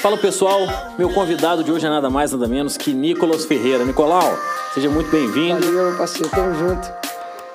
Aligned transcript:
Fala 0.00 0.16
pessoal, 0.16 0.60
meu 0.98 1.10
convidado 1.12 1.64
de 1.64 1.72
hoje 1.72 1.86
é 1.86 1.88
nada 1.88 2.08
mais 2.08 2.30
nada 2.32 2.46
menos 2.46 2.76
que 2.76 2.92
Nicolas 2.92 3.44
Ferreira. 3.44 3.84
Nicolau, 3.84 4.38
seja 4.74 4.88
muito 4.88 5.10
bem-vindo. 5.10 5.64
Valeu, 5.64 5.90
meu 5.90 5.98
parceiro, 5.98 6.28
tamo 6.30 6.54
junto. 6.54 6.92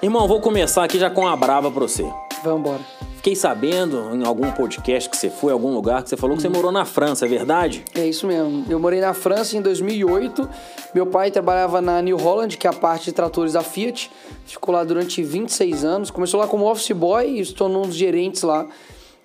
Irmão, 0.01 0.27
vou 0.27 0.41
começar 0.41 0.83
aqui 0.83 0.99
já 0.99 1.09
com 1.09 1.21
uma 1.21 1.35
brava 1.35 1.69
pra 1.71 1.81
você. 1.81 2.05
Vambora. 2.43 2.81
Fiquei 3.17 3.35
sabendo 3.35 4.15
em 4.15 4.25
algum 4.25 4.51
podcast 4.51 5.07
que 5.07 5.15
você 5.15 5.29
foi, 5.29 5.51
em 5.51 5.53
algum 5.53 5.71
lugar, 5.71 6.01
que 6.01 6.09
você 6.09 6.17
falou 6.17 6.35
que 6.35 6.41
você 6.41 6.49
morou 6.49 6.71
na 6.71 6.85
França, 6.85 7.25
é 7.25 7.29
verdade? 7.29 7.85
É 7.93 8.03
isso 8.03 8.25
mesmo. 8.25 8.65
Eu 8.67 8.79
morei 8.79 8.99
na 8.99 9.13
França 9.13 9.55
em 9.55 9.61
2008. 9.61 10.49
Meu 10.95 11.05
pai 11.05 11.29
trabalhava 11.29 11.79
na 11.79 12.01
New 12.01 12.17
Holland, 12.17 12.57
que 12.57 12.65
é 12.65 12.69
a 12.71 12.73
parte 12.73 13.05
de 13.05 13.11
tratores 13.11 13.53
da 13.53 13.61
Fiat. 13.61 14.11
Ficou 14.43 14.73
lá 14.73 14.83
durante 14.83 15.21
26 15.21 15.85
anos. 15.85 16.09
Começou 16.09 16.39
lá 16.39 16.47
como 16.47 16.69
office 16.69 16.91
boy 16.91 17.39
e 17.39 17.45
se 17.45 17.53
tornou 17.53 17.83
um 17.83 17.87
dos 17.87 17.95
gerentes 17.95 18.41
lá. 18.41 18.65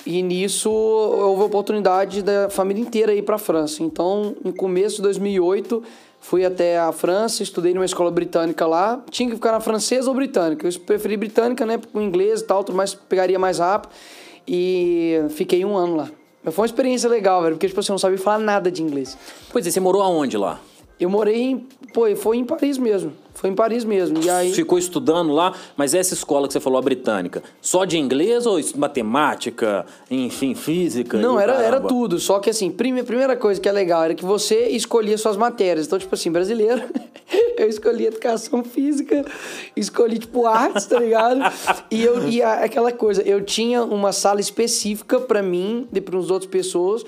E 0.07 0.23
nisso 0.23 0.71
houve 0.71 1.43
a 1.43 1.47
oportunidade 1.47 2.23
da 2.23 2.49
família 2.49 2.81
inteira 2.81 3.13
ir 3.13 3.23
para 3.23 3.35
a 3.35 3.39
França. 3.39 3.83
Então, 3.83 4.37
no 4.45 4.55
começo 4.55 4.97
de 4.97 5.03
2008, 5.03 5.83
fui 6.21 6.45
até 6.45 6.79
a 6.79 6.93
França, 6.93 7.43
estudei 7.43 7.75
numa 7.75 7.85
escola 7.85 8.11
britânica 8.11 8.65
lá. 8.67 9.03
Tinha 9.11 9.29
que 9.29 9.35
ficar 9.35 9.51
na 9.51 9.61
francesa 9.61 10.09
ou 10.09 10.15
britânica. 10.15 10.67
Eu 10.67 10.81
preferi 10.81 11.17
britânica, 11.17 11.67
né? 11.67 11.81
Com 11.93 12.01
inglês 12.01 12.41
e 12.41 12.45
tal, 12.45 12.63
tudo 12.63 12.77
mais 12.77 12.95
pegaria 12.95 13.39
mais 13.39 13.59
rápido. 13.59 13.91
E 14.47 15.21
fiquei 15.31 15.65
um 15.65 15.77
ano 15.77 15.97
lá. 15.97 16.11
Foi 16.45 16.63
uma 16.63 16.67
experiência 16.67 17.11
legal, 17.11 17.43
velho, 17.43 17.57
porque 17.57 17.67
tipo 17.67 17.81
assim, 17.81 17.91
eu 17.91 17.95
não 17.95 17.99
sabia 17.99 18.19
falar 18.19 18.39
nada 18.39 18.71
de 18.71 18.81
inglês. 18.81 19.19
Pois 19.51 19.67
é, 19.67 19.71
você 19.71 19.81
morou 19.81 20.01
aonde 20.01 20.37
lá? 20.37 20.61
Eu 20.99 21.11
morei 21.11 21.43
em. 21.43 21.67
Pô, 21.93 22.03
foi 22.17 22.39
em 22.39 22.45
Paris 22.45 22.79
mesmo. 22.79 23.13
Foi 23.35 23.51
em 23.51 23.55
Paris 23.55 23.85
mesmo. 23.85 24.19
E 24.23 24.31
aí. 24.31 24.53
Ficou 24.55 24.79
estudando 24.79 25.31
lá, 25.31 25.53
mas 25.77 25.93
essa 25.93 26.15
escola 26.15 26.47
que 26.47 26.55
você 26.55 26.61
falou, 26.61 26.79
a 26.79 26.83
britânica, 26.83 27.43
só 27.61 27.85
de 27.85 27.99
inglês 27.99 28.47
ou 28.47 28.59
matemática, 28.77 29.85
enfim, 30.11 30.55
física? 30.55 31.19
Não, 31.19 31.39
era, 31.39 31.53
era 31.63 31.81
tudo. 31.81 32.19
Só 32.19 32.39
que 32.39 32.49
assim, 32.49 32.71
prime- 32.71 33.03
primeira 33.03 33.37
coisa 33.37 33.61
que 33.61 33.69
é 33.69 33.73
legal 33.73 34.05
era 34.05 34.15
que 34.15 34.25
você 34.25 34.69
escolhia 34.69 35.19
suas 35.19 35.37
matérias. 35.37 35.87
Então, 35.87 35.99
tipo 35.99 36.15
assim, 36.15 36.31
brasileiro, 36.33 36.83
eu 37.59 37.69
escolhi 37.69 38.07
educação 38.07 38.65
física, 38.65 39.23
escolhi, 39.77 40.19
tipo, 40.19 40.47
artes, 40.47 40.87
tá 40.87 40.99
ligado? 40.99 41.41
E 41.91 42.03
eu 42.03 42.27
e 42.27 42.43
a- 42.43 42.65
aquela 42.65 42.91
coisa, 42.91 43.21
eu 43.23 43.43
tinha 43.45 43.83
uma 43.85 44.13
sala 44.13 44.41
específica 44.41 45.21
pra 45.21 45.43
mim 45.43 45.87
e 45.93 46.01
para 46.01 46.19
as 46.19 46.31
outras 46.31 46.51
pessoas 46.51 47.05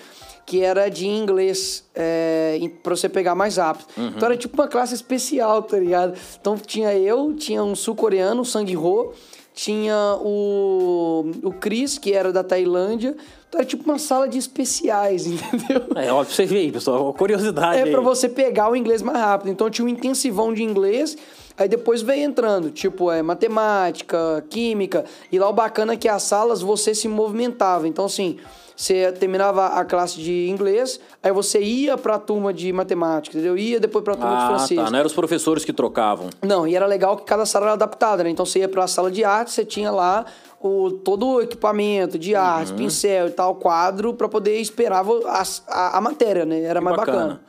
que 0.49 0.63
era 0.65 0.89
de 0.89 1.07
inglês, 1.07 1.85
é, 1.95 2.59
pra 2.83 2.97
você 2.97 3.07
pegar 3.07 3.35
mais 3.35 3.59
rápido. 3.59 3.85
Então 3.99 4.27
era 4.31 4.35
tipo 4.37 4.55
uma 4.59 4.67
classe 4.67 4.95
especial, 4.95 5.63
tá 5.63 5.79
ligado? 5.79 6.19
Então 6.41 6.57
tinha 6.57 6.95
eu, 6.95 7.35
tinha 7.35 7.63
um 7.63 7.75
sul-coreano, 7.77 8.41
o 8.41 8.45
Sang 8.47 8.75
Ho, 8.75 9.13
tinha 9.53 10.17
o, 10.23 11.31
o 11.43 11.53
Chris, 11.53 11.99
que 11.99 12.15
era 12.15 12.33
da 12.33 12.43
Tailândia. 12.43 13.15
Então 13.47 13.61
era 13.61 13.69
tipo 13.69 13.85
uma 13.85 13.99
sala 13.99 14.27
de 14.27 14.39
especiais, 14.39 15.27
entendeu? 15.29 15.83
É, 15.95 16.11
ó, 16.11 16.25
pra 16.25 16.33
você 16.35 16.47
ver 16.47 16.61
aí, 16.61 16.73
pessoal, 16.73 17.13
curiosidade 17.13 17.81
É 17.81 17.83
aí. 17.83 17.91
pra 17.91 18.01
você 18.01 18.27
pegar 18.27 18.71
o 18.71 18.77
inglês 18.77 19.03
mais 19.03 19.19
rápido. 19.19 19.51
Então 19.51 19.69
tinha 19.69 19.85
um 19.85 19.89
intensivão 19.89 20.55
de 20.55 20.63
inglês, 20.63 21.15
aí 21.59 21.69
depois 21.69 22.01
veio 22.01 22.23
entrando, 22.25 22.71
tipo, 22.71 23.11
é 23.13 23.21
matemática, 23.21 24.43
química. 24.49 25.05
E 25.31 25.39
lá 25.39 25.47
o 25.47 25.53
bacana 25.53 25.93
é 25.93 25.97
que 25.99 26.09
as 26.09 26.23
salas 26.23 26.63
você 26.63 26.95
se 26.95 27.07
movimentava. 27.07 27.87
Então, 27.87 28.07
assim, 28.07 28.39
você 28.81 29.11
terminava 29.11 29.67
a 29.67 29.85
classe 29.85 30.21
de 30.21 30.49
inglês, 30.49 31.01
aí 31.21 31.33
você 31.33 31.61
ia 31.61 31.99
pra 31.99 32.17
turma 32.17 32.55
de 32.55 32.73
matemática, 32.73 33.37
entendeu? 33.37 33.59
Ia 33.59 33.81
depois 33.81 34.05
pra 34.05 34.15
turma 34.15 34.37
de 34.37 34.43
Ah, 34.45 34.47
francês. 34.47 34.81
tá. 34.81 34.89
Não 34.89 34.99
eram 35.01 35.07
os 35.09 35.13
professores 35.13 35.65
que 35.65 35.73
trocavam. 35.73 36.31
Não, 36.41 36.65
e 36.65 36.77
era 36.77 36.87
legal 36.87 37.17
que 37.17 37.25
cada 37.25 37.45
sala 37.45 37.65
era 37.67 37.73
adaptada, 37.73 38.23
né? 38.23 38.31
Então 38.31 38.47
você 38.47 38.61
ia 38.61 38.69
pra 38.69 38.87
sala 38.87 39.11
de 39.11 39.25
arte, 39.25 39.51
você 39.51 39.65
tinha 39.65 39.91
lá 39.91 40.25
o, 40.61 40.93
todo 40.93 41.27
o 41.27 41.41
equipamento 41.43 42.17
de 42.17 42.35
Uhum. 42.35 42.41
arte, 42.41 42.73
pincel 42.75 43.27
e 43.27 43.31
tal, 43.33 43.57
quadro, 43.57 44.15
pra 44.15 44.29
poder 44.29 44.61
esperar 44.61 45.05
a, 45.27 45.43
a, 45.67 45.99
a 45.99 46.01
matéria, 46.01 46.45
né? 46.45 46.63
Era 46.63 46.81
mais 46.81 46.97
bacana. 46.97 47.41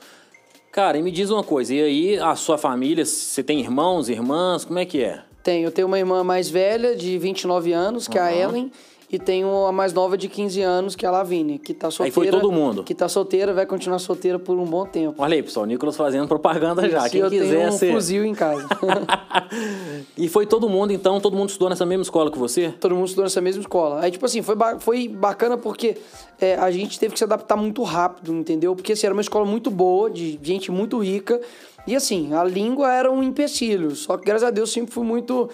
Cara, 0.72 0.98
e 0.98 1.04
me 1.04 1.12
diz 1.12 1.30
uma 1.30 1.44
coisa, 1.44 1.74
e 1.76 1.82
aí 1.84 2.20
a 2.20 2.36
sua 2.36 2.58
família, 2.58 3.06
você 3.06 3.44
tem 3.44 3.60
irmãos, 3.60 4.10
irmãs, 4.10 4.66
como 4.66 4.80
é 4.80 4.86
que 4.86 5.04
é? 5.04 5.22
Tenho, 5.44 5.68
eu 5.68 5.72
tenho 5.72 5.88
uma 5.88 5.98
irmã 6.00 6.24
mais 6.24 6.50
velha, 6.50 6.96
de 6.96 7.18
29 7.20 7.72
anos, 7.72 8.08
que 8.08 8.18
é 8.18 8.22
a 8.22 8.34
Ellen, 8.36 8.72
e 9.12 9.18
tenho 9.18 9.66
a 9.66 9.72
mais 9.72 9.92
nova 9.92 10.16
de 10.18 10.28
15 10.28 10.62
anos, 10.62 10.96
que 10.96 11.04
é 11.06 11.10
a 11.10 11.12
Lavínia, 11.12 11.58
que 11.58 11.74
tá 11.74 11.90
solteira. 11.90 12.14
foi 12.14 12.28
todo 12.28 12.52
mundo? 12.52 12.84
Que 12.84 12.94
tá 12.94 13.10
solteira, 13.10 13.54
vai 13.54 13.66
continuar 13.66 13.98
solteira 13.98 14.38
por 14.38 14.56
um 14.58 14.66
bom 14.66 14.86
tempo. 14.86 15.16
Olha 15.18 15.34
aí, 15.34 15.42
pessoal, 15.42 15.64
o 15.64 15.68
Nicolas 15.68 15.98
fazendo 15.98 16.28
propaganda 16.28 16.88
já, 16.88 17.02
Se 17.02 17.10
quem 17.10 17.22
eu 17.22 17.30
quiser 17.30 17.58
tenho 17.58 17.70
um 17.70 17.72
ser... 17.72 17.92
fuzil 17.92 18.24
em 18.24 18.36
casa. 18.36 18.68
e 20.18 20.28
foi 20.28 20.46
todo 20.46 20.70
mundo, 20.70 20.92
então, 20.92 21.20
todo 21.20 21.36
mundo 21.36 21.50
estudou 21.50 21.70
nessa 21.70 21.86
mesma 21.86 22.04
escola 22.04 22.32
que 22.32 22.38
você? 22.38 22.70
todo 22.80 22.94
mundo 22.96 23.06
estudou 23.06 23.24
nessa 23.26 23.42
mesma 23.42 23.62
escola. 23.62 24.02
Aí, 24.02 24.12
tipo 24.12 24.26
assim, 24.26 24.42
foi, 24.42 24.56
ba- 24.56 24.80
foi 24.80 25.08
bacana 25.08 25.58
porque 25.58 25.98
é, 26.40 26.56
a 26.56 26.70
gente 26.72 27.00
teve 27.00 27.14
que 27.14 27.18
se 27.20 27.24
adaptar 27.24 27.56
muito 27.56 27.82
rápido, 27.84 28.34
entendeu? 28.34 28.76
Porque 28.76 28.94
assim, 28.94 29.08
era 29.08 29.14
uma 29.14 29.22
escola 29.22 29.46
muito 29.46 29.72
boa, 29.72 30.10
de 30.10 30.40
gente 30.42 30.72
muito 30.72 31.00
rica. 31.00 31.40
E 31.88 31.96
assim, 31.96 32.34
a 32.34 32.44
língua 32.44 32.94
era 32.94 33.12
um 33.12 33.24
empecilho. 33.24 33.96
Só 33.96 34.18
que, 34.18 34.26
graças 34.26 34.48
a 34.48 34.52
Deus, 34.52 34.72
sempre 34.72 34.94
fui 34.94 35.04
muito. 35.04 35.50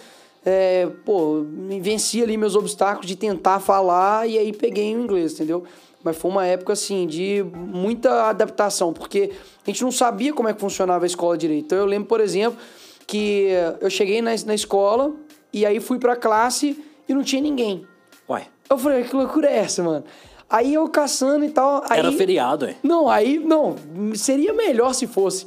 É, 0.46 0.88
pô, 1.04 1.44
venci 1.82 2.22
ali 2.22 2.38
meus 2.38 2.56
obstáculos 2.56 3.08
de 3.08 3.16
tentar 3.16 3.60
falar 3.60 4.30
e 4.30 4.38
aí 4.38 4.54
peguei 4.54 4.96
o 4.96 5.02
inglês, 5.02 5.34
entendeu? 5.34 5.64
Mas 6.04 6.16
foi 6.18 6.30
uma 6.30 6.46
época, 6.46 6.74
assim, 6.74 7.08
de 7.08 7.44
muita 7.54 8.30
adaptação, 8.30 8.94
porque 8.94 9.32
a 9.66 9.70
gente 9.72 9.82
não 9.82 9.92
sabia 9.92 10.32
como 10.34 10.48
é 10.48 10.54
que 10.54 10.60
funcionava 10.60 11.04
a 11.04 11.08
escola 11.08 11.36
direito. 11.36 11.66
Então, 11.66 11.80
eu 11.80 11.86
lembro, 11.86 12.08
por 12.08 12.22
exemplo, 12.22 12.60
que 13.08 13.48
eu 13.82 13.90
cheguei 13.90 14.22
na, 14.22 14.32
na 14.46 14.54
escola 14.54 15.14
e 15.52 15.66
aí 15.66 15.80
fui 15.80 15.98
pra 15.98 16.16
classe 16.16 16.80
e 17.10 17.14
não 17.14 17.24
tinha 17.24 17.42
ninguém. 17.42 17.88
Ué, 18.30 18.46
Eu 18.70 18.78
falei, 18.78 19.04
que 19.04 19.16
loucura 19.16 19.50
é 19.50 19.58
essa, 19.58 19.82
mano? 19.82 20.04
Aí 20.48 20.76
eu 20.76 20.88
caçando 20.90 21.44
e 21.44 21.50
tal. 21.50 21.84
Aí... 21.90 21.98
era 21.98 22.12
feriado, 22.12 22.66
é. 22.66 22.76
Não, 22.84 23.10
aí, 23.10 23.40
não, 23.40 23.76
seria 24.14 24.54
melhor 24.54 24.94
se 24.94 25.08
fosse. 25.08 25.46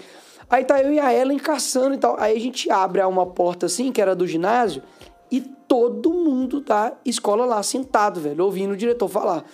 Aí 0.50 0.64
tá 0.64 0.82
eu 0.82 0.92
e 0.92 0.98
a 0.98 1.12
Ellen 1.14 1.38
caçando 1.38 1.94
e 1.94 1.98
tal. 1.98 2.16
Aí 2.19 2.36
a 2.36 2.41
gente 2.41 2.70
abre 2.70 3.03
uma 3.03 3.26
porta 3.26 3.66
assim, 3.66 3.92
que 3.92 4.00
era 4.00 4.14
do 4.16 4.26
ginásio, 4.26 4.82
e 5.31 5.41
todo 5.41 6.10
mundo 6.12 6.60
da 6.60 6.94
escola 7.04 7.44
lá 7.44 7.62
sentado, 7.62 8.20
velho, 8.20 8.44
ouvindo 8.44 8.72
o 8.72 8.76
diretor 8.76 9.08
falar. 9.08 9.44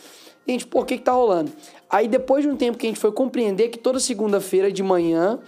Gente, 0.47 0.66
o 0.72 0.84
que 0.84 0.99
que 0.99 1.03
tá 1.03 1.12
rolando? 1.12 1.50
Aí 1.91 2.06
depois 2.06 2.44
de 2.44 2.50
um 2.50 2.56
tempo 2.56 2.78
que 2.78 2.87
a 2.87 2.91
gente 2.91 3.00
foi 3.00 3.10
compreender 3.10 3.71
que 3.71 3.78
toda 3.78 3.99
segunda-feira 3.99 4.71
de 4.71 4.83
manhã, 4.83 5.41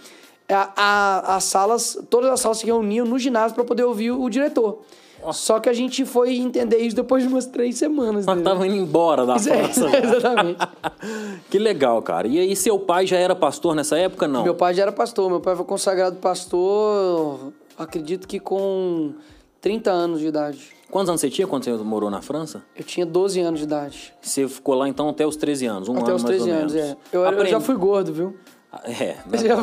a, 0.49 0.71
a- 0.75 1.35
as 1.37 1.43
salas, 1.45 1.97
todas 2.09 2.29
as 2.31 2.39
salas 2.41 2.57
se 2.57 2.65
reuniam 2.65 3.05
no 3.05 3.17
ginásio 3.19 3.55
para 3.55 3.63
poder 3.63 3.83
ouvir 3.83 4.11
o 4.11 4.27
diretor. 4.29 4.81
Só 5.33 5.59
que 5.59 5.69
a 5.69 5.73
gente 5.73 6.05
foi 6.05 6.35
entender 6.37 6.77
isso 6.77 6.95
depois 6.95 7.23
de 7.23 7.29
umas 7.29 7.45
três 7.45 7.77
semanas. 7.77 8.25
Nós 8.25 8.35
entendeu? 8.37 8.53
tava 8.53 8.67
indo 8.67 8.75
embora 8.75 9.25
da 9.25 9.35
É, 9.37 9.39
França. 9.39 9.87
exatamente. 9.97 10.59
que 11.49 11.59
legal, 11.59 12.01
cara. 12.01 12.27
E 12.27 12.39
aí, 12.39 12.55
seu 12.55 12.77
pai 12.79 13.05
já 13.07 13.17
era 13.17 13.35
pastor 13.35 13.75
nessa 13.75 13.97
época, 13.97 14.27
não? 14.27 14.43
Meu 14.43 14.55
pai 14.55 14.73
já 14.73 14.83
era 14.83 14.91
pastor. 14.91 15.29
Meu 15.29 15.39
pai 15.39 15.55
foi 15.55 15.65
consagrado 15.65 16.17
pastor, 16.17 17.53
acredito 17.77 18.27
que 18.27 18.39
com 18.39 19.13
30 19.61 19.91
anos 19.91 20.19
de 20.19 20.27
idade. 20.27 20.75
Quantos 20.89 21.09
anos 21.09 21.19
você 21.19 21.29
tinha 21.29 21.45
quando 21.45 21.65
você 21.65 21.71
morou 21.71 22.09
na 22.09 22.21
França? 22.21 22.63
Eu 22.75 22.83
tinha 22.83 23.05
12 23.05 23.41
anos 23.41 23.59
de 23.59 23.65
idade. 23.65 24.13
Você 24.21 24.47
ficou 24.47 24.73
lá, 24.75 24.87
então, 24.87 25.09
até 25.09 25.27
os 25.27 25.35
13 25.35 25.65
anos, 25.65 25.89
um 25.89 25.97
Até 25.97 26.05
ano 26.05 26.15
os 26.15 26.23
mais 26.23 26.35
13 26.37 26.49
ou 26.51 26.57
anos, 26.57 26.73
menos. 26.73 26.89
é. 26.91 26.97
Eu, 27.11 27.21
eu 27.23 27.45
já 27.45 27.59
fui 27.59 27.75
gordo, 27.75 28.13
viu? 28.13 28.37
É. 28.85 29.17
Eu 29.31 29.37
já- 29.45 29.55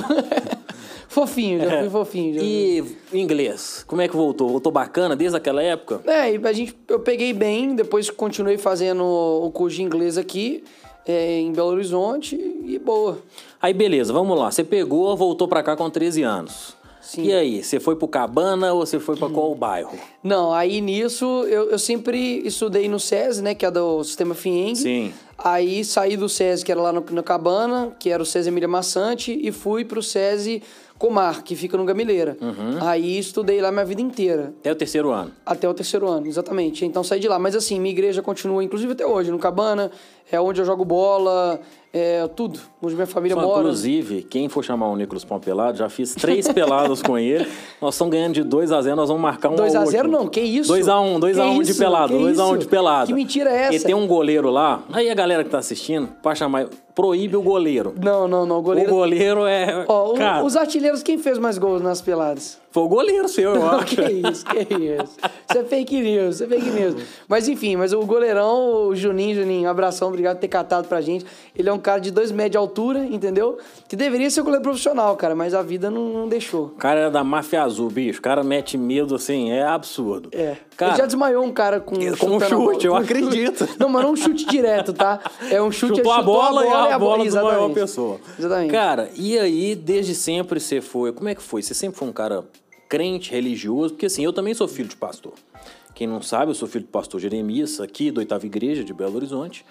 fofinho, 1.08 1.60
já 1.60 1.80
fui 1.80 1.90
fofinho. 1.90 2.34
Já... 2.34 2.40
E 2.42 2.84
inglês, 3.12 3.84
como 3.86 4.02
é 4.02 4.08
que 4.08 4.16
voltou? 4.16 4.48
Voltou 4.48 4.72
bacana 4.72 5.14
desde 5.14 5.36
aquela 5.36 5.62
época? 5.62 6.00
É, 6.06 6.34
e 6.34 6.40
a 6.42 6.52
gente, 6.52 6.76
eu 6.88 7.00
peguei 7.00 7.32
bem, 7.32 7.74
depois 7.74 8.10
continuei 8.10 8.58
fazendo 8.58 9.04
o 9.04 9.50
curso 9.50 9.76
de 9.76 9.82
inglês 9.82 10.18
aqui, 10.18 10.64
é, 11.06 11.38
em 11.38 11.52
Belo 11.52 11.68
Horizonte, 11.68 12.36
e 12.36 12.78
boa. 12.78 13.18
Aí, 13.60 13.72
beleza, 13.72 14.12
vamos 14.12 14.38
lá. 14.38 14.50
Você 14.50 14.64
pegou, 14.64 15.16
voltou 15.16 15.48
pra 15.48 15.62
cá 15.62 15.76
com 15.76 15.88
13 15.88 16.22
anos. 16.22 16.76
Sim. 17.00 17.24
E 17.24 17.32
aí, 17.34 17.62
você 17.62 17.78
foi 17.78 17.96
pro 17.96 18.08
Cabana 18.08 18.72
ou 18.72 18.84
você 18.84 18.98
foi 18.98 19.14
pra 19.16 19.28
qual 19.28 19.54
bairro? 19.54 19.92
Não, 20.22 20.52
aí 20.52 20.80
nisso 20.80 21.24
eu, 21.46 21.70
eu 21.70 21.78
sempre 21.78 22.42
estudei 22.46 22.88
no 22.88 22.98
SESI, 22.98 23.42
né, 23.42 23.54
que 23.54 23.64
é 23.64 23.70
do 23.70 24.02
sistema 24.02 24.34
FIENG. 24.34 24.76
Sim. 24.76 25.14
Aí 25.36 25.84
saí 25.84 26.16
do 26.16 26.28
SESI, 26.28 26.64
que 26.64 26.72
era 26.72 26.80
lá 26.80 26.92
no, 26.92 27.04
no 27.10 27.22
Cabana, 27.22 27.94
que 27.98 28.08
era 28.08 28.22
o 28.22 28.26
SESI 28.26 28.48
Emília 28.48 28.68
Massante, 28.68 29.38
e 29.40 29.52
fui 29.52 29.84
pro 29.84 30.02
SESI 30.02 30.62
Comar, 31.04 31.42
que 31.42 31.54
fica 31.54 31.76
no 31.76 31.84
Gamileira. 31.84 32.34
Uhum. 32.40 32.78
Aí 32.80 33.18
estudei 33.18 33.60
lá 33.60 33.70
minha 33.70 33.84
vida 33.84 34.00
inteira. 34.00 34.54
Até 34.60 34.72
o 34.72 34.74
terceiro 34.74 35.10
ano. 35.10 35.32
Até 35.44 35.68
o 35.68 35.74
terceiro 35.74 36.08
ano, 36.08 36.26
exatamente. 36.26 36.86
Então 36.86 37.04
saí 37.04 37.20
de 37.20 37.28
lá. 37.28 37.38
Mas 37.38 37.54
assim, 37.54 37.78
minha 37.78 37.92
igreja 37.92 38.22
continua, 38.22 38.64
inclusive 38.64 38.92
até 38.92 39.04
hoje, 39.04 39.30
no 39.30 39.38
Cabana, 39.38 39.90
é 40.32 40.40
onde 40.40 40.62
eu 40.62 40.64
jogo 40.64 40.82
bola, 40.82 41.60
é 41.92 42.26
tudo. 42.28 42.58
Onde 42.82 42.94
minha 42.94 43.06
família 43.06 43.36
Só, 43.36 43.42
mora. 43.42 43.60
Inclusive, 43.60 44.22
quem 44.22 44.48
for 44.48 44.64
chamar 44.64 44.88
o 44.88 44.96
Nicolas 44.96 45.26
um 45.30 45.38
pelado, 45.38 45.76
já 45.76 45.90
fiz 45.90 46.14
três 46.14 46.48
pelados 46.48 47.02
com 47.02 47.18
ele. 47.18 47.46
Nós 47.82 47.96
estamos 47.96 48.10
ganhando 48.10 48.32
de 48.32 48.42
2x0, 48.42 48.94
nós 48.94 49.08
vamos 49.08 49.22
marcar 49.22 49.50
um 49.50 49.56
2 49.56 49.74
ao 49.74 49.82
a 49.82 49.84
0 49.84 50.04
último. 50.08 50.22
não, 50.24 50.30
que 50.30 50.40
isso? 50.40 50.72
2x1, 50.72 51.18
2x1 51.20 51.58
Que 51.58 51.64
de 51.64 51.70
isso? 51.70 51.78
pelado, 51.78 52.12
Que 52.16 52.18
2x1 52.18 52.30
isso? 52.32 52.58
de 52.58 52.66
pelado. 52.66 53.06
Que 53.08 53.12
mentira 53.12 53.50
é 53.50 53.64
essa? 53.64 53.74
E 53.76 53.80
tem 53.80 53.94
um 53.94 54.06
goleiro 54.06 54.48
lá, 54.50 54.82
aí 54.90 55.10
a 55.10 55.14
galera 55.14 55.44
que 55.44 55.50
tá 55.50 55.58
assistindo, 55.58 56.08
pra 56.22 56.34
chamar, 56.34 56.66
proíbe 56.94 57.36
o 57.36 57.42
goleiro. 57.42 57.94
Não, 58.00 58.28
não, 58.28 58.46
não. 58.46 58.58
O 58.58 58.62
goleiro. 58.62 58.90
O 58.90 58.94
goleiro 58.94 59.46
é. 59.46 59.84
Ó, 59.88 60.14
cara, 60.14 60.44
os 60.44 60.56
artilheiros, 60.56 61.02
quem 61.02 61.18
fez 61.18 61.38
mais 61.38 61.58
gols 61.58 61.82
nas 61.82 62.00
peladas? 62.00 62.58
Foi 62.74 62.82
o 62.82 62.88
goleiro 62.88 63.28
seu, 63.28 63.54
eu 63.54 63.70
acho. 63.70 63.94
que 63.94 64.02
isso, 64.02 64.44
que 64.46 64.58
isso. 64.58 65.16
Isso 65.48 65.58
é 65.58 65.62
fake 65.62 66.00
news, 66.00 66.34
isso 66.34 66.42
é 66.42 66.46
fake 66.48 66.70
news. 66.70 66.94
Mas 67.28 67.46
enfim, 67.46 67.76
mas 67.76 67.92
o 67.92 68.00
goleirão, 68.00 68.88
o 68.88 68.96
Juninho, 68.96 69.36
Juninho, 69.36 69.68
um 69.68 69.70
abração, 69.70 70.08
obrigado 70.08 70.38
por 70.38 70.40
ter 70.40 70.48
catado 70.48 70.88
pra 70.88 71.00
gente. 71.00 71.24
Ele 71.56 71.68
é 71.68 71.72
um 71.72 71.78
cara 71.78 72.00
de 72.00 72.10
dois 72.10 72.32
metros 72.32 72.50
de 72.50 72.56
altura, 72.58 73.04
entendeu? 73.04 73.58
Que 73.88 73.94
deveria 73.94 74.28
ser 74.28 74.42
goleiro 74.42 74.64
profissional, 74.64 75.16
cara, 75.16 75.36
mas 75.36 75.54
a 75.54 75.62
vida 75.62 75.88
não, 75.88 76.08
não 76.08 76.28
deixou. 76.28 76.64
O 76.64 76.70
cara 76.70 76.98
era 76.98 77.10
da 77.12 77.22
máfia 77.22 77.62
azul, 77.62 77.88
bicho. 77.88 78.18
O 78.18 78.22
cara 78.22 78.42
mete 78.42 78.76
medo, 78.76 79.14
assim, 79.14 79.52
é 79.52 79.62
absurdo. 79.62 80.28
É. 80.32 80.56
Cara, 80.76 80.90
Ele 80.94 80.98
já 80.98 81.06
desmaiou 81.06 81.44
um 81.44 81.52
cara 81.52 81.78
com, 81.78 81.94
Com 81.94 82.26
um 82.30 82.36
a 82.38 82.48
chute, 82.48 82.86
eu 82.86 82.92
bola. 82.94 83.04
acredito. 83.04 83.68
Não, 83.78 83.88
mas 83.88 84.02
não 84.02 84.10
um 84.10 84.16
chute 84.16 84.46
direto, 84.46 84.92
tá? 84.92 85.20
É 85.48 85.62
um 85.62 85.70
chute 85.70 85.98
chutou 85.98 86.10
a 86.10 86.20
bola, 86.20 86.66
e 86.66 86.92
a 86.92 86.98
bola 86.98 87.24
do 87.24 87.34
maior 87.36 87.70
pessoa. 87.70 88.18
Exatamente. 88.36 88.72
Cara, 88.72 89.10
e 89.14 89.38
aí, 89.38 89.76
desde 89.76 90.12
sempre 90.12 90.58
você 90.58 90.80
foi. 90.80 91.12
Como 91.12 91.28
é 91.28 91.36
que 91.36 91.42
foi? 91.42 91.62
Você 91.62 91.72
sempre 91.72 91.96
foi 91.96 92.08
um 92.08 92.12
cara 92.12 92.44
crente, 92.88 93.30
religioso? 93.30 93.94
Porque 93.94 94.06
assim, 94.06 94.24
eu 94.24 94.32
também 94.32 94.54
sou 94.54 94.68
filho 94.68 94.88
de 94.88 94.96
pastor. 94.96 95.34
Quem 95.94 96.06
não 96.06 96.20
sabe, 96.20 96.50
eu 96.50 96.54
sou 96.54 96.66
filho 96.66 96.84
do 96.84 96.90
pastor 96.90 97.20
Jeremias, 97.20 97.80
aqui 97.80 98.10
da 98.10 98.18
oitava 98.18 98.44
igreja 98.44 98.82
de 98.82 98.92
Belo 98.92 99.16
Horizonte. 99.16 99.64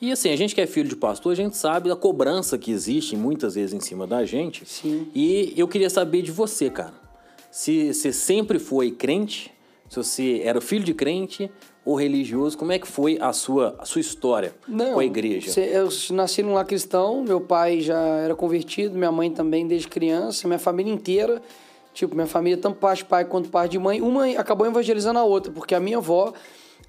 E 0.00 0.12
assim, 0.12 0.30
a 0.30 0.36
gente 0.36 0.54
que 0.54 0.60
é 0.60 0.66
filho 0.66 0.88
de 0.88 0.96
pastor, 0.96 1.32
a 1.32 1.34
gente 1.34 1.56
sabe 1.56 1.90
a 1.90 1.96
cobrança 1.96 2.56
que 2.56 2.70
existe 2.70 3.16
muitas 3.16 3.54
vezes 3.54 3.74
em 3.74 3.80
cima 3.80 4.06
da 4.06 4.24
gente. 4.24 4.64
Sim. 4.64 5.08
E 5.14 5.52
eu 5.56 5.66
queria 5.66 5.90
saber 5.90 6.22
de 6.22 6.30
você, 6.30 6.70
cara. 6.70 6.94
Se 7.50 7.92
você 7.92 8.12
sempre 8.12 8.58
foi 8.58 8.90
crente, 8.90 9.52
se 9.88 9.96
você 9.96 10.42
era 10.44 10.60
filho 10.60 10.84
de 10.84 10.94
crente 10.94 11.50
ou 11.84 11.96
religioso, 11.96 12.56
como 12.58 12.70
é 12.70 12.78
que 12.78 12.86
foi 12.86 13.18
a 13.20 13.32
sua, 13.32 13.74
a 13.78 13.84
sua 13.84 14.00
história 14.00 14.54
com 14.66 15.00
a 15.00 15.04
igreja? 15.04 15.58
Eu 15.60 15.88
nasci 16.10 16.42
num 16.42 16.54
lar 16.54 16.64
cristão, 16.64 17.22
meu 17.22 17.40
pai 17.40 17.80
já 17.80 17.98
era 17.98 18.34
convertido, 18.34 18.94
minha 18.96 19.10
mãe 19.10 19.30
também 19.30 19.66
desde 19.66 19.88
criança, 19.88 20.46
minha 20.46 20.58
família 20.58 20.92
inteira. 20.92 21.40
Tipo, 21.98 22.14
minha 22.14 22.28
família, 22.28 22.56
tanto 22.56 22.76
parte 22.76 22.98
de 22.98 23.06
pai 23.06 23.24
quanto 23.24 23.48
parte 23.48 23.72
de 23.72 23.78
mãe, 23.80 24.00
uma 24.00 24.24
acabou 24.38 24.64
evangelizando 24.64 25.18
a 25.18 25.24
outra, 25.24 25.50
porque 25.50 25.74
a 25.74 25.80
minha 25.80 25.96
avó 25.96 26.32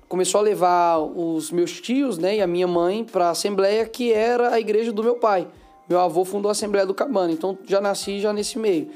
começou 0.07 0.37
a 0.37 0.43
levar 0.43 0.99
os 0.99 1.49
meus 1.49 1.81
tios, 1.81 2.19
né, 2.19 2.35
e 2.35 2.41
a 2.43 2.45
minha 2.45 2.67
mãe 2.67 3.03
para 3.03 3.25
a 3.25 3.29
assembleia 3.31 3.87
que 3.87 4.13
era 4.13 4.53
a 4.53 4.59
igreja 4.59 4.91
do 4.91 5.03
meu 5.03 5.15
pai. 5.15 5.47
Meu 5.89 5.99
avô 5.99 6.23
fundou 6.23 6.49
a 6.49 6.51
Assembleia 6.51 6.85
do 6.85 6.93
Cabana, 6.93 7.31
então 7.31 7.57
já 7.65 7.81
nasci 7.81 8.19
já 8.19 8.31
nesse 8.31 8.59
meio. 8.59 8.89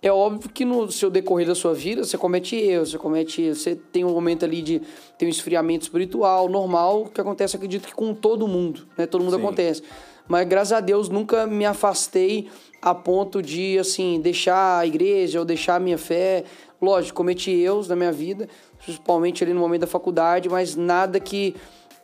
É 0.00 0.10
óbvio 0.10 0.48
que 0.48 0.64
no 0.64 0.90
seu 0.90 1.10
decorrer 1.10 1.46
da 1.46 1.54
sua 1.54 1.74
vida 1.74 2.02
você 2.02 2.16
comete 2.16 2.56
erros, 2.56 2.92
você 2.92 2.96
comete, 2.96 3.54
você 3.54 3.76
tem 3.76 4.06
um 4.06 4.12
momento 4.14 4.46
ali 4.46 4.62
de 4.62 4.80
ter 5.18 5.26
um 5.26 5.28
esfriamento 5.28 5.82
espiritual 5.82 6.48
normal 6.48 7.10
que 7.12 7.20
acontece, 7.20 7.56
acredito 7.56 7.86
que 7.86 7.94
com 7.94 8.14
todo 8.14 8.48
mundo, 8.48 8.86
né? 8.96 9.04
Todo 9.04 9.22
mundo 9.22 9.36
Sim. 9.36 9.42
acontece. 9.42 9.82
Mas 10.26 10.48
graças 10.48 10.72
a 10.72 10.80
Deus 10.80 11.10
nunca 11.10 11.46
me 11.46 11.66
afastei 11.66 12.48
a 12.80 12.94
ponto 12.94 13.42
de 13.42 13.78
assim 13.78 14.20
deixar 14.20 14.78
a 14.78 14.86
igreja 14.86 15.38
ou 15.38 15.44
deixar 15.44 15.76
a 15.76 15.80
minha 15.80 15.98
fé. 15.98 16.44
Lógico, 16.80 17.16
cometi 17.16 17.50
erros 17.50 17.88
na 17.88 17.96
minha 17.96 18.12
vida, 18.12 18.48
principalmente 18.84 19.42
ali 19.42 19.52
no 19.52 19.60
momento 19.60 19.80
da 19.80 19.86
faculdade, 19.86 20.48
mas 20.48 20.76
nada 20.76 21.18
que 21.18 21.56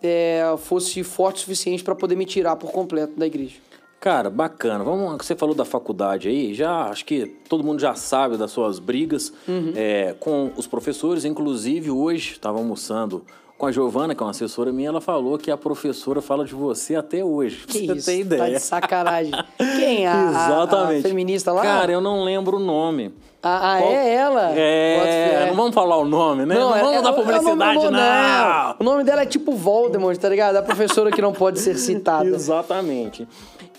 é, 0.02 0.42
fosse 0.58 1.02
forte 1.04 1.36
o 1.36 1.40
suficiente 1.40 1.84
para 1.84 1.94
poder 1.94 2.16
me 2.16 2.24
tirar 2.26 2.56
por 2.56 2.70
completo 2.72 3.12
da 3.18 3.26
igreja. 3.26 3.56
Cara, 4.00 4.28
bacana. 4.28 4.84
Vamos, 4.84 5.24
você 5.24 5.34
falou 5.34 5.54
da 5.54 5.64
faculdade 5.64 6.28
aí, 6.28 6.52
já 6.52 6.90
acho 6.90 7.06
que 7.06 7.24
todo 7.48 7.64
mundo 7.64 7.80
já 7.80 7.94
sabe 7.94 8.36
das 8.36 8.50
suas 8.50 8.78
brigas 8.78 9.32
Uhum. 9.48 9.72
é, 9.74 10.14
com 10.20 10.50
os 10.56 10.66
professores. 10.66 11.24
Inclusive, 11.24 11.90
hoje 11.90 12.32
estava 12.32 12.58
almoçando 12.58 13.24
com 13.64 13.68
a 13.68 13.72
Giovana, 13.72 14.14
que 14.14 14.22
é 14.22 14.26
uma 14.26 14.30
assessora 14.30 14.70
minha, 14.70 14.88
ela 14.90 15.00
falou 15.00 15.38
que 15.38 15.50
a 15.50 15.56
professora 15.56 16.20
fala 16.20 16.44
de 16.44 16.54
você 16.54 16.94
até 16.96 17.24
hoje. 17.24 17.64
Que 17.66 17.86
você 17.86 17.94
isso? 17.94 18.06
Tá 18.06 18.12
ideia. 18.12 18.50
de 18.56 18.60
sacanagem. 18.60 19.32
Quem? 19.56 20.06
A, 20.06 20.12
a- 20.12 20.30
Exatamente. 20.30 21.06
a 21.06 21.08
feminista 21.08 21.50
lá? 21.50 21.62
Cara, 21.62 21.90
eu 21.90 22.00
não 22.00 22.24
lembro 22.24 22.58
o 22.58 22.60
nome. 22.60 23.14
Ah, 23.42 23.74
ah, 23.74 23.78
Qual- 23.78 23.90
é 23.92 24.14
ela? 24.14 24.50
É, 24.54 25.46
não 25.48 25.54
vamos 25.56 25.74
falar 25.74 25.96
o 25.98 26.04
nome, 26.04 26.44
né? 26.46 26.54
Não, 26.54 26.74
é- 26.76 26.80
vamos 26.80 26.96
é- 26.98 27.02
dar 27.02 27.10
é 27.10 27.12
publicidade, 27.12 27.74
nome- 27.78 27.90
não. 27.90 28.76
O 28.80 28.84
nome 28.84 29.04
dela 29.04 29.22
é 29.22 29.26
tipo 29.26 29.52
Voldemort, 29.52 30.16
tá 30.18 30.28
ligado? 30.28 30.56
A 30.56 30.62
professora 30.62 31.10
que 31.10 31.20
não 31.22 31.32
pode 31.32 31.58
ser 31.60 31.76
citada. 31.76 32.24
Exatamente. 32.34 33.26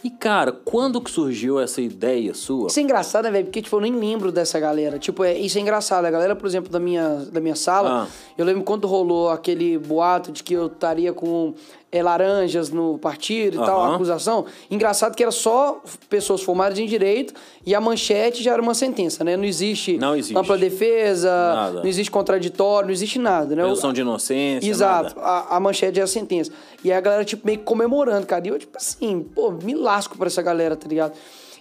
E, 0.06 0.10
cara, 0.12 0.52
quando 0.52 1.02
que 1.02 1.10
surgiu 1.10 1.60
essa 1.60 1.81
ideia 1.81 2.31
sua? 2.36 2.68
Isso 2.68 2.80
é 2.80 2.84
engraçado, 2.84 3.24
né, 3.24 3.31
velho? 3.31 3.46
Porque, 3.46 3.60
tipo, 3.60 3.75
eu 3.75 3.81
nem 3.81 3.92
lembro 3.96 4.31
dessa 4.31 4.60
galera. 4.60 5.00
Tipo, 5.00 5.24
é, 5.24 5.34
isso 5.36 5.57
é 5.57 5.62
engraçado. 5.62 6.06
A 6.06 6.12
galera, 6.12 6.36
por 6.36 6.46
exemplo, 6.46 6.72
da 6.72 6.80
minha, 6.80 7.25
da 7.31 7.42
minha 7.42 7.56
sala, 7.56 8.04
Ah. 8.04 8.07
eu 8.38 8.46
lembro 8.46 8.63
quando 8.63 8.86
rolou 8.88 9.30
aquele 9.31 9.80
boato 9.80 10.31
de 10.31 10.44
que 10.44 10.54
eu 10.54 10.68
estaria 10.68 11.12
com 11.12 11.56
é, 11.91 12.03
laranjas 12.03 12.69
no 12.69 12.97
partido 12.97 13.55
e 13.55 13.65
tal, 13.65 13.81
a 13.81 13.95
acusação. 13.95 14.45
Engraçado 14.69 15.15
que 15.15 15.23
era 15.23 15.31
só 15.31 15.81
pessoas 16.09 16.41
formadas 16.41 16.77
em 16.77 16.85
direito 16.85 17.33
e 17.65 17.73
a 17.73 17.79
manchete 17.79 18.43
já 18.43 18.53
era 18.53 18.61
uma 18.61 18.73
sentença, 18.73 19.23
né? 19.23 19.37
Não 19.37 19.45
existe, 19.45 19.97
Não 19.97 20.15
existe. 20.15 20.37
ampla 20.37 20.57
defesa, 20.57 21.29
Nada. 21.29 21.79
não 21.79 21.87
existe 21.87 22.11
contraditório, 22.11 22.87
não 22.87 22.93
existe 22.93 23.17
nada, 23.19 23.55
né? 23.55 23.63
Presunção 23.63 23.93
de 23.93 24.01
inocência, 24.01 24.69
Exato, 24.69 25.19
a, 25.19 25.55
a 25.55 25.59
manchete 25.59 25.99
é 25.99 26.03
a 26.03 26.07
sentença. 26.07 26.51
E 26.83 26.91
aí 26.91 26.97
a 26.97 27.01
galera, 27.01 27.23
tipo, 27.23 27.45
meio 27.45 27.59
que 27.59 27.63
comemorando, 27.63 28.25
cara. 28.27 28.45
E 28.45 28.49
eu, 28.49 28.59
tipo 28.59 28.75
assim, 28.77 29.21
pô, 29.33 29.51
me 29.51 29.73
lasco 29.73 30.17
pra 30.17 30.27
essa 30.27 30.41
galera, 30.41 30.75
tá 30.75 30.87
ligado? 30.87 31.13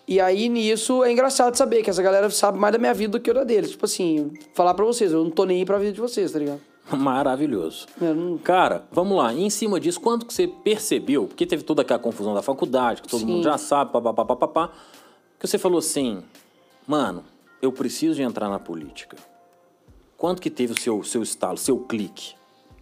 E 0.06 0.20
aí, 0.20 0.50
nisso, 0.50 1.02
é 1.02 1.10
engraçado 1.10 1.54
saber 1.56 1.82
que 1.82 1.88
essa 1.88 2.02
galera 2.02 2.28
sabe 2.28 2.58
mais 2.58 2.72
da 2.72 2.78
minha 2.78 2.92
vida 2.92 3.12
do 3.12 3.20
que 3.20 3.30
eu 3.30 3.34
da 3.34 3.42
deles. 3.42 3.70
Tipo 3.70 3.86
assim, 3.86 4.32
falar 4.52 4.74
pra 4.74 4.84
vocês, 4.84 5.12
eu 5.12 5.24
não 5.24 5.30
tô 5.30 5.44
nem 5.46 5.58
aí 5.60 5.64
pra 5.64 5.78
vida 5.78 5.92
de 5.92 6.00
vocês, 6.00 6.30
tá 6.30 6.38
ligado? 6.38 6.60
Maravilhoso. 6.96 7.86
Não- 8.00 8.38
Cara, 8.38 8.86
vamos 8.92 9.16
lá. 9.16 9.32
E 9.32 9.42
em 9.42 9.50
cima 9.50 9.80
disso, 9.80 10.00
quando 10.00 10.26
que 10.26 10.34
você 10.34 10.46
percebeu? 10.46 11.26
Porque 11.26 11.46
teve 11.46 11.62
toda 11.62 11.82
aquela 11.82 11.98
confusão 11.98 12.34
da 12.34 12.42
faculdade, 12.42 13.02
que 13.02 13.08
todo 13.08 13.20
Sim. 13.20 13.26
mundo 13.26 13.44
já 13.44 13.56
sabe, 13.58 13.92
papapá, 13.92 14.24
papapá. 14.24 14.72
Que 15.38 15.46
você 15.46 15.58
falou 15.58 15.78
assim, 15.78 16.22
mano, 16.86 17.24
eu 17.60 17.72
preciso 17.72 18.14
de 18.14 18.22
entrar 18.22 18.48
na 18.48 18.58
política. 18.58 19.16
Quando 20.16 20.40
que 20.40 20.50
teve 20.50 20.72
o 20.72 20.80
seu, 20.80 21.02
seu 21.02 21.22
estalo, 21.22 21.58
seu 21.58 21.78
clique? 21.80 22.34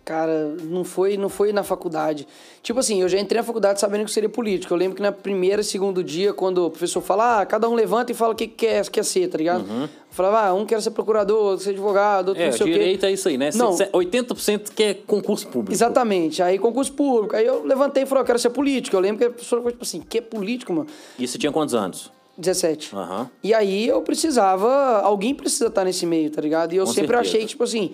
Cara, 0.04 0.56
não 0.64 0.82
foi, 0.82 1.16
não 1.16 1.28
foi 1.28 1.52
na 1.52 1.62
faculdade. 1.62 2.26
Tipo 2.60 2.81
assim, 2.81 3.00
eu 3.02 3.08
já 3.08 3.20
entrei 3.20 3.40
na 3.40 3.44
faculdade 3.46 3.78
sabendo 3.78 4.04
que 4.04 4.10
seria 4.10 4.28
político. 4.28 4.75
Eu 4.75 4.76
lembro 4.78 4.96
que 4.96 5.02
na 5.02 5.12
primeira, 5.12 5.62
segundo 5.62 6.02
dia, 6.02 6.32
quando 6.32 6.66
o 6.66 6.70
professor 6.70 7.00
fala, 7.00 7.40
ah, 7.40 7.46
cada 7.46 7.69
um 7.69 7.75
levanta 7.75 8.10
e 8.10 8.14
fala 8.14 8.32
o 8.32 8.37
que 8.37 8.49
que 8.49 8.66
quer, 8.66 8.88
quer 8.90 9.04
ser, 9.04 9.28
tá 9.28 9.38
ligado? 9.38 9.64
Eu 9.64 9.88
falava, 10.10 10.49
ah, 10.49 10.54
um 10.54 10.66
quer 10.66 10.82
ser 10.82 10.90
procurador, 10.90 11.38
outro 11.52 11.62
ser 11.64 11.70
advogado, 11.70 12.31
outro 12.31 12.43
É, 12.43 12.46
não 12.46 12.52
sei 12.52 12.62
o 12.62 12.66
quê. 12.66 12.72
direito 12.72 13.06
é 13.06 13.12
isso 13.12 13.28
aí, 13.28 13.38
né? 13.38 13.50
Não. 13.54 13.72
Cê- 13.75 13.88
80% 13.93 14.72
que 14.75 14.82
é 14.82 14.94
concurso 14.94 15.46
público. 15.46 15.72
Exatamente. 15.72 16.43
Aí 16.43 16.58
concurso 16.58 16.93
público. 16.94 17.37
Aí 17.37 17.46
eu 17.46 17.64
levantei 17.64 18.02
e 18.02 18.06
falei, 18.06 18.22
eu 18.22 18.26
quero 18.26 18.40
ser 18.40 18.50
político. 18.50 18.96
Eu 18.96 19.00
lembro 19.00 19.19
que 19.19 19.25
a 19.26 19.31
professora 19.31 19.62
falou, 19.62 19.70
tipo 19.70 19.84
assim, 19.84 20.00
que 20.00 20.19
é 20.19 20.20
político, 20.20 20.72
mano? 20.72 20.88
E 21.16 21.28
você 21.28 21.38
tinha 21.38 21.52
quantos 21.52 21.76
anos? 21.76 22.10
17. 22.37 22.96
Aham. 22.96 23.31
E 23.44 23.54
aí 23.54 23.87
eu 23.87 24.02
precisava, 24.02 25.00
alguém 25.02 25.32
precisa 25.32 25.66
estar 25.69 25.84
nesse 25.84 26.06
meio, 26.06 26.28
tá 26.28 26.40
ligado? 26.40 26.72
E 26.72 26.76
eu 26.76 26.87
Com 26.87 26.93
sempre 26.93 27.08
certeza. 27.16 27.28
achei 27.28 27.40
que, 27.43 27.46
tipo 27.46 27.62
assim, 27.62 27.93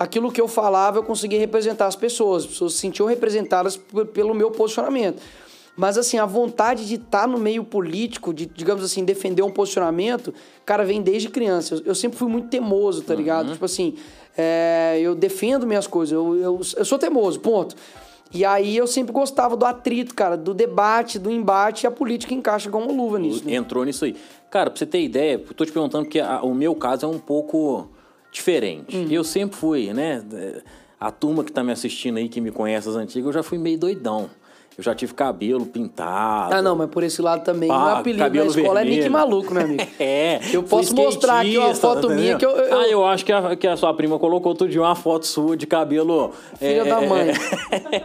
aquilo 0.00 0.32
que 0.32 0.40
eu 0.40 0.48
falava 0.48 0.98
eu 0.98 1.02
conseguia 1.02 1.38
representar 1.38 1.86
as 1.86 1.94
pessoas. 1.94 2.44
As 2.44 2.48
pessoas 2.48 2.72
se 2.72 2.78
sentiam 2.78 3.06
representadas 3.06 3.76
pelo 4.12 4.34
meu 4.34 4.50
posicionamento. 4.50 5.20
Mas, 5.76 5.96
assim, 5.96 6.18
a 6.18 6.26
vontade 6.26 6.86
de 6.86 6.96
estar 6.96 7.28
no 7.28 7.38
meio 7.38 7.62
político, 7.64 8.34
de, 8.34 8.44
digamos 8.46 8.84
assim, 8.84 9.04
defender 9.04 9.42
um 9.42 9.50
posicionamento, 9.50 10.34
cara, 10.66 10.84
vem 10.84 11.00
desde 11.00 11.28
criança. 11.28 11.74
Eu, 11.76 11.82
eu 11.86 11.94
sempre 11.94 12.18
fui 12.18 12.28
muito 12.28 12.48
temoso, 12.48 13.02
tá 13.02 13.14
ligado? 13.14 13.52
Tipo 13.52 13.64
assim, 13.64 13.94
é, 14.36 14.98
eu 15.00 15.14
defendo 15.14 15.66
minhas 15.66 15.86
coisas, 15.86 16.12
eu, 16.12 16.36
eu, 16.36 16.60
eu 16.76 16.84
sou 16.84 16.98
temoso, 16.98 17.38
ponto. 17.40 17.76
E 18.32 18.44
aí 18.44 18.76
eu 18.76 18.86
sempre 18.86 19.12
gostava 19.12 19.56
do 19.56 19.64
atrito, 19.64 20.14
cara, 20.14 20.36
do 20.36 20.52
debate, 20.54 21.18
do 21.18 21.30
embate, 21.30 21.84
e 21.84 21.86
a 21.86 21.90
política 21.90 22.34
encaixa 22.34 22.68
uma 22.70 22.86
luva 22.92 23.18
nisso. 23.18 23.42
né? 23.44 23.54
Entrou 23.54 23.84
nisso 23.84 24.04
aí. 24.04 24.14
Cara, 24.50 24.70
pra 24.70 24.78
você 24.78 24.86
ter 24.86 25.00
ideia, 25.02 25.34
eu 25.48 25.54
tô 25.54 25.64
te 25.64 25.72
perguntando 25.72 26.04
porque 26.04 26.20
a- 26.20 26.42
o 26.42 26.54
meu 26.54 26.74
caso 26.74 27.06
é 27.06 27.08
um 27.08 27.18
pouco 27.18 27.88
diferente. 28.30 28.96
Hum. 28.96 29.06
Eu 29.10 29.24
sempre 29.24 29.56
fui, 29.56 29.92
né? 29.92 30.22
A 30.98 31.10
turma 31.10 31.42
que 31.44 31.50
tá 31.52 31.64
me 31.64 31.72
assistindo 31.72 32.18
aí, 32.18 32.28
que 32.28 32.40
me 32.40 32.50
conhece 32.50 32.88
as 32.88 32.96
antigas, 32.96 33.26
eu 33.26 33.32
já 33.32 33.42
fui 33.42 33.58
meio 33.58 33.78
doidão. 33.78 34.28
Eu 34.78 34.84
já 34.84 34.94
tive 34.94 35.12
cabelo 35.12 35.66
pintado. 35.66 36.54
Ah, 36.54 36.62
não, 36.62 36.74
mas 36.74 36.88
por 36.88 37.02
esse 37.02 37.20
lado 37.20 37.44
também. 37.44 37.68
Pá, 37.68 37.84
meu 37.84 37.96
apelido 37.96 38.22
cabelo 38.24 38.46
escola 38.50 38.80
é 38.80 38.84
vermelho. 38.84 39.02
Nick 39.02 39.10
Maluco, 39.10 39.52
meu 39.52 39.62
amigo. 39.64 39.82
É. 40.00 40.40
Eu 40.52 40.62
posso 40.62 40.94
mostrar 40.94 41.40
aqui 41.40 41.58
uma 41.58 41.74
foto 41.74 42.08
tá 42.08 42.14
minha 42.14 42.36
que 42.36 42.46
eu- 42.46 42.50
eu- 42.50 42.78
Ah, 42.78 42.88
eu 42.88 43.04
acho 43.04 43.24
que 43.24 43.32
a, 43.32 43.56
que 43.56 43.66
a 43.66 43.76
sua 43.76 43.92
prima 43.92 44.18
colocou 44.18 44.52
outro 44.52 44.68
dia 44.68 44.80
uma 44.80 44.94
foto 44.94 45.26
sua 45.26 45.54
de 45.56 45.66
cabelo. 45.66 46.32
Filha 46.58 46.80
é, 46.82 46.84
da 46.84 47.02
é, 47.02 47.06
mãe. 47.08 47.28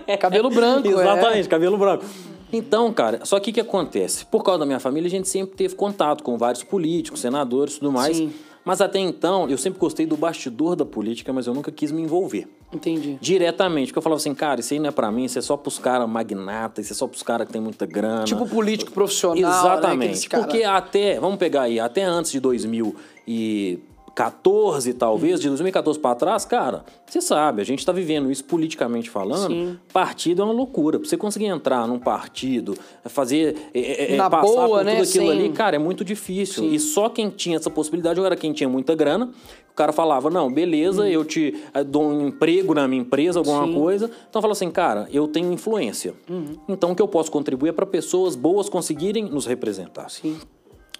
é. 0.07 0.17
Cabelo 0.17 0.49
branco, 0.49 0.87
é. 0.87 0.91
Exatamente, 0.91 1.47
cabelo 1.47 1.77
branco. 1.77 2.03
Então, 2.51 2.91
cara, 2.91 3.21
só 3.23 3.39
que 3.39 3.51
o 3.51 3.53
que 3.53 3.61
acontece? 3.61 4.25
Por 4.25 4.43
causa 4.43 4.59
da 4.59 4.65
minha 4.65 4.79
família, 4.79 5.07
a 5.07 5.11
gente 5.11 5.29
sempre 5.29 5.55
teve 5.55 5.75
contato 5.75 6.23
com 6.23 6.37
vários 6.37 6.63
políticos, 6.63 7.21
senadores 7.21 7.75
e 7.75 7.79
tudo 7.79 7.91
mais. 7.91 8.17
Sim. 8.17 8.33
Mas 8.65 8.81
até 8.81 8.97
então, 8.99 9.47
eu 9.47 9.57
sempre 9.59 9.79
gostei 9.79 10.07
do 10.07 10.17
bastidor 10.17 10.75
da 10.75 10.83
política, 10.83 11.31
mas 11.31 11.45
eu 11.45 11.53
nunca 11.53 11.71
quis 11.71 11.91
me 11.91 12.01
envolver. 12.01 12.47
Entendi. 12.73 13.15
Diretamente, 13.21 13.87
porque 13.89 13.99
eu 13.99 14.01
falava 14.01 14.19
assim, 14.19 14.33
cara, 14.33 14.59
isso 14.59 14.73
aí 14.73 14.79
não 14.79 14.89
é 14.89 14.91
pra 14.91 15.11
mim, 15.11 15.25
isso 15.25 15.37
é 15.37 15.41
só 15.41 15.55
pros 15.55 15.77
caras 15.77 16.09
magnatas, 16.09 16.85
isso 16.85 16.93
é 16.93 16.95
só 16.95 17.07
pros 17.07 17.21
caras 17.21 17.45
que 17.45 17.53
tem 17.53 17.61
muita 17.61 17.85
grana. 17.85 18.23
Tipo 18.25 18.47
político 18.47 18.91
profissional, 18.91 19.35
né? 19.39 19.49
Exatamente. 19.49 20.27
Cara- 20.27 20.43
Porque 20.43 20.63
até, 20.63 21.19
vamos 21.19 21.37
pegar 21.37 21.61
aí, 21.61 21.79
até 21.79 22.03
antes 22.03 22.31
de 22.31 22.39
2000 22.39 22.95
e 23.27 23.79
2014, 24.15 24.93
talvez, 24.93 25.41
de 25.41 25.47
2014 25.49 25.99
para 25.99 26.15
trás, 26.15 26.45
cara, 26.45 26.85
você 27.05 27.19
sabe, 27.19 27.61
a 27.61 27.65
gente 27.65 27.79
está 27.79 27.91
vivendo 27.91 28.31
isso 28.31 28.43
politicamente 28.45 29.09
falando. 29.09 29.51
Sim. 29.53 29.77
Partido 29.91 30.41
é 30.41 30.45
uma 30.45 30.53
loucura. 30.53 30.97
Pra 30.99 31.07
você 31.07 31.17
conseguir 31.17 31.45
entrar 31.47 31.85
num 31.87 31.99
partido, 31.99 32.75
fazer. 33.05 33.55
é, 33.73 34.13
é, 34.13 34.15
Na 34.15 34.29
passar 34.29 34.45
boa, 34.47 34.67
por 34.69 34.77
tudo 34.79 34.83
né? 34.85 34.91
aquilo 34.93 35.05
Sem- 35.05 35.29
ali, 35.31 35.49
cara, 35.49 35.75
é 35.75 35.79
muito 35.79 36.05
difícil. 36.05 36.63
Sim. 36.63 36.73
E 36.73 36.79
só 36.79 37.09
quem 37.09 37.29
tinha 37.29 37.57
essa 37.57 37.69
possibilidade 37.69 38.19
era 38.21 38.35
quem 38.35 38.53
tinha 38.53 38.69
muita 38.69 38.95
grana. 38.95 39.29
O 39.69 39.75
cara 39.75 39.91
falava, 39.91 40.29
não, 40.29 40.49
beleza, 40.51 41.09
eu 41.09 41.25
te 41.25 41.53
eh, 41.73 41.83
dou 41.83 42.03
um 42.07 42.27
emprego 42.29 42.73
na 42.73 42.87
minha 42.87 43.01
empresa, 43.01 43.39
alguma. 43.39 43.65
Sim. 43.67 43.73
coisa. 43.73 44.09
Então 44.29 44.41
fala 44.41 44.53
assim, 44.53 44.71
cara, 44.71 45.05
eu 45.11 45.27
tenho 45.27 45.51
influência. 45.51 46.13
Uhum. 46.29 46.55
Então 46.69 46.91
o 46.91 46.95
que 46.95 47.01
eu 47.01 47.07
posso 47.09 47.29
contribuir 47.29 47.69
é 47.69 47.73
para 47.73 47.85
pessoas 47.85 48.37
boas 48.37 48.69
conseguirem 48.69 49.25
nos 49.25 49.45
representar. 49.45 50.09
Sim. 50.09 50.37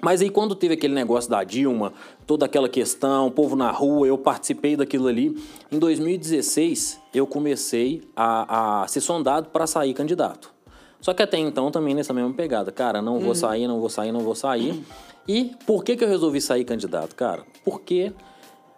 Mas 0.05 0.21
aí 0.21 0.29
quando 0.29 0.53
teve 0.53 0.75
aquele 0.75 0.93
negócio 0.93 1.27
da 1.27 1.43
Dilma, 1.43 1.91
toda 2.27 2.45
aquela 2.45 2.69
questão, 2.69 3.25
o 3.25 3.31
povo 3.31 3.55
na 3.55 3.71
rua, 3.71 4.05
eu 4.05 4.15
participei 4.19 4.75
daquilo 4.75 5.07
ali. 5.07 5.35
Em 5.71 5.79
2016, 5.79 6.99
eu 7.11 7.25
comecei 7.25 8.03
a, 8.15 8.83
a 8.83 8.87
ser 8.87 9.01
sondado 9.01 9.49
para 9.49 9.65
sair 9.65 9.95
candidato. 9.95 10.53
Só 11.01 11.11
que 11.11 11.23
até 11.23 11.39
então 11.39 11.71
também 11.71 11.95
nessa 11.95 12.13
mesma 12.13 12.31
pegada. 12.31 12.71
Cara, 12.71 13.01
não 13.01 13.19
vou 13.19 13.33
sair, 13.33 13.67
não 13.67 13.79
vou 13.79 13.89
sair, 13.89 14.11
não 14.11 14.19
vou 14.19 14.35
sair. 14.35 14.79
E 15.27 15.55
por 15.65 15.83
que, 15.83 15.95
que 15.95 16.03
eu 16.03 16.07
resolvi 16.07 16.39
sair 16.39 16.63
candidato, 16.65 17.15
cara? 17.15 17.41
Porque 17.63 18.13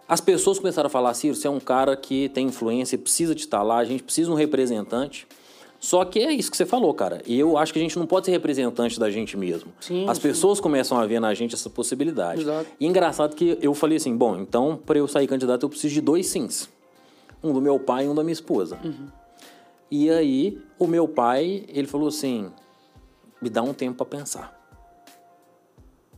as 0.08 0.22
pessoas 0.22 0.58
começaram 0.58 0.86
a 0.86 0.90
falar, 0.90 1.12
Ciro, 1.12 1.34
você 1.34 1.46
é 1.46 1.50
um 1.50 1.60
cara 1.60 1.94
que 1.94 2.30
tem 2.30 2.46
influência, 2.46 2.96
precisa 2.96 3.34
de 3.34 3.42
estar 3.42 3.62
lá, 3.62 3.76
a 3.76 3.84
gente 3.84 4.02
precisa 4.02 4.28
de 4.28 4.32
um 4.32 4.34
representante. 4.34 5.26
Só 5.80 6.04
que 6.04 6.18
é 6.18 6.32
isso 6.32 6.50
que 6.50 6.56
você 6.56 6.66
falou, 6.66 6.92
cara. 6.92 7.22
E 7.24 7.38
eu 7.38 7.56
acho 7.56 7.72
que 7.72 7.78
a 7.78 7.82
gente 7.82 7.98
não 7.98 8.06
pode 8.06 8.26
ser 8.26 8.32
representante 8.32 8.98
da 8.98 9.10
gente 9.10 9.36
mesmo. 9.36 9.72
Sim, 9.80 10.08
As 10.08 10.16
sim. 10.16 10.22
pessoas 10.22 10.58
começam 10.58 10.98
a 10.98 11.06
ver 11.06 11.20
na 11.20 11.32
gente 11.34 11.54
essa 11.54 11.70
possibilidade. 11.70 12.42
Exato. 12.42 12.66
E 12.80 12.86
engraçado 12.86 13.36
que 13.36 13.56
eu 13.62 13.72
falei 13.74 13.96
assim, 13.96 14.16
bom, 14.16 14.36
então 14.38 14.80
para 14.84 14.98
eu 14.98 15.06
sair 15.06 15.28
candidato 15.28 15.62
eu 15.62 15.68
preciso 15.68 15.94
de 15.94 16.00
dois 16.00 16.26
sims. 16.26 16.68
Um 17.42 17.52
do 17.52 17.60
meu 17.60 17.78
pai 17.78 18.06
e 18.06 18.08
um 18.08 18.14
da 18.14 18.24
minha 18.24 18.32
esposa. 18.32 18.78
Uhum. 18.82 19.06
E 19.90 20.10
aí 20.10 20.58
o 20.78 20.86
meu 20.86 21.06
pai, 21.06 21.64
ele 21.68 21.86
falou 21.86 22.08
assim, 22.08 22.50
me 23.40 23.48
dá 23.48 23.62
um 23.62 23.72
tempo 23.72 24.04
para 24.04 24.18
pensar. 24.18 24.58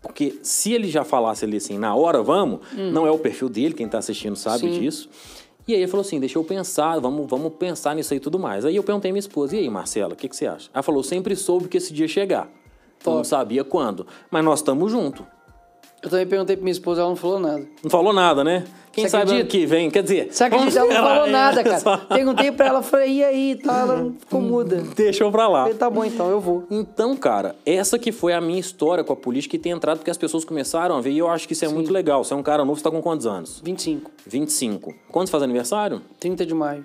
Porque 0.01 0.39
se 0.43 0.73
ele 0.73 0.89
já 0.89 1.05
falasse 1.05 1.45
ali 1.45 1.59
assim, 1.59 1.79
na 1.79 1.95
hora, 1.95 2.23
vamos, 2.23 2.61
não 2.73 3.07
é 3.07 3.11
o 3.11 3.19
perfil 3.19 3.51
dele, 3.51 3.75
quem 3.75 3.87
tá 3.87 3.99
assistindo 3.99 4.35
sabe. 4.35 4.61
Sim. 4.61 4.81
disso. 4.81 5.11
E 5.69 5.75
aí 5.75 5.81
ele 5.81 5.91
falou 5.91 6.01
assim, 6.03 6.19
deixa 6.19 6.39
eu 6.39 6.45
pensar, 6.45 6.99
vamos, 6.99 7.29
vamos 7.29 7.53
pensar 7.55 7.95
nisso 7.95 8.13
aí 8.13 8.17
e 8.19 8.21
tudo 8.21 8.39
mais. 8.39 8.65
Aí 8.65 8.77
eu 8.77 8.83
perguntei 8.83 9.11
à 9.11 9.13
minha 9.13 9.21
esposa, 9.21 9.57
e 9.57 9.61
aí, 9.61 9.71
Marcela, 9.71 10.15
o 10.15 10.17
que, 10.17 10.29
que 10.29 10.37
você 10.37 10.47
acha? 10.47 10.69
Ela 10.73 10.83
falou, 10.83 11.03
sempre 11.03 11.37
soube 11.37 11.69
que 11.69 11.77
esse 11.77 11.93
dia 11.93 12.05
ia 12.05 12.09
chegar. 12.09 12.49
Eu 13.05 13.13
não 13.13 13.17
Top. 13.19 13.27
sabia 13.29 13.63
quando. 13.65 14.07
Mas 14.31 14.45
nós 14.45 14.59
estamos 14.61 14.91
juntos. 14.91 15.25
Eu 16.03 16.09
também 16.11 16.27
perguntei 16.27 16.57
pra 16.57 16.63
minha 16.65 16.73
esposa, 16.73 17.03
ela 17.03 17.11
não 17.11 17.17
falou 17.17 17.39
nada. 17.39 17.67
Não 17.83 17.91
falou 17.91 18.13
nada, 18.13 18.43
né? 18.43 18.65
Quem 18.93 19.05
Você 19.05 19.11
sabe 19.11 19.33
ano 19.33 19.47
que 19.47 19.67
vem, 19.67 19.91
quer 19.91 20.03
dizer... 20.03 20.29
Você 20.33 20.45
acredita? 20.45 20.81
Ela 20.81 20.89
não 20.89 21.03
falou 21.03 21.27
nada, 21.29 21.63
cara. 21.63 21.99
Perguntei 21.99 22.51
pra 22.51 22.67
ela, 22.67 22.83
falei, 22.83 23.19
e 23.19 23.25
aí? 23.25 23.57
Tá, 23.57 23.81
ela 23.81 24.13
ficou 24.19 24.41
muda. 24.41 24.83
Deixou 24.97 25.31
pra 25.31 25.47
lá. 25.47 25.63
Falei, 25.63 25.77
tá 25.77 25.89
bom 25.89 26.05
então, 26.05 26.29
eu 26.29 26.41
vou. 26.41 26.65
Então, 26.71 27.17
cara, 27.17 27.55
essa 27.65 27.99
que 27.99 28.11
foi 28.11 28.33
a 28.33 28.41
minha 28.41 28.59
história 28.59 29.05
com 29.05 29.13
a 29.13 29.17
política 29.17 29.55
e 29.55 29.59
tem 29.59 29.73
entrado 29.73 29.99
porque 29.99 30.11
as 30.11 30.19
pessoas 30.19 30.45
começaram 30.45 30.97
a 30.97 31.01
ver 31.01 31.11
e 31.11 31.19
eu 31.19 31.29
acho 31.29 31.47
que 31.47 31.53
isso 31.53 31.65
é 31.65 31.69
muito 31.69 31.93
legal. 31.93 32.25
Você 32.25 32.35
é 32.35 32.37
um 32.37 32.43
cara 32.43 32.65
novo, 32.65 32.79
você 32.79 32.85
tá 32.85 32.91
com 32.91 33.01
quantos 33.01 33.27
anos? 33.27 33.61
25, 33.65 34.11
25. 34.27 34.95
Quando 35.09 35.29
você 35.29 35.33
faz 35.33 35.43
aniversário? 35.45 36.03
30 36.19 36.45
de 36.45 36.55
maio. 36.55 36.85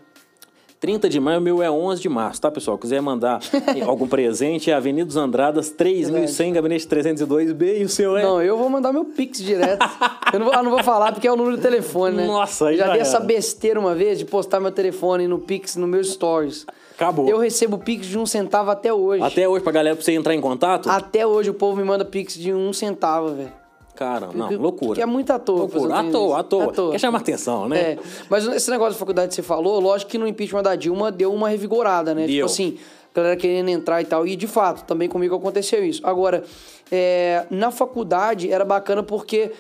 30 0.80 1.10
de 1.10 1.20
maio, 1.20 1.40
o 1.40 1.42
meu 1.42 1.64
é 1.64 1.70
11 1.70 2.02
de 2.02 2.10
março, 2.10 2.42
tá, 2.42 2.52
pessoal? 2.52 2.78
Quiser 2.78 3.02
mandar 3.02 3.40
algum 3.88 4.08
presente, 4.08 4.70
é 4.70 4.74
Avenida 4.74 5.06
dos 5.06 5.18
Andradas, 5.18 5.70
3100, 5.70 6.54
gabinete 6.54 6.88
302B, 6.88 7.80
e 7.80 7.84
o 7.84 7.90
seu 7.90 8.16
é... 8.18 8.24
Não, 8.24 8.42
eu 8.42 8.58
vou 8.58 8.70
mandar 8.70 8.94
meu 8.94 9.06
Pix 9.06 9.40
direto. 9.40 9.86
eu 10.34 10.40
não 10.40 10.46
vou, 10.46 10.56
ah, 10.56 10.64
não 10.64 10.72
vou 10.72 10.84
falar 10.84 11.12
porque 11.12 11.28
é 11.28 11.32
o 11.32 11.36
número 11.36 11.58
do 11.58 11.62
telefone, 11.62 12.18
né? 12.18 12.28
Nossa, 12.28 12.68
aí 12.68 12.78
já 12.78 12.86
já 12.86 12.92
dei 12.92 13.02
era. 13.02 13.08
essa 13.08 13.20
besteira 13.20 13.80
uma 13.80 13.96
vez 13.96 14.20
de 14.20 14.26
postar 14.26 14.60
meu 14.60 14.72
telefone 14.72 15.28
no 15.28 15.40
Pix, 15.40 15.76
no 15.76 15.88
meus 15.88 16.12
stories. 16.12 16.66
Acabou. 16.96 17.28
Eu 17.28 17.38
recebo 17.38 17.78
Pix 17.78 18.08
de 18.08 18.18
um 18.18 18.26
centavo 18.26 18.72
até 18.72 18.94
hoje. 18.94 19.22
Até 19.24 19.48
hoje, 19.48 19.64
pra 19.64 19.72
galera, 19.72 19.96
pra 19.96 20.04
você 20.04 20.14
entrar 20.14 20.34
em 20.34 20.42
contato? 20.42 20.90
Até 20.90 21.28
hoje 21.28 21.50
o 21.50 21.54
povo 21.54 21.78
me 21.78 21.84
manda 21.84 22.06
Pix 22.06 22.36
de 22.36 22.54
um 22.54 22.72
centavo, 22.72 23.36
velho. 23.36 23.65
Cara, 23.96 24.30
não, 24.34 24.50
loucura. 24.52 24.96
Que 24.96 25.02
é 25.02 25.06
muito 25.06 25.32
à 25.32 25.40
toa. 25.40 25.60
Loucura. 25.60 26.00
À 26.00 26.04
toa, 26.04 26.40
à 26.40 26.42
desse. 26.42 26.74
toa. 26.76 26.92
Quer 26.92 27.00
chamar 27.00 27.20
atenção, 27.20 27.70
né? 27.70 27.80
É, 27.80 27.98
mas 28.30 28.46
esse 28.46 28.70
negócio 28.70 28.94
da 28.94 29.00
faculdade 29.00 29.30
que 29.30 29.36
você 29.36 29.42
falou, 29.42 29.80
lógico 29.80 30.12
que 30.12 30.18
no 30.18 30.28
impeachment 30.28 30.64
da 30.64 30.76
Dilma 30.76 31.12
deu 31.12 31.34
uma 31.34 31.50
revigorada, 31.50 32.14
né? 32.14 32.28
Deu. 32.28 32.34
Tipo 32.34 32.46
assim, 32.46 32.78
a 33.14 33.16
galera 33.16 33.38
querendo 33.38 33.70
entrar 33.70 34.02
e 34.02 34.06
tal. 34.06 34.28
E 34.28 34.36
de 34.36 34.48
fato, 34.48 34.86
também 34.86 35.08
comigo 35.08 35.36
aconteceu 35.36 35.84
isso. 35.86 36.02
Agora, 36.06 36.44
é, 36.92 37.46
na 37.50 37.72
faculdade 37.72 38.52
era 38.52 38.66
bacana 38.66 39.02
porque 39.02 39.52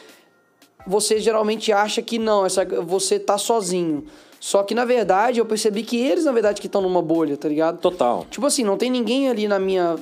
você 0.85 1.19
geralmente 1.19 1.71
acha 1.71 2.01
que 2.01 2.19
não, 2.19 2.45
essa, 2.45 2.65
você 2.65 3.17
tá 3.17 3.37
sozinho. 3.37 4.03
Só 4.45 4.61
que, 4.61 4.75
na 4.75 4.85
verdade, 4.85 5.39
eu 5.39 5.45
percebi 5.47 5.81
que 5.81 5.97
eles, 5.97 6.25
na 6.25 6.31
verdade, 6.31 6.61
que 6.61 6.67
estão 6.67 6.79
numa 6.79 7.01
bolha, 7.01 7.35
tá 7.35 7.49
ligado? 7.49 7.79
Total. 7.79 8.27
Tipo 8.29 8.45
assim, 8.45 8.63
não 8.63 8.77
tem 8.77 8.91
ninguém 8.91 9.27
ali 9.27 9.47
na 9.47 9.57
minha, 9.57 9.95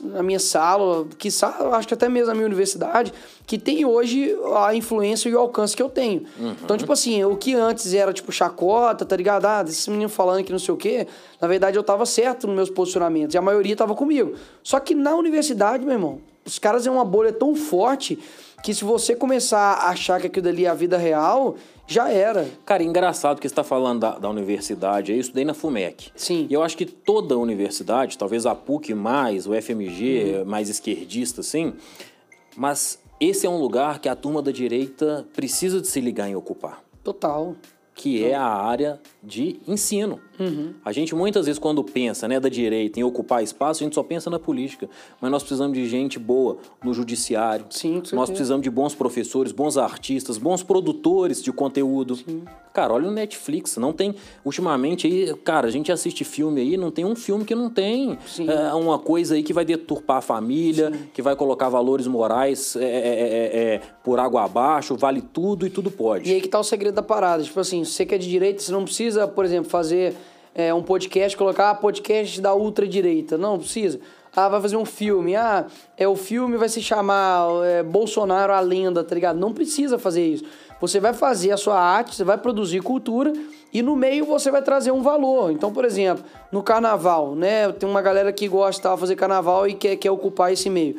na 0.00 0.22
minha 0.22 0.38
sala, 0.38 1.06
que 1.18 1.28
acho 1.28 1.86
que 1.86 1.92
até 1.92 2.08
mesmo 2.08 2.28
na 2.28 2.34
minha 2.34 2.46
universidade, 2.46 3.12
que 3.46 3.58
tem 3.58 3.84
hoje 3.84 4.34
a 4.56 4.74
influência 4.74 5.28
e 5.28 5.34
o 5.34 5.38
alcance 5.38 5.76
que 5.76 5.82
eu 5.82 5.90
tenho. 5.90 6.24
Então, 6.64 6.78
tipo 6.78 6.90
assim, 6.90 7.22
o 7.24 7.36
que 7.36 7.54
antes 7.54 7.92
era 7.92 8.10
tipo 8.10 8.32
chacota, 8.32 9.04
tá 9.04 9.14
ligado? 9.14 9.44
Ah, 9.44 9.62
desse 9.62 9.90
menino 9.90 10.08
falando 10.08 10.44
que 10.44 10.50
não 10.52 10.58
sei 10.58 10.72
o 10.72 10.78
quê. 10.78 11.06
Na 11.38 11.46
verdade, 11.46 11.76
eu 11.76 11.82
tava 11.82 12.06
certo 12.06 12.46
nos 12.46 12.56
meus 12.56 12.70
posicionamentos 12.70 13.34
e 13.34 13.36
a 13.38 13.42
maioria 13.42 13.76
tava 13.76 13.94
comigo. 13.94 14.32
Só 14.62 14.80
que 14.80 14.94
na 14.94 15.14
universidade, 15.14 15.84
meu 15.84 15.92
irmão, 15.92 16.22
os 16.42 16.58
caras 16.58 16.86
é 16.86 16.90
uma 16.90 17.04
bolha 17.04 17.34
tão 17.34 17.54
forte 17.54 18.18
que 18.62 18.74
se 18.74 18.84
você 18.84 19.14
começar 19.14 19.74
a 19.74 19.88
achar 19.90 20.20
que 20.20 20.26
aquilo 20.26 20.48
ali 20.48 20.64
é 20.64 20.68
a 20.68 20.74
vida 20.74 20.96
real, 20.96 21.56
já 21.86 22.08
era. 22.08 22.48
Cara, 22.64 22.82
engraçado 22.82 23.40
que 23.40 23.48
você 23.48 23.52
está 23.52 23.64
falando 23.64 24.00
da, 24.00 24.18
da 24.18 24.28
universidade, 24.30 25.12
eu 25.12 25.18
estudei 25.18 25.44
na 25.44 25.54
FUMEC. 25.54 26.12
Sim. 26.14 26.46
E 26.48 26.54
eu 26.54 26.62
acho 26.62 26.76
que 26.76 26.86
toda 26.86 27.36
universidade, 27.36 28.16
talvez 28.16 28.46
a 28.46 28.54
PUC 28.54 28.94
mais, 28.94 29.46
o 29.46 29.52
FMG, 29.60 30.44
mais 30.46 30.68
esquerdista, 30.68 31.40
assim, 31.40 31.74
mas 32.56 33.00
esse 33.18 33.46
é 33.46 33.50
um 33.50 33.58
lugar 33.58 33.98
que 33.98 34.08
a 34.08 34.14
turma 34.14 34.40
da 34.40 34.52
direita 34.52 35.26
precisa 35.34 35.80
de 35.80 35.88
se 35.88 36.00
ligar 36.00 36.28
em 36.28 36.36
ocupar, 36.36 36.82
Total. 37.02 37.56
que 37.94 38.24
é 38.24 38.34
a 38.34 38.46
área 38.46 39.00
de 39.22 39.60
ensino. 39.66 40.20
A 40.84 40.92
gente 40.92 41.14
muitas 41.14 41.46
vezes, 41.46 41.58
quando 41.58 41.84
pensa 41.84 42.26
né, 42.26 42.40
da 42.40 42.48
direita 42.48 42.98
em 42.98 43.02
ocupar 43.02 43.42
espaço, 43.42 43.82
a 43.82 43.84
gente 43.84 43.94
só 43.94 44.02
pensa 44.02 44.30
na 44.30 44.38
política. 44.38 44.88
Mas 45.20 45.30
nós 45.30 45.42
precisamos 45.42 45.76
de 45.76 45.86
gente 45.88 46.18
boa 46.18 46.56
no 46.82 46.94
judiciário. 46.94 47.66
Sim, 47.70 48.02
Nós 48.12 48.30
precisamos 48.30 48.62
de 48.62 48.70
bons 48.70 48.94
professores, 48.94 49.52
bons 49.52 49.76
artistas, 49.76 50.38
bons 50.38 50.62
produtores 50.62 51.42
de 51.42 51.52
conteúdo. 51.52 52.18
Cara, 52.72 52.94
olha 52.94 53.08
o 53.08 53.10
Netflix, 53.10 53.76
não 53.76 53.92
tem. 53.92 54.14
Ultimamente 54.44 55.06
aí, 55.06 55.34
cara, 55.44 55.66
a 55.66 55.70
gente 55.70 55.90
assiste 55.90 56.22
filme 56.22 56.60
aí, 56.60 56.76
não 56.76 56.90
tem 56.90 57.04
um 57.04 57.16
filme 57.16 57.44
que 57.44 57.54
não 57.54 57.68
tem 57.68 58.16
Sim. 58.24 58.48
é, 58.48 58.72
uma 58.74 58.96
coisa 58.98 59.34
aí 59.34 59.42
que 59.42 59.52
vai 59.52 59.64
deturpar 59.64 60.18
a 60.18 60.20
família, 60.20 60.92
que 61.12 61.20
vai 61.20 61.34
colocar 61.34 61.68
valores 61.68 62.06
morais 62.06 62.76
é, 62.76 62.84
é, 62.84 62.86
é, 62.86 63.74
é, 63.74 63.80
por 64.04 64.20
água 64.20 64.44
abaixo, 64.44 64.96
vale 64.96 65.20
tudo 65.20 65.66
e 65.66 65.70
tudo 65.70 65.90
pode. 65.90 66.30
E 66.30 66.34
aí 66.34 66.40
que 66.40 66.48
tá 66.48 66.60
o 66.60 66.64
segredo 66.64 66.94
da 66.94 67.02
parada. 67.02 67.42
Tipo 67.42 67.58
assim, 67.58 67.84
você 67.84 68.06
que 68.06 68.14
é 68.14 68.18
de 68.18 68.28
direita, 68.28 68.62
você 68.62 68.70
não 68.70 68.84
precisa, 68.84 69.09
por 69.34 69.44
exemplo, 69.44 69.70
fazer 69.70 70.14
é, 70.54 70.72
um 70.74 70.82
podcast, 70.82 71.36
colocar 71.36 71.70
ah, 71.70 71.74
podcast 71.74 72.40
da 72.40 72.54
ultradireita. 72.54 73.38
Não, 73.38 73.58
precisa. 73.58 74.00
Ah, 74.34 74.48
vai 74.48 74.60
fazer 74.60 74.76
um 74.76 74.84
filme. 74.84 75.34
Ah, 75.34 75.66
é, 75.96 76.06
o 76.06 76.16
filme 76.16 76.56
vai 76.56 76.68
se 76.68 76.80
chamar 76.80 77.48
é, 77.64 77.82
Bolsonaro 77.82 78.52
a 78.52 78.60
Lenda, 78.60 79.02
tá 79.02 79.14
ligado? 79.14 79.38
Não 79.38 79.52
precisa 79.52 79.98
fazer 79.98 80.24
isso. 80.24 80.44
Você 80.80 80.98
vai 80.98 81.12
fazer 81.12 81.52
a 81.52 81.56
sua 81.56 81.78
arte, 81.78 82.14
você 82.14 82.24
vai 82.24 82.38
produzir 82.38 82.80
cultura 82.80 83.32
e 83.72 83.82
no 83.82 83.94
meio 83.94 84.24
você 84.24 84.50
vai 84.50 84.62
trazer 84.62 84.90
um 84.90 85.02
valor. 85.02 85.52
Então, 85.52 85.72
por 85.72 85.84
exemplo, 85.84 86.24
no 86.50 86.62
carnaval, 86.62 87.34
né? 87.34 87.70
Tem 87.72 87.88
uma 87.88 88.00
galera 88.00 88.32
que 88.32 88.48
gosta 88.48 88.88
de 88.88 88.98
fazer 88.98 89.16
carnaval 89.16 89.66
e 89.66 89.74
quer, 89.74 89.96
quer 89.96 90.10
ocupar 90.10 90.52
esse 90.52 90.70
meio. 90.70 90.96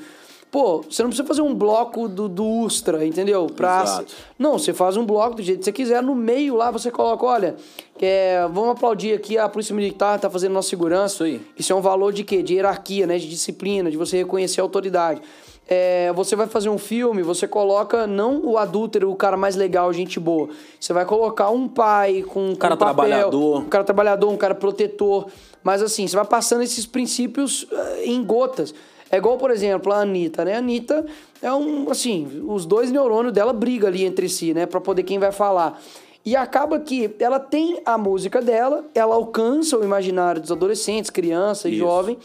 Pô, 0.52 0.82
você 0.82 1.02
não 1.02 1.10
precisa 1.10 1.26
fazer 1.26 1.42
um 1.42 1.56
bloco 1.56 2.10
do, 2.10 2.28
do 2.28 2.46
Ustra, 2.46 3.06
entendeu? 3.06 3.48
Pra, 3.48 3.84
Exato. 3.84 4.14
não, 4.38 4.60
você 4.60 4.74
faz 4.74 4.98
um 4.98 5.06
bloco 5.06 5.36
do 5.36 5.42
jeito 5.42 5.60
que 5.60 5.66
você 5.66 5.72
quiser. 5.72 6.04
No 6.04 6.14
meio 6.14 6.58
lá 6.58 6.70
você 6.70 6.92
coloca, 6.92 7.26
olha, 7.26 7.56
é, 8.02 8.46
vamos 8.52 8.72
aplaudir 8.72 9.14
aqui 9.14 9.38
a 9.38 9.48
Polícia 9.48 9.74
Militar, 9.74 10.20
tá 10.20 10.30
fazendo 10.30 10.52
nossa 10.52 10.68
segurança. 10.68 11.14
Isso 11.14 11.24
aí. 11.24 11.42
Isso 11.58 11.72
é 11.72 11.76
um 11.76 11.80
valor 11.82 12.12
de 12.12 12.26
quê? 12.26 12.44
De 12.44 12.56
hierarquia, 12.56 13.08
né? 13.08 13.18
De 13.18 13.30
disciplina, 13.30 13.90
de 13.90 13.96
você 13.96 14.18
reconhecer 14.18 14.60
a 14.60 14.64
autoridade. 14.66 15.22
É, 15.70 16.12
você 16.12 16.36
vai 16.36 16.48
fazer 16.48 16.68
um 16.68 16.78
filme, 16.78 17.24
você 17.24 17.48
coloca 17.48 18.06
não 18.06 18.44
o 18.44 18.58
adúltero, 18.58 19.10
o 19.10 19.16
cara 19.16 19.38
mais 19.38 19.56
legal, 19.56 19.94
gente 19.94 20.20
boa. 20.20 20.50
Você 20.78 20.92
vai 20.92 21.06
colocar 21.06 21.50
um 21.50 21.66
pai 21.66 22.24
com 22.24 22.50
um 22.50 22.56
cara 22.56 22.76
papel, 22.76 22.94
trabalhador. 22.94 23.60
um 23.62 23.70
cara 23.70 23.84
trabalhador, 23.86 24.30
um 24.30 24.38
cara 24.38 24.54
protetor. 24.54 25.28
Mas 25.64 25.82
assim, 25.82 26.06
você 26.06 26.16
vai 26.18 26.26
passando 26.26 26.62
esses 26.62 26.86
princípios 26.86 27.66
eh, 27.72 28.04
em 28.04 28.22
gotas. 28.22 28.74
É 29.12 29.18
igual, 29.18 29.38
por 29.38 29.52
exemplo, 29.52 29.92
a 29.92 30.02
Anitta, 30.02 30.46
né? 30.46 30.56
A 30.56 30.60
Anitta 30.60 31.06
é 31.42 31.52
um, 31.52 31.92
assim, 31.92 32.44
os 32.48 32.66
dois 32.66 32.90
neurônios 32.92 33.34
dela 33.34 33.52
brigam 33.52 33.90
ali 33.90 34.06
entre 34.06 34.30
si, 34.30 34.54
né? 34.54 34.66
Pra 34.66 34.80
poder 34.80 35.04
quem 35.04 35.20
vai 35.20 35.32
falar. 35.32 35.82
E 36.24 36.36
acaba 36.36 36.80
que 36.80 37.14
ela 37.20 37.40
tem 37.40 37.82
a 37.86 37.98
música 37.98 38.42
dela, 38.42 38.86
ela 38.94 39.16
alcança 39.16 39.78
o 39.78 39.84
imaginário 39.84 40.40
dos 40.40 40.52
adolescentes, 40.52 41.10
criança 41.10 41.68
e 41.68 41.74
Isso. 41.74 41.80
jovem. 41.80 42.18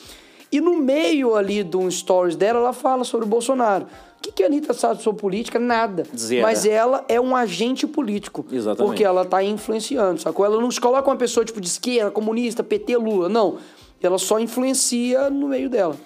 E 0.53 0.61
no 0.61 0.77
meio 0.77 1.35
ali 1.35 1.65
de 1.65 1.77
um 1.77 1.91
stories 1.91 2.37
dela, 2.37 2.61
ela 2.61 2.73
fala 2.73 3.05
sobre 3.05 3.27
o 3.27 3.29
Bolsonaro. 3.29 3.87
O 4.19 4.23
que, 4.23 4.33
que 4.33 4.43
a 4.43 4.47
Anitta 4.47 4.73
sabe 4.73 5.03
sobre 5.03 5.21
política? 5.21 5.59
Nada. 5.59 6.05
Zero. 6.17 6.43
Mas 6.43 6.65
ela 6.65 7.05
é 7.09 7.21
um 7.21 7.35
agente 7.35 7.87
político. 7.87 8.45
Exatamente. 8.51 8.89
Porque 8.89 9.05
ela 9.05 9.25
tá 9.25 9.43
influenciando, 9.43 10.21
sacou? 10.21 10.45
Ela 10.45 10.61
não 10.61 10.71
se 10.71 10.81
coloca 10.81 11.09
uma 11.09 11.17
pessoa 11.17 11.45
tipo 11.45 11.61
de 11.61 11.67
esquerda, 11.67 12.11
comunista, 12.11 12.63
PT, 12.63 12.97
Lula. 12.97 13.29
Não. 13.29 13.59
Ela 14.01 14.19
só 14.19 14.39
influencia 14.39 15.29
no 15.31 15.49
meio 15.49 15.69
dela. 15.69 15.97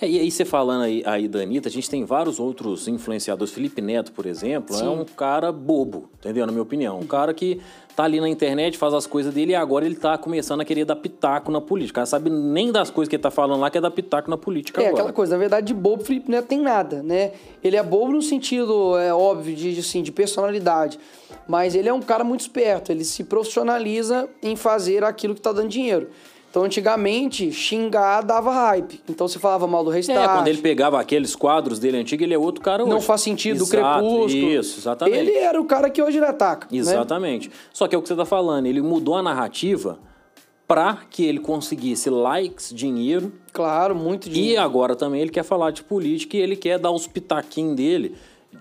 É, 0.00 0.08
e 0.08 0.18
aí 0.20 0.30
você 0.30 0.44
falando 0.44 0.82
aí, 0.82 1.02
aí 1.06 1.26
da 1.26 1.40
Anitta, 1.40 1.68
a 1.68 1.72
gente 1.72 1.88
tem 1.88 2.04
vários 2.04 2.38
outros 2.38 2.86
influenciadores. 2.86 3.52
Felipe 3.52 3.80
Neto, 3.80 4.12
por 4.12 4.26
exemplo, 4.26 4.76
é 4.76 4.88
um 4.88 5.04
cara 5.04 5.50
bobo, 5.50 6.08
entendeu? 6.18 6.44
Na 6.44 6.52
minha 6.52 6.62
opinião. 6.62 6.98
Um 6.98 7.06
cara 7.06 7.32
que 7.32 7.60
tá 7.94 8.04
ali 8.04 8.20
na 8.20 8.28
internet, 8.28 8.76
faz 8.76 8.92
as 8.92 9.06
coisas 9.06 9.32
dele 9.32 9.52
e 9.52 9.54
agora 9.54 9.86
ele 9.86 9.94
tá 9.94 10.18
começando 10.18 10.60
a 10.60 10.64
querer 10.66 10.84
dar 10.84 10.96
pitaco 10.96 11.50
na 11.50 11.62
política. 11.62 11.92
O 11.92 11.96
cara 11.96 12.06
sabe 12.06 12.28
nem 12.28 12.70
das 12.70 12.90
coisas 12.90 13.08
que 13.08 13.16
ele 13.16 13.22
tá 13.22 13.30
falando 13.30 13.58
lá, 13.58 13.70
que 13.70 13.78
é 13.78 13.80
dar 13.80 13.90
pitaco 13.90 14.28
na 14.28 14.36
política 14.36 14.82
É 14.82 14.88
agora. 14.88 15.00
aquela 15.00 15.12
coisa, 15.14 15.34
na 15.34 15.38
verdade, 15.38 15.68
de 15.68 15.74
bobo, 15.74 16.04
Felipe 16.04 16.30
Neto 16.30 16.46
tem 16.46 16.60
nada, 16.60 17.02
né? 17.02 17.32
Ele 17.64 17.74
é 17.74 17.82
bobo 17.82 18.12
no 18.12 18.20
sentido, 18.20 18.98
é 18.98 19.14
óbvio, 19.14 19.56
de, 19.56 19.80
assim, 19.80 20.02
de 20.02 20.12
personalidade. 20.12 20.98
Mas 21.48 21.74
ele 21.74 21.88
é 21.88 21.92
um 21.92 22.02
cara 22.02 22.22
muito 22.22 22.40
esperto, 22.40 22.92
ele 22.92 23.04
se 23.04 23.24
profissionaliza 23.24 24.28
em 24.42 24.56
fazer 24.56 25.02
aquilo 25.02 25.34
que 25.34 25.40
tá 25.40 25.52
dando 25.52 25.68
dinheiro. 25.68 26.10
Então, 26.56 26.64
antigamente, 26.64 27.52
xingar 27.52 28.22
dava 28.22 28.50
hype. 28.50 29.02
Então, 29.06 29.28
você 29.28 29.38
falava 29.38 29.66
mal 29.66 29.84
do 29.84 29.90
restart. 29.90 30.18
É, 30.18 30.34
quando 30.36 30.48
ele 30.48 30.62
pegava 30.62 30.98
aqueles 30.98 31.36
quadros 31.36 31.78
dele 31.78 31.98
antigos, 31.98 32.24
ele 32.24 32.32
é 32.32 32.38
outro 32.38 32.62
cara 32.62 32.82
hoje. 32.82 32.90
Não 32.90 33.02
faz 33.02 33.20
sentido, 33.20 33.56
Exato, 33.62 33.70
Crepúsculo. 34.00 34.50
Isso, 34.52 34.80
exatamente. 34.80 35.18
Ele 35.18 35.36
era 35.36 35.60
o 35.60 35.66
cara 35.66 35.90
que 35.90 36.00
hoje 36.02 36.16
ele 36.16 36.24
ataca. 36.24 36.66
né? 36.72 36.78
Exatamente. 36.78 37.50
Só 37.74 37.86
que 37.86 37.94
é 37.94 37.98
o 37.98 38.00
que 38.00 38.08
você 38.08 38.16
tá 38.16 38.24
falando, 38.24 38.64
ele 38.64 38.80
mudou 38.80 39.16
a 39.16 39.22
narrativa 39.22 39.98
para 40.66 41.00
que 41.10 41.26
ele 41.26 41.40
conseguisse 41.40 42.08
likes, 42.08 42.72
dinheiro, 42.74 43.30
Claro, 43.52 43.94
muito 43.94 44.30
dinheiro. 44.30 44.54
e 44.54 44.56
agora 44.56 44.96
também 44.96 45.20
ele 45.20 45.30
quer 45.30 45.44
falar 45.44 45.72
de 45.72 45.82
política 45.82 46.38
e 46.38 46.40
ele 46.40 46.56
quer 46.56 46.78
dar 46.78 46.90
os 46.90 47.06
pitaquinhos 47.06 47.76
dele 47.76 48.14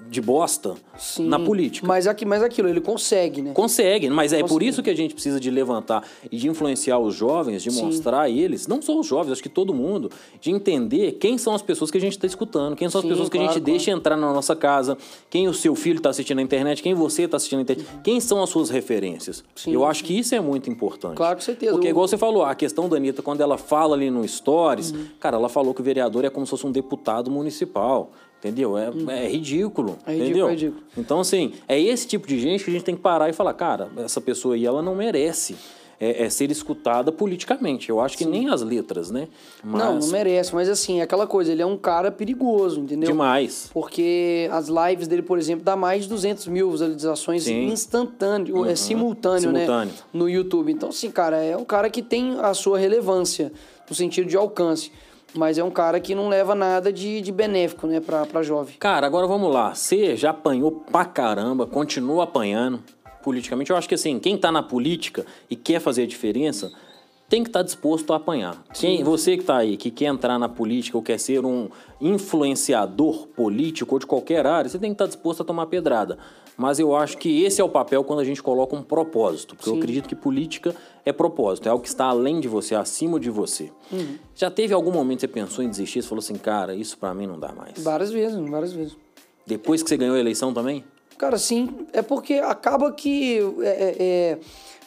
de 0.09 0.21
bosta 0.21 0.75
Sim. 0.97 1.27
na 1.27 1.39
política. 1.39 1.85
Mas, 1.87 2.07
aqui, 2.07 2.25
mas 2.25 2.43
aquilo, 2.43 2.67
ele 2.67 2.81
consegue, 2.81 3.41
né? 3.41 3.51
Consegue, 3.53 4.09
mas 4.09 4.33
é 4.33 4.43
por 4.43 4.61
isso 4.61 4.81
que 4.83 4.89
a 4.89 4.95
gente 4.95 5.13
precisa 5.13 5.39
de 5.39 5.49
levantar 5.49 6.03
e 6.31 6.37
de 6.37 6.47
influenciar 6.47 6.99
os 6.99 7.15
jovens, 7.15 7.63
de 7.63 7.71
Sim. 7.71 7.85
mostrar 7.85 8.21
a 8.21 8.29
eles, 8.29 8.67
não 8.67 8.81
só 8.81 8.97
os 8.99 9.07
jovens, 9.07 9.33
acho 9.33 9.43
que 9.43 9.49
todo 9.49 9.73
mundo, 9.73 10.11
de 10.39 10.51
entender 10.51 11.13
quem 11.13 11.37
são 11.37 11.53
as 11.53 11.61
pessoas 11.61 11.89
que 11.91 11.97
a 11.97 12.01
gente 12.01 12.13
está 12.13 12.27
escutando, 12.27 12.75
quem 12.75 12.89
são 12.89 13.01
Sim, 13.01 13.07
as 13.07 13.11
pessoas 13.13 13.29
que 13.29 13.37
a 13.37 13.41
claro, 13.41 13.53
gente 13.53 13.63
claro. 13.63 13.77
deixa 13.77 13.91
entrar 13.91 14.15
na 14.15 14.31
nossa 14.31 14.55
casa, 14.55 14.97
quem 15.29 15.47
o 15.47 15.53
seu 15.53 15.75
filho 15.75 15.97
está 15.97 16.09
assistindo 16.09 16.37
na 16.37 16.43
internet, 16.43 16.81
quem 16.83 16.93
você 16.93 17.23
está 17.23 17.37
assistindo 17.37 17.57
na 17.59 17.63
internet, 17.63 17.87
quem 18.03 18.19
são 18.19 18.41
as 18.41 18.49
suas 18.49 18.69
referências. 18.69 19.43
Uhum. 19.65 19.73
Eu 19.73 19.85
acho 19.85 20.03
que 20.03 20.17
isso 20.17 20.35
é 20.35 20.39
muito 20.39 20.69
importante. 20.69 21.15
Claro, 21.17 21.35
com 21.35 21.41
certeza. 21.41 21.71
Porque, 21.73 21.87
igual 21.89 22.07
você 22.07 22.17
falou, 22.17 22.43
a 22.43 22.53
questão 22.55 22.87
da 22.87 22.97
Anitta, 22.97 23.21
quando 23.21 23.41
ela 23.41 23.57
fala 23.57 23.95
ali 23.95 24.09
no 24.09 24.27
Stories, 24.27 24.91
Uhum. 24.91 25.07
cara, 25.19 25.37
ela 25.37 25.49
falou 25.49 25.73
que 25.73 25.81
o 25.81 25.83
vereador 25.83 26.25
é 26.25 26.29
como 26.29 26.45
se 26.45 26.49
fosse 26.51 26.65
um 26.65 26.71
deputado 26.71 27.29
municipal. 27.31 28.11
Entendeu? 28.39 28.77
É, 28.77 28.91
é 29.23 29.27
ridículo. 29.27 29.91
Uhum. 29.91 29.97
É 30.05 30.11
ridículo, 30.11 30.23
entendeu? 30.23 30.47
é 30.47 30.51
ridículo. 30.51 30.83
Então, 30.97 31.19
assim, 31.19 31.53
é 31.67 31.79
esse 31.79 32.07
tipo 32.07 32.27
de 32.27 32.39
gente 32.39 32.63
que 32.63 32.69
a 32.69 32.73
gente 32.73 32.83
tem 32.83 32.95
que 32.95 33.01
parar 33.01 33.29
e 33.29 33.33
falar, 33.33 33.53
cara, 33.53 33.89
essa 33.97 34.21
pessoa 34.21 34.55
aí, 34.55 34.65
ela 34.65 34.81
não 34.81 34.93
merece 34.95 35.55
é, 35.99 36.23
é 36.25 36.29
ser 36.29 36.51
escutada 36.51 37.11
politicamente. 37.11 37.89
Eu 37.89 37.99
acho 37.99 38.17
que 38.17 38.25
nem 38.25 38.49
as 38.49 38.61
letras, 38.61 39.11
né? 39.11 39.27
Mas 39.63 39.81
Não, 39.81 39.99
não 39.99 40.07
merece. 40.09 40.53
Mas 40.53 40.69
assim, 40.69 40.99
é 40.99 41.03
aquela 41.03 41.25
coisa, 41.27 41.51
ele 41.51 41.61
é 41.61 41.65
um 41.65 41.77
cara 41.77 42.11
perigoso, 42.11 42.79
entendeu? 42.79 43.09
demais. 43.09 43.69
Porque 43.73 44.49
as 44.51 44.67
lives 44.67 45.07
dele, 45.07 45.21
por 45.21 45.37
exemplo, 45.37 45.63
dá 45.63 45.75
mais 45.75 46.03
de 46.03 46.09
200 46.09 46.47
mil 46.47 46.71
visualizações 46.71 47.43
Sim. 47.43 47.67
instantâneo, 47.67 48.65
é 48.65 48.75
simultâneo, 48.75 49.51
Simultâneo. 49.51 49.93
né? 49.93 49.99
No 50.13 50.29
YouTube. 50.29 50.71
Então, 50.71 50.89
assim, 50.89 51.09
cara, 51.09 51.37
é 51.37 51.55
um 51.55 51.65
cara 51.65 51.89
que 51.89 52.01
tem 52.01 52.37
a 52.39 52.53
sua 52.53 52.77
relevância 52.77 53.51
no 53.89 53.95
sentido 53.95 54.27
de 54.27 54.35
alcance. 54.35 54.91
Mas 55.35 55.57
é 55.57 55.63
um 55.63 55.71
cara 55.71 55.99
que 55.99 56.15
não 56.15 56.29
leva 56.29 56.55
nada 56.55 56.91
de, 56.91 57.21
de 57.21 57.31
benéfico, 57.31 57.87
né, 57.87 57.99
pra, 57.99 58.25
pra 58.25 58.41
jovem. 58.41 58.75
Cara, 58.79 59.05
agora 59.05 59.27
vamos 59.27 59.51
lá. 59.53 59.75
Você 59.75 60.15
já 60.15 60.29
apanhou 60.29 60.71
pra 60.71 61.05
caramba, 61.05 61.65
continua 61.67 62.23
apanhando 62.23 62.81
politicamente. 63.23 63.71
Eu 63.71 63.77
acho 63.77 63.89
que 63.89 63.95
assim, 63.95 64.19
quem 64.19 64.37
tá 64.37 64.51
na 64.51 64.63
política 64.63 65.25
e 65.49 65.55
quer 65.55 65.79
fazer 65.79 66.03
a 66.03 66.07
diferença, 66.07 66.71
tem 67.27 67.43
que 67.43 67.49
estar 67.49 67.63
disposto 67.63 68.13
a 68.13 68.17
apanhar. 68.17 68.63
Quem, 68.73 69.03
você 69.03 69.35
que 69.35 69.43
tá 69.43 69.57
aí, 69.57 69.77
que 69.77 69.89
quer 69.89 70.05
entrar 70.05 70.37
na 70.37 70.47
política 70.47 70.97
ou 70.97 71.03
quer 71.03 71.19
ser 71.19 71.43
um 71.43 71.69
influenciador 71.99 73.27
político 73.27 73.95
ou 73.95 73.99
de 73.99 74.05
qualquer 74.05 74.45
área, 74.45 74.69
você 74.69 74.77
tem 74.77 74.91
que 74.91 74.95
estar 74.95 75.07
disposto 75.07 75.41
a 75.41 75.45
tomar 75.45 75.65
pedrada. 75.65 76.17
Mas 76.57 76.79
eu 76.79 76.95
acho 76.95 77.17
que 77.17 77.43
esse 77.43 77.59
é 77.59 77.63
o 77.63 77.69
papel 77.69 78.03
quando 78.03 78.19
a 78.19 78.23
gente 78.23 78.41
coloca 78.41 78.75
um 78.75 78.81
propósito. 78.81 79.55
Porque 79.55 79.69
eu 79.69 79.75
acredito 79.75 80.07
que 80.07 80.15
política 80.15 80.75
é 81.05 81.11
propósito, 81.11 81.67
é 81.67 81.69
algo 81.69 81.83
que 81.83 81.89
está 81.89 82.05
além 82.05 82.39
de 82.39 82.47
você, 82.47 82.75
acima 82.75 83.19
de 83.19 83.29
você. 83.29 83.71
Já 84.33 84.49
teve 84.49 84.73
algum 84.73 84.91
momento 84.91 85.19
que 85.19 85.21
você 85.21 85.27
pensou 85.27 85.63
em 85.63 85.69
desistir? 85.69 86.01
Você 86.01 86.07
falou 86.07 86.19
assim, 86.19 86.35
cara, 86.35 86.73
isso 86.73 86.97
pra 86.97 87.13
mim 87.13 87.27
não 87.27 87.39
dá 87.39 87.51
mais. 87.51 87.83
Várias 87.83 88.11
vezes, 88.11 88.37
várias 88.49 88.73
vezes. 88.73 88.95
Depois 89.45 89.83
que 89.83 89.89
você 89.89 89.97
ganhou 89.97 90.15
a 90.15 90.19
eleição 90.19 90.53
também? 90.53 90.83
Cara, 91.17 91.37
sim, 91.37 91.69
é 91.93 92.01
porque 92.01 92.35
acaba 92.35 92.91
que 92.91 93.39
é, 93.61 93.67
é, 93.67 93.95
é, 93.99 94.39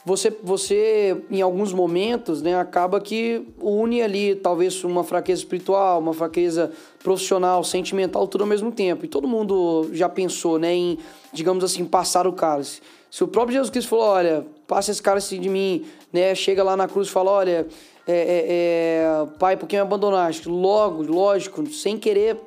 você, 0.04 0.37
você, 0.42 1.22
em 1.31 1.40
alguns 1.40 1.72
momentos, 1.72 2.42
né, 2.42 2.54
acaba 2.59 3.00
que 3.00 3.46
une 3.61 4.02
ali 4.02 4.35
talvez 4.35 4.83
uma 4.85 5.04
fraqueza 5.04 5.40
espiritual, 5.40 6.00
uma 6.00 6.12
fraqueza 6.12 6.70
profissional, 7.02 7.64
sentimental, 7.64 8.26
tudo 8.26 8.42
ao 8.42 8.46
mesmo 8.46 8.70
tempo. 8.70 9.04
E 9.04 9.09
todo 9.09 9.26
mundo 9.26 9.88
já 9.92 10.09
pensou, 10.09 10.59
né, 10.59 10.74
em, 10.74 10.98
digamos 11.33 11.64
assim, 11.64 11.85
passar 11.85 12.27
o 12.27 12.33
cálice. 12.33 12.81
Se 13.11 13.25
o 13.25 13.29
próprio 13.29 13.55
Jesus 13.55 13.71
Cristo 13.71 13.88
falou, 13.88 14.07
olha, 14.07 14.47
passa 14.67 14.91
esse 14.91 15.03
cálice 15.03 15.38
de 15.38 15.49
mim, 15.49 15.87
né, 16.12 16.35
chega 16.35 16.62
lá 16.62 16.77
na 16.77 16.87
cruz 16.87 17.09
e 17.09 17.11
fala, 17.11 17.31
olha, 17.31 17.67
é, 18.07 18.12
é, 18.12 18.45
é, 18.49 19.27
pai, 19.38 19.57
por 19.57 19.67
que 19.67 19.77
me 19.77 19.83
abandonaste? 19.83 20.49
Logo, 20.49 21.03
lógico, 21.03 21.67
sem 21.71 21.99
querer 21.99 22.38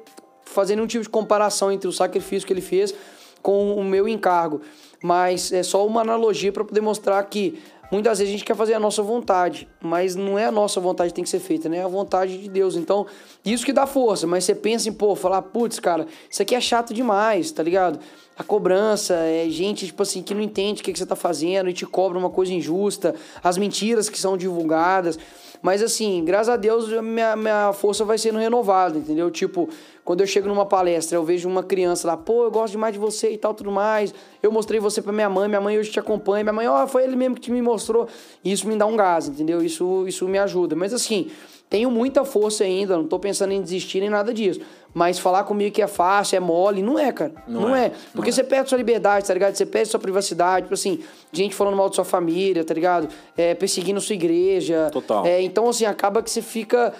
fazer 0.44 0.76
nenhum 0.76 0.88
tipo 0.88 1.04
de 1.04 1.10
comparação 1.10 1.72
entre 1.72 1.88
o 1.88 1.92
sacrifício 1.92 2.46
que 2.46 2.54
ele 2.54 2.62
fez 2.62 2.94
com 3.42 3.76
o 3.76 3.84
meu 3.84 4.08
encargo. 4.08 4.62
Mas 5.04 5.52
é 5.52 5.64
só 5.64 5.86
uma 5.86 6.02
analogia 6.02 6.52
para 6.52 6.64
poder 6.64 6.82
mostrar 6.82 7.24
que 7.24 7.60
muitas 7.92 8.20
vezes 8.20 8.34
a 8.34 8.38
gente 8.38 8.46
quer 8.46 8.56
fazer 8.56 8.74
a 8.74 8.80
nossa 8.80 9.02
vontade, 9.02 9.68
mas 9.82 10.16
não 10.16 10.38
é 10.38 10.46
a 10.46 10.52
nossa 10.52 10.80
vontade 10.80 11.10
que 11.10 11.16
tem 11.16 11.24
que 11.24 11.30
ser 11.30 11.40
feita, 11.40 11.68
né? 11.68 11.78
É 11.78 11.84
a 11.84 11.88
vontade 11.88 12.38
de 12.38 12.50
Deus. 12.50 12.76
Então, 12.76 13.06
isso 13.44 13.66
que 13.66 13.74
dá 13.74 13.86
força, 13.86 14.28
mas 14.28 14.44
você 14.44 14.54
pensa 14.54 14.90
em, 14.90 14.94
pô, 14.94 15.16
falar, 15.16 15.42
putz, 15.42 15.80
cara, 15.80 16.06
isso 16.30 16.42
aqui 16.42 16.56
é 16.56 16.62
chato 16.62 16.94
demais, 16.94 17.52
tá 17.52 17.64
ligado? 17.64 18.00
A 18.38 18.44
cobrança, 18.44 19.14
é 19.14 19.48
gente, 19.50 19.86
tipo 19.86 20.02
assim, 20.02 20.24
que 20.24 20.34
não 20.34 20.42
entende 20.42 20.82
o 20.82 20.84
que, 20.84 20.92
que 20.92 20.98
você 20.98 21.06
tá 21.06 21.16
fazendo 21.16 21.70
e 21.70 21.74
te 21.74 21.86
cobra 21.86 22.18
uma 22.18 22.30
coisa 22.30 22.54
injusta, 22.54 23.14
as 23.44 23.58
mentiras 23.58 24.10
que 24.10 24.20
são 24.20 24.38
divulgadas. 24.38 25.20
Mas 25.62 25.84
assim, 25.84 26.26
graças 26.26 26.50
a 26.50 26.58
Deus, 26.58 26.90
minha, 27.04 27.36
minha 27.36 27.72
força 27.72 28.04
vai 28.04 28.18
sendo 28.18 28.40
renovada, 28.40 28.98
entendeu? 28.98 29.30
Tipo, 29.30 29.70
quando 30.04 30.22
eu 30.22 30.28
chego 30.28 30.48
numa 30.48 30.66
palestra, 30.66 31.18
eu 31.18 31.24
vejo 31.24 31.48
uma 31.48 31.62
criança 31.62 32.08
lá, 32.08 32.18
pô, 32.18 32.46
eu 32.46 32.52
gosto 32.52 32.72
demais 32.72 32.94
de 32.94 33.00
você 33.00 33.32
e 33.32 33.38
tal, 33.38 33.54
tudo 33.54 33.72
mais. 33.72 34.12
Eu 34.42 34.52
mostrei 34.52 34.80
você 34.80 35.02
pra 35.04 35.14
minha 35.14 35.30
mãe, 35.30 35.48
minha 35.48 35.62
mãe 35.62 35.78
hoje 35.78 35.92
te 35.92 36.00
acompanha, 36.00 36.44
minha 36.44 36.54
mãe, 36.54 36.68
ó, 36.68 36.88
foi 36.88 37.04
ele 37.04 37.16
mesmo 37.16 37.36
que 37.36 37.52
me 37.52 37.62
mostrou. 37.62 38.08
E 38.44 38.52
isso 38.52 38.68
me 38.68 38.76
dá 38.76 38.88
um 38.88 38.98
gás, 38.98 39.28
entendeu? 39.28 39.62
Isso, 39.62 40.08
isso 40.08 40.28
me 40.28 40.40
ajuda. 40.40 40.76
Mas 40.76 40.96
assim, 40.96 41.30
tenho 41.72 41.90
muita 41.90 42.26
força 42.26 42.66
ainda, 42.66 42.98
não 42.98 43.08
tô 43.08 43.18
pensando 43.18 43.54
em 43.54 43.62
desistir 43.62 44.02
nem 44.02 44.10
nada 44.10 44.34
disso. 44.34 44.60
Mas 44.94 45.18
falar 45.18 45.46
comigo 45.46 45.74
que 45.74 45.82
é 45.82 45.88
fácil, 45.88 46.36
é 46.36 46.40
mole, 46.42 46.82
não 46.84 47.00
é, 47.00 47.14
cara. 47.14 47.32
Não, 47.48 47.62
Não 47.62 47.76
é. 47.76 47.86
é, 47.86 47.92
Porque 48.14 48.30
não 48.30 48.36
você 48.36 48.44
perde 48.44 48.68
sua 48.68 48.78
liberdade, 48.78 49.26
tá 49.26 49.34
ligado? 49.34 49.56
Você 49.56 49.66
perde 49.66 49.88
sua 49.88 50.00
privacidade, 50.02 50.64
tipo 50.66 50.74
assim, 50.74 51.00
gente 51.32 51.56
falando 51.56 51.78
mal 51.78 51.88
de 51.90 51.96
sua 51.96 52.04
família, 52.04 52.62
tá 52.66 52.74
ligado? 52.74 53.08
É, 53.38 53.56
perseguindo 53.56 54.02
sua 54.02 54.16
igreja. 54.16 54.90
Total. 54.92 55.26
É, 55.26 55.42
então, 55.42 55.70
assim, 55.70 55.86
acaba 55.86 56.22
que 56.22 56.30
você 56.30 56.42
fica, 56.42 56.94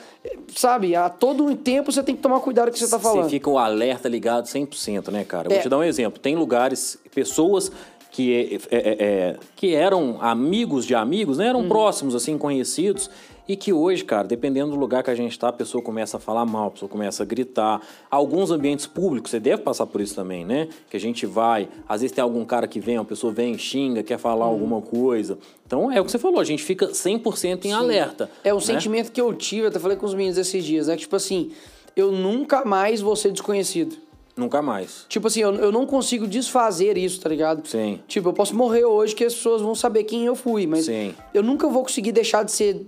sabe, 0.56 0.96
a 0.96 1.10
todo 1.10 1.54
tempo 1.58 1.92
você 1.92 2.02
tem 2.02 2.16
que 2.16 2.22
tomar 2.22 2.40
cuidado 2.40 2.68
com 2.68 2.72
o 2.72 2.74
que 2.74 2.80
você 2.80 2.90
tá 2.90 2.98
falando. 2.98 3.24
Você 3.26 3.30
fica 3.32 3.50
o 3.50 3.58
alerta 3.58 4.08
ligado 4.08 4.46
100%, 4.46 5.12
né, 5.12 5.26
cara? 5.26 5.50
Eu 5.50 5.52
É. 5.52 5.56
vou 5.56 5.64
te 5.64 5.68
dar 5.68 5.80
um 5.80 5.84
exemplo. 5.84 6.18
Tem 6.18 6.34
lugares, 6.38 6.98
pessoas 7.14 7.70
que, 8.10 8.58
é, 8.72 8.78
é, 8.78 9.06
é, 9.06 9.36
que 9.56 9.76
eram 9.76 10.18
amigos 10.22 10.86
de 10.86 10.96
amigos, 10.96 11.38
né? 11.38 11.46
Uhum. 11.46 11.50
Eram 11.60 11.68
próximos, 11.68 12.16
assim, 12.16 12.38
conhecidos. 12.38 13.10
E 13.48 13.56
que 13.56 13.74
hoje, 13.74 14.04
cara, 14.06 14.28
dependendo 14.28 14.72
do 14.72 14.78
lugar 14.78 15.04
que 15.04 15.10
a 15.10 15.16
gente 15.16 15.38
tá, 15.38 15.50
a 15.50 15.54
pessoa 15.54 15.84
começa 15.84 16.18
a 16.18 16.20
falar 16.20 16.46
mal, 16.46 16.68
a 16.68 16.72
pessoa 16.72 16.88
começa 16.90 17.24
a 17.24 17.26
gritar. 17.26 17.82
Alguns 18.10 18.52
ambientes 18.52 18.86
públicos, 18.88 19.32
você 19.32 19.40
deve 19.40 19.62
passar 19.64 19.86
por 19.88 20.00
isso 20.00 20.16
também, 20.16 20.46
né? 20.46 20.70
Que 20.90 20.96
a 20.96 21.00
gente 21.00 21.26
vai, 21.26 21.68
às 21.90 22.02
vezes 22.02 22.16
tem 22.16 22.22
algum 22.24 22.46
cara 22.46 22.68
que 22.68 22.80
vem, 22.80 22.98
uma 22.98 23.06
pessoa 23.06 23.34
vem, 23.34 23.58
xinga, 23.58 24.04
quer 24.04 24.18
falar 24.18 24.46
Uhum. 24.46 24.52
alguma 24.54 24.82
coisa. 24.82 25.38
Então, 25.66 25.92
é 25.92 26.00
o 26.00 26.06
que 26.06 26.12
você 26.12 26.20
falou, 26.20 26.40
a 26.40 26.44
gente 26.44 26.64
fica 26.64 26.88
100% 26.94 27.66
em 27.66 27.74
alerta. 27.74 28.30
É 28.44 28.54
um 28.54 28.58
né? 28.58 28.64
sentimento 28.64 29.12
que 29.12 29.20
eu 29.20 29.34
tive, 29.34 29.68
até 29.68 29.80
falei 29.80 29.98
com 29.98 30.06
os 30.06 30.14
meninos 30.14 30.38
esses 30.38 30.64
dias, 30.64 30.88
é 30.88 30.96
que, 30.96 31.02
tipo 31.02 31.16
assim, 31.16 31.52
eu 31.96 32.12
nunca 32.12 32.64
mais 32.64 33.02
vou 33.02 33.16
ser 33.16 33.32
desconhecido. 33.32 33.98
Nunca 34.36 34.62
mais. 34.62 35.06
Tipo 35.10 35.28
assim, 35.28 35.42
eu, 35.42 35.54
eu 35.56 35.72
não 35.72 35.86
consigo 35.86 36.26
desfazer 36.26 36.98
isso, 36.98 37.20
tá 37.20 37.28
ligado? 37.30 37.68
Sim. 37.68 38.00
Tipo, 38.08 38.30
eu 38.30 38.34
posso 38.34 38.56
morrer 38.56 38.86
hoje 38.86 39.14
que 39.14 39.26
as 39.26 39.34
pessoas 39.36 39.62
vão 39.62 39.76
saber 39.76 40.06
quem 40.06 40.26
eu 40.26 40.36
fui, 40.36 40.66
mas 40.66 40.86
Sim. 40.86 41.14
eu 41.34 41.44
nunca 41.44 41.68
vou 41.68 41.84
conseguir 41.84 42.12
deixar 42.14 42.44
de 42.44 42.52
ser 42.52 42.86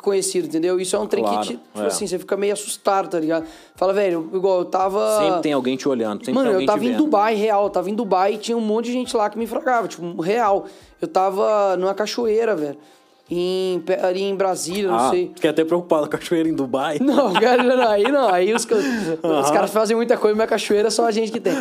conhecido, 0.00 0.48
entendeu? 0.48 0.80
Isso 0.80 0.96
é 0.96 0.98
um 0.98 1.06
trem 1.06 1.22
Claro, 1.22 1.40
que, 1.40 1.46
te- 1.48 1.52
tipo 1.56 1.80
é. 1.82 1.86
assim, 1.86 2.06
você 2.06 2.18
fica 2.18 2.36
meio 2.36 2.52
assustado, 2.54 3.08
tá 3.10 3.20
ligado? 3.20 3.46
Fala, 3.76 3.92
velho, 3.92 4.30
igual 4.32 4.60
eu 4.60 4.64
tava. 4.64 5.18
Sempre 5.22 5.42
tem 5.42 5.52
alguém 5.52 5.76
te 5.76 5.88
olhando, 5.88 6.20
sempre 6.20 6.32
Mano, 6.34 6.46
tem 6.46 6.52
eu 6.52 6.56
alguém 6.56 6.66
tava 6.66 6.80
te 6.80 6.86
em. 6.88 6.96
Dubai, 6.96 7.34
real. 7.34 7.64
Eu 7.64 7.70
tava 7.70 7.90
em 7.90 7.94
Dubai 7.94 8.34
e 8.34 8.38
tinha 8.38 8.56
um 8.56 8.60
monte 8.62 8.86
de 8.86 8.92
gente 8.92 9.16
lá 9.16 9.28
que 9.28 9.38
me 9.38 9.46
fragava, 9.46 9.86
tipo, 9.88 10.20
real. 10.22 10.66
Eu 11.00 11.06
tava 11.06 11.76
numa 11.76 11.94
cachoeira, 11.94 12.56
velho. 12.56 12.78
Em, 13.30 13.82
ali 14.02 14.22
em 14.22 14.34
Brasília, 14.34 14.88
não 14.88 14.96
ah, 14.98 15.10
sei. 15.10 15.30
fiquei 15.34 15.50
até 15.50 15.64
preocupado 15.64 16.08
com 16.08 16.16
a 16.16 16.18
cachoeira 16.18 16.48
em 16.48 16.54
Dubai. 16.54 16.98
Não, 17.02 17.32
cara, 17.34 17.62
não, 17.62 17.88
aí 17.88 18.10
não. 18.10 18.28
Aí 18.28 18.54
os, 18.54 18.64
ca- 18.64 18.76
os 18.76 19.50
caras 19.50 19.70
fazem 19.70 19.96
muita 19.96 20.16
coisa, 20.16 20.36
mas 20.36 20.48
cachoeira 20.48 20.88
é 20.88 20.90
só 20.90 21.06
a 21.06 21.10
gente 21.10 21.30
que 21.30 21.40
tem. 21.40 21.54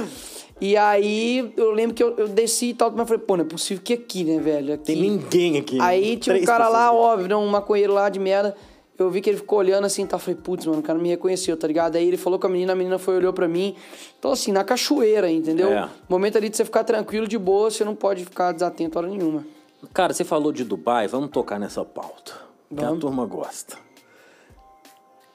E 0.59 0.75
aí 0.75 1.53
eu 1.55 1.71
lembro 1.71 1.93
que 1.93 2.01
eu, 2.01 2.15
eu 2.17 2.27
desci 2.27 2.67
e 2.69 2.73
tal, 2.73 2.91
mas 2.91 3.07
falei, 3.07 3.23
pô, 3.23 3.37
não 3.37 3.43
é 3.43 3.47
possível 3.47 3.83
que 3.83 3.93
aqui, 3.93 4.23
né, 4.23 4.39
velho? 4.39 4.73
Aqui. 4.73 4.85
Tem 4.85 4.95
ninguém 4.95 5.57
aqui. 5.57 5.77
Aí 5.79 6.17
tinha 6.17 6.35
um 6.35 6.43
cara 6.43 6.67
lá, 6.67 6.91
óbvio, 6.91 7.27
né, 7.27 7.35
um 7.35 7.47
maconheiro 7.47 7.93
lá 7.93 8.09
de 8.09 8.19
merda. 8.19 8.55
Eu 8.97 9.11
vi 9.11 9.21
que 9.21 9.29
ele 9.29 9.37
ficou 9.37 9.59
olhando 9.59 9.85
assim 9.85 10.03
e 10.03 10.07
tal. 10.07 10.17
Falei, 10.17 10.39
putz, 10.41 10.65
mano, 10.65 10.79
o 10.79 10.81
cara 10.81 10.97
me 10.97 11.09
reconheceu, 11.09 11.55
tá 11.55 11.67
ligado? 11.67 11.95
Aí 11.97 12.07
ele 12.07 12.17
falou 12.17 12.39
com 12.39 12.47
a 12.47 12.49
menina, 12.49 12.73
a 12.73 12.75
menina 12.75 12.97
foi 12.97 13.17
olhou 13.17 13.31
pra 13.31 13.47
mim. 13.47 13.75
Então, 14.17 14.31
assim, 14.31 14.51
na 14.51 14.63
cachoeira, 14.63 15.29
entendeu? 15.29 15.71
É. 15.71 15.87
Momento 16.09 16.37
ali 16.37 16.49
de 16.49 16.57
você 16.57 16.65
ficar 16.65 16.83
tranquilo, 16.83 17.27
de 17.27 17.37
boa, 17.37 17.69
você 17.69 17.85
não 17.85 17.93
pode 17.93 18.25
ficar 18.25 18.51
desatento 18.51 18.97
hora 18.97 19.07
nenhuma. 19.07 19.45
Cara, 19.93 20.13
você 20.13 20.23
falou 20.23 20.51
de 20.51 20.63
Dubai, 20.63 21.07
vamos 21.07 21.29
tocar 21.29 21.59
nessa 21.59 21.83
pauta. 21.85 22.33
Que 22.75 22.83
a 22.83 22.87
Vamos. 22.87 22.99
turma 22.99 23.25
gosta. 23.25 23.77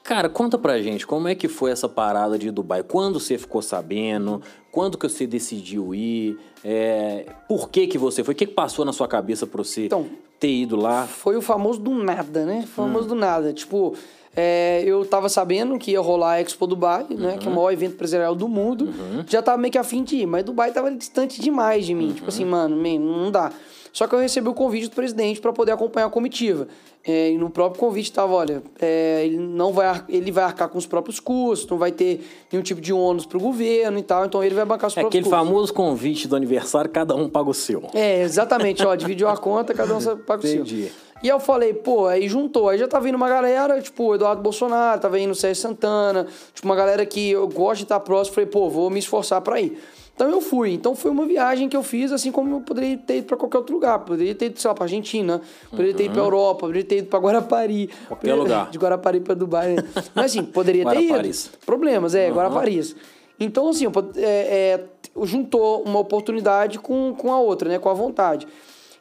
Cara, 0.03 0.27
conta 0.27 0.57
pra 0.57 0.81
gente, 0.81 1.07
como 1.07 1.29
é 1.29 1.33
que 1.35 1.47
foi 1.47 1.71
essa 1.71 1.87
parada 1.87 2.37
de 2.37 2.51
Dubai? 2.51 2.83
Quando 2.83 3.19
você 3.21 3.37
ficou 3.37 3.61
sabendo? 3.61 4.41
Quando 4.71 4.97
que 4.97 5.07
você 5.07 5.25
decidiu 5.25 5.95
ir? 5.95 6.37
É, 6.63 7.25
por 7.47 7.69
que 7.69 7.87
que 7.87 7.97
você 7.97 8.21
foi? 8.23 8.33
O 8.33 8.37
que 8.37 8.45
que 8.45 8.53
passou 8.53 8.83
na 8.83 8.91
sua 8.91 9.07
cabeça 9.07 9.47
pra 9.47 9.63
você 9.63 9.85
Então, 9.85 10.05
ter 10.39 10.49
ido 10.53 10.75
lá? 10.75 11.07
Foi 11.07 11.37
o 11.37 11.41
famoso 11.41 11.79
do 11.79 11.91
nada, 12.03 12.45
né? 12.45 12.59
Hum. 12.63 12.67
Famoso 12.67 13.07
do 13.07 13.15
nada. 13.15 13.53
Tipo, 13.53 13.95
é, 14.35 14.83
eu 14.85 15.05
tava 15.05 15.29
sabendo 15.29 15.79
que 15.79 15.91
ia 15.91 16.01
rolar 16.01 16.33
a 16.33 16.41
Expo 16.41 16.67
Dubai, 16.67 17.05
né? 17.09 17.37
Que 17.37 17.45
é 17.45 17.47
o 17.47 17.49
Uhum. 17.51 17.55
maior 17.55 17.71
evento 17.71 17.93
empresarial 17.93 18.35
do 18.35 18.49
mundo. 18.49 18.89
Já 19.25 19.41
tava 19.41 19.57
meio 19.57 19.71
que 19.71 19.77
afim 19.77 20.03
de 20.03 20.17
ir, 20.17 20.25
mas 20.25 20.43
Dubai 20.43 20.73
tava 20.73 20.91
distante 20.91 21.39
demais 21.39 21.85
de 21.85 21.95
mim. 21.95 22.07
Uhum. 22.09 22.13
Tipo 22.13 22.27
assim, 22.27 22.43
mano, 22.43 22.75
man, 22.75 22.99
não 22.99 23.31
dá. 23.31 23.53
Só 23.93 24.07
que 24.07 24.15
eu 24.15 24.19
recebi 24.19 24.49
o 24.49 24.55
convite 24.55 24.89
do 24.89 24.95
presidente 24.95 25.39
para 25.39 25.53
poder 25.53 25.71
acompanhar 25.71 26.07
a 26.07 26.09
comitiva. 26.09 26.67
É, 27.05 27.29
e 27.29 27.37
no 27.37 27.49
próprio 27.49 27.79
convite 27.79 28.11
tava, 28.11 28.33
olha, 28.33 28.63
é, 28.81 29.21
ele 29.25 29.37
não 29.37 29.71
vai, 29.71 30.03
ele 30.09 30.31
vai 30.31 30.43
arcar 30.45 30.67
com 30.67 30.79
os 30.79 30.87
próprios 30.87 31.19
custos, 31.19 31.69
não 31.69 31.77
vai 31.77 31.91
ter 31.91 32.25
nenhum 32.51 32.63
tipo 32.63 32.81
de 32.81 32.91
ônus 32.91 33.25
pro 33.27 33.39
governo 33.39 33.99
e 33.99 34.01
tal, 34.01 34.25
então 34.25 34.43
ele 34.43 34.55
vai 34.55 34.65
bancar 34.65 34.87
os 34.87 34.93
É 34.97 35.01
próprios 35.01 35.19
aquele 35.21 35.23
custos. 35.31 35.47
famoso 35.47 35.73
convite 35.73 36.27
do 36.27 36.35
aniversário, 36.35 36.89
cada 36.89 37.15
um 37.15 37.29
paga 37.29 37.49
o 37.49 37.53
seu. 37.53 37.83
É, 37.93 38.21
exatamente, 38.23 38.83
ó, 38.83 38.95
dividiu 38.95 39.27
a 39.29 39.37
conta, 39.37 39.73
cada 39.75 39.95
um 39.95 40.01
paga 40.17 40.39
o 40.43 40.47
seu. 40.47 40.61
Entendi. 40.61 40.91
E 41.21 41.27
eu 41.27 41.39
falei, 41.39 41.73
pô, 41.73 42.07
aí 42.07 42.27
juntou. 42.27 42.67
Aí 42.67 42.77
já 42.77 42.87
tá 42.87 42.99
vindo 42.99 43.15
uma 43.15 43.29
galera, 43.29 43.79
tipo, 43.81 44.05
o 44.07 44.15
Eduardo 44.15 44.41
Bolsonaro, 44.41 44.99
tava 44.99 45.17
indo 45.19 45.31
o 45.31 45.35
Sérgio 45.35 45.61
Santana, 45.61 46.25
tipo, 46.53 46.67
uma 46.67 46.75
galera 46.75 47.05
que 47.05 47.31
eu 47.31 47.47
gosto 47.47 47.77
de 47.77 47.83
estar 47.83 47.99
próximo. 48.01 48.35
Falei, 48.35 48.49
pô, 48.49 48.69
vou 48.69 48.89
me 48.89 48.99
esforçar 48.99 49.39
pra 49.41 49.61
ir. 49.61 49.77
Então 50.15 50.29
eu 50.29 50.41
fui. 50.41 50.71
Então 50.73 50.95
foi 50.95 51.09
uma 51.11 51.25
viagem 51.25 51.67
que 51.67 51.75
eu 51.75 51.83
fiz, 51.83 52.11
assim 52.11 52.31
como 52.31 52.55
eu 52.55 52.61
poderia 52.61 52.97
ter 52.97 53.17
ido 53.17 53.27
pra 53.27 53.35
qualquer 53.35 53.57
outro 53.57 53.73
lugar. 53.73 53.99
Poderia 53.99 54.35
ter 54.35 54.45
ido, 54.47 54.59
sei 54.59 54.67
lá, 54.67 54.75
pra 54.75 54.85
Argentina, 54.85 55.41
poderia 55.69 55.93
ter 55.93 56.05
ido 56.05 56.13
pra 56.13 56.23
Europa, 56.23 56.59
poderia 56.61 56.83
ter 56.83 56.97
ido 56.97 57.07
pra 57.07 57.19
Guarapari. 57.19 57.83
Uhum. 57.83 58.07
Qualquer 58.07 58.33
lugar. 58.35 58.69
De 58.69 58.77
Guarapari 58.77 59.19
pra 59.19 59.33
Dubai. 59.33 59.75
né? 59.75 59.83
Mas 60.13 60.25
assim, 60.25 60.43
poderia 60.43 60.85
ter 60.85 61.01
ido. 61.01 61.13
Problemas, 61.65 62.13
é, 62.13 62.29
Guaraparis. 62.29 62.95
Então, 63.39 63.67
assim, 63.67 63.85
é, 64.15 64.21
é, 64.21 64.83
juntou 65.23 65.83
uma 65.83 65.99
oportunidade 65.99 66.79
com, 66.79 67.15
com 67.17 67.33
a 67.33 67.39
outra, 67.39 67.67
né? 67.67 67.79
Com 67.79 67.89
a 67.89 67.93
vontade. 67.93 68.47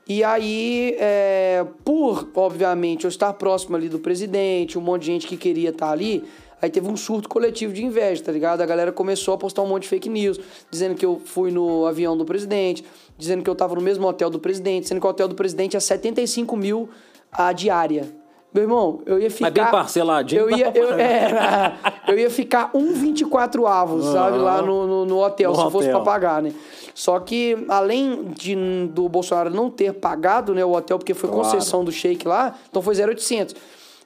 E 0.09 0.25
aí, 0.25 0.97
é, 0.99 1.65
por, 1.85 2.29
obviamente, 2.35 3.05
eu 3.05 3.09
estar 3.09 3.33
próximo 3.35 3.77
ali 3.77 3.89
do 3.89 4.01
presidente, 4.01 4.77
um 4.77 4.81
monte 4.81 5.03
de 5.03 5.07
gente 5.07 5.27
que 5.27 5.37
queria 5.37 5.71
estar 5.71 5.91
ali, 5.91 6.25
aí 6.63 6.71
teve 6.71 6.89
um 6.89 6.97
surto 6.97 7.29
coletivo 7.29 7.73
de 7.73 7.85
inveja, 7.85 8.23
tá 8.23 8.31
ligado? 8.33 8.61
A 8.61 8.67
galera 8.67 8.93
começou 8.93 9.35
a 9.35 9.37
postar 9.37 9.63
um 9.63 9.67
monte 9.67 9.83
de 9.83 9.89
fake 9.89 10.09
news, 10.09 10.39
dizendo 10.71 10.95
que 10.95 11.05
eu 11.05 11.21
fui 11.25 11.51
no 11.51 11.85
avião 11.87 12.17
do 12.17 12.25
presidente, 12.25 12.85
dizendo 13.19 13.43
que 13.43 13.51
eu 13.51 13.55
tava 13.55 13.75
no 13.75 13.81
mesmo 13.81 14.07
hotel 14.07 14.31
do 14.31 14.39
presidente, 14.39 14.87
sendo 14.89 15.01
que 15.01 15.07
o 15.07 15.11
hotel 15.11 15.27
do 15.27 15.35
presidente 15.35 15.77
é 15.77 15.81
75 15.81 16.57
mil 16.57 16.89
a 17.33 17.53
diária. 17.53 18.15
Meu 18.55 18.65
irmão, 18.65 19.01
eu 19.07 19.19
ia 19.19 19.31
ficar... 19.31 19.51
bem 19.51 19.65
parceladinho, 19.65 20.43
Eu 20.43 20.51
ia, 20.59 20.71
eu, 20.75 20.93
é, 20.93 21.73
eu 22.07 22.19
ia 22.19 22.29
ficar 22.31 22.71
1,24 22.73 23.67
avos, 23.67 24.05
sabe? 24.05 24.37
Lá 24.37 24.61
no, 24.61 24.87
no, 24.87 25.07
no 25.07 25.25
hotel, 25.25 25.53
No 25.53 25.57
se 25.57 25.63
fosse 25.71 25.89
hotel. 25.89 26.03
pra 26.03 26.13
pagar, 26.13 26.43
né? 26.43 26.53
Só 26.95 27.19
que, 27.19 27.65
além 27.67 28.25
de, 28.37 28.55
do 28.89 29.09
Bolsonaro 29.09 29.49
não 29.49 29.71
ter 29.71 29.95
pagado 29.95 30.55
né, 30.55 30.63
o 30.63 30.73
hotel, 30.73 30.99
porque 30.99 31.15
foi 31.15 31.31
Claro. 31.31 31.45
concessão 31.45 31.83
do 31.83 31.91
Sheik 31.91 32.29
lá, 32.29 32.55
então 32.69 32.83
foi 32.83 32.95
0,800. 32.95 33.57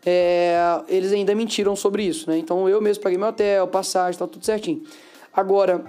É, 0.09 0.57
eles 0.89 1.13
ainda 1.13 1.35
mentiram 1.35 1.75
sobre 1.75 2.05
isso, 2.05 2.31
né? 2.31 2.39
Então 2.39 2.69
eu 2.69 2.81
mesmo 2.81 3.03
paguei 3.03 3.19
meu 3.19 3.27
hotel, 3.27 3.67
passagem, 3.67 4.17
tá 4.17 4.27
tudo 4.27 4.47
certinho. 4.47 4.83
Agora, 5.35 5.85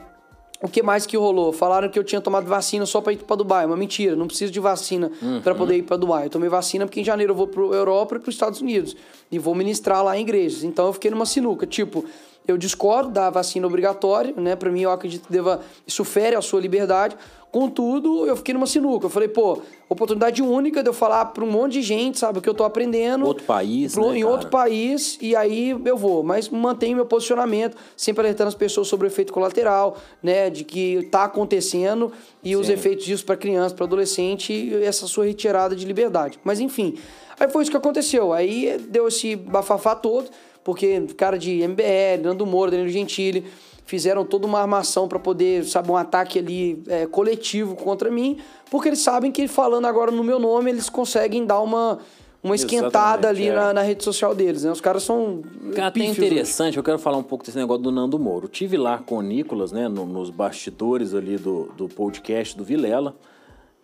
o 0.60 0.68
que 0.68 0.82
mais 0.82 1.06
que 1.06 1.16
rolou? 1.16 1.54
Falaram 1.54 1.88
que 1.88 2.00
eu 2.00 2.04
tinha 2.04 2.20
tomado 2.20 2.48
vacina 2.48 2.84
só 2.88 3.00
pra 3.00 3.14
ir 3.14 3.18
pra 3.18 3.36
Dubai. 3.36 3.64
Uma 3.68 3.78
mentira, 3.78 4.16
não 4.16 4.26
preciso 4.26 4.52
de 4.52 4.60
vacina 4.60 5.12
pra 5.44 5.54
poder 5.54 5.78
ir 5.78 5.84
pra 5.84 5.98
Dubai. 5.98 6.26
Eu 6.26 6.30
tomei 6.32 6.50
vacina 6.50 6.88
porque 6.88 7.02
em 7.02 7.04
janeiro 7.04 7.34
eu 7.34 7.36
vou 7.38 7.46
pra 7.48 7.62
Europa 7.62 8.16
e 8.16 8.20
pros 8.20 8.34
Estados 8.34 8.60
Unidos. 8.60 8.96
E 9.32 9.38
vou 9.38 9.54
ministrar 9.54 10.04
lá 10.04 10.18
em 10.18 10.22
igrejas. 10.22 10.64
Então 10.64 10.88
eu 10.88 10.94
fiquei 10.94 11.12
numa 11.12 11.28
sinuca. 11.28 11.68
Tipo, 11.68 12.04
eu 12.48 12.58
discordo 12.58 13.10
da 13.10 13.30
vacina 13.30 13.68
obrigatória, 13.68 14.34
né? 14.38 14.56
Pra 14.56 14.72
mim, 14.72 14.82
eu 14.82 14.92
acredito 14.92 15.26
que 15.28 15.32
deva. 15.32 15.60
Isso 15.86 16.04
fere 16.04 16.36
a 16.36 16.42
sua 16.42 16.62
liberdade. 16.62 17.16
Contudo, 17.52 18.26
eu 18.28 18.36
fiquei 18.36 18.54
numa 18.54 18.68
sinuca. 18.68 19.06
Eu 19.06 19.10
falei, 19.10 19.30
pô, 19.30 19.62
oportunidade 19.90 20.42
única 20.44 20.84
de 20.84 20.90
eu 20.90 20.94
falar 20.94 21.26
pra 21.28 21.44
um 21.44 21.50
monte 21.50 21.74
de 21.74 21.82
gente, 21.82 22.20
sabe, 22.20 22.40
o 22.40 22.42
que 22.42 22.50
eu 22.50 22.54
tô 22.54 22.64
aprendendo. 22.66 23.26
Outro 23.26 23.46
país, 23.46 23.94
Pro- 23.94 24.10
né, 24.12 24.18
Em 24.18 24.22
cara? 24.22 24.32
outro 24.34 24.50
país, 24.50 25.18
e 25.22 25.34
aí 25.36 25.76
eu 25.86 25.98
vou. 25.98 26.24
Mas 26.24 26.50
mantenho 26.50 26.96
meu 26.98 27.06
posicionamento, 27.06 27.76
sempre 27.96 28.22
alertando 28.22 28.50
as 28.50 28.56
pessoas 28.56 28.88
sobre 28.88 29.08
o 29.08 29.10
efeito 29.10 29.32
colateral, 29.34 29.98
né? 30.22 30.50
De 30.50 30.64
que 30.66 31.08
tá 31.10 31.24
acontecendo 31.24 32.12
e 32.44 32.56
os 32.56 32.68
Sim. 32.68 32.74
efeitos 32.74 33.06
disso 33.06 33.26
para 33.26 33.38
criança, 33.38 33.74
para 33.74 33.86
adolescente, 33.86 34.52
e 34.54 34.84
essa 34.84 35.08
sua 35.08 35.26
retirada 35.26 35.76
de 35.76 35.86
liberdade. 35.86 36.38
Mas 36.44 36.60
enfim, 36.60 36.96
aí 37.40 37.50
foi 37.50 37.62
isso 37.64 37.72
que 37.72 37.78
aconteceu. 37.78 38.34
Aí 38.34 38.78
deu 38.90 39.08
esse 39.08 39.36
bafafá 39.38 39.96
todo, 39.96 40.30
porque 40.68 41.00
cara 41.16 41.40
de 41.40 41.66
MBL, 41.66 42.22
Nando 42.22 42.46
Moura, 42.46 42.72
Danilo 42.72 42.90
Gentili, 42.90 43.46
fizeram 43.86 44.26
toda 44.26 44.46
uma 44.46 44.60
armação 44.60 45.08
para 45.08 45.18
poder, 45.18 45.64
sabe, 45.64 45.90
um 45.90 45.96
ataque 45.96 46.40
ali 46.40 46.84
é, 46.90 47.06
coletivo 47.06 47.74
contra 47.74 48.12
mim, 48.12 48.38
porque 48.70 48.90
eles 48.90 49.00
sabem 49.00 49.32
que 49.32 49.48
falando 49.48 49.86
agora 49.86 50.12
no 50.12 50.26
meu 50.26 50.38
nome, 50.40 50.70
eles 50.70 50.90
conseguem 50.90 51.46
dar 51.46 51.62
uma, 51.62 52.00
uma 52.44 52.54
esquentada 52.54 53.30
Exatamente, 53.30 53.44
ali 53.44 53.48
é. 53.48 53.56
na, 53.56 53.74
na 53.76 53.82
rede 53.82 54.04
social 54.04 54.36
deles, 54.36 54.66
né? 54.66 54.72
Os 54.74 54.82
caras 54.82 55.04
são 55.04 55.42
Cara, 55.74 55.88
até 55.88 56.04
interessante, 56.04 56.76
eu 56.76 56.84
quero 56.84 57.00
falar 57.00 57.16
um 57.16 57.24
pouco 57.24 57.46
desse 57.46 57.58
negócio 57.58 57.84
do 57.84 57.92
Nando 57.94 58.20
Moro. 58.20 58.50
Tive 58.50 58.76
lá 58.76 58.98
com 58.98 59.20
o 59.20 59.22
Nicolas, 59.22 59.72
né, 59.72 59.88
no- 59.88 60.06
nos 60.06 60.30
bastidores 60.30 61.14
ali 61.14 61.38
do, 61.38 61.70
do 61.78 61.88
podcast 61.88 62.58
do 62.58 62.66
Vilela. 62.66 63.16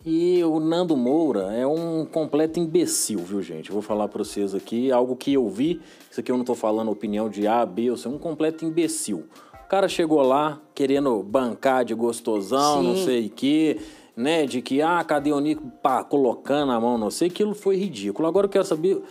E 0.06 0.44
o 0.44 0.60
Nando 0.60 0.98
Moura 0.98 1.54
é 1.54 1.66
um 1.66 2.06
completo 2.06 2.60
imbecil, 2.60 3.20
viu, 3.20 3.42
gente? 3.42 3.70
Eu 3.70 3.74
vou 3.74 3.82
falar 3.82 4.10
pra 4.10 4.22
vocês 4.22 4.54
aqui 4.54 4.92
algo 4.92 5.16
que 5.16 5.32
eu 5.32 5.48
vi. 5.48 5.80
Isso 6.12 6.20
aqui 6.20 6.30
eu 6.30 6.38
não 6.38 6.44
tô 6.44 6.56
falando 6.56 6.92
opinião 6.92 7.30
de 7.30 7.48
A, 7.48 7.66
B, 7.66 7.90
ou 7.90 7.96
C, 7.96 8.10
um 8.10 8.18
completo 8.18 8.66
imbecil. 8.66 9.26
O 9.54 9.68
cara 9.70 9.88
chegou 9.88 10.22
lá 10.22 10.62
querendo 10.76 11.24
bancar 11.24 11.86
de 11.86 11.94
gostosão, 11.94 12.84
não 12.84 12.96
Sim. 12.98 13.06
sei 13.06 13.28
o 13.28 13.30
quê, 13.30 13.80
né? 14.14 14.46
De 14.46 14.62
que, 14.62 14.82
ah, 14.82 15.02
cadê 15.06 15.32
o 15.32 15.40
Nico? 15.40 15.72
Pá, 15.82 16.04
colocando 16.04 16.74
a 16.74 16.80
mão, 16.82 16.98
não 16.98 17.10
sei. 17.10 17.30
Aquilo 17.30 17.56
foi 17.56 17.78
ridículo. 17.78 18.28
Agora 18.28 18.46
eu 18.46 18.52
quero 18.52 18.66
saber 18.66 19.02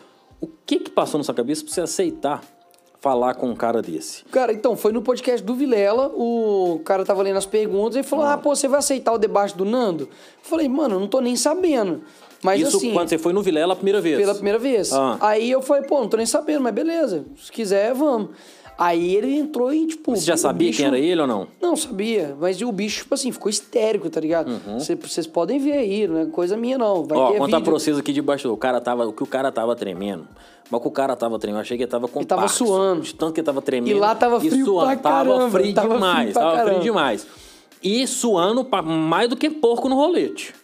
o 0.43 0.47
que 0.47 0.79
que 0.79 0.91
passou 0.91 1.17
na 1.17 1.25
sua 1.25 1.35
cabeça 1.35 1.65
pra 1.65 1.73
você 1.73 1.81
aceitar 1.81 2.43
falar 3.03 3.35
com 3.35 3.51
um 3.51 3.55
cara 3.55 3.83
desse. 3.83 4.25
Cara, 4.31 4.53
então, 4.53 4.77
foi 4.77 4.93
no 4.93 5.03
podcast 5.03 5.45
do 5.45 5.57
Vilela, 5.57 6.07
o 6.15 6.81
cara 6.85 7.05
tava 7.05 7.21
lendo 7.21 7.37
as 7.37 7.45
perguntas 7.45 7.97
e 7.97 8.03
falou: 8.09 8.25
Ah, 8.25 8.39
pô, 8.39 8.55
você 8.55 8.69
vai 8.69 8.79
aceitar 8.79 9.13
o 9.13 9.19
debate 9.19 9.57
do 9.57 9.65
Nando? 9.65 10.05
Eu 10.05 10.09
falei, 10.49 10.69
mano, 10.69 10.95
eu 10.95 11.01
não 11.01 11.09
tô 11.09 11.21
nem 11.21 11.35
sabendo. 11.35 12.03
Mas 12.45 12.61
Isso 12.61 12.77
assim. 12.77 12.93
quando 12.93 13.09
você 13.09 13.19
foi 13.19 13.33
no 13.33 13.43
Vilela 13.43 13.73
a 13.73 13.77
primeira 13.77 14.01
vez? 14.01 14.19
Pela 14.19 14.35
primeira 14.35 14.59
vez. 14.59 14.93
Ah. 14.93 15.17
Aí 15.21 15.51
eu 15.51 15.61
falei, 15.61 15.83
pô, 15.83 16.01
não 16.01 16.09
tô 16.09 16.17
nem 16.17 16.27
sabendo, 16.27 16.61
mas 16.61 16.73
beleza. 16.73 17.25
Se 17.37 17.51
quiser, 17.51 17.93
vamos. 17.93 18.31
Aí 18.85 19.15
ele 19.15 19.37
entrou 19.37 19.73
e, 19.73 19.87
tipo. 19.87 20.17
Você 20.17 20.25
já 20.25 20.37
sabia 20.37 20.69
bicho- 20.69 20.79
quem 20.79 20.87
era 20.87 20.99
ele 20.99 21.21
ou 21.21 21.27
não? 21.27 21.47
Não, 21.61 21.77
sabia. 21.77 22.37
Mas 22.41 22.61
o 22.63 22.73
bicho, 22.73 23.03
tipo 23.03 23.15
assim, 23.15 23.31
ficou 23.31 23.49
histérico, 23.49 24.11
tá 24.11 24.19
ligado? 24.21 24.51
Uhum. 24.67 24.81
Cê- 24.81 24.97
Vocês 24.97 25.27
podem 25.27 25.59
ver 25.61 25.73
aí, 25.73 26.09
não 26.09 26.19
é 26.19 26.27
coisa 26.27 26.57
minha, 26.57 26.77
não. 26.77 27.05
Vai 27.05 27.17
Ó, 27.17 27.31
ter 27.33 27.39
contar 27.39 27.59
vídeo. 27.59 27.63
pra 27.71 27.73
vocês 27.75 27.97
aqui 27.97 28.13
debaixo 28.13 28.49
do... 28.49 28.55
O 28.55 28.57
cara 28.57 28.81
tava... 28.81 29.07
O 29.07 29.13
que 29.13 29.23
o 29.23 29.27
cara 29.27 29.53
tava 29.53 29.77
tremendo. 29.77 30.27
Mas 30.69 30.79
o 30.79 30.83
que 30.83 30.89
o 30.89 30.91
cara 30.91 31.15
tava 31.15 31.39
tremendo, 31.39 31.59
eu 31.59 31.63
achei 31.63 31.77
que 31.77 31.85
ele 31.85 31.91
tava 31.91 32.09
com 32.09 32.19
Ele 32.19 32.27
tava 32.27 32.43
Parkinson, 32.43 32.67
suando. 32.67 33.01
De 33.03 33.15
tanto 33.15 33.33
que 33.35 33.41
ele 33.41 33.47
tava 33.47 33.63
tremendo. 33.63 33.95
E 33.97 34.01
lá 34.01 34.15
tava 34.17 34.41
frio 34.41 34.65
suando. 34.65 34.87
pra 34.87 34.97
Tava 34.97 35.31
caramba, 35.31 35.51
frio 35.61 35.75
tava 35.75 35.89
frio 35.89 35.99
demais. 36.01 36.33
pra 36.33 36.43
tava 36.43 36.65
frio 36.71 36.81
demais. 36.81 37.27
E 37.83 38.07
suando 38.07 38.65
pra- 38.65 38.83
mais 38.83 39.29
do 39.29 39.37
que 39.37 39.49
porco 39.51 39.89
no 39.89 39.95
rolete. 39.95 40.55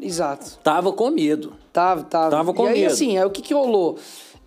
Exato. 0.00 0.58
Tava 0.62 0.92
com 0.92 1.10
medo. 1.10 1.52
Tava, 1.72 2.02
tava. 2.04 2.30
Tava 2.30 2.54
com 2.54 2.64
e 2.66 2.68
aí, 2.68 2.80
medo. 2.82 2.92
assim, 2.92 3.18
aí 3.18 3.24
o 3.24 3.30
que 3.30 3.42
que 3.42 3.52
rolou? 3.54 3.96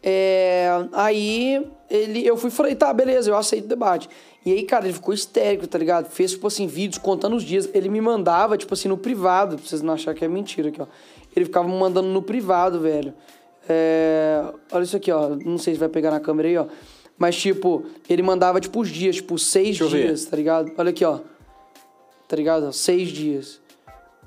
É, 0.03 0.67
aí 0.93 1.65
ele, 1.89 2.25
eu 2.25 2.35
fui 2.35 2.49
e 2.49 2.53
falei, 2.53 2.75
tá, 2.75 2.91
beleza, 2.93 3.29
eu 3.29 3.37
aceito 3.37 3.65
o 3.65 3.67
debate. 3.67 4.09
E 4.45 4.51
aí, 4.51 4.63
cara, 4.63 4.85
ele 4.85 4.93
ficou 4.93 5.13
histérico, 5.13 5.67
tá 5.67 5.77
ligado? 5.77 6.09
Fez, 6.09 6.31
tipo 6.31 6.47
assim, 6.47 6.65
vídeos 6.65 6.97
contando 6.97 7.35
os 7.35 7.43
dias. 7.43 7.69
Ele 7.73 7.89
me 7.89 8.01
mandava, 8.01 8.57
tipo 8.57 8.73
assim, 8.73 8.87
no 8.87 8.97
privado, 8.97 9.55
pra 9.55 9.65
vocês 9.65 9.81
não 9.81 9.93
acharem 9.93 10.17
que 10.17 10.25
é 10.25 10.27
mentira 10.27 10.69
aqui, 10.69 10.81
ó. 10.81 10.87
Ele 11.35 11.45
ficava 11.45 11.67
me 11.67 11.77
mandando 11.77 12.07
no 12.07 12.21
privado, 12.21 12.79
velho. 12.79 13.13
É, 13.69 14.43
olha 14.71 14.83
isso 14.83 14.97
aqui, 14.97 15.11
ó. 15.11 15.29
Não 15.29 15.57
sei 15.57 15.75
se 15.75 15.79
vai 15.79 15.89
pegar 15.89 16.09
na 16.09 16.19
câmera 16.19 16.47
aí, 16.47 16.57
ó. 16.57 16.65
Mas, 17.17 17.35
tipo, 17.35 17.85
ele 18.09 18.23
mandava, 18.23 18.59
tipo, 18.59 18.79
os 18.79 18.89
dias, 18.89 19.17
tipo, 19.17 19.37
seis 19.37 19.77
dias, 19.77 20.25
tá 20.25 20.35
ligado? 20.35 20.71
Olha 20.75 20.89
aqui, 20.89 21.05
ó. 21.05 21.19
Tá 22.27 22.35
ligado? 22.35 22.73
Seis 22.73 23.09
dias. 23.09 23.61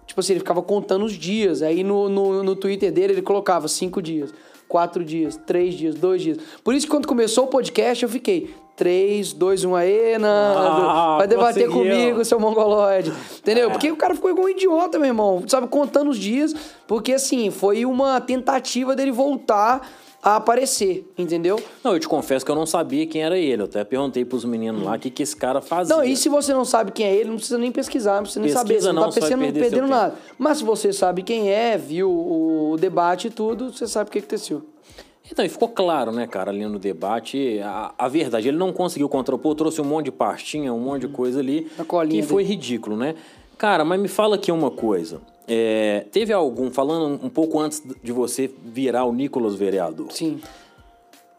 Tipo 0.06 0.20
assim, 0.20 0.34
ele 0.34 0.40
ficava 0.40 0.62
contando 0.62 1.04
os 1.04 1.14
dias. 1.14 1.62
Aí 1.62 1.82
no, 1.82 2.08
no, 2.08 2.42
no 2.42 2.54
Twitter 2.54 2.92
dele 2.92 3.14
ele 3.14 3.22
colocava 3.22 3.66
cinco 3.66 4.00
dias, 4.00 4.32
quatro 4.68 5.04
dias, 5.04 5.38
três 5.46 5.74
dias, 5.74 5.94
dois 5.94 6.22
dias. 6.22 6.38
Por 6.62 6.74
isso 6.74 6.86
que 6.86 6.90
quando 6.90 7.06
começou 7.06 7.44
o 7.44 7.48
podcast 7.48 8.02
eu 8.02 8.08
fiquei. 8.08 8.54
3, 8.76 9.32
2, 9.34 9.64
1, 9.64 9.76
aê, 9.76 10.18
Nando. 10.18 10.28
Ah, 10.88 11.16
vai 11.18 11.28
debater 11.28 11.68
conseguiu. 11.68 11.94
comigo, 11.94 12.24
seu 12.24 12.40
mongoloide. 12.40 13.12
Entendeu? 13.38 13.70
Porque 13.70 13.90
o 13.90 13.96
cara 13.96 14.16
ficou 14.16 14.30
igual 14.30 14.46
um 14.46 14.48
idiota, 14.48 14.98
meu 14.98 15.06
irmão. 15.06 15.44
Sabe, 15.46 15.68
contando 15.68 16.10
os 16.10 16.18
dias. 16.18 16.52
Porque, 16.86 17.12
assim, 17.12 17.52
foi 17.52 17.86
uma 17.86 18.20
tentativa 18.20 18.96
dele 18.96 19.12
voltar 19.12 19.88
a 20.24 20.36
aparecer, 20.36 21.06
entendeu? 21.18 21.62
Não, 21.82 21.92
eu 21.92 22.00
te 22.00 22.08
confesso 22.08 22.46
que 22.46 22.50
eu 22.50 22.54
não 22.54 22.64
sabia 22.64 23.06
quem 23.06 23.22
era 23.22 23.38
ele. 23.38 23.60
Eu 23.60 23.66
até 23.66 23.84
perguntei 23.84 24.24
pros 24.24 24.42
meninos 24.46 24.82
lá 24.82 24.96
o 24.96 24.98
que, 24.98 25.10
que 25.10 25.22
esse 25.22 25.36
cara 25.36 25.60
fazia. 25.60 25.94
Não, 25.94 26.02
e 26.02 26.16
se 26.16 26.30
você 26.30 26.54
não 26.54 26.64
sabe 26.64 26.92
quem 26.92 27.04
é 27.04 27.14
ele, 27.14 27.28
não 27.28 27.36
precisa 27.36 27.58
nem 27.58 27.70
pesquisar, 27.70 28.16
não 28.16 28.22
precisa 28.22 28.40
nem 28.40 28.48
Pesquisa 28.48 28.66
saber. 28.66 28.80
Você 28.80 28.86
não, 28.86 28.94
não, 28.94 29.02
tá 29.02 29.10
você 29.10 29.20
vai 29.20 29.28
pensando, 29.28 29.42
perder 29.42 29.60
seu 29.60 29.70
perdendo 29.70 29.88
tempo. 29.88 30.00
nada. 30.00 30.14
Mas 30.38 30.58
se 30.58 30.64
você 30.64 30.92
sabe 30.94 31.22
quem 31.22 31.50
é, 31.50 31.76
viu 31.76 32.10
o 32.10 32.76
debate 32.80 33.26
e 33.26 33.30
tudo, 33.30 33.70
você 33.70 33.86
sabe 33.86 34.08
o 34.08 34.12
que 34.12 34.18
aconteceu. 34.20 34.62
Então, 35.30 35.44
e 35.44 35.48
ficou 35.48 35.68
claro, 35.68 36.10
né, 36.10 36.26
cara, 36.26 36.50
ali 36.50 36.66
no 36.66 36.78
debate, 36.78 37.60
a, 37.62 37.94
a 37.98 38.08
verdade. 38.08 38.48
Ele 38.48 38.56
não 38.56 38.72
conseguiu 38.72 39.08
contrapor, 39.10 39.54
trouxe 39.54 39.80
um 39.80 39.84
monte 39.84 40.06
de 40.06 40.12
pastinha, 40.12 40.72
um 40.72 40.80
monte 40.80 41.02
de 41.02 41.08
coisa 41.08 41.40
ali, 41.40 41.70
colinha 41.86 42.22
que 42.22 42.26
foi 42.26 42.44
ridículo, 42.44 42.96
né? 42.96 43.14
Cara, 43.58 43.84
mas 43.84 44.00
me 44.00 44.08
fala 44.08 44.36
aqui 44.36 44.50
uma 44.50 44.70
coisa. 44.70 45.20
É, 45.46 46.06
teve 46.10 46.32
algum, 46.32 46.70
falando 46.70 47.24
um 47.24 47.28
pouco 47.28 47.60
antes 47.60 47.82
de 48.02 48.12
você 48.12 48.50
virar 48.64 49.04
o 49.04 49.12
Nicolas 49.12 49.54
vereador, 49.54 50.10
Sim. 50.10 50.40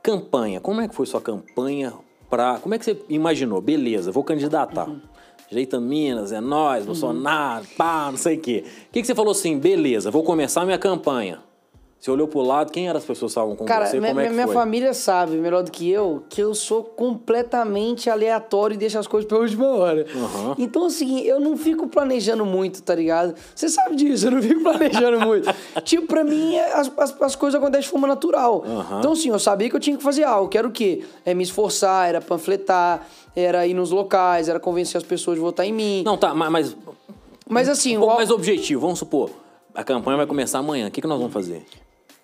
campanha, 0.04 0.60
como 0.60 0.82
é 0.82 0.88
que 0.88 0.96
foi 0.96 1.06
sua 1.06 1.22
campanha 1.22 1.94
pra... 2.30 2.60
Como 2.60 2.76
é 2.76 2.78
que 2.78 2.86
você 2.86 2.98
imaginou? 3.10 3.60
Beleza, 3.62 4.12
vou 4.12 4.24
candidatar. 4.24 4.88
Uhum. 4.88 5.02
Jeita 5.50 5.80
Minas, 5.80 6.32
é 6.32 6.42
nós, 6.42 6.86
Bolsonaro, 6.86 7.66
pá, 7.78 8.10
não 8.10 8.18
sei 8.18 8.38
o 8.38 8.42
quê. 8.42 8.64
O 8.66 8.92
que, 8.92 9.02
que 9.02 9.08
você 9.08 9.16
falou 9.16 9.32
assim, 9.32 9.60
beleza, 9.60 10.10
vou 10.10 10.24
começar 10.24 10.66
minha 10.66 10.78
campanha. 10.78 11.40
Você 12.06 12.12
olhou 12.12 12.28
pro 12.28 12.42
lado, 12.42 12.72
quem 12.72 12.88
eram 12.88 13.00
as 13.00 13.04
pessoas 13.04 13.32
que 13.34 13.40
estavam 13.40 13.56
com 13.56 13.66
Cara, 13.66 13.88
você? 13.88 14.00
minha, 14.00 14.12
Como 14.12 14.20
é 14.22 14.28
que 14.28 14.34
minha 14.34 14.46
foi? 14.46 14.54
família 14.54 14.94
sabe, 14.94 15.38
melhor 15.38 15.64
do 15.64 15.72
que 15.72 15.90
eu, 15.90 16.22
que 16.30 16.40
eu 16.40 16.54
sou 16.54 16.84
completamente 16.84 18.12
aleatório 18.12 18.76
e 18.76 18.78
deixo 18.78 19.00
as 19.00 19.08
coisas 19.08 19.28
pra 19.28 19.40
última 19.40 19.66
hora. 19.76 20.06
Aham. 20.16 20.56
Então, 20.60 20.86
assim, 20.86 21.22
eu 21.22 21.40
não 21.40 21.58
fico 21.58 21.88
planejando 21.88 22.46
muito, 22.46 22.84
tá 22.84 22.94
ligado? 22.94 23.34
Você 23.56 23.70
sabe 23.70 23.96
disso, 23.96 24.28
eu 24.28 24.32
não 24.34 24.42
fico 24.44 24.62
planejando 24.64 25.20
muito. 25.22 25.50
tipo, 25.84 26.06
pra 26.06 26.24
mim, 26.24 26.56
as, 26.60 26.92
as, 26.96 27.22
as 27.24 27.36
coisas 27.36 27.60
acontecem 27.60 27.86
de 27.86 27.90
forma 27.90 28.08
natural. 28.08 28.64
Aham. 28.64 29.00
Então, 29.00 29.14
assim, 29.14 29.30
eu 29.30 29.40
sabia 29.40 29.68
que 29.68 29.76
eu 29.76 29.80
tinha 29.80 29.98
que 29.98 30.04
fazer 30.04 30.26
algo. 30.26 30.48
Que 30.48 30.60
era 30.60 30.68
o 30.68 30.72
quê? 30.72 31.04
É 31.26 31.34
me 31.34 31.42
esforçar, 31.44 32.08
era 32.08 32.22
panfletar, 32.22 33.04
era 33.36 33.66
ir 33.66 33.74
nos 33.74 33.90
locais, 33.90 34.48
era 34.48 34.60
convencer 34.60 34.98
as 35.00 35.04
pessoas 35.04 35.38
de 35.38 35.42
votar 35.42 35.66
em 35.66 35.74
mim. 35.74 36.04
Não, 36.06 36.18
tá, 36.18 36.36
ma- 36.36 36.52
mas 36.52 36.78
Mas, 37.50 37.68
assim, 37.68 37.98
um 37.98 38.02
pouco 38.02 38.14
o- 38.14 38.18
mais 38.18 38.30
objetivo. 38.30 38.82
Vamos 38.82 39.00
supor, 39.00 39.32
a 39.74 39.84
campanha 39.84 40.18
vai 40.18 40.28
começar 40.28 40.60
amanhã. 40.60 40.88
O 40.88 40.92
que, 40.92 41.02
que 41.02 41.08
nós 41.08 41.18
vamos 41.18 41.34
fazer? 41.34 41.66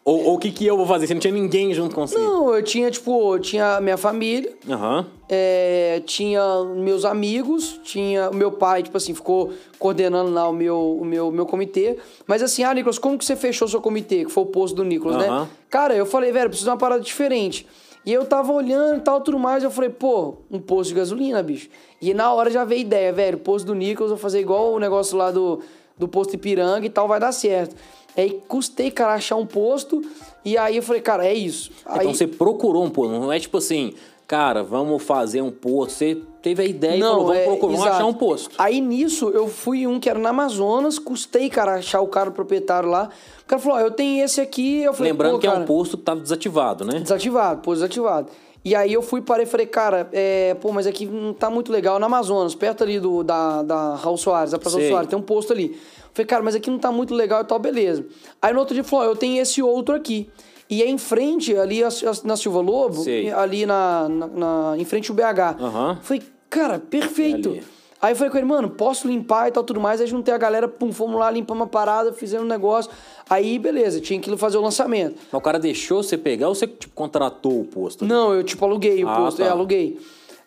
Ou 0.04 0.26
ou 0.26 0.36
o 0.36 0.40
que, 0.40 0.52
que 0.52 0.66
eu 0.66 0.76
vou 0.76 0.86
fazer? 0.88 1.06
Se 1.08 1.14
não 1.14 1.22
tinha 1.22 1.34
ninguém 1.34 1.74
junto 1.74 1.94
com 1.94 2.08
você. 2.08 2.18
não, 2.18 2.56
eu 2.56 2.64
tinha, 2.64 2.90
tipo, 2.90 3.36
eu 3.36 3.40
tinha 3.40 3.80
minha 3.80 3.98
família, 3.98 4.52
Aham. 4.70 5.06
É, 5.30 6.02
tinha 6.06 6.42
meus 6.76 7.06
amigos, 7.06 7.80
tinha 7.84 8.30
o 8.30 8.36
meu 8.36 8.52
pai, 8.52 8.84
tipo 8.84 8.98
assim, 8.98 9.14
ficou 9.14 9.54
coordenando 9.80 10.32
lá 10.32 10.50
o 10.50 10.54
meu, 10.54 10.98
o 11.00 11.06
meu, 11.06 11.32
meu 11.32 11.46
comitê. 11.46 11.98
Mas 12.28 12.42
assim, 12.42 12.64
ah, 12.64 12.74
Nicolas, 12.74 12.98
como 13.00 13.18
que 13.18 13.24
você 13.24 13.36
fechou 13.36 13.68
seu 13.68 13.80
comitê? 13.80 14.26
Que 14.26 14.32
foi 14.32 14.44
o 14.44 14.48
posto 14.48 14.76
do 14.76 14.84
Nicolas, 14.84 15.18
Aham. 15.18 15.42
né? 15.44 15.48
Cara, 15.70 15.96
eu 15.96 16.06
falei, 16.06 16.32
velho, 16.32 16.50
preciso 16.50 16.66
de 16.66 16.72
uma 16.72 16.78
parada 16.78 17.02
diferente. 17.02 17.66
E 18.04 18.12
eu 18.12 18.26
tava 18.26 18.52
olhando 18.52 18.98
e 18.98 19.02
tal, 19.02 19.22
tudo 19.22 19.38
mais, 19.38 19.64
eu 19.64 19.70
falei, 19.70 19.92
pô, 19.92 20.38
um 20.50 20.60
posto 20.60 20.90
de 20.90 20.96
gasolina, 20.96 21.44
bicho. 21.44 21.70
E 22.02 22.14
na 22.16 22.34
hora 22.34 22.50
já 22.50 22.66
veio 22.66 22.82
a 22.82 22.84
ideia, 22.84 23.14
velho, 23.14 23.38
posto 23.38 23.68
do 23.68 23.76
Nicolas, 23.76 24.10
eu 24.10 24.18
vou 24.18 24.22
fazer 24.22 24.40
igual 24.40 24.74
o 24.74 24.80
negócio 24.80 25.16
lá 25.16 25.30
do, 25.30 25.62
do 25.98 26.08
posto 26.08 26.34
Ipiranga 26.34 26.84
e 26.86 26.90
tal, 26.90 27.08
vai 27.08 27.20
dar 27.20 27.32
certo. 27.32 27.76
Aí 28.16 28.42
custei, 28.48 28.92
cara, 28.92 29.14
achar 29.14 29.36
um 29.36 29.46
posto, 29.46 30.02
e 30.44 30.58
aí 30.58 30.78
eu 30.78 30.84
falei, 30.84 31.02
cara, 31.02 31.26
é 31.26 31.34
isso. 31.34 31.72
Então 31.82 32.00
aí, 32.00 32.08
você 32.08 32.28
procurou 32.28 32.84
um 32.84 32.90
posto. 32.90 33.12
Não 33.12 33.32
é 33.32 33.40
tipo 33.40 33.58
assim, 33.58 33.94
cara, 34.28 34.64
vamos 34.64 35.04
fazer 35.04 35.42
um 35.42 35.52
posto. 35.52 35.94
Você 35.94 36.18
teve 36.42 36.64
a 36.64 36.66
ideia 36.66 36.98
e 36.98 37.02
falou, 37.02 37.26
vamos 37.28 37.38
é, 37.38 37.46
procurar, 37.46 37.72
vamos 37.74 37.88
achar 37.88 38.06
um 38.06 38.14
posto. 38.14 38.56
Aí 38.58 38.82
nisso 38.82 39.30
eu 39.30 39.48
fui 39.48 39.86
um 39.88 40.00
que 40.00 40.10
era 40.10 40.20
no 40.20 40.28
Amazonas, 40.28 41.00
custei, 41.00 41.50
cara, 41.50 41.76
achar 41.76 42.02
o 42.02 42.08
cara 42.08 42.32
proprietário 42.32 42.90
lá. 42.90 43.10
O 43.44 43.46
cara 43.46 43.62
falou: 43.62 43.78
Ó, 43.78 43.82
eu 43.82 43.92
tenho 43.92 44.24
esse 44.24 44.40
aqui. 44.40 44.82
Eu 44.82 44.94
falei, 44.94 45.12
Lembrando 45.12 45.40
que 45.40 45.48
é 45.48 45.50
cara, 45.50 45.62
um 45.62 45.66
posto 45.66 45.98
que 45.98 46.04
tava 46.04 46.22
desativado, 46.22 46.86
né? 46.86 47.00
Desativado, 47.00 47.62
pô, 47.62 47.74
desativado. 47.74 48.30
E 48.64 48.76
aí 48.76 48.94
eu 48.94 49.02
fui 49.02 49.22
parei 49.22 49.46
e 49.46 49.50
falei, 49.50 49.66
cara, 49.66 50.08
é, 50.14 50.54
pô, 50.54 50.72
mas 50.72 50.86
aqui 50.86 51.08
não 51.08 51.34
tá 51.34 51.50
muito 51.50 51.72
legal. 51.72 52.00
No 52.00 52.06
Amazonas, 52.06 52.54
perto 52.54 52.84
ali 52.84 53.00
do, 53.00 53.24
da, 53.24 53.64
da 53.64 53.96
Raul 53.96 54.18
Soares, 54.18 54.52
da 54.52 54.60
Praça. 54.60 54.80
Soares, 54.88 55.10
tem 55.10 55.18
um 55.18 55.22
posto 55.24 55.52
ali. 55.52 55.80
Falei, 56.14 56.26
cara, 56.28 56.44
mas 56.44 56.56
aqui 56.56 56.70
não 56.70 56.78
tá 56.80 56.92
muito 56.92 57.14
legal 57.14 57.42
e 57.42 57.46
tal, 57.46 57.58
beleza. 57.60 58.06
Aí 58.42 58.54
no 58.54 58.60
outro 58.60 58.74
dia 58.74 58.84
falou, 58.84 59.06
ó, 59.06 59.10
eu 59.10 59.16
tenho 59.16 59.42
esse 59.42 59.62
outro 59.62 59.96
aqui. 59.96 60.30
E 60.70 60.82
aí 60.82 60.90
em 60.90 60.98
frente, 60.98 61.56
ali 61.56 61.82
na 62.24 62.38
Silva 62.38 62.62
Lobo, 62.62 63.04
Sei. 63.04 63.30
ali 63.32 63.66
na, 63.66 64.08
na, 64.10 64.28
na- 64.28 64.76
em 64.78 64.86
frente 64.86 65.10
ao 65.12 65.16
BH. 65.16 65.58
Aham. 65.62 66.00
Falei, 66.02 66.24
cara, 66.50 66.80
perfeito. 66.80 67.58
É. 67.58 67.82
Aí 68.02 68.14
eu 68.14 68.16
falei 68.16 68.32
com 68.32 68.38
ele, 68.38 68.48
mano, 68.48 68.70
posso 68.72 69.08
limpar 69.08 69.48
e 69.48 69.52
tal, 69.52 69.64
tudo 69.64 69.80
mais. 69.80 70.02
Aí 70.02 70.08
juntei 70.08 70.34
a 70.34 70.38
galera, 70.38 70.68
pum, 70.68 70.92
fomos 70.92 71.20
lá, 71.20 71.30
limpamos 71.30 71.62
uma 71.62 71.68
parada, 71.68 72.12
fizemos 72.14 72.46
um 72.46 72.50
negócio. 72.50 72.90
Aí, 73.30 73.60
beleza, 73.60 74.02
tinha 74.02 74.20
que 74.20 74.36
fazer 74.38 74.58
o 74.58 74.62
lançamento. 74.62 75.18
Mas 75.32 75.40
o 75.40 75.42
cara 75.44 75.60
deixou 75.60 76.02
você 76.02 76.18
pegar 76.18 76.48
ou 76.48 76.56
você 76.56 76.66
tipo, 76.66 76.94
contratou 76.96 77.62
o 77.62 77.66
posto? 77.66 78.04
Não, 78.04 78.34
eu 78.34 78.44
tipo 78.44 78.66
aluguei 78.66 79.04
o 79.04 79.08
Ah, 79.10 79.16
posto, 79.18 79.38
tá. 79.38 79.46
é, 79.46 79.50
aluguei. 79.50 80.00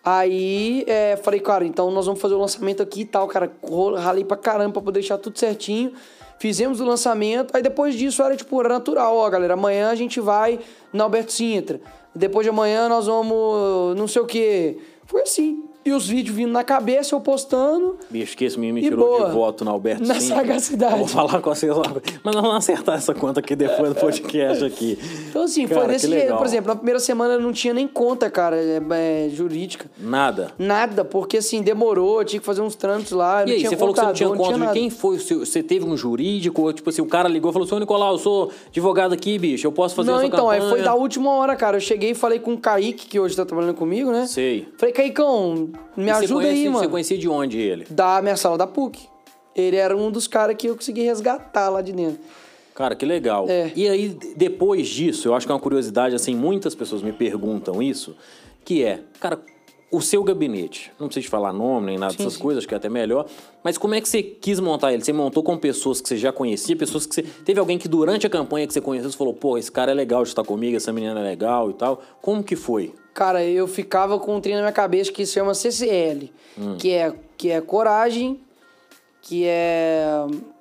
Aí 0.05 0.85
é, 0.87 1.17
falei, 1.17 1.41
cara, 1.41 1.65
então 1.65 1.91
nós 1.91 2.05
vamos 2.05 2.21
fazer 2.21 2.35
o 2.35 2.39
lançamento 2.39 2.83
aqui 2.83 3.01
e 3.01 3.05
tal, 3.05 3.27
cara. 3.27 3.51
Ralei 3.97 4.25
pra 4.25 4.37
caramba 4.37 4.75
pra 4.75 4.83
poder 4.83 5.01
deixar 5.01 5.17
tudo 5.17 5.39
certinho. 5.39 5.93
Fizemos 6.39 6.81
o 6.81 6.85
lançamento, 6.85 7.57
aí 7.57 7.63
depois 7.63 7.95
disso 7.95 8.23
era 8.23 8.37
tipo, 8.37 8.61
era 8.61 8.69
natural, 8.69 9.17
ó, 9.17 9.31
galera. 9.31 9.55
Amanhã 9.55 9.89
a 9.89 9.95
gente 9.95 10.21
vai 10.21 10.59
na 10.93 11.05
Alberto 11.05 11.33
Sintra. 11.33 11.81
Depois 12.15 12.45
de 12.45 12.51
amanhã 12.51 12.89
nós 12.89 13.07
vamos 13.07 13.97
não 13.97 14.07
sei 14.07 14.21
o 14.21 14.27
quê. 14.27 14.79
Foi 15.07 15.23
assim. 15.23 15.65
E 15.85 15.93
os 15.93 16.09
vídeos 16.09 16.35
vindo 16.37 16.51
na 16.51 16.65
cabeça, 16.65 17.15
eu 17.15 17.21
postando. 17.21 17.99
Bicho, 18.09 18.37
que 18.37 18.45
esse 18.45 18.59
menino 18.59 18.77
me 18.77 18.81
E 18.81 18.85
tirou 18.85 19.07
boa. 19.19 19.27
de 19.29 19.35
voto 19.35 19.65
na 19.65 19.71
Alberto 19.71 20.03
Na 20.03 20.19
sagacidade. 20.19 20.97
Vou 20.99 21.07
falar 21.07 21.41
com 21.43 21.55
vocês 21.55 21.77
lá. 21.77 21.83
Mas 22.23 22.35
nós 22.35 22.43
vamos 22.43 22.57
acertar 22.57 22.97
essa 22.97 23.13
conta 23.13 23.41
aqui 23.41 23.55
depois 23.55 23.91
do 23.93 24.01
podcast 24.01 24.65
aqui. 24.65 24.99
Então, 25.29 25.43
assim, 25.43 25.67
Cara, 25.67 25.81
foi 25.83 25.89
desse 25.93 26.07
que 26.09 26.13
jeito. 26.15 26.35
Por 26.37 26.47
exemplo, 26.47 26.69
na 26.69 26.77
primeira 26.77 26.99
semana 26.99 27.35
eu 27.35 27.41
não 27.41 27.53
tinha 27.53 27.75
nem 27.75 27.87
conta, 27.87 28.31
cara, 28.31 28.57
é, 28.57 28.81
é, 29.27 29.29
jurídica. 29.31 29.91
Nada. 29.99 30.53
Nada, 30.59 31.05
porque 31.05 31.37
assim, 31.37 31.61
demorou, 31.63 32.21
eu 32.21 32.25
tinha 32.25 32.41
que 32.41 32.47
fazer 32.47 32.63
uns 32.63 32.75
trâmites 32.75 33.13
lá. 33.13 33.43
E 33.43 33.47
não 33.47 33.53
aí, 33.53 33.59
tinha 33.59 33.71
você 33.71 33.77
falou 33.77 33.93
que 33.95 34.01
você 34.01 34.07
não 34.07 34.13
tinha 34.15 34.29
contador, 34.31 34.47
conta. 34.53 34.59
nada. 34.59 34.73
Quem 34.73 34.89
foi? 34.91 35.17
o 35.17 35.21
seu- 35.21 35.45
Você 35.45 35.63
teve 35.63 35.85
um 35.85 35.97
jurídico? 35.97 36.63
Ou, 36.63 36.73
tipo 36.73 36.89
assim, 36.89 37.03
o 37.03 37.07
cara 37.07 37.29
ligou 37.29 37.51
e 37.51 37.53
falou: 37.53 37.69
Seu 37.69 37.79
Nicolau, 37.79 38.13
eu 38.13 38.19
sou 38.19 38.51
advogado 38.69 39.13
aqui, 39.13 39.39
bicho. 39.39 39.67
Eu 39.67 39.73
posso 39.73 39.95
fazer 39.95 40.11
Não, 40.11 40.17
essa 40.19 40.27
então, 40.27 40.49
aí 40.49 40.61
campanha? 40.61 40.77
foi 40.77 40.83
da 40.85 40.95
última 40.95 41.31
hora, 41.33 41.55
cara. 41.57 41.77
Eu 41.77 41.81
cheguei 41.81 42.13
e 42.13 42.15
falei 42.15 42.39
com 42.39 42.55
o 42.55 42.59
Kaique, 42.59 43.07
que 43.07 43.21
hoje 43.21 43.37
tá 43.37 43.45
trabalhando 43.45 43.75
comigo, 43.77 44.11
né? 44.11 44.27
Sei. 44.27 44.67
Falei, 44.79 44.95
Caicão, 44.95 45.69
me 45.97 46.05
E 46.05 46.07
você 46.07 46.25
ajuda 46.25 46.35
conhece- 46.41 46.55
aí, 46.59 46.63
Você 46.65 46.71
mano. 46.71 46.91
conhecia 46.91 47.19
de 47.19 47.29
onde 47.29 47.59
ele? 47.59 47.85
Da 47.91 48.21
minha 48.23 48.37
sala 48.37 48.57
da 48.59 48.67
PUC. 48.67 49.09
Ele 49.55 49.77
era 49.77 49.97
um 49.97 50.11
dos 50.11 50.27
caras 50.27 50.57
que 50.57 50.67
eu 50.67 50.75
consegui 50.75 51.03
resgatar 51.03 51.69
lá 51.69 51.81
de 51.81 51.93
dentro. 51.93 52.19
Cara, 52.75 52.97
que 52.97 53.07
legal. 53.07 53.47
É. 53.49 53.71
E 53.77 53.89
aí, 53.89 54.09
depois 54.37 54.89
disso, 54.89 55.29
eu 55.29 55.35
acho 55.35 55.47
que 55.47 55.53
é 55.53 55.55
uma 55.55 55.61
curiosidade, 55.61 56.15
assim, 56.15 56.35
muitas 56.35 56.75
pessoas 56.75 57.03
me 57.03 57.13
perguntam 57.13 57.81
isso, 57.81 58.17
que 58.65 58.83
é, 58.83 59.03
cara, 59.21 59.41
o 59.91 60.01
seu 60.01 60.25
gabinete, 60.25 60.91
não 60.99 61.07
precisa 61.07 61.25
te 61.25 61.31
falar 61.31 61.53
nome 61.53 61.87
nem 61.87 61.99
nada 61.99 62.13
Sim, 62.13 62.19
dessas 62.19 62.35
sim. 62.35 62.41
coisas, 62.41 62.63
acho 62.63 62.69
que 62.69 62.75
é 62.75 62.77
até 62.77 62.89
melhor, 62.89 63.27
mas 63.63 63.79
como 63.79 63.95
é 63.95 64.01
que 64.01 64.09
você 64.09 64.23
quis 64.23 64.59
montar 64.59 64.93
ele? 64.93 65.05
Você 65.05 65.13
montou 65.13 65.43
com 65.43 65.57
pessoas 65.57 66.01
que 66.01 66.09
você 66.09 66.17
já 66.17 66.33
conhecia, 66.33 66.75
pessoas 66.77 67.07
que 67.07 67.15
você... 67.15 67.23
Teve 67.23 67.61
alguém 67.61 67.79
que 67.79 67.87
durante 67.87 68.27
a 68.27 68.31
campanha 68.31 68.67
que 68.67 68.73
você 68.73 68.81
conheceu, 68.81 69.11
você 69.11 69.17
falou, 69.17 69.35
pô, 69.35 69.57
esse 69.57 69.71
cara 69.71 69.93
é 69.93 69.95
legal 69.95 70.23
de 70.23 70.31
estar 70.31 70.43
comigo, 70.45 70.77
essa 70.77 70.93
menina 70.93 71.21
é 71.21 71.23
legal 71.23 71.71
e 71.71 71.75
tal. 71.75 72.03
Como 72.21 72.43
que 72.43 72.57
foi? 72.57 72.93
Cara, 73.13 73.45
eu 73.45 73.69
ficava 73.69 74.19
com 74.19 74.37
um 74.37 74.41
trem 74.41 74.57
na 74.57 74.63
minha 74.63 74.73
cabeça 74.73 75.13
que 75.13 75.25
se 75.25 75.33
chama 75.35 75.55
CCL, 75.55 76.33
Hum. 76.59 76.77
que, 76.77 76.91
é, 76.91 77.13
que 77.37 77.51
é 77.51 77.61
coragem, 77.61 78.41
que 79.23 79.45
é 79.47 80.17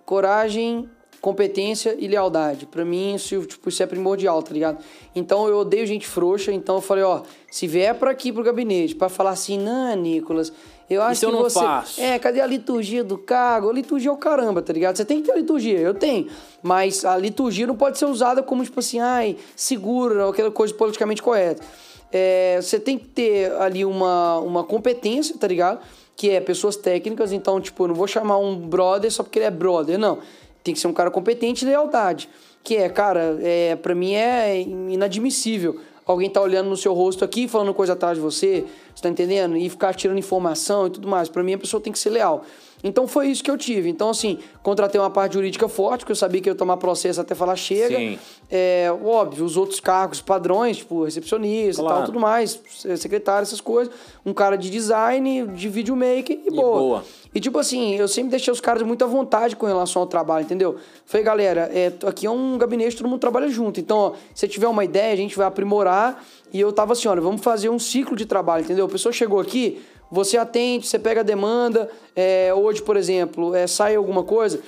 coragem, 0.05 0.89
competência 1.23 1.95
e 1.97 2.05
lealdade. 2.05 2.65
Pra 2.65 2.83
mim, 2.83 3.15
isso, 3.15 3.45
tipo, 3.45 3.69
isso 3.69 3.81
é 3.81 3.85
primordial, 3.85 4.43
tá 4.43 4.51
ligado? 4.51 4.83
Então 5.15 5.47
eu 5.47 5.59
odeio 5.59 5.87
gente 5.87 6.05
frouxa, 6.05 6.51
então 6.51 6.75
eu 6.75 6.81
falei, 6.81 7.01
ó, 7.05 7.21
se 7.49 7.65
vier 7.65 7.95
pra 7.95 8.11
aqui 8.11 8.33
pro 8.33 8.43
gabinete 8.43 8.93
pra 8.93 9.07
falar 9.07 9.29
assim, 9.29 9.57
não, 9.57 9.95
Nicolas, 9.95 10.51
eu 10.89 11.01
acho 11.01 11.23
eu 11.23 11.29
que 11.29 11.35
não 11.37 11.43
você. 11.43 11.59
faço? 11.59 12.01
É, 12.01 12.19
cadê 12.19 12.41
a 12.41 12.45
liturgia 12.45 13.05
do 13.05 13.17
cargo? 13.17 13.69
A 13.69 13.73
liturgia 13.73 14.09
é 14.09 14.13
o 14.13 14.17
caramba, 14.17 14.61
tá 14.61 14.73
ligado? 14.73 14.97
Você 14.97 15.05
tem 15.05 15.21
que 15.21 15.27
ter 15.27 15.31
a 15.31 15.37
liturgia, 15.37 15.79
eu 15.79 15.93
tenho. 15.93 16.27
Mas 16.61 17.05
a 17.05 17.15
liturgia 17.15 17.65
não 17.65 17.77
pode 17.77 17.97
ser 17.97 18.05
usada 18.05 18.43
como, 18.43 18.61
tipo 18.61 18.81
assim, 18.81 18.99
ai, 18.99 19.37
segura, 19.55 20.29
aquela 20.29 20.51
coisa 20.51 20.73
politicamente 20.73 21.23
correta. 21.23 21.63
É, 22.11 22.59
você 22.61 22.77
tem 22.77 22.97
que 22.99 23.05
ter 23.05 23.49
ali 23.61 23.85
uma, 23.85 24.39
uma 24.39 24.63
competência, 24.65 25.37
tá 25.39 25.47
ligado? 25.47 25.79
Que 26.17 26.31
é 26.31 26.41
pessoas 26.41 26.75
técnicas, 26.75 27.31
então, 27.31 27.61
tipo, 27.61 27.85
eu 27.85 27.87
não 27.87 27.95
vou 27.95 28.07
chamar 28.07 28.37
um 28.39 28.57
brother 28.57 29.09
só 29.09 29.23
porque 29.23 29.39
ele 29.39 29.45
é 29.45 29.51
brother, 29.51 29.97
não. 29.97 30.19
Tem 30.63 30.73
que 30.73 30.79
ser 30.79 30.87
um 30.87 30.93
cara 30.93 31.11
competente 31.11 31.65
e 31.65 31.67
lealdade. 31.67 32.29
Que 32.63 32.77
é, 32.77 32.89
cara, 32.89 33.37
é, 33.41 33.75
pra 33.75 33.93
mim 33.93 34.13
é 34.13 34.61
inadmissível. 34.61 35.79
Alguém 36.05 36.29
tá 36.29 36.41
olhando 36.41 36.69
no 36.69 36.77
seu 36.77 36.93
rosto 36.93 37.23
aqui, 37.23 37.47
falando 37.47 37.73
coisa 37.73 37.93
atrás 37.93 38.17
de 38.17 38.21
você, 38.21 38.65
tá 39.01 39.09
entendendo? 39.09 39.55
E 39.55 39.69
ficar 39.69 39.93
tirando 39.93 40.17
informação 40.17 40.87
e 40.87 40.89
tudo 40.89 41.07
mais. 41.07 41.29
Para 41.29 41.43
mim, 41.43 41.53
a 41.53 41.57
pessoa 41.57 41.81
tem 41.81 41.93
que 41.93 41.99
ser 41.99 42.09
leal. 42.09 42.45
Então 42.83 43.07
foi 43.07 43.27
isso 43.27 43.41
que 43.43 43.49
eu 43.49 43.57
tive. 43.57 43.89
Então, 43.89 44.09
assim, 44.09 44.39
contratei 44.61 44.99
uma 44.99 45.09
parte 45.09 45.33
jurídica 45.33 45.67
forte, 45.69 46.01
porque 46.01 46.11
eu 46.11 46.15
sabia 46.15 46.41
que 46.41 46.49
eu 46.49 46.53
ia 46.53 46.57
tomar 46.57 46.75
processo 46.77 47.21
até 47.21 47.33
falar 47.33 47.55
chega. 47.55 47.95
Sim. 47.97 48.19
É, 48.51 48.93
óbvio, 49.03 49.45
os 49.45 49.55
outros 49.55 49.79
cargos 49.79 50.19
padrões, 50.21 50.77
tipo 50.77 51.03
recepcionista 51.05 51.81
e 51.81 51.83
Claro. 51.83 51.97
tal, 51.99 52.05
tudo 52.05 52.19
mais, 52.19 52.59
secretário, 52.97 53.43
essas 53.43 53.61
coisas. 53.61 53.93
Um 54.25 54.33
cara 54.33 54.57
de 54.57 54.69
design, 54.69 55.47
de 55.47 55.69
videomaker 55.69 56.37
e, 56.45 56.51
boa. 56.51 56.79
boa. 56.79 57.05
E 57.33 57.39
tipo 57.39 57.57
assim, 57.57 57.95
eu 57.95 58.07
sempre 58.07 58.31
deixei 58.31 58.51
os 58.53 58.59
caras 58.61 58.83
muito 58.83 59.03
à 59.03 59.07
vontade 59.07 59.55
com 59.55 59.65
relação 59.65 60.01
ao 60.01 60.07
trabalho, 60.07 60.43
entendeu? 60.45 60.75
Falei, 61.05 61.25
galera, 61.25 61.69
é, 61.73 61.91
aqui 62.05 62.27
é 62.27 62.29
um 62.29 62.57
gabinete, 62.57 62.95
todo 62.97 63.07
mundo 63.07 63.19
trabalha 63.19 63.47
junto. 63.47 63.79
Então, 63.79 63.97
ó, 63.97 64.11
se 64.35 64.47
tiver 64.47 64.67
uma 64.67 64.83
ideia, 64.83 65.13
a 65.13 65.17
gente 65.17 65.35
vai 65.35 65.47
aprimorar. 65.47 66.23
E 66.51 66.59
eu 66.59 66.71
tava 66.71 66.93
assim, 66.93 67.07
olha, 67.07 67.19
vamos 67.21 67.41
fazer 67.41 67.69
um 67.69 67.79
ciclo 67.79 68.15
de 68.15 68.27
trabalho, 68.27 68.63
entendeu? 68.63 68.85
A 68.85 68.89
pessoa 68.89 69.11
chegou 69.11 69.39
aqui, 69.39 69.81
você 70.13 70.37
atende, 70.37 70.87
você 70.87 70.99
pega 70.99 71.21
a 71.21 71.23
demanda. 71.23 71.89
é, 72.15 72.53
hoje, 72.53 72.81
por 72.81 72.95
exemplo, 72.95 73.55
é, 73.55 73.65
sai 73.65 73.95
alguma 73.95 74.23
coisa, 74.23 74.59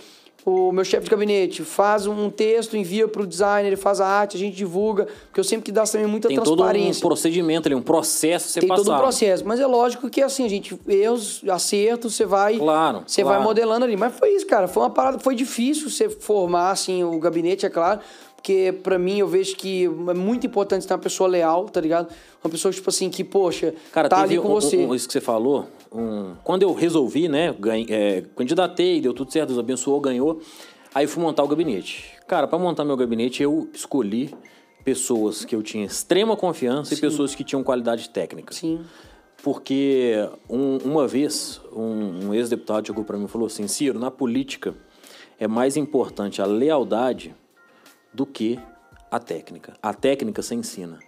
o 0.43 0.71
meu 0.71 0.83
chefe 0.85 1.05
de 1.05 1.09
gabinete 1.09 1.63
faz 1.63 2.05
um 2.05 2.29
texto, 2.29 2.77
envia 2.77 3.07
pro 3.07 3.25
designer, 3.25 3.67
ele 3.67 3.75
faz 3.75 3.99
a 3.99 4.07
arte, 4.07 4.37
a 4.37 4.39
gente 4.39 4.55
divulga, 4.55 5.07
porque 5.25 5.39
eu 5.39 5.43
sempre 5.43 5.65
que 5.65 5.71
dá 5.71 5.83
também 5.83 6.05
muita 6.07 6.27
Tem 6.27 6.37
todo 6.37 6.53
um 6.53 6.55
transparência. 6.55 7.01
procedimento 7.01 7.67
ali, 7.67 7.73
um 7.75 7.81
processo 7.81 8.49
ser 8.49 8.59
Tem 8.59 8.69
todo 8.69 8.91
um 8.91 8.97
processo, 8.97 9.43
mas 9.45 9.59
é 9.59 9.65
lógico 9.65 10.07
que 10.09 10.21
assim, 10.21 10.45
a 10.45 10.49
gente, 10.49 10.79
erros, 10.87 11.41
acertos, 11.49 12.15
você 12.15 12.25
vai, 12.25 12.57
Claro, 12.57 13.03
você 13.07 13.23
claro. 13.23 13.37
vai 13.39 13.47
modelando 13.47 13.85
ali. 13.85 13.97
Mas 13.97 14.15
foi 14.17 14.35
isso, 14.35 14.45
cara, 14.45 14.67
foi 14.67 14.83
uma 14.83 14.89
parada, 14.91 15.17
foi 15.19 15.33
difícil 15.33 15.89
você 15.89 16.09
formar 16.09 16.69
assim 16.71 17.03
o 17.03 17.19
gabinete, 17.19 17.65
é 17.65 17.69
claro, 17.69 17.99
porque 18.45 18.71
pra 18.83 18.99
mim 18.99 19.17
eu 19.17 19.27
vejo 19.27 19.55
que 19.55 19.85
é 19.85 20.13
muito 20.13 20.45
importante 20.45 20.85
ter 20.85 20.93
uma 20.93 20.99
pessoa 20.99 21.27
leal, 21.27 21.65
tá 21.65 21.81
ligado? 21.81 22.13
Uma 22.43 22.51
pessoa 22.51 22.71
tipo 22.71 22.87
assim 22.91 23.09
que, 23.09 23.23
poxa, 23.23 23.73
Cara, 23.91 24.07
tá 24.07 24.21
ali 24.21 24.37
com 24.37 24.49
um- 24.49 24.51
você. 24.51 24.77
um- 24.77 24.93
isso 24.93 25.07
que 25.07 25.13
você 25.13 25.19
falou. 25.21 25.65
um- 25.91 26.35
quando 26.43 26.61
eu 26.61 26.71
resolvi, 26.73 27.27
né? 27.27 27.55
ganhei- 27.57 27.87
é, 27.89 28.21
candidatei, 28.35 29.01
deu 29.01 29.13
tudo 29.13 29.31
certo, 29.31 29.47
Deus 29.47 29.59
abençoou, 29.59 29.99
ganhou. 29.99 30.39
Aí 30.93 31.05
eu 31.05 31.09
fui 31.09 31.23
montar 31.23 31.41
o 31.43 31.47
gabinete. 31.47 32.05
Cara, 32.27 32.47
para 32.47 32.59
montar 32.59 32.85
meu 32.85 32.95
gabinete, 32.95 33.41
eu 33.41 33.67
escolhi 33.73 34.31
pessoas 34.83 35.43
que 35.43 35.55
eu 35.55 35.63
tinha 35.63 35.83
extrema 35.85 36.35
confiança 36.37 36.93
e 36.93 36.97
pessoas 36.97 37.33
que 37.33 37.43
tinham 37.43 37.63
qualidade 37.63 38.09
técnica. 38.09 38.53
Sim. 38.53 38.81
Porque 39.41 40.13
um- 40.49 40.77
uma 40.85 41.07
vez 41.07 41.59
um, 41.75 42.27
um 42.27 42.33
ex-deputado 42.33 42.85
chegou 42.85 43.03
para 43.03 43.17
mim 43.17 43.25
e 43.25 43.27
falou 43.27 43.47
assim: 43.47 43.67
Ciro, 43.67 43.97
na 43.97 44.11
política 44.11 44.75
é 45.39 45.47
mais 45.47 45.75
importante 45.77 46.41
a 46.41 46.45
lealdade 46.45 47.33
do 48.15 48.25
que 48.25 48.57
a 49.11 49.19
técnica. 49.19 49.73
A 49.83 49.93
técnica 49.93 50.41
você 50.41 50.55
ensina. 50.55 50.99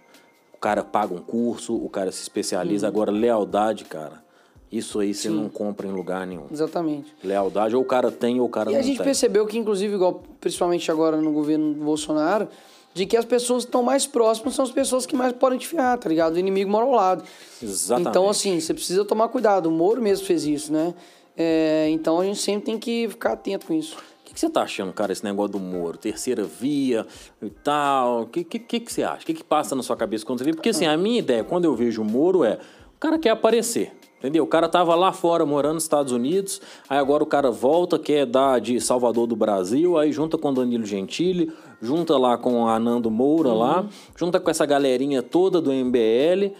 O 0.52 0.58
cara 0.58 0.84
paga 0.84 1.14
um 1.14 1.18
curso, 1.18 1.74
o 1.74 1.88
cara 1.88 2.12
se 2.12 2.22
especializa. 2.22 2.86
Uhum. 2.86 2.92
Agora, 2.92 3.10
lealdade, 3.10 3.84
cara, 3.84 4.22
isso 4.70 5.00
aí 5.00 5.14
você 5.14 5.30
não 5.30 5.48
compra 5.48 5.86
em 5.86 5.92
lugar 5.92 6.26
nenhum. 6.26 6.46
Exatamente. 6.52 7.14
Lealdade, 7.22 7.74
ou 7.74 7.82
o 7.82 7.84
cara 7.84 8.10
tem 8.10 8.40
ou 8.40 8.46
o 8.46 8.50
cara 8.50 8.70
E 8.70 8.74
não 8.74 8.80
a 8.80 8.82
gente 8.82 8.96
tem. 8.96 9.04
percebeu 9.04 9.46
que, 9.46 9.56
inclusive, 9.56 9.94
igual, 9.94 10.22
principalmente 10.40 10.90
agora 10.90 11.16
no 11.16 11.32
governo 11.32 11.72
Bolsonaro, 11.74 12.48
de 12.92 13.06
que 13.06 13.16
as 13.16 13.24
pessoas 13.24 13.64
que 13.64 13.68
estão 13.68 13.82
mais 13.82 14.06
próximas 14.06 14.54
são 14.54 14.64
as 14.64 14.70
pessoas 14.72 15.06
que 15.06 15.14
mais 15.14 15.32
podem 15.32 15.58
te 15.58 15.66
ferrar, 15.66 15.96
tá 15.98 16.08
ligado? 16.08 16.34
O 16.34 16.38
inimigo 16.38 16.70
mora 16.70 16.84
ao 16.84 16.92
lado. 16.92 17.24
Exatamente. 17.62 18.08
Então, 18.10 18.28
assim, 18.28 18.60
você 18.60 18.74
precisa 18.74 19.04
tomar 19.04 19.28
cuidado. 19.28 19.66
O 19.66 19.70
Moro 19.70 20.02
mesmo 20.02 20.26
fez 20.26 20.44
isso, 20.44 20.72
né? 20.72 20.92
É, 21.36 21.88
então 21.90 22.18
a 22.18 22.24
gente 22.24 22.40
sempre 22.40 22.66
tem 22.66 22.78
que 22.78 23.08
ficar 23.08 23.34
atento 23.34 23.66
com 23.66 23.74
isso. 23.74 23.96
O 24.38 24.40
que, 24.40 24.46
você 24.46 24.50
tá 24.50 24.62
achando, 24.62 24.92
cara, 24.92 25.10
esse 25.10 25.24
negócio 25.24 25.50
do 25.50 25.58
Moro? 25.58 25.98
Terceira 25.98 26.44
via 26.44 27.04
e 27.42 27.50
tal. 27.50 28.22
O 28.22 28.26
que, 28.26 28.44
que, 28.44 28.60
que, 28.60 28.78
que 28.78 28.92
você 28.92 29.02
acha? 29.02 29.24
O 29.24 29.26
que, 29.26 29.34
que 29.34 29.42
passa 29.42 29.74
na 29.74 29.82
sua 29.82 29.96
cabeça 29.96 30.24
quando 30.24 30.38
você 30.38 30.44
vê? 30.44 30.52
Porque, 30.52 30.68
assim, 30.68 30.86
a 30.86 30.96
minha 30.96 31.18
ideia, 31.18 31.42
quando 31.42 31.64
eu 31.64 31.74
vejo 31.74 32.02
o 32.02 32.04
Moro, 32.04 32.44
é... 32.44 32.60
O 32.94 33.00
cara 33.00 33.18
quer 33.18 33.30
aparecer, 33.30 33.92
entendeu? 34.16 34.44
O 34.44 34.46
cara 34.46 34.68
tava 34.68 34.94
lá 34.94 35.12
fora, 35.12 35.44
morando 35.44 35.74
nos 35.74 35.82
Estados 35.82 36.12
Unidos, 36.12 36.60
aí 36.88 36.98
agora 36.98 37.24
o 37.24 37.26
cara 37.26 37.50
volta, 37.50 37.98
quer 37.98 38.26
dar 38.26 38.60
de 38.60 38.80
Salvador 38.80 39.26
do 39.26 39.34
Brasil, 39.34 39.98
aí 39.98 40.12
junta 40.12 40.38
com 40.38 40.50
o 40.50 40.54
Danilo 40.54 40.86
Gentili, 40.86 41.52
junta 41.82 42.16
lá 42.16 42.38
com 42.38 42.68
a 42.68 42.78
Nando 42.78 43.10
Moura 43.10 43.52
lá, 43.52 43.88
junta 44.16 44.38
com 44.38 44.50
essa 44.50 44.64
galerinha 44.64 45.20
toda 45.20 45.60
do 45.60 45.72
MBL 45.72 46.54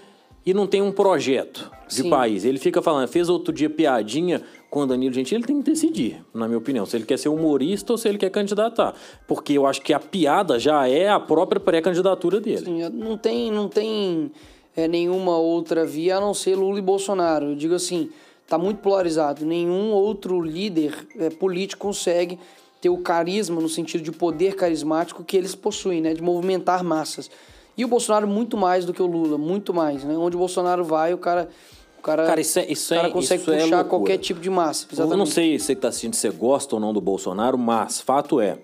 e 0.44 0.54
não 0.54 0.66
tem 0.66 0.80
um 0.80 0.90
projeto 0.90 1.70
de 1.88 2.02
Sim. 2.02 2.10
país. 2.10 2.44
Ele 2.44 2.58
fica 2.58 2.80
falando, 2.80 3.06
fez 3.08 3.28
outro 3.28 3.52
dia 3.52 3.68
piadinha 3.68 4.42
com 4.70 4.80
o 4.80 4.86
Danilo 4.86 5.14
Gentili, 5.14 5.40
ele 5.40 5.46
tem 5.46 5.62
que 5.62 5.70
decidir, 5.70 6.22
na 6.34 6.46
minha 6.46 6.58
opinião, 6.58 6.84
se 6.84 6.96
ele 6.96 7.06
quer 7.06 7.18
ser 7.18 7.30
humorista 7.30 7.92
ou 7.92 7.98
se 7.98 8.06
ele 8.08 8.18
quer 8.18 8.30
candidatar. 8.30 8.94
Porque 9.26 9.54
eu 9.54 9.66
acho 9.66 9.80
que 9.80 9.94
a 9.94 10.00
piada 10.00 10.58
já 10.58 10.86
é 10.86 11.08
a 11.08 11.18
própria 11.18 11.58
pré-candidatura 11.58 12.38
dele. 12.40 12.82
Assim, 12.82 12.88
não 12.90 13.16
tem, 13.16 13.50
não 13.50 13.68
tem 13.68 14.30
é, 14.76 14.86
nenhuma 14.86 15.38
outra 15.38 15.86
via 15.86 16.18
a 16.18 16.20
não 16.20 16.34
ser 16.34 16.54
Lula 16.54 16.78
e 16.78 16.82
Bolsonaro. 16.82 17.46
Eu 17.46 17.54
digo 17.56 17.74
assim, 17.74 18.10
tá 18.46 18.58
muito 18.58 18.78
polarizado. 18.78 19.46
Nenhum 19.46 19.90
outro 19.90 20.40
líder 20.40 20.94
é, 21.18 21.30
político 21.30 21.86
consegue 21.86 22.38
ter 22.80 22.90
o 22.90 22.98
carisma, 22.98 23.60
no 23.60 23.68
sentido 23.68 24.04
de 24.04 24.12
poder 24.12 24.54
carismático 24.54 25.24
que 25.24 25.36
eles 25.36 25.54
possuem, 25.54 26.02
né? 26.02 26.12
De 26.12 26.22
movimentar 26.22 26.84
massas. 26.84 27.30
E 27.76 27.84
o 27.84 27.88
Bolsonaro 27.88 28.28
muito 28.28 28.56
mais 28.56 28.84
do 28.84 28.92
que 28.92 29.00
o 29.00 29.06
Lula, 29.06 29.38
muito 29.38 29.72
mais, 29.72 30.04
né? 30.04 30.16
Onde 30.16 30.36
o 30.36 30.38
Bolsonaro 30.38 30.84
vai, 30.84 31.14
o 31.14 31.18
cara... 31.18 31.48
O 31.98 32.02
cara, 32.02 32.26
Cara, 32.26 32.40
isso 32.40 32.58
é- 32.58 32.66
isso 32.70 32.92
o 32.92 32.96
cara 32.96 33.08
é- 33.08 33.10
consegue 33.10 33.42
isso 33.42 33.50
é 33.50 33.54
puxar 33.54 33.76
loucura. 33.76 33.84
qualquer 33.90 34.18
tipo 34.18 34.40
de 34.40 34.48
massa. 34.50 34.86
Eu 34.92 34.96
não 34.98 35.04
Exatamente. 35.04 35.30
sei 35.32 35.58
se 35.58 35.64
você 35.66 35.74
que 35.74 35.78
está 35.78 35.88
assistindo, 35.88 36.14
se 36.14 36.20
você 36.20 36.30
gosta 36.30 36.74
ou 36.76 36.80
não 36.80 36.92
do 36.92 37.00
Bolsonaro, 37.00 37.58
mas 37.58 38.00
fato 38.00 38.40
é, 38.40 38.58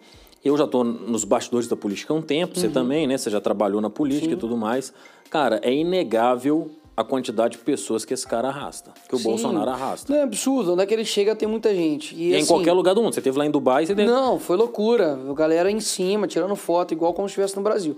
eu 0.45 0.57
já 0.57 0.65
estou 0.65 0.85
nos 0.85 1.25
bastidores 1.25 1.67
da 1.69 1.77
política 1.77 2.13
há 2.13 2.17
um 2.17 2.23
tempo, 2.23 2.55
Uhum. 2.57 2.61
você 2.61 2.69
também, 2.69 3.07
né? 3.07 3.19
Você 3.19 3.31
já 3.31 3.41
trabalhou 3.41 3.81
na 3.81 3.91
política 3.91 4.35
e 4.35 4.37
tudo 4.37 4.57
mais. 4.57 4.93
Cara, 5.31 5.61
é 5.63 5.73
inegável 5.73 6.71
a 6.97 7.03
quantidade 7.03 7.57
de 7.57 7.65
pessoas 7.65 8.05
que 8.05 8.15
esse 8.15 8.25
cara 8.25 8.47
arrasta, 8.47 8.93
que 9.09 9.17
o 9.17 9.19
Sim. 9.19 9.25
Bolsonaro 9.25 9.69
arrasta. 9.69 10.13
Não 10.13 10.21
é 10.21 10.23
absurdo. 10.23 10.75
Onde 10.75 10.83
é 10.85 10.87
que 10.87 10.95
ele 10.95 11.05
chega 11.05 11.35
tem 11.35 11.49
muita 11.49 11.75
gente. 11.75 12.15
E, 12.15 12.29
E 12.29 12.35
é 12.35 12.37
em 12.37 12.39
assim, 12.43 12.47
qualquer 12.47 12.73
lugar 12.73 12.95
do 12.95 13.03
mundo. 13.03 13.13
Você 13.15 13.21
teve 13.21 13.37
lá 13.37 13.45
em 13.45 13.51
Dubai, 13.51 13.85
você 13.85 13.97
teve... 13.97 14.09
Não, 14.09 14.39
foi 14.39 14.57
loucura. 14.57 15.19
A 15.29 15.35
galera 15.35 15.69
em 15.73 15.81
cima, 15.81 16.29
tirando 16.29 16.55
foto, 16.55 16.95
igual 16.95 17.13
como 17.13 17.27
se 17.29 17.33
estivesse 17.33 17.57
no 17.57 17.63
Brasil. 17.63 17.97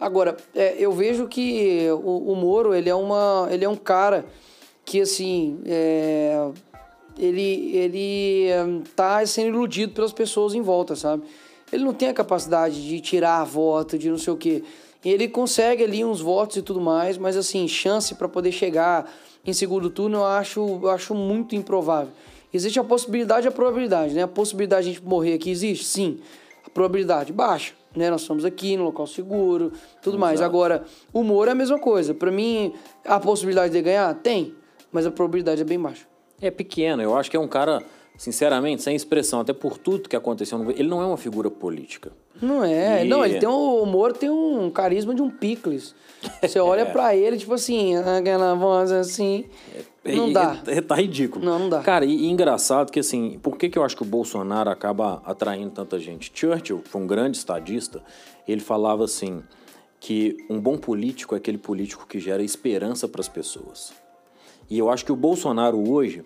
Agora, 0.00 0.34
é, 0.54 0.76
eu 0.78 0.92
vejo 0.92 1.26
que 1.28 1.88
o, 1.90 2.32
o 2.32 2.36
Moro, 2.36 2.72
ele 2.74 2.88
é, 2.88 2.94
uma, 2.94 3.48
ele 3.50 3.66
é 3.66 3.68
um 3.68 3.76
cara 3.76 4.24
que, 4.88 5.02
assim, 5.02 5.60
é, 5.66 6.48
ele, 7.18 7.76
ele 7.76 8.48
hum, 8.64 8.82
tá 8.96 9.24
sendo 9.26 9.48
iludido 9.48 9.92
pelas 9.92 10.14
pessoas 10.14 10.54
em 10.54 10.62
volta, 10.62 10.96
sabe? 10.96 11.24
Ele 11.70 11.84
não 11.84 11.92
tem 11.92 12.08
a 12.08 12.14
capacidade 12.14 12.88
de 12.88 12.98
tirar 12.98 13.44
voto, 13.44 13.98
de 13.98 14.08
não 14.08 14.16
sei 14.16 14.32
o 14.32 14.36
quê. 14.36 14.64
Ele 15.04 15.28
consegue 15.28 15.84
ali 15.84 16.02
uns 16.02 16.22
votos 16.22 16.56
e 16.56 16.62
tudo 16.62 16.80
mais, 16.80 17.18
mas, 17.18 17.36
assim, 17.36 17.68
chance 17.68 18.14
para 18.14 18.30
poder 18.30 18.50
chegar 18.50 19.12
em 19.44 19.52
segundo 19.52 19.90
turno 19.90 20.18
eu 20.18 20.24
acho, 20.24 20.80
eu 20.82 20.88
acho 20.88 21.14
muito 21.14 21.54
improvável. 21.54 22.10
Existe 22.52 22.80
a 22.80 22.84
possibilidade 22.84 23.46
e 23.46 23.48
a 23.48 23.52
probabilidade, 23.52 24.14
né? 24.14 24.22
A 24.22 24.28
possibilidade 24.28 24.84
de 24.84 24.90
a 24.90 24.94
gente 24.94 25.04
morrer 25.04 25.34
aqui 25.34 25.50
existe? 25.50 25.84
Sim. 25.84 26.18
A 26.66 26.70
probabilidade 26.70 27.30
baixa, 27.30 27.74
né? 27.94 28.10
Nós 28.10 28.22
estamos 28.22 28.42
aqui 28.42 28.74
no 28.74 28.84
local 28.84 29.06
seguro, 29.06 29.70
tudo 30.00 30.18
mais. 30.18 30.40
Agora, 30.40 30.84
o 31.12 31.22
Moro 31.22 31.50
é 31.50 31.52
a 31.52 31.54
mesma 31.54 31.78
coisa. 31.78 32.14
Para 32.14 32.30
mim, 32.30 32.72
a 33.04 33.20
possibilidade 33.20 33.70
de 33.74 33.82
ganhar? 33.82 34.14
Tem, 34.14 34.54
mas 34.92 35.06
a 35.06 35.10
probabilidade 35.10 35.60
é 35.60 35.64
bem 35.64 35.78
baixa. 35.78 36.06
É 36.40 36.50
pequeno. 36.50 37.02
Eu 37.02 37.16
acho 37.16 37.30
que 37.30 37.36
é 37.36 37.40
um 37.40 37.48
cara, 37.48 37.82
sinceramente, 38.16 38.82
sem 38.82 38.94
expressão, 38.94 39.40
até 39.40 39.52
por 39.52 39.76
tudo 39.78 40.08
que 40.08 40.14
aconteceu 40.16 40.56
no 40.58 40.64
governo, 40.64 40.82
ele 40.82 40.88
não 40.88 41.02
é 41.02 41.06
uma 41.06 41.16
figura 41.16 41.50
política. 41.50 42.12
Não 42.40 42.62
é. 42.62 43.04
E- 43.04 43.08
Não, 43.08 43.24
ele 43.24 43.38
tem 43.40 43.48
um, 43.48 43.84
Moro 43.84 44.14
tem 44.14 44.30
um 44.30 44.70
carisma 44.70 45.12
de 45.14 45.20
um 45.20 45.28
picles. 45.28 45.94
Você 46.40 46.60
olha 46.60 46.86
pra 46.92 47.14
ele, 47.16 47.36
tipo 47.36 47.52
assim, 47.54 47.96
aquela 47.96 48.54
voz 48.54 48.92
assim. 48.92 49.46
Não 50.04 50.28
E- 50.28 50.32
dá. 50.32 50.62
e- 50.68 50.80
tá 50.82 50.94
ridículo. 50.94 51.44
Não, 51.44 51.58
não 51.58 51.68
dá. 51.68 51.80
Cara, 51.82 52.04
e, 52.04 52.10
e 52.14 52.26
engraçado 52.30 52.92
que 52.92 53.00
assim, 53.00 53.38
por 53.42 53.56
que, 53.58 53.68
que 53.68 53.76
eu 53.76 53.82
acho 53.82 53.96
que 53.96 54.02
o 54.02 54.06
Bolsonaro 54.06 54.70
acaba 54.70 55.20
atraindo 55.24 55.70
tanta 55.70 55.98
gente? 55.98 56.30
Churchill, 56.32 56.78
que 56.78 56.88
foi 56.88 57.00
um 57.00 57.06
grande 57.08 57.36
estadista, 57.36 58.00
ele 58.46 58.60
falava 58.60 59.04
assim 59.04 59.42
que 59.98 60.36
um 60.48 60.60
bom 60.60 60.78
político 60.78 61.34
é 61.34 61.38
aquele 61.38 61.58
político 61.58 62.06
que 62.06 62.20
gera 62.20 62.40
esperança 62.44 63.08
para 63.08 63.20
as 63.20 63.28
pessoas. 63.28 63.92
E 64.70 64.78
eu 64.78 64.90
acho 64.90 65.04
que 65.04 65.12
o 65.12 65.16
Bolsonaro 65.16 65.90
hoje, 65.90 66.24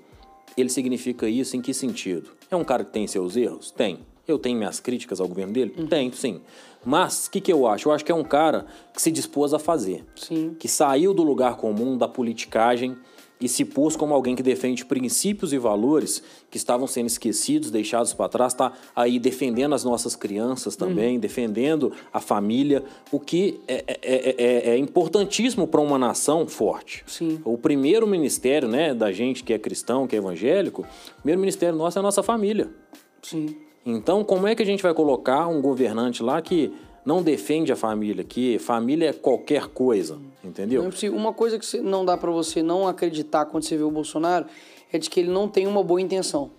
ele 0.56 0.68
significa 0.68 1.28
isso 1.28 1.56
em 1.56 1.60
que 1.60 1.72
sentido? 1.72 2.30
É 2.50 2.56
um 2.56 2.64
cara 2.64 2.84
que 2.84 2.92
tem 2.92 3.06
seus 3.06 3.36
erros? 3.36 3.70
Tem. 3.70 4.00
Eu 4.26 4.38
tenho 4.38 4.56
minhas 4.56 4.80
críticas 4.80 5.20
ao 5.20 5.28
governo 5.28 5.52
dele? 5.52 5.74
Uhum. 5.76 5.86
Tenho, 5.86 6.12
sim. 6.12 6.40
Mas 6.84 7.26
o 7.26 7.30
que, 7.30 7.40
que 7.40 7.52
eu 7.52 7.66
acho? 7.66 7.88
Eu 7.88 7.92
acho 7.92 8.04
que 8.04 8.12
é 8.12 8.14
um 8.14 8.24
cara 8.24 8.66
que 8.92 9.00
se 9.00 9.10
dispôs 9.10 9.52
a 9.52 9.58
fazer. 9.58 10.04
Sim. 10.16 10.56
Que 10.58 10.68
saiu 10.68 11.12
do 11.12 11.22
lugar 11.22 11.56
comum, 11.56 11.96
da 11.96 12.08
politicagem 12.08 12.96
e 13.42 13.48
se 13.48 13.64
pôs 13.64 13.96
como 13.96 14.14
alguém 14.14 14.36
que 14.36 14.42
defende 14.42 14.84
princípios 14.84 15.52
e 15.52 15.58
valores 15.58 16.22
que 16.50 16.56
estavam 16.56 16.86
sendo 16.86 17.06
esquecidos, 17.08 17.70
deixados 17.70 18.14
para 18.14 18.28
trás, 18.28 18.52
está 18.52 18.72
aí 18.94 19.18
defendendo 19.18 19.74
as 19.74 19.82
nossas 19.82 20.14
crianças 20.14 20.76
também, 20.76 21.18
defendendo 21.18 21.92
a 22.12 22.20
família, 22.20 22.84
o 23.10 23.18
que 23.18 23.60
é, 23.66 23.84
é- 23.86 23.98
é- 24.02 24.34
é- 24.38 24.70
é 24.70 24.76
importantíssimo 24.78 25.66
para 25.66 25.80
uma 25.80 25.98
nação 25.98 26.46
forte. 26.46 27.02
Sim. 27.06 27.40
O 27.44 27.58
primeiro 27.58 28.06
ministério 28.06 28.68
né, 28.68 28.94
da 28.94 29.10
gente 29.10 29.42
que 29.42 29.52
é 29.52 29.58
cristão, 29.58 30.06
que 30.06 30.14
é 30.14 30.18
evangélico, 30.18 30.82
o 30.82 31.22
primeiro 31.22 31.40
ministério 31.40 31.76
nosso 31.76 31.98
é 31.98 32.00
a 32.00 32.02
nossa 32.02 32.22
família. 32.22 32.70
Sim. 33.22 33.56
Então, 33.84 34.22
como 34.22 34.46
é 34.46 34.54
que 34.54 34.62
a 34.62 34.66
gente 34.66 34.82
vai 34.82 34.94
colocar 34.94 35.48
um 35.48 35.60
governante 35.60 36.22
lá 36.22 36.40
que 36.40 36.72
não 37.04 37.22
defende 37.22 37.72
a 37.72 37.76
família, 37.76 38.22
que 38.22 38.58
família 38.58 39.10
é 39.10 39.12
qualquer 39.12 39.66
coisa, 39.68 40.18
entendeu? 40.42 40.84
É. 40.84 41.10
Uma 41.10 41.32
coisa 41.32 41.58
que 41.58 41.78
não 41.78 42.04
dá 42.04 42.16
pra 42.16 42.30
você 42.30 42.62
não 42.62 42.86
acreditar 42.86 43.46
quando 43.46 43.64
você 43.64 43.76
vê 43.76 43.82
o 43.82 43.90
Bolsonaro 43.90 44.46
é 44.92 44.98
de 44.98 45.10
que 45.10 45.20
ele 45.20 45.30
não 45.30 45.48
tem 45.48 45.66
uma 45.66 45.82
boa 45.82 46.00
intenção. 46.00 46.50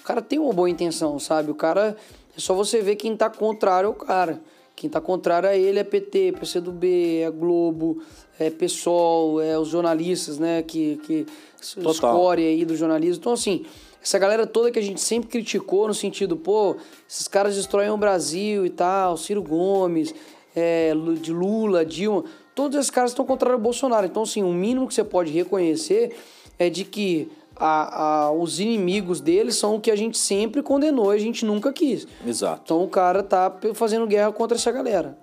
O 0.00 0.02
cara 0.02 0.20
tem 0.20 0.38
uma 0.38 0.52
boa 0.52 0.68
intenção, 0.68 1.18
sabe? 1.18 1.50
O 1.50 1.54
cara. 1.54 1.96
É 2.36 2.40
só 2.40 2.52
você 2.52 2.80
ver 2.80 2.96
quem 2.96 3.16
tá 3.16 3.30
contrário 3.30 3.88
ao 3.88 3.94
cara. 3.94 4.42
Quem 4.74 4.90
tá 4.90 5.00
contrário 5.00 5.48
a 5.48 5.56
ele 5.56 5.78
é 5.78 5.84
PT, 5.84 6.32
PCdoB, 6.32 7.20
é 7.22 7.30
Globo, 7.30 8.02
é 8.38 8.50
PSOL, 8.50 9.40
é 9.40 9.56
os 9.56 9.68
jornalistas, 9.68 10.36
né? 10.38 10.62
Que, 10.62 10.96
que 10.96 11.26
escória 11.60 12.44
aí 12.44 12.64
do 12.64 12.76
jornalismo. 12.76 13.20
Então, 13.20 13.32
assim, 13.34 13.64
essa 14.04 14.18
galera 14.18 14.46
toda 14.46 14.70
que 14.70 14.78
a 14.78 14.82
gente 14.82 15.00
sempre 15.00 15.28
criticou 15.30 15.88
no 15.88 15.94
sentido, 15.94 16.36
pô, 16.36 16.76
esses 17.08 17.26
caras 17.26 17.56
destroem 17.56 17.88
o 17.90 17.96
Brasil 17.96 18.66
e 18.66 18.70
tal, 18.70 19.16
Ciro 19.16 19.42
Gomes, 19.42 20.14
é, 20.54 20.92
de 21.20 21.32
Lula, 21.32 21.84
Dilma, 21.84 22.24
todos 22.54 22.78
esses 22.78 22.90
caras 22.90 23.10
estão 23.12 23.24
contrários 23.24 23.56
ao 23.58 23.62
Bolsonaro. 23.62 24.06
Então, 24.06 24.22
assim, 24.22 24.42
o 24.42 24.52
mínimo 24.52 24.86
que 24.86 24.94
você 24.94 25.02
pode 25.02 25.32
reconhecer 25.32 26.14
é 26.58 26.68
de 26.68 26.84
que 26.84 27.28
a- 27.56 28.24
a- 28.26 28.32
os 28.32 28.60
inimigos 28.60 29.20
deles 29.20 29.56
são 29.56 29.76
o 29.76 29.80
que 29.80 29.90
a 29.90 29.96
gente 29.96 30.18
sempre 30.18 30.62
condenou 30.62 31.12
e 31.12 31.16
a 31.16 31.20
gente 31.20 31.44
nunca 31.44 31.72
quis. 31.72 32.06
Exato. 32.26 32.62
Então 32.64 32.84
o 32.84 32.88
cara 32.88 33.22
tá 33.22 33.52
fazendo 33.74 34.06
guerra 34.06 34.30
contra 34.32 34.56
essa 34.56 34.70
galera. 34.70 35.16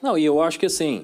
Não, 0.00 0.16
e 0.16 0.24
eu 0.24 0.40
acho 0.40 0.58
que 0.60 0.66
assim, 0.66 1.02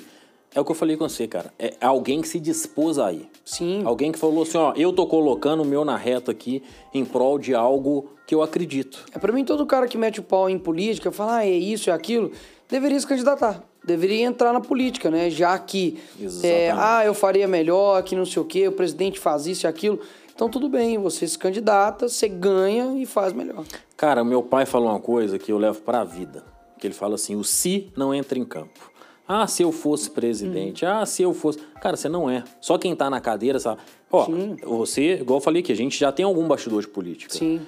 é 0.54 0.60
o 0.60 0.64
que 0.64 0.70
eu 0.70 0.74
falei 0.76 0.96
com 0.96 1.08
você, 1.08 1.26
cara. 1.26 1.52
É 1.58 1.74
alguém 1.80 2.20
que 2.20 2.28
se 2.28 2.38
dispôs 2.38 2.98
a 2.98 3.10
ir. 3.12 3.28
Sim. 3.44 3.82
Alguém 3.84 4.10
que 4.10 4.18
falou 4.18 4.42
assim, 4.42 4.56
ó, 4.56 4.72
eu 4.74 4.92
tô 4.92 5.06
colocando 5.06 5.62
o 5.62 5.66
meu 5.66 5.84
na 5.84 5.96
reta 5.96 6.30
aqui 6.32 6.62
em 6.92 7.04
prol 7.04 7.38
de 7.38 7.54
algo 7.54 8.08
que 8.26 8.34
eu 8.34 8.42
acredito. 8.42 9.04
É, 9.14 9.18
pra 9.18 9.32
mim, 9.32 9.44
todo 9.44 9.66
cara 9.66 9.86
que 9.86 9.98
mete 9.98 10.20
o 10.20 10.22
pau 10.22 10.48
em 10.48 10.58
política, 10.58 11.12
fala, 11.12 11.36
ah, 11.36 11.46
é 11.46 11.50
isso, 11.50 11.90
é 11.90 11.92
aquilo, 11.92 12.32
deveria 12.68 12.98
se 12.98 13.06
candidatar. 13.06 13.62
Deveria 13.84 14.24
entrar 14.24 14.50
na 14.50 14.62
política, 14.62 15.10
né? 15.10 15.28
Já 15.28 15.58
que, 15.58 15.98
é, 16.42 16.70
ah, 16.70 17.04
eu 17.04 17.12
faria 17.12 17.46
melhor, 17.46 18.02
que 18.02 18.16
não 18.16 18.24
sei 18.24 18.40
o 18.40 18.44
quê, 18.46 18.66
o 18.66 18.72
presidente 18.72 19.20
faz 19.20 19.46
isso 19.46 19.66
e 19.66 19.68
aquilo. 19.68 20.00
Então, 20.34 20.48
tudo 20.48 20.70
bem, 20.70 20.96
você 20.96 21.28
se 21.28 21.38
candidata, 21.38 22.08
você 22.08 22.26
ganha 22.26 22.98
e 23.00 23.04
faz 23.04 23.34
melhor. 23.34 23.64
Cara, 23.94 24.24
meu 24.24 24.42
pai 24.42 24.64
falou 24.64 24.88
uma 24.88 24.98
coisa 24.98 25.38
que 25.38 25.52
eu 25.52 25.58
levo 25.58 25.82
pra 25.82 26.02
vida. 26.02 26.42
Que 26.78 26.86
ele 26.86 26.94
fala 26.94 27.14
assim, 27.16 27.36
o 27.36 27.44
se 27.44 27.92
não 27.94 28.14
entra 28.14 28.38
em 28.38 28.44
campo. 28.44 28.90
Ah, 29.26 29.46
se 29.46 29.62
eu 29.62 29.72
fosse 29.72 30.10
presidente. 30.10 30.84
Ah, 30.84 31.04
se 31.06 31.22
eu 31.22 31.32
fosse... 31.32 31.58
Cara, 31.80 31.96
você 31.96 32.08
não 32.08 32.28
é. 32.28 32.44
Só 32.60 32.76
quem 32.76 32.94
tá 32.94 33.08
na 33.08 33.20
cadeira 33.20 33.58
sabe. 33.58 33.80
Ó, 34.12 34.26
você, 34.64 35.14
igual 35.14 35.38
eu 35.38 35.42
falei 35.42 35.62
aqui, 35.62 35.72
a 35.72 35.76
gente 35.76 35.98
já 35.98 36.12
tem 36.12 36.24
algum 36.24 36.46
bastidor 36.46 36.80
de 36.82 36.88
política. 36.88 37.32
Sim. 37.34 37.60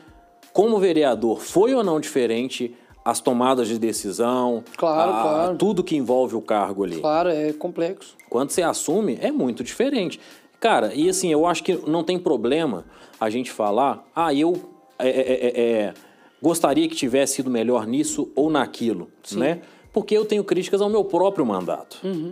Como 0.52 0.78
vereador, 0.78 1.40
foi 1.40 1.74
ou 1.74 1.82
não 1.82 1.98
diferente 2.00 2.74
as 3.04 3.20
tomadas 3.20 3.68
de 3.68 3.78
decisão? 3.78 4.62
Claro, 4.76 5.10
a- 5.12 5.22
claro. 5.22 5.56
Tudo 5.56 5.82
que 5.82 5.96
envolve 5.96 6.34
o 6.36 6.42
cargo 6.42 6.84
ali. 6.84 7.00
Claro, 7.00 7.30
é 7.30 7.52
complexo. 7.52 8.16
Quando 8.28 8.50
você 8.50 8.62
assume, 8.62 9.18
é 9.20 9.30
muito 9.30 9.64
diferente. 9.64 10.20
Cara, 10.60 10.94
e 10.94 11.08
assim, 11.08 11.30
eu 11.32 11.46
acho 11.46 11.62
que 11.62 11.74
não 11.88 12.02
tem 12.04 12.18
problema 12.18 12.84
a 13.20 13.30
gente 13.30 13.50
falar, 13.50 14.04
ah, 14.14 14.32
eu 14.34 14.54
é, 14.98 15.08
é, 15.08 15.20
é, 15.46 15.60
é, 15.84 15.94
gostaria 16.42 16.88
que 16.88 16.94
tivesse 16.94 17.34
sido 17.36 17.50
melhor 17.50 17.86
nisso 17.86 18.30
ou 18.34 18.50
naquilo, 18.50 19.10
né? 19.32 19.60
Porque 19.96 20.14
eu 20.14 20.26
tenho 20.26 20.44
críticas 20.44 20.82
ao 20.82 20.90
meu 20.90 21.02
próprio 21.02 21.46
mandato. 21.46 21.96
Uhum. 22.04 22.30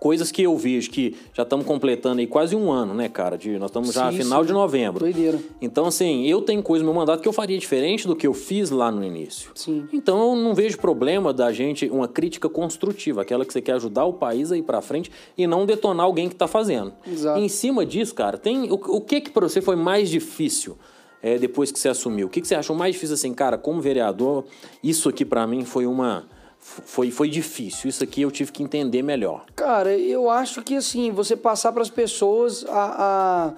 Coisas 0.00 0.32
que 0.32 0.42
eu 0.42 0.56
vejo 0.56 0.90
que 0.90 1.16
já 1.32 1.44
estamos 1.44 1.64
completando 1.64 2.18
aí 2.18 2.26
quase 2.26 2.56
um 2.56 2.72
ano, 2.72 2.92
né, 2.92 3.08
cara? 3.08 3.38
De, 3.38 3.56
nós 3.56 3.70
estamos 3.70 3.94
já 3.94 4.10
Sim, 4.10 4.18
final 4.18 4.40
sim. 4.40 4.48
de 4.48 4.52
novembro. 4.52 4.98
Doideira. 4.98 5.38
Então, 5.62 5.86
assim, 5.86 6.26
eu 6.26 6.42
tenho 6.42 6.60
coisa 6.60 6.84
no 6.84 6.90
meu 6.90 6.98
mandato 6.98 7.22
que 7.22 7.28
eu 7.28 7.32
faria 7.32 7.56
diferente 7.56 8.04
do 8.08 8.16
que 8.16 8.26
eu 8.26 8.34
fiz 8.34 8.68
lá 8.70 8.90
no 8.90 9.04
início. 9.04 9.52
Sim. 9.54 9.86
Então, 9.92 10.30
eu 10.30 10.34
não 10.34 10.56
vejo 10.56 10.76
problema 10.76 11.32
da 11.32 11.52
gente, 11.52 11.88
uma 11.88 12.08
crítica 12.08 12.48
construtiva, 12.48 13.22
aquela 13.22 13.44
que 13.44 13.52
você 13.52 13.62
quer 13.62 13.74
ajudar 13.74 14.06
o 14.06 14.14
país 14.14 14.50
a 14.50 14.56
ir 14.56 14.64
pra 14.64 14.82
frente 14.82 15.08
e 15.38 15.46
não 15.46 15.64
detonar 15.64 16.06
alguém 16.06 16.28
que 16.28 16.34
tá 16.34 16.48
fazendo. 16.48 16.92
Exato. 17.06 17.38
E 17.38 17.44
em 17.44 17.48
cima 17.48 17.86
disso, 17.86 18.12
cara, 18.12 18.36
tem 18.36 18.72
o, 18.72 18.74
o 18.74 19.00
que 19.00 19.20
que 19.20 19.30
pra 19.30 19.48
você 19.48 19.60
foi 19.60 19.76
mais 19.76 20.10
difícil 20.10 20.76
é, 21.22 21.38
depois 21.38 21.70
que 21.70 21.78
você 21.78 21.88
assumiu? 21.88 22.26
O 22.26 22.30
que 22.30 22.40
que 22.40 22.48
você 22.48 22.56
achou 22.56 22.74
mais 22.74 22.92
difícil 22.92 23.14
assim, 23.14 23.32
cara, 23.32 23.56
como 23.56 23.80
vereador, 23.80 24.44
isso 24.82 25.08
aqui 25.08 25.24
pra 25.24 25.46
mim 25.46 25.64
foi 25.64 25.86
uma 25.86 26.24
foi, 26.64 27.10
foi 27.10 27.28
difícil. 27.28 27.90
Isso 27.90 28.02
aqui 28.02 28.22
eu 28.22 28.30
tive 28.30 28.50
que 28.50 28.62
entender 28.62 29.02
melhor. 29.02 29.44
Cara, 29.54 29.96
eu 29.96 30.30
acho 30.30 30.62
que 30.62 30.74
assim, 30.74 31.10
você 31.10 31.36
passar 31.36 31.72
para 31.72 31.82
as 31.82 31.90
pessoas 31.90 32.64
a, 32.66 33.52
a, 33.52 33.54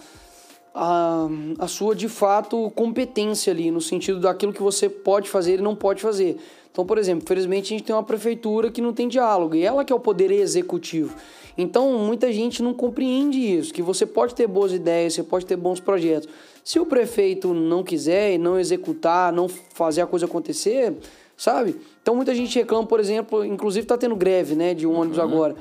a, 0.74 1.28
a 1.60 1.68
sua, 1.68 1.94
de 1.94 2.08
fato, 2.08 2.70
competência 2.74 3.52
ali, 3.52 3.70
no 3.70 3.80
sentido 3.80 4.18
daquilo 4.18 4.52
que 4.52 4.62
você 4.62 4.88
pode 4.88 5.30
fazer 5.30 5.60
e 5.60 5.62
não 5.62 5.76
pode 5.76 6.02
fazer. 6.02 6.36
Então, 6.72 6.84
por 6.84 6.98
exemplo, 6.98 7.22
infelizmente 7.22 7.72
a 7.72 7.78
gente 7.78 7.86
tem 7.86 7.94
uma 7.94 8.02
prefeitura 8.02 8.70
que 8.70 8.82
não 8.82 8.92
tem 8.92 9.08
diálogo, 9.08 9.54
e 9.54 9.62
ela 9.62 9.84
que 9.84 9.92
é 9.92 9.96
o 9.96 10.00
poder 10.00 10.30
executivo. 10.30 11.14
Então, 11.56 11.92
muita 12.00 12.30
gente 12.30 12.62
não 12.62 12.74
compreende 12.74 13.38
isso, 13.38 13.72
que 13.72 13.80
você 13.80 14.04
pode 14.04 14.34
ter 14.34 14.46
boas 14.46 14.72
ideias, 14.72 15.14
você 15.14 15.22
pode 15.22 15.46
ter 15.46 15.56
bons 15.56 15.80
projetos. 15.80 16.28
Se 16.62 16.78
o 16.78 16.84
prefeito 16.84 17.54
não 17.54 17.82
quiser 17.82 18.34
e 18.34 18.38
não 18.38 18.58
executar, 18.58 19.32
não 19.32 19.48
fazer 19.48 20.02
a 20.02 20.06
coisa 20.06 20.26
acontecer, 20.26 20.92
sabe? 21.36 21.80
Então, 22.02 22.14
muita 22.14 22.34
gente 22.34 22.58
reclama, 22.58 22.86
por 22.86 23.00
exemplo, 23.00 23.44
inclusive 23.44 23.84
está 23.84 23.98
tendo 23.98 24.16
greve, 24.16 24.54
né, 24.54 24.74
de 24.74 24.86
ônibus 24.86 25.18
agora. 25.18 25.56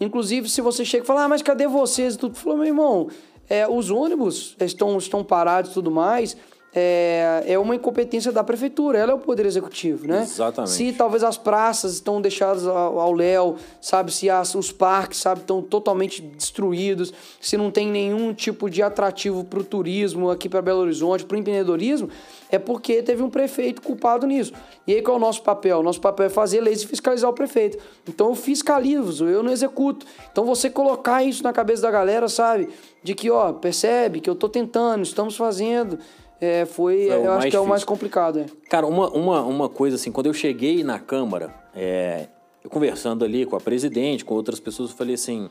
Inclusive, 0.00 0.48
se 0.48 0.60
você 0.60 0.84
chega 0.84 1.04
e 1.04 1.06
fala, 1.06 1.24
ah, 1.24 1.28
mas 1.28 1.42
cadê 1.42 1.66
vocês 1.66 2.14
e 2.14 2.18
tudo? 2.18 2.36
Falou, 2.36 2.58
meu 2.58 2.66
irmão, 2.66 3.08
é, 3.48 3.66
os 3.66 3.90
ônibus 3.90 4.56
estão, 4.60 4.96
estão 4.96 5.24
parados 5.24 5.70
e 5.70 5.74
tudo 5.74 5.90
mais, 5.90 6.36
é, 6.74 7.44
é 7.46 7.58
uma 7.58 7.74
incompetência 7.74 8.30
da 8.30 8.44
prefeitura, 8.44 8.98
ela 8.98 9.12
é 9.12 9.14
o 9.14 9.18
poder 9.18 9.46
executivo, 9.46 10.06
né? 10.06 10.22
Exatamente. 10.22 10.72
Se 10.72 10.92
talvez 10.92 11.24
as 11.24 11.38
praças 11.38 11.94
estão 11.94 12.20
deixadas 12.20 12.66
ao 12.66 13.12
léu, 13.12 13.56
sabe? 13.80 14.12
Se 14.12 14.28
as, 14.28 14.54
os 14.54 14.70
parques, 14.70 15.18
sabe, 15.18 15.40
estão 15.40 15.62
totalmente 15.62 16.20
destruídos, 16.20 17.12
se 17.40 17.56
não 17.56 17.70
tem 17.70 17.88
nenhum 17.88 18.34
tipo 18.34 18.68
de 18.68 18.82
atrativo 18.82 19.44
para 19.44 19.60
o 19.60 19.64
turismo 19.64 20.30
aqui 20.30 20.48
para 20.48 20.60
Belo 20.60 20.80
Horizonte, 20.80 21.24
para 21.24 21.36
o 21.36 21.38
empreendedorismo, 21.38 22.10
é 22.50 22.58
porque 22.58 23.02
teve 23.02 23.22
um 23.22 23.30
prefeito 23.30 23.80
culpado 23.80 24.26
nisso. 24.26 24.52
E 24.86 24.94
aí 24.94 25.02
qual 25.02 25.16
é 25.16 25.18
o 25.18 25.20
nosso 25.20 25.42
papel? 25.42 25.80
O 25.80 25.82
nosso 25.82 26.00
papel 26.00 26.26
é 26.26 26.30
fazer 26.30 26.60
leis 26.60 26.82
e 26.82 26.86
fiscalizar 26.86 27.30
o 27.30 27.34
prefeito. 27.34 27.78
Então 28.06 28.28
eu 28.28 28.34
fiscalizo, 28.34 29.26
eu 29.26 29.42
não 29.42 29.52
executo. 29.52 30.06
Então 30.30 30.44
você 30.44 30.68
colocar 30.68 31.22
isso 31.22 31.42
na 31.42 31.52
cabeça 31.52 31.82
da 31.82 31.90
galera, 31.90 32.28
sabe? 32.28 32.68
De 33.02 33.14
que, 33.14 33.30
ó, 33.30 33.52
percebe 33.52 34.20
que 34.20 34.28
eu 34.28 34.34
tô 34.34 34.48
tentando, 34.48 35.02
estamos 35.02 35.36
fazendo. 35.36 35.98
É, 36.40 36.64
foi, 36.64 37.06
o 37.08 37.12
eu 37.12 37.32
acho 37.32 37.48
que 37.48 37.56
é 37.56 37.60
o 37.60 37.66
mais 37.66 37.84
complicado. 37.84 38.38
É. 38.40 38.46
Cara, 38.70 38.86
uma, 38.86 39.08
uma, 39.10 39.42
uma 39.42 39.68
coisa 39.68 39.96
assim, 39.96 40.12
quando 40.12 40.26
eu 40.26 40.34
cheguei 40.34 40.84
na 40.84 40.98
Câmara, 40.98 41.52
é, 41.74 42.28
eu 42.62 42.70
conversando 42.70 43.24
ali 43.24 43.44
com 43.44 43.56
a 43.56 43.60
presidente, 43.60 44.24
com 44.24 44.34
outras 44.34 44.60
pessoas, 44.60 44.90
eu 44.90 44.96
falei 44.96 45.14
assim, 45.14 45.48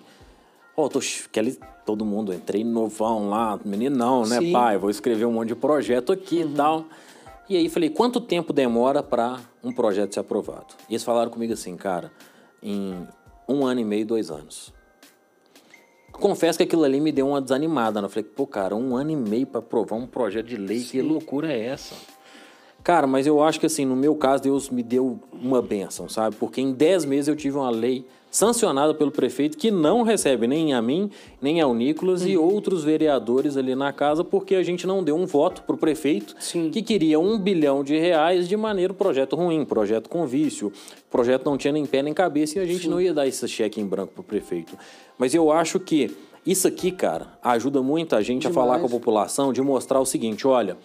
ó, 0.76 0.88
tô, 0.88 1.02
ch- 1.02 1.28
Kelly, 1.32 1.60
todo 1.86 2.06
mundo, 2.06 2.34
entrei 2.34 2.64
novão 2.64 3.30
lá, 3.30 3.60
meninão, 3.66 4.26
né, 4.26 4.40
Sim. 4.40 4.52
pai? 4.54 4.78
Vou 4.78 4.90
escrever 4.90 5.26
um 5.26 5.34
monte 5.34 5.50
de 5.50 5.56
projeto 5.56 6.12
aqui 6.14 6.42
e 6.42 6.48
tal. 6.48 6.86
E 7.50 7.56
aí 7.58 7.70
falei, 7.70 7.90
quanto 7.90 8.20
tempo 8.22 8.52
demora 8.54 9.02
para 9.02 9.40
um 9.64 9.72
projeto 9.72 10.14
ser 10.14 10.20
aprovado? 10.22 10.68
E 10.90 10.94
eles 10.94 11.04
falaram 11.04 11.30
comigo 11.32 11.54
assim, 11.54 11.76
cara, 11.78 12.12
em 12.62 13.08
um 13.48 13.66
ano 13.66 13.80
e 13.80 13.86
meio, 13.86 14.06
dois 14.06 14.30
anos. 14.30 14.74
Confesso 16.20 16.58
que 16.58 16.64
aquilo 16.64 16.84
ali 16.84 17.00
me 17.00 17.12
deu 17.12 17.28
uma 17.28 17.42
desanimada. 17.42 18.02
né? 18.02 18.06
Eu 18.06 18.10
falei, 18.10 18.24
pô, 18.24 18.48
cara, 18.48 18.76
um 18.76 18.96
ano 18.96 19.12
e 19.12 19.16
meio 19.16 19.46
para 19.46 19.60
aprovar 19.60 19.96
um 19.96 20.08
projeto 20.08 20.48
de 20.48 20.58
lei, 20.58 20.82
que 20.84 21.02
loucura 21.02 21.52
é 21.52 21.66
essa? 21.68 21.96
Cara, 22.84 23.06
mas 23.06 23.28
eu 23.28 23.44
acho 23.44 23.60
que 23.60 23.66
assim, 23.66 23.86
no 23.86 23.96
meu 23.96 24.16
caso, 24.16 24.44
Deus 24.44 24.70
me 24.70 24.82
deu 24.82 25.20
uma 25.32 25.62
benção, 25.62 26.08
sabe? 26.08 26.36
Porque 26.38 26.62
em 26.62 26.72
10 26.72 27.06
meses 27.06 27.28
eu 27.28 27.36
tive 27.36 27.58
uma 27.58 27.70
lei 27.70 28.06
sancionada 28.38 28.94
pelo 28.94 29.10
prefeito 29.10 29.58
que 29.58 29.72
não 29.72 30.04
recebe 30.04 30.46
nem 30.46 30.72
a 30.72 30.80
mim, 30.80 31.10
nem 31.42 31.60
ao 31.60 31.74
Nicolas 31.74 32.24
e 32.24 32.38
outros 32.38 32.84
vereadores 32.84 33.58
ali 33.58 33.74
na 33.74 33.92
casa, 33.92 34.24
porque 34.24 34.54
a 34.54 34.62
gente 34.62 34.86
não 34.86 35.04
deu 35.04 35.16
um 35.16 35.26
voto 35.26 35.64
pro 35.64 35.76
prefeito 35.76 36.36
Sim. 36.40 36.70
que 36.70 36.84
queria 36.84 37.20
um 37.20 37.40
bilhão 37.40 37.84
de 37.84 37.98
reais 37.98 38.48
de 38.48 38.56
maneira 38.56 38.94
projeto 38.94 39.36
ruim, 39.36 39.66
projeto 39.66 40.08
com 40.08 40.28
vício, 40.28 40.72
projeto 41.10 41.46
não 41.46 41.58
tinha 41.58 41.74
nem 41.74 41.84
pé 41.84 42.04
nem 42.04 42.14
cabeça 42.14 42.60
e 42.60 42.62
a 42.62 42.66
gente 42.66 42.88
não 42.88 43.02
ia 43.02 43.12
dar 43.12 43.26
esse 43.26 43.48
cheque 43.48 43.82
em 43.82 43.86
branco 43.88 44.14
pro 44.14 44.24
prefeito. 44.24 44.78
Mas 45.18 45.34
eu 45.34 45.52
acho 45.52 45.80
que 45.80 46.16
isso 46.46 46.68
aqui, 46.68 46.92
cara, 46.92 47.40
ajuda 47.42 47.82
muito 47.82 48.16
a 48.16 48.22
gente 48.22 48.46
a 48.46 48.52
falar 48.52 48.78
com 48.78 48.86
a 48.86 48.88
Demais. 48.88 48.92
população, 48.92 49.52
de 49.52 49.64
mostrar 49.64 50.00
o 50.00 50.06
seguinte, 50.06 50.46
olha, 50.46 50.78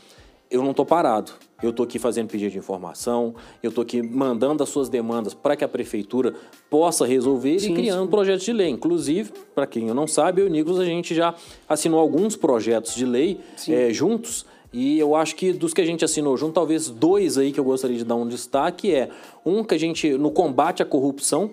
eu 0.50 0.62
não 0.62 0.72
tô 0.72 0.86
parado. 0.86 1.32
Eu 1.62 1.72
tô 1.72 1.84
aqui 1.84 1.98
fazendo 1.98 2.28
pedido 2.28 2.50
de 2.50 2.58
informação, 2.58 3.34
eu 3.62 3.70
tô 3.70 3.82
aqui 3.82 4.02
mandando 4.02 4.62
as 4.62 4.68
suas 4.68 4.88
demandas 4.88 5.32
para 5.32 5.54
que 5.54 5.64
a 5.64 5.68
prefeitura 5.68 6.34
possa 6.68 7.06
resolver 7.06 7.58
Sim, 7.60 7.72
e 7.72 7.74
criando 7.74 8.10
projetos 8.10 8.44
de 8.44 8.52
lei. 8.52 8.68
Inclusive, 8.68 9.30
para 9.54 9.66
quem 9.66 9.86
não 9.86 10.06
sabe, 10.06 10.42
eu 10.42 10.46
e 10.46 10.48
o 10.48 10.52
Nicolas, 10.52 10.80
a 10.80 10.84
gente 10.84 11.14
já 11.14 11.34
assinou 11.68 12.00
alguns 12.00 12.34
projetos 12.34 12.94
de 12.94 13.06
lei 13.06 13.38
eh, 13.68 13.92
juntos. 13.92 14.44
E 14.72 14.98
eu 14.98 15.14
acho 15.14 15.36
que 15.36 15.52
dos 15.52 15.74
que 15.74 15.82
a 15.82 15.86
gente 15.86 16.04
assinou 16.04 16.36
junto, 16.36 16.54
talvez 16.54 16.88
dois 16.88 17.36
aí 17.36 17.52
que 17.52 17.60
eu 17.60 17.64
gostaria 17.64 17.96
de 17.96 18.04
dar 18.04 18.16
um 18.16 18.26
destaque 18.26 18.92
é 18.92 19.10
um 19.44 19.62
que 19.62 19.74
a 19.74 19.78
gente, 19.78 20.12
no 20.12 20.30
combate 20.30 20.82
à 20.82 20.86
corrupção, 20.86 21.50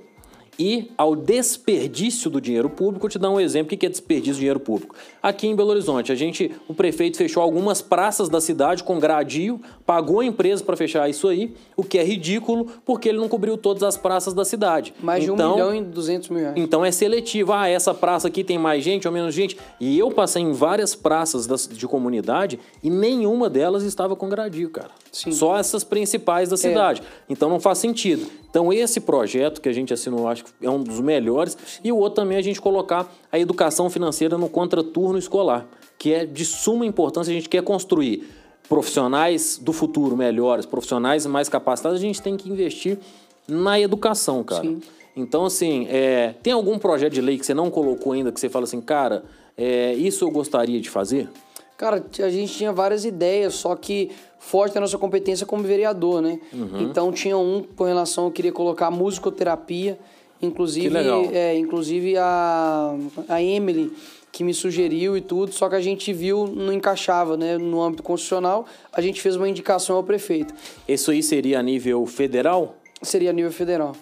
e 0.60 0.92
ao 0.98 1.16
desperdício 1.16 2.30
do 2.30 2.42
dinheiro 2.42 2.70
público. 2.70 3.00
Vou 3.00 3.10
te 3.10 3.18
dar 3.18 3.30
um 3.30 3.40
exemplo. 3.40 3.74
O 3.74 3.78
que 3.78 3.86
é 3.86 3.90
desperdício 3.90 4.34
de 4.34 4.40
dinheiro 4.40 4.60
público? 4.60 4.94
Aqui 5.22 5.48
em 5.48 5.56
Belo 5.56 5.70
Horizonte, 5.70 6.12
a 6.12 6.16
gente, 6.16 6.52
o 6.68 6.74
prefeito 6.74 7.18
fechou 7.18 7.44
algumas 7.44 7.82
praças 7.82 8.30
da 8.30 8.40
cidade 8.40 8.84
com 8.84 9.00
gradio, 9.00 9.60
pagou 9.86 10.22
a 10.22 10.26
empresa 10.26 10.64
para 10.64 10.78
fechar 10.78 11.10
isso 11.10 11.28
aí, 11.28 11.54
o 11.76 11.84
que 11.84 11.98
é 11.98 12.04
ridículo, 12.04 12.68
porque 12.86 13.10
ele 13.10 13.18
não 13.18 13.28
cobriu 13.28 13.58
todas 13.58 13.84
as 13.84 13.98
praças 13.98 14.34
da 14.34 14.46
cidade. 14.46 14.94
Mais 15.02 15.24
de 15.24 15.32
então, 15.32 15.52
um 15.52 15.56
milhão 15.56 15.76
e 15.76 15.82
duzentos 15.82 16.30
mil 16.30 16.40
reais. 16.40 16.56
Então 16.58 16.86
é 16.86 16.92
seletivo. 16.92 17.52
Ah, 17.52 17.68
essa 17.68 17.94
praça 17.94 18.28
aqui 18.28 18.44
tem 18.44 18.58
mais 18.58 18.84
gente 18.84 19.08
ou 19.08 19.14
menos 19.14 19.34
gente. 19.34 19.58
E 19.80 19.98
eu 19.98 20.12
passei 20.12 20.42
em 20.42 20.52
várias 20.52 20.96
praças 20.96 21.46
das, 21.46 21.68
de 21.68 21.88
comunidade 21.88 22.60
e 22.82 22.90
nenhuma 22.90 23.50
delas 23.50 23.84
estava 23.84 24.16
com 24.16 24.30
gradio, 24.30 24.70
cara. 24.70 24.92
Sim. 25.12 25.32
Só 25.32 25.58
essas 25.58 25.84
principais 25.84 26.50
da 26.50 26.58
cidade. 26.58 27.02
Então 27.30 27.50
não 27.50 27.60
faz 27.60 27.80
sentido. 27.80 28.28
Então 28.50 28.74
esse 28.74 29.00
projeto 29.00 29.62
que 29.62 29.70
a 29.70 29.74
gente 29.74 29.94
assinou, 29.94 30.28
acho 30.28 30.46
que 30.46 30.52
é 30.62 30.70
um 30.70 30.82
dos 30.82 31.00
melhores. 31.00 31.58
E 31.84 31.92
o 31.92 31.98
outro 31.98 32.22
também 32.22 32.36
é 32.36 32.40
a 32.40 32.44
gente 32.44 32.60
colocar 32.60 33.12
a 33.32 33.38
educação 33.38 33.90
financeira 33.90 34.38
no 34.38 34.50
contraturno 34.50 35.09
escolar, 35.18 35.68
que 35.98 36.14
é 36.14 36.26
de 36.26 36.46
suma 36.46 36.86
importância. 36.86 37.32
A 37.32 37.34
gente 37.34 37.50
quer 37.50 37.64
construir 37.64 38.28
profissionais 38.68 39.58
do 39.58 39.74
futuro 39.74 40.16
melhores, 40.16 40.66
profissionais 40.66 41.26
mais 41.26 41.50
capacitados. 41.50 41.98
A 41.98 42.02
gente 42.02 42.22
tem 42.22 42.38
que 42.38 42.50
investir 42.50 43.00
na 43.48 43.80
educação, 43.80 44.44
cara. 44.44 44.62
Sim. 44.62 44.82
Então, 45.16 45.46
assim, 45.46 45.88
é, 45.90 46.36
tem 46.44 46.54
algum 46.54 46.78
projeto 46.78 47.14
de 47.14 47.22
lei 47.22 47.38
que 47.38 47.46
você 47.46 47.54
não 47.54 47.70
colocou 47.72 48.14
ainda 48.14 48.32
que 48.32 48.40
você 48.40 48.48
fala 48.48 48.66
assim, 48.66 48.80
cara, 48.80 49.24
é, 49.58 49.94
isso 49.94 50.24
eu 50.24 50.32
gostaria 50.32 50.80
de 50.80 50.90
fazer? 50.90 51.28
Cara, 51.76 52.06
a 52.20 52.30
gente 52.30 52.54
tinha 52.54 52.72
várias 52.72 53.06
ideias, 53.06 53.56
só 53.56 53.76
que 53.76 54.12
foge 54.38 54.74
da 54.74 54.82
nossa 54.82 54.98
competência 54.98 55.46
como 55.46 55.64
vereador, 55.64 56.22
né? 56.22 56.40
Uhum. 56.54 56.82
Então 56.82 57.12
tinha 57.12 57.38
um 57.38 57.64
com 57.64 57.86
relação, 57.86 58.26
eu 58.26 58.32
queria 58.32 58.52
colocar 58.52 58.92
musicoterapia, 58.92 59.98
inclusive, 60.42 60.96
é, 61.34 61.58
inclusive 61.58 62.18
a, 62.18 62.96
a 63.28 63.42
Emily 63.42 63.92
que 64.32 64.44
me 64.44 64.54
sugeriu 64.54 65.18
e 65.18 65.22
tudo, 65.22 65.52
só 65.52 65.68
que 65.70 65.76
a 65.76 65.82
gente 65.82 66.14
viu 66.14 66.48
não 66.48 66.72
encaixava, 66.72 67.36
né, 67.36 67.58
no 67.58 67.82
âmbito 67.82 68.04
constitucional, 68.04 68.66
a 68.94 69.02
gente 69.02 69.22
fez 69.22 69.36
uma 69.36 69.50
indicação 69.50 69.96
ao 69.96 70.04
prefeito. 70.04 70.54
Isso 70.88 71.12
aí 71.12 71.22
seria 71.24 71.60
a 71.60 71.64
nível 71.64 72.06
federal? 72.06 72.76
Seria 73.02 73.32
a 73.32 73.34
nível 73.34 73.52
federal. 73.52 73.96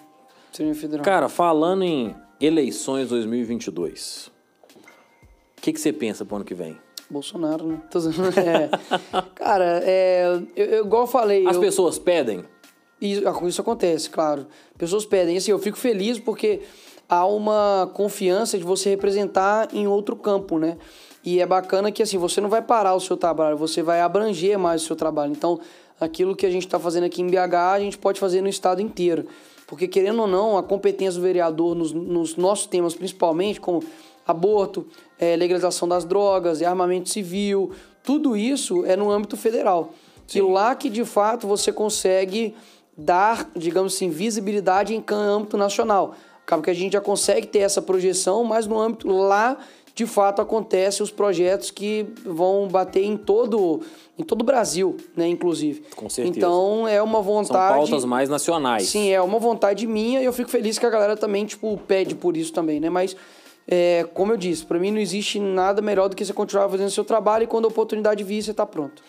Seria 0.52 0.70
a 0.70 0.74
nível 0.74 0.80
federal. 0.80 1.04
Cara, 1.04 1.28
falando 1.28 1.82
em 1.82 2.14
eleições 2.40 3.08
2022, 3.08 4.30
o 5.56 5.60
que, 5.60 5.72
que 5.72 5.80
você 5.80 5.92
pensa 5.92 6.24
pro 6.24 6.36
ano 6.36 6.44
que 6.44 6.54
vem? 6.54 6.76
Bolsonaro, 7.10 7.66
né? 7.66 7.80
É. 8.36 9.22
Cara, 9.34 9.80
é, 9.82 10.24
eu, 10.54 10.64
eu, 10.64 10.84
igual 10.84 11.04
eu 11.04 11.06
falei, 11.06 11.46
As 11.46 11.56
eu- 11.56 11.60
pessoas 11.62 11.98
pedem? 11.98 12.44
Isso, 13.00 13.22
isso 13.46 13.60
acontece, 13.60 14.10
claro. 14.10 14.46
Pessoas 14.76 15.06
pedem. 15.06 15.36
Assim, 15.36 15.52
eu 15.52 15.58
fico 15.58 15.78
feliz 15.78 16.18
porque 16.18 16.60
há 17.08 17.26
uma 17.26 17.90
confiança 17.94 18.58
de 18.58 18.64
você 18.64 18.90
representar 18.90 19.68
em 19.72 19.86
outro 19.86 20.14
campo, 20.14 20.58
né? 20.58 20.76
E 21.24 21.40
é 21.40 21.46
bacana 21.46 21.90
que 21.90 22.02
assim, 22.02 22.18
você 22.18 22.40
não 22.40 22.48
vai 22.48 22.62
parar 22.62 22.94
o 22.94 23.00
seu 23.00 23.16
trabalho, 23.16 23.56
você 23.56 23.82
vai 23.82 24.00
abranger 24.00 24.58
mais 24.58 24.82
o 24.82 24.86
seu 24.86 24.96
trabalho. 24.96 25.32
Então, 25.32 25.58
aquilo 26.00 26.36
que 26.36 26.46
a 26.46 26.50
gente 26.50 26.66
está 26.66 26.78
fazendo 26.78 27.04
aqui 27.04 27.22
em 27.22 27.26
BH, 27.26 27.54
a 27.74 27.80
gente 27.80 27.98
pode 27.98 28.20
fazer 28.20 28.40
no 28.40 28.48
estado 28.48 28.80
inteiro. 28.80 29.26
Porque, 29.66 29.86
querendo 29.86 30.22
ou 30.22 30.26
não, 30.26 30.56
a 30.56 30.62
competência 30.62 31.20
do 31.20 31.22
vereador 31.22 31.74
nos, 31.74 31.92
nos 31.92 32.36
nossos 32.36 32.66
temas, 32.66 32.94
principalmente, 32.94 33.60
como 33.60 33.82
aborto, 34.26 34.86
eh, 35.18 35.36
legalização 35.36 35.86
das 35.86 36.04
drogas, 36.04 36.60
e 36.60 36.64
armamento 36.64 37.08
civil, 37.08 37.72
tudo 38.02 38.36
isso 38.36 38.84
é 38.86 38.96
no 38.96 39.10
âmbito 39.10 39.36
federal. 39.36 39.92
E 40.34 40.40
lá 40.40 40.74
que, 40.74 40.88
de 40.88 41.04
fato, 41.04 41.46
você 41.46 41.72
consegue 41.72 42.54
dar, 42.96 43.50
digamos 43.54 43.94
assim, 43.94 44.08
visibilidade 44.08 44.94
em 44.94 45.04
âmbito 45.10 45.56
nacional. 45.56 46.14
Acaba 46.48 46.62
que 46.62 46.70
a 46.70 46.74
gente 46.74 46.94
já 46.94 47.00
consegue 47.02 47.46
ter 47.46 47.58
essa 47.58 47.82
projeção, 47.82 48.42
mas 48.42 48.66
no 48.66 48.80
âmbito 48.80 49.06
lá, 49.06 49.58
de 49.94 50.06
fato, 50.06 50.40
acontecem 50.40 51.04
os 51.04 51.10
projetos 51.10 51.70
que 51.70 52.06
vão 52.24 52.66
bater 52.66 53.04
em 53.04 53.18
todo 53.18 53.82
em 54.18 54.24
todo 54.24 54.40
o 54.40 54.44
Brasil, 54.44 54.96
né, 55.14 55.28
inclusive. 55.28 55.84
Com 55.94 56.08
certeza. 56.08 56.38
Então, 56.38 56.88
é 56.88 57.02
uma 57.02 57.18
São 57.18 57.22
vontade... 57.22 57.74
pautas 57.74 58.02
mais 58.06 58.30
nacionais. 58.30 58.88
Sim, 58.88 59.10
é 59.10 59.20
uma 59.20 59.38
vontade 59.38 59.86
minha 59.86 60.22
e 60.22 60.24
eu 60.24 60.32
fico 60.32 60.48
feliz 60.48 60.78
que 60.78 60.86
a 60.86 60.88
galera 60.88 61.18
também, 61.18 61.44
tipo, 61.44 61.76
pede 61.86 62.14
por 62.14 62.34
isso 62.34 62.50
também, 62.50 62.80
né? 62.80 62.88
Mas, 62.88 63.14
é, 63.66 64.08
como 64.14 64.32
eu 64.32 64.38
disse, 64.38 64.64
pra 64.64 64.78
mim 64.78 64.90
não 64.90 64.98
existe 64.98 65.38
nada 65.38 65.82
melhor 65.82 66.08
do 66.08 66.16
que 66.16 66.24
você 66.24 66.32
continuar 66.32 66.66
fazendo 66.70 66.88
seu 66.88 67.04
trabalho 67.04 67.44
e 67.44 67.46
quando 67.46 67.66
a 67.66 67.68
oportunidade 67.68 68.24
vir, 68.24 68.42
você 68.42 68.54
tá 68.54 68.64
pronto. 68.64 69.02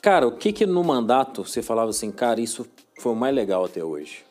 Cara, 0.00 0.26
o 0.26 0.32
que 0.32 0.50
que 0.50 0.64
no 0.64 0.82
mandato 0.82 1.44
você 1.44 1.60
falava 1.60 1.90
assim, 1.90 2.10
cara, 2.10 2.40
isso 2.40 2.66
foi 2.98 3.12
o 3.12 3.14
mais 3.14 3.34
legal 3.34 3.66
até 3.66 3.84
hoje? 3.84 4.24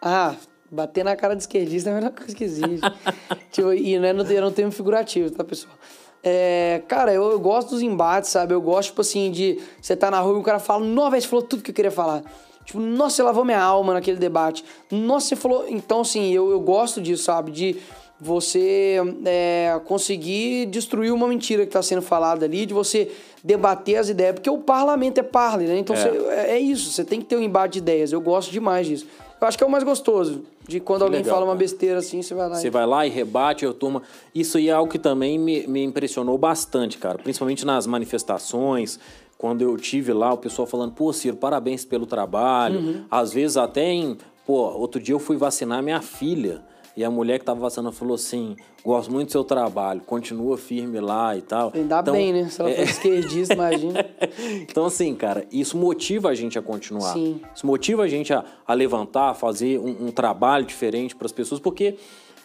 Ah, 0.00 0.36
bater 0.70 1.04
na 1.04 1.16
cara 1.16 1.34
de 1.34 1.42
esquerdista 1.42 1.90
é 1.90 1.92
a 1.92 1.96
melhor 1.96 2.10
coisa 2.12 2.34
que 2.34 2.44
existe. 2.44 2.80
tipo, 3.50 3.72
e 3.72 3.98
não 3.98 4.08
é 4.08 4.12
no, 4.12 4.22
eu 4.24 4.42
não 4.42 4.52
tenho 4.52 4.70
figurativo, 4.70 5.30
tá, 5.30 5.42
pessoal? 5.44 5.74
É, 6.22 6.82
cara, 6.88 7.12
eu, 7.12 7.30
eu 7.30 7.38
gosto 7.40 7.70
dos 7.70 7.82
embates, 7.82 8.30
sabe? 8.30 8.52
Eu 8.52 8.60
gosto, 8.60 8.88
tipo 8.88 9.00
assim, 9.00 9.30
de 9.30 9.58
você 9.80 9.94
tá 9.96 10.10
na 10.10 10.20
rua 10.20 10.36
e 10.36 10.40
o 10.40 10.42
cara 10.42 10.58
fala, 10.58 10.84
nossa, 10.84 11.20
você 11.20 11.28
falou 11.28 11.44
tudo 11.44 11.62
que 11.62 11.70
eu 11.70 11.74
queria 11.74 11.90
falar. 11.90 12.22
Tipo, 12.64 12.80
nossa, 12.80 13.16
você 13.16 13.22
lavou 13.22 13.44
minha 13.44 13.60
alma 13.62 13.94
naquele 13.94 14.18
debate. 14.18 14.62
Nossa, 14.90 15.28
você 15.28 15.36
falou. 15.36 15.64
Então, 15.68 16.00
assim, 16.00 16.32
eu, 16.32 16.50
eu 16.50 16.60
gosto 16.60 17.00
disso, 17.00 17.22
sabe? 17.24 17.50
De 17.50 17.76
você 18.20 18.96
é, 19.24 19.80
conseguir 19.86 20.66
destruir 20.66 21.12
uma 21.12 21.28
mentira 21.28 21.62
que 21.62 21.68
está 21.68 21.80
sendo 21.82 22.02
falada 22.02 22.44
ali, 22.44 22.66
de 22.66 22.74
você 22.74 23.10
debater 23.44 23.96
as 23.96 24.08
ideias, 24.08 24.34
porque 24.34 24.50
o 24.50 24.58
parlamento 24.58 25.18
é 25.18 25.22
parle, 25.22 25.66
né? 25.66 25.78
Então 25.78 25.94
É. 25.94 25.98
você- 26.00 26.28
é. 26.34 26.50
é 26.56 26.58
isso, 26.58 26.90
você 26.90 27.04
tem 27.04 27.20
que 27.20 27.26
ter 27.26 27.36
um 27.36 27.40
embate 27.42 27.74
de 27.74 27.78
ideias. 27.78 28.12
Eu 28.12 28.20
gosto 28.20 28.50
demais 28.50 28.86
disso. 28.86 29.06
Eu 29.40 29.46
acho 29.46 29.56
que 29.56 29.62
é 29.62 29.66
o 29.66 29.70
mais 29.70 29.84
gostoso, 29.84 30.42
de 30.66 30.80
quando 30.80 31.02
alguém 31.02 31.20
legal, 31.20 31.36
fala 31.36 31.46
uma 31.46 31.54
besteira 31.54 31.98
assim, 31.98 32.22
você 32.22 32.34
vai 32.34 32.48
lá 32.48 32.56
Você 32.56 32.66
e... 32.66 32.70
vai 32.70 32.86
lá 32.86 33.06
e 33.06 33.10
rebate, 33.10 33.64
eu 33.64 33.72
turma. 33.72 34.02
Isso 34.34 34.58
aí 34.58 34.68
é 34.68 34.72
algo 34.72 34.90
que 34.90 34.98
também 34.98 35.38
me, 35.38 35.66
me 35.66 35.84
impressionou 35.84 36.36
bastante, 36.36 36.98
cara. 36.98 37.18
Principalmente 37.18 37.64
nas 37.64 37.86
manifestações, 37.86 38.98
quando 39.38 39.62
eu 39.62 39.76
tive 39.76 40.12
lá, 40.12 40.32
o 40.32 40.36
pessoal 40.36 40.66
falando, 40.66 40.92
pô, 40.92 41.12
Ciro, 41.12 41.36
parabéns 41.36 41.84
pelo 41.84 42.04
trabalho. 42.04 42.80
Uhum. 42.80 43.04
Às 43.08 43.32
vezes 43.32 43.56
até 43.56 43.84
em. 43.84 44.18
Pô, 44.44 44.54
outro 44.54 45.00
dia 45.00 45.14
eu 45.14 45.20
fui 45.20 45.36
vacinar 45.36 45.82
minha 45.82 46.02
filha. 46.02 46.62
E 46.98 47.04
a 47.04 47.10
mulher 47.12 47.38
que 47.38 47.44
tava 47.44 47.60
vacinando 47.60 47.94
falou 47.94 48.16
assim: 48.16 48.56
gosto 48.84 49.12
muito 49.12 49.28
do 49.28 49.30
seu 49.30 49.44
trabalho, 49.44 50.00
continua 50.00 50.58
firme 50.58 50.98
lá 50.98 51.36
e 51.36 51.42
tal. 51.42 51.70
Ainda 51.72 52.00
Então, 52.00 52.12
bem, 52.12 52.32
né? 52.32 52.48
Se 52.48 52.60
ela 52.60 52.70
é- 52.70 52.74
for 52.74 52.82
esquerdista, 52.82 53.54
imagina. 53.54 54.04
então, 54.68 54.84
assim, 54.84 55.14
cara, 55.14 55.46
isso 55.52 55.76
motiva 55.76 56.28
a 56.28 56.34
gente 56.34 56.58
a 56.58 56.62
continuar. 56.62 57.12
Sim. 57.12 57.40
Isso 57.54 57.64
motiva 57.64 58.02
a 58.02 58.08
gente 58.08 58.32
a, 58.34 58.44
a 58.66 58.74
levantar, 58.74 59.30
a 59.30 59.34
fazer 59.34 59.78
um, 59.78 60.08
um 60.08 60.10
trabalho 60.10 60.66
diferente 60.66 61.14
para 61.14 61.26
as 61.26 61.30
pessoas, 61.30 61.60
porque 61.60 61.94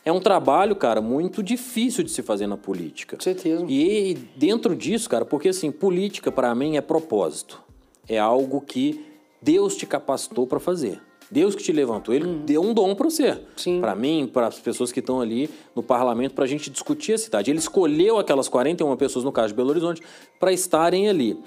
é 0.05 0.11
um 0.11 0.19
trabalho, 0.19 0.75
cara, 0.75 1.01
muito 1.01 1.41
difícil 1.41 2.03
de 2.03 2.11
se 2.11 2.21
fazer 2.21 2.45
na 2.45 2.55
política. 2.55 3.17
Com 3.17 3.23
certeza. 3.23 3.65
E 3.67 4.15
dentro 4.35 4.75
disso, 4.75 5.09
cara, 5.09 5.25
porque 5.25 5.49
assim, 5.49 5.71
política 5.71 6.31
para 6.31 6.53
mim 6.53 6.77
é 6.77 6.81
propósito. 6.81 7.59
É 8.07 8.19
algo 8.19 8.61
que 8.61 9.03
Deus 9.41 9.75
te 9.75 9.87
capacitou 9.87 10.45
para 10.45 10.59
fazer. 10.59 11.01
Deus 11.33 11.55
que 11.55 11.63
te 11.63 11.71
levantou, 11.71 12.13
ele 12.13 12.27
deu 12.45 12.61
um 12.61 12.73
dom 12.73 12.93
para 12.93 13.09
você. 13.09 13.41
Sim. 13.57 13.81
Para 13.81 13.95
mim, 13.95 14.29
para 14.31 14.47
as 14.47 14.59
pessoas 14.59 14.91
que 14.91 14.99
estão 14.99 15.19
ali 15.19 15.49
no 15.75 15.81
parlamento, 15.81 16.35
para 16.35 16.43
a 16.43 16.47
gente 16.47 16.69
discutir 16.69 17.13
a 17.13 17.17
cidade. 17.17 17.49
Ele 17.49 17.57
escolheu 17.57 18.19
aquelas 18.19 18.47
41 18.47 18.95
pessoas, 18.95 19.25
no 19.25 19.31
caso 19.31 19.47
de 19.47 19.55
Belo 19.55 19.71
Horizonte, 19.71 20.01
para 20.39 20.53
estarem 20.53 21.09
ali. 21.09 21.37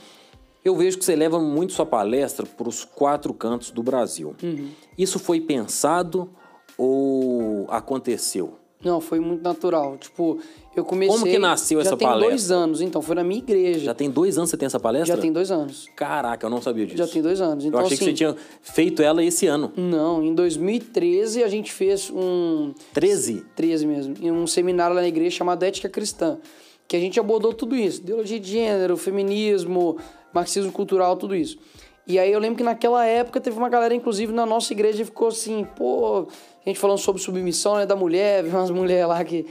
Eu 0.65 0.75
vejo 0.75 0.99
que 0.99 1.05
você 1.05 1.15
leva 1.15 1.39
muito 1.39 1.73
sua 1.73 1.87
palestra 1.87 2.45
para 2.45 2.69
os 2.69 2.85
quatro 2.85 3.33
cantos 3.33 3.71
do 3.71 3.81
Brasil. 3.85 4.35
Uhum. 4.43 4.69
Isso 4.99 5.21
foi 5.21 5.41
pensado 5.41 6.29
ou 6.77 7.67
aconteceu? 7.71 8.55
Não, 8.83 9.01
foi 9.01 9.21
muito 9.21 9.43
natural. 9.43 9.97
Tipo, 9.97 10.39
eu 10.77 10.85
comecei... 10.85 11.17
Como 11.17 11.31
que 11.31 11.39
nasceu 11.39 11.81
já 11.81 11.89
essa 11.89 11.97
tem 11.97 12.07
palestra? 12.07 12.29
dois 12.29 12.51
anos, 12.51 12.81
então, 12.81 13.01
foi 13.01 13.15
na 13.15 13.25
minha 13.25 13.39
igreja. 13.39 13.87
Já 13.87 13.95
tem 13.95 14.11
dois 14.11 14.37
anos 14.37 14.51
que 14.51 14.53
você 14.53 14.57
tem 14.59 14.67
essa 14.67 14.79
palestra? 14.79 15.17
Já 15.17 15.21
tem 15.21 15.33
dois 15.33 15.51
anos. 15.51 15.89
Caraca, 15.97 16.47
eu 16.47 16.51
não 16.51 16.61
sabia 16.61 16.87
disso. 16.87 16.99
Já 16.99 17.07
tem 17.07 17.23
dois 17.23 17.41
anos. 17.41 17.65
Então, 17.65 17.81
eu 17.81 17.87
achei 17.87 17.97
assim, 17.97 18.05
que 18.05 18.11
você 18.11 18.17
tinha 18.17 18.37
feito 18.61 19.03
ela 19.03 19.25
esse 19.25 19.47
ano. 19.47 19.73
Não, 19.77 20.23
em 20.23 20.35
2013 20.35 21.43
a 21.43 21.49
gente 21.49 21.73
fez 21.73 22.11
um... 22.15 22.75
13? 22.93 23.45
13 23.57 23.87
mesmo, 23.87 24.15
em 24.21 24.31
um 24.31 24.47
seminário 24.47 24.95
lá 24.95 25.01
na 25.01 25.09
igreja 25.09 25.37
chamado 25.37 25.63
Ética 25.63 25.89
Cristã, 25.89 26.39
que 26.87 26.95
a 26.95 27.01
gente 27.01 27.19
abordou 27.19 27.53
tudo 27.53 27.75
isso, 27.75 28.01
ideologia 28.01 28.39
de 28.39 28.51
gênero, 28.51 28.97
feminismo, 28.97 29.97
marxismo 30.33 30.71
cultural, 30.71 31.17
tudo 31.17 31.35
isso. 31.35 31.59
E 32.07 32.21
aí 32.21 32.31
eu 32.31 32.39
lembro 32.39 32.57
que 32.57 32.63
naquela 32.63 33.05
época 33.05 33.41
teve 33.41 33.59
uma 33.59 33.69
galera, 33.69 33.93
inclusive 33.93 34.33
na 34.33 34.47
nossa 34.47 34.73
igreja, 34.73 34.99
que 34.99 35.07
ficou 35.07 35.29
assim, 35.29 35.67
pô, 35.75 36.29
a 36.65 36.69
gente 36.69 36.79
falando 36.79 36.99
sobre 36.99 37.21
submissão 37.21 37.77
né, 37.77 37.85
da 37.85 37.97
mulher, 37.97 38.45
viu 38.47 38.53
umas 38.53 38.71
mulheres 38.71 39.09
lá 39.09 39.25
que, 39.25 39.45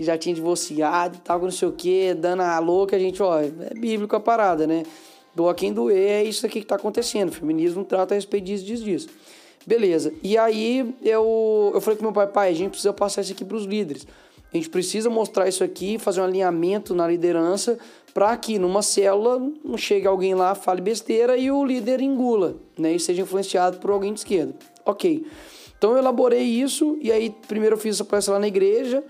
que 0.00 0.04
já 0.06 0.16
tinha 0.16 0.34
divorciado 0.34 1.18
e 1.18 1.20
tal, 1.20 1.38
que 1.38 1.44
não 1.44 1.52
sei 1.52 1.68
o 1.68 1.72
quê, 1.72 2.16
dando 2.18 2.40
a 2.40 2.58
louca, 2.58 2.96
a 2.96 2.98
gente, 2.98 3.22
ó, 3.22 3.38
é 3.38 3.50
bíblico 3.78 4.16
a 4.16 4.20
parada, 4.20 4.66
né? 4.66 4.82
Doa 5.34 5.54
quem 5.54 5.74
doer, 5.74 6.22
é 6.22 6.24
isso 6.24 6.46
aqui 6.46 6.60
que 6.60 6.66
tá 6.66 6.76
acontecendo. 6.76 7.28
O 7.28 7.32
feminismo 7.32 7.84
trata 7.84 8.14
a 8.14 8.16
respeito 8.16 8.44
disso, 8.44 8.64
disso, 8.64 8.82
disso. 8.82 9.08
Beleza. 9.66 10.10
E 10.22 10.38
aí 10.38 10.94
eu, 11.02 11.72
eu 11.74 11.80
falei 11.82 11.98
com 11.98 12.02
meu 12.02 12.14
pai, 12.14 12.26
pai, 12.28 12.48
a 12.48 12.54
gente 12.54 12.70
precisa 12.70 12.94
passar 12.94 13.20
isso 13.20 13.32
aqui 13.32 13.44
para 13.44 13.58
os 13.58 13.66
líderes. 13.66 14.06
A 14.50 14.56
gente 14.56 14.70
precisa 14.70 15.10
mostrar 15.10 15.46
isso 15.46 15.62
aqui, 15.62 15.98
fazer 15.98 16.22
um 16.22 16.24
alinhamento 16.24 16.94
na 16.94 17.06
liderança 17.06 17.78
para 18.14 18.34
que 18.38 18.58
numa 18.58 18.80
célula 18.80 19.38
não 19.62 19.76
chegue 19.76 20.06
alguém 20.06 20.34
lá, 20.34 20.54
fale 20.54 20.80
besteira 20.80 21.36
e 21.36 21.50
o 21.50 21.62
líder 21.62 22.00
engula, 22.00 22.56
né? 22.78 22.94
E 22.94 22.98
seja 22.98 23.20
influenciado 23.20 23.76
por 23.76 23.90
alguém 23.90 24.14
de 24.14 24.20
esquerda. 24.20 24.54
Ok. 24.86 25.26
Então 25.76 25.92
eu 25.92 25.98
elaborei 25.98 26.42
isso, 26.42 26.96
e 27.02 27.12
aí 27.12 27.28
primeiro 27.46 27.76
eu 27.76 27.78
fiz 27.78 27.96
essa 27.96 28.04
palestra 28.06 28.32
lá 28.32 28.40
na 28.40 28.48
igreja. 28.48 29.04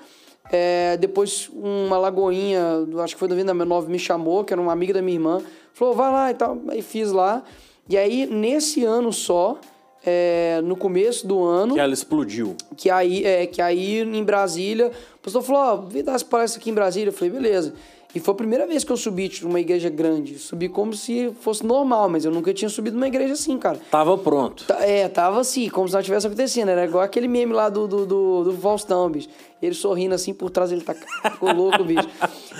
É, 0.53 0.96
depois 0.96 1.48
uma 1.53 1.96
lagoinha, 1.96 2.61
acho 3.03 3.14
que 3.14 3.20
foi 3.20 3.28
do 3.28 3.36
Vinda 3.36 3.55
Nova, 3.55 3.88
me 3.88 3.98
chamou, 3.98 4.44
que 4.44 4.53
era 4.53 4.61
uma 4.61 4.72
amiga 4.72 4.94
da 4.94 5.03
minha 5.03 5.16
irmã, 5.16 5.40
falou, 5.72 5.94
vai 5.94 6.11
lá 6.11 6.30
e 6.30 6.34
tal. 6.34 6.59
Aí 6.68 6.82
fiz 6.82 7.12
lá. 7.12 7.42
E 7.88 7.96
aí, 7.96 8.26
nesse 8.26 8.84
ano 8.84 9.12
só, 9.12 9.59
é, 10.05 10.61
no 10.64 10.76
começo 10.76 11.26
do 11.26 11.42
ano. 11.42 11.74
Que 11.74 11.80
ela 11.80 11.92
explodiu. 11.92 12.57
Que 12.76 12.90
aí, 12.90 13.24
é, 13.24 13.46
que 13.46 13.61
aí 13.61 14.01
em 14.01 14.24
Brasília, 14.24 14.90
o 15.16 15.18
pastor 15.18 15.42
falou: 15.42 15.62
Ó, 15.62 15.74
oh, 15.74 15.88
vem 15.88 16.03
dar 16.03 16.14
essa 16.14 16.24
palestra 16.24 16.61
aqui 16.61 16.70
em 16.70 16.74
Brasília. 16.74 17.09
Eu 17.09 17.12
falei: 17.12 17.30
beleza. 17.30 17.74
E 18.14 18.18
foi 18.18 18.32
a 18.32 18.36
primeira 18.36 18.66
vez 18.66 18.82
que 18.82 18.90
eu 18.90 18.96
subi 18.96 19.28
tipo, 19.28 19.46
numa 19.46 19.61
igreja 19.61 19.88
grande. 19.88 20.38
Subi 20.38 20.68
como 20.68 20.92
se 20.92 21.32
fosse 21.40 21.64
normal, 21.64 22.08
mas 22.08 22.24
eu 22.24 22.32
nunca 22.32 22.52
tinha 22.52 22.68
subido 22.68 22.96
numa 22.96 23.06
igreja 23.06 23.34
assim, 23.34 23.56
cara. 23.56 23.80
Tava 23.90 24.18
pronto. 24.18 24.64
É, 24.80 25.08
tava 25.08 25.40
assim, 25.40 25.68
como 25.68 25.88
se 25.88 25.94
não 25.94 26.02
tivesse 26.02 26.26
acontecendo. 26.26 26.70
Era 26.70 26.84
igual 26.84 27.04
aquele 27.04 27.28
meme 27.28 27.52
lá 27.52 27.68
do, 27.68 27.86
do, 27.86 28.06
do, 28.06 28.44
do 28.44 28.52
Faustão, 28.54 29.08
bicho. 29.08 29.28
Ele 29.62 29.74
sorrindo 29.74 30.14
assim 30.14 30.32
por 30.32 30.50
trás, 30.50 30.72
ele 30.72 30.80
tá 30.80 30.94
ficou 31.30 31.52
louco, 31.52 31.84
bicho. 31.84 32.08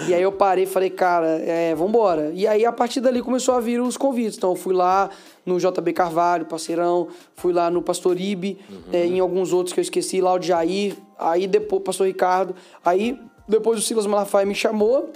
E 0.07 0.15
aí 0.15 0.23
eu 0.23 0.31
parei 0.31 0.65
e 0.65 0.67
falei, 0.67 0.91
cara, 0.91 1.27
é, 1.27 1.75
vambora. 1.75 2.31
E 2.35 2.47
aí 2.47 2.65
a 2.65 2.73
partir 2.73 3.01
dali 3.01 3.21
começou 3.21 3.55
a 3.55 3.61
vir 3.61 3.81
os 3.81 3.97
convites. 3.97 4.37
Então 4.37 4.51
eu 4.51 4.57
fui 4.57 4.75
lá 4.75 5.11
no 5.45 5.59
JB 5.59 5.93
Carvalho, 5.93 6.47
parceirão, 6.47 7.09
fui 7.35 7.53
lá 7.53 7.71
no 7.71 7.83
Pastor 7.83 8.21
Ibe, 8.21 8.59
uhum. 8.71 8.79
é, 8.93 9.07
em 9.07 9.19
alguns 9.19 9.53
outros 9.53 9.73
que 9.73 9.81
eu 9.81 9.83
esqueci, 9.83 10.21
lá 10.21 10.35
o 10.35 10.41
Jair, 10.41 10.97
aí 11.19 11.47
depois 11.47 11.83
Pastor 11.83 12.07
Ricardo. 12.07 12.55
Aí 12.85 13.19
depois 13.49 13.79
o 13.79 13.83
Silas 13.83 14.07
Malafaia 14.07 14.47
me 14.47 14.55
chamou. 14.55 15.11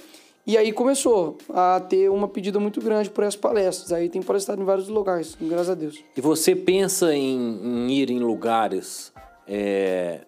E 0.47 0.59
aí 0.59 0.73
começou 0.73 1.39
a 1.49 1.81
ter 1.81 2.11
uma 2.11 2.29
pedida 2.29 2.61
muito 2.61 2.81
grande 2.81 3.09
por 3.09 3.25
essas 3.25 3.37
palestras. 3.37 3.93
Aí 3.93 4.11
tem 4.11 4.23
palestrado 4.23 4.61
em 4.61 4.65
vários 4.65 4.89
lugares, 4.89 5.37
graças 5.41 5.71
a 5.71 5.75
Deus. 5.75 6.05
E 6.15 6.21
você 6.21 6.55
pensa 6.55 7.15
em, 7.15 7.39
em 7.63 7.91
ir 7.91 8.11
em 8.11 8.19
lugares 8.19 9.11
é, 9.49 10.21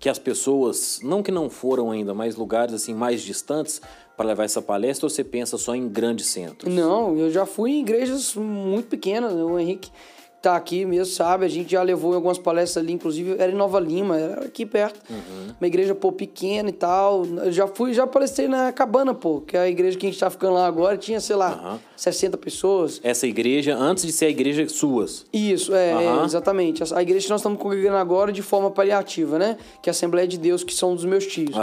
que 0.00 0.08
as 0.08 0.18
pessoas, 0.18 0.98
não 1.02 1.22
que 1.22 1.30
não 1.30 1.48
foram 1.48 1.92
ainda, 1.92 2.12
mas 2.12 2.34
lugares 2.34 2.74
assim 2.74 2.92
mais 2.92 3.22
distantes 3.22 3.80
para 4.16 4.26
levar 4.26 4.44
essa 4.44 4.60
palestra 4.62 5.06
ou 5.06 5.10
você 5.10 5.22
pensa 5.22 5.56
só 5.56 5.76
em 5.76 5.88
grandes 5.88 6.26
centros? 6.26 6.72
Não, 6.74 7.16
eu 7.16 7.30
já 7.30 7.46
fui 7.46 7.70
em 7.70 7.80
igrejas 7.82 8.34
muito 8.34 8.88
pequenas. 8.88 9.32
O 9.32 9.58
Henrique 9.58 9.90
tá 10.42 10.54
aqui 10.54 10.84
mesmo, 10.84 11.12
sabe? 11.12 11.44
A 11.44 11.48
gente 11.48 11.72
já 11.72 11.82
levou 11.82 12.12
em 12.12 12.16
algumas 12.16 12.38
palestras 12.38 12.84
ali, 12.84 12.92
inclusive 12.92 13.36
era 13.38 13.50
em 13.50 13.54
Nova 13.54 13.80
Lima, 13.80 14.18
era 14.18 14.44
aqui 14.44 14.64
perto. 14.64 15.00
Uhum. 15.10 15.54
Uma 15.60 15.66
igreja, 15.66 15.94
pô, 15.94 16.12
pequena 16.12 16.68
e 16.68 16.72
tal. 16.72 17.24
Eu 17.26 17.50
já 17.50 17.66
fui, 17.66 17.92
já 17.92 18.06
palestrei 18.06 18.46
na 18.46 18.72
Cabana, 18.72 19.14
pô, 19.14 19.40
que 19.40 19.56
é 19.56 19.60
a 19.60 19.68
igreja 19.68 19.98
que 19.98 20.06
a 20.06 20.10
gente 20.10 20.20
tá 20.20 20.30
ficando 20.30 20.54
lá 20.54 20.66
agora, 20.66 20.96
tinha, 20.96 21.20
sei 21.20 21.36
lá, 21.36 21.72
uhum. 21.72 21.78
60 21.96 22.36
pessoas. 22.38 23.00
Essa 23.02 23.26
igreja, 23.26 23.76
antes 23.76 24.04
de 24.04 24.12
ser 24.12 24.26
a 24.26 24.30
igreja 24.30 24.68
suas. 24.68 25.26
Isso, 25.32 25.74
é, 25.74 25.94
uhum. 25.94 26.22
é, 26.22 26.24
exatamente. 26.24 26.82
A 26.94 27.02
igreja 27.02 27.26
que 27.26 27.30
nós 27.30 27.40
estamos 27.40 27.58
congregando 27.58 27.96
agora 27.96 28.30
de 28.30 28.42
forma 28.42 28.70
paliativa, 28.70 29.38
né? 29.38 29.56
Que 29.82 29.88
é 29.88 29.90
a 29.90 29.92
Assembleia 29.92 30.28
de 30.28 30.38
Deus, 30.38 30.62
que 30.62 30.74
são 30.74 30.94
dos 30.94 31.04
meus 31.04 31.26
tios. 31.26 31.56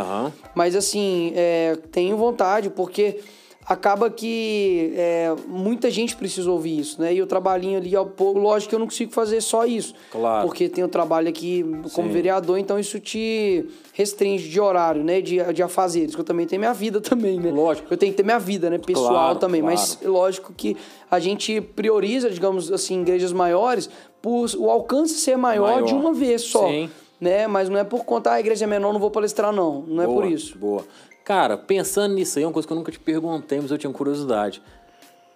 Mas 0.56 0.76
assim, 0.76 1.32
é, 1.36 1.78
tenho 1.92 2.18
vontade, 2.18 2.70
porque 2.70 3.20
acaba 3.66 4.10
que 4.10 4.94
é, 4.96 5.34
muita 5.48 5.90
gente 5.90 6.16
precisa 6.16 6.52
ouvir 6.52 6.80
isso, 6.80 7.02
né? 7.02 7.14
E 7.14 7.22
o 7.22 7.28
trabalhinho 7.28 7.78
ali, 7.78 7.96
ao 7.96 8.06
pouco, 8.06 8.40
lógico 8.40 8.70
que 8.70 8.76
eu 8.76 8.80
não 8.80 8.88
consigo 8.88 9.12
fazer 9.12 9.42
só 9.42 9.66
isso. 9.66 9.94
Claro. 10.12 10.48
Porque 10.48 10.68
tem 10.68 10.84
o 10.84 10.88
trabalho 10.88 11.30
aqui 11.30 11.64
como 11.94 12.08
Sim. 12.08 12.14
vereador, 12.14 12.58
então 12.58 12.78
isso 12.78 13.00
te 13.00 13.66
restringe 13.94 14.50
de 14.50 14.60
horário, 14.60 15.04
né? 15.04 15.22
De, 15.22 15.42
de 15.54 15.64
afazeres, 15.64 16.16
que 16.16 16.22
eu 16.22 16.26
também 16.26 16.46
tenho 16.46 16.60
minha 16.60 16.74
vida 16.74 17.00
também, 17.02 17.40
né? 17.40 17.52
Lógico. 17.52 17.88
Eu 17.92 17.98
tenho 17.98 18.12
que 18.12 18.18
ter 18.18 18.24
minha 18.24 18.40
vida, 18.40 18.70
né? 18.70 18.78
Pessoal 18.78 19.10
claro, 19.10 19.40
também. 19.40 19.62
Claro. 19.62 19.76
Mas 19.78 20.00
lógico 20.04 20.54
que 20.54 20.76
a 21.10 21.20
gente 21.20 21.62
prioriza, 21.62 22.30
digamos 22.30 22.72
assim, 22.72 23.02
igrejas 23.02 23.32
maiores 23.32 23.90
por 24.22 24.50
o 24.58 24.70
alcance 24.70 25.16
ser 25.16 25.38
maior, 25.38 25.76
maior. 25.76 25.86
de 25.86 25.94
uma 25.94 26.14
vez 26.14 26.44
só. 26.44 26.68
Sim. 26.68 26.90
Né? 27.20 27.48
Mas 27.48 27.70
não 27.70 27.78
é 27.78 27.86
por 27.86 28.04
conta, 28.04 28.32
ah, 28.32 28.34
a 28.34 28.40
igreja 28.40 28.66
é 28.66 28.68
menor, 28.68 28.92
não 28.92 29.00
vou 29.00 29.10
palestrar, 29.10 29.54
não. 29.54 29.82
Não 29.88 30.04
boa, 30.04 30.04
é 30.04 30.08
por 30.08 30.26
isso. 30.26 30.58
Boa. 30.58 30.84
Cara, 31.24 31.58
pensando 31.58 32.16
nisso 32.16 32.38
aí, 32.38 32.44
é 32.44 32.48
uma 32.48 32.54
coisa 32.54 32.68
que 32.68 32.74
eu 32.74 32.78
nunca 32.78 32.92
te 32.92 33.00
perguntei, 33.00 33.60
mas 33.62 33.72
eu 33.72 33.78
tinha 33.78 33.92
curiosidade. 33.94 34.62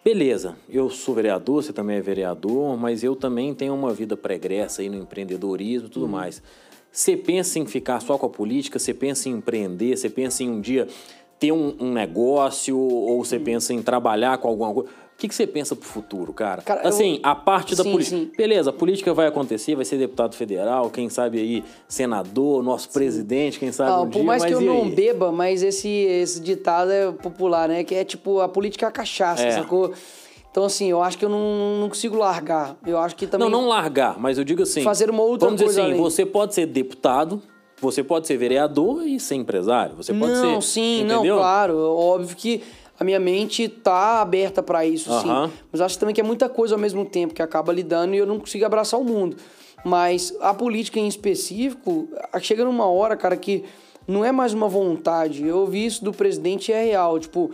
Beleza, 0.04 0.56
eu 0.70 0.90
sou 0.90 1.16
vereador, 1.16 1.64
você 1.64 1.72
também 1.72 1.98
é 1.98 2.02
vereador, 2.02 2.78
mas 2.78 3.04
eu 3.04 3.16
também 3.16 3.54
tenho 3.54 3.74
uma 3.74 3.94
vida 3.94 4.16
pregressa 4.16 4.82
aí 4.82 4.90
no 4.90 4.98
empreendedorismo 4.98 5.88
e 5.88 5.90
tudo 5.90 6.06
uhum. 6.06 6.12
mais. 6.12 6.42
Você 6.92 7.16
pensa 7.16 7.60
em 7.60 7.66
ficar 7.66 8.02
só 8.02 8.18
com 8.18 8.26
a 8.26 8.30
política? 8.30 8.80
Você 8.80 8.94
pensa 8.94 9.30
em 9.30 9.34
empreender? 9.34 9.96
Você 9.96 10.10
pensa 10.10 10.44
em 10.44 10.50
um 10.50 10.60
dia 10.60 10.88
ter 11.40 11.52
um, 11.52 11.76
um 11.80 11.94
negócio? 11.94 12.78
Ou 12.78 13.24
você 13.24 13.38
uhum. 13.38 13.44
pensa 13.44 13.74
em 13.74 13.82
trabalhar 13.82 14.38
com 14.40 14.48
alguma 14.48 14.74
coisa? 14.74 14.90
O 15.18 15.20
que, 15.20 15.28
que 15.28 15.34
você 15.34 15.48
pensa 15.48 15.76
pro 15.76 15.90
futuro, 15.90 16.32
cara? 16.32 16.62
cara 16.62 16.88
assim, 16.88 17.16
eu... 17.16 17.20
a 17.24 17.34
parte 17.34 17.76
da 17.76 17.84
política. 17.84 18.30
Beleza, 18.38 18.70
a 18.70 18.74
política 18.74 19.16
vai 19.16 19.26
acontecer, 19.26 19.74
vai 19.74 19.84
ser 19.84 19.98
deputado 19.98 20.36
federal, 20.36 20.92
quem 20.92 21.10
sabe 21.10 21.40
aí, 21.40 21.64
senador, 21.88 22.62
nosso 22.62 22.86
sim. 22.86 22.94
presidente, 22.94 23.58
quem 23.58 23.72
sabe. 23.72 23.90
Não, 23.90 24.04
um 24.04 24.10
por 24.12 24.20
dia, 24.20 24.24
mais 24.24 24.46
que 24.46 24.52
eu 24.52 24.62
não 24.62 24.88
beba, 24.88 25.32
mas 25.32 25.64
esse, 25.64 25.90
esse 25.90 26.40
ditado 26.40 26.92
é 26.92 27.12
popular, 27.12 27.68
né? 27.68 27.84
Que 27.84 27.96
é 27.96 28.04
tipo, 28.04 28.42
a 28.42 28.48
política 28.48 28.86
é 28.86 28.90
a 28.90 28.92
cachaça, 28.92 29.42
é. 29.42 29.54
sacou? 29.54 29.92
Então, 30.52 30.66
assim, 30.66 30.92
eu 30.92 31.02
acho 31.02 31.18
que 31.18 31.26
eu 31.26 31.30
não, 31.30 31.80
não, 31.82 31.90
consigo 31.90 32.16
largar. 32.16 32.78
Eu 32.86 33.00
acho 33.00 33.16
que 33.16 33.26
também. 33.26 33.50
Não, 33.50 33.62
não 33.62 33.68
largar, 33.68 34.20
mas 34.20 34.38
eu 34.38 34.44
digo 34.44 34.62
assim. 34.62 34.84
Fazer 34.84 35.10
uma 35.10 35.24
outra 35.24 35.48
vamos 35.48 35.60
coisa. 35.60 35.74
Vamos 35.74 35.76
dizer 35.76 35.82
assim, 35.82 35.92
além. 35.94 36.00
você 36.00 36.28
pode 36.28 36.54
ser 36.54 36.68
deputado, 36.68 37.42
você 37.82 38.04
pode 38.04 38.28
ser 38.28 38.38
vereador 38.38 39.04
e 39.08 39.20
ser 39.20 39.34
empresário. 39.34 39.96
Você 39.96 40.14
pode 40.14 40.34
não, 40.34 40.42
ser. 40.42 40.52
Não, 40.52 40.62
sim, 40.62 41.00
entendeu? 41.02 41.36
não, 41.36 41.42
claro. 41.42 41.76
Óbvio 41.76 42.36
que 42.36 42.62
a 43.00 43.04
minha 43.04 43.20
mente 43.20 43.68
tá 43.68 44.22
aberta 44.22 44.64
para 44.64 44.86
isso, 44.86 45.12
uhum. 45.12 45.48
sim. 45.48 45.54
Mas 45.72 45.82
acho 45.82 46.00
também 46.00 46.16
que 46.16 46.22
é 46.22 46.24
muita 46.24 46.50
coisa 46.50 46.76
ao 46.76 46.80
mesmo 46.80 47.06
tempo 47.06 47.34
que 47.34 47.42
acaba 47.42 47.72
lidando 47.72 48.16
e 48.16 48.18
eu 48.18 48.26
não 48.26 48.40
consigo 48.40 48.66
abraçar 48.66 49.00
o 49.00 49.04
mundo. 49.04 49.38
Mas 49.86 50.36
a 50.42 50.54
política 50.54 51.00
em 51.00 51.08
específico, 51.08 52.10
chega 52.42 52.66
numa 52.66 52.86
hora, 52.88 53.16
cara, 53.16 53.38
que 53.38 53.64
não 54.08 54.26
é 54.26 54.32
mais 54.32 54.54
uma 54.54 54.68
vontade. 54.68 55.46
Eu 55.46 55.60
ouvi 55.60 55.86
isso 55.86 56.04
do 56.04 56.12
presidente 56.12 56.72
e 56.72 56.74
é 56.74 56.84
real. 56.86 57.20
Tipo, 57.20 57.52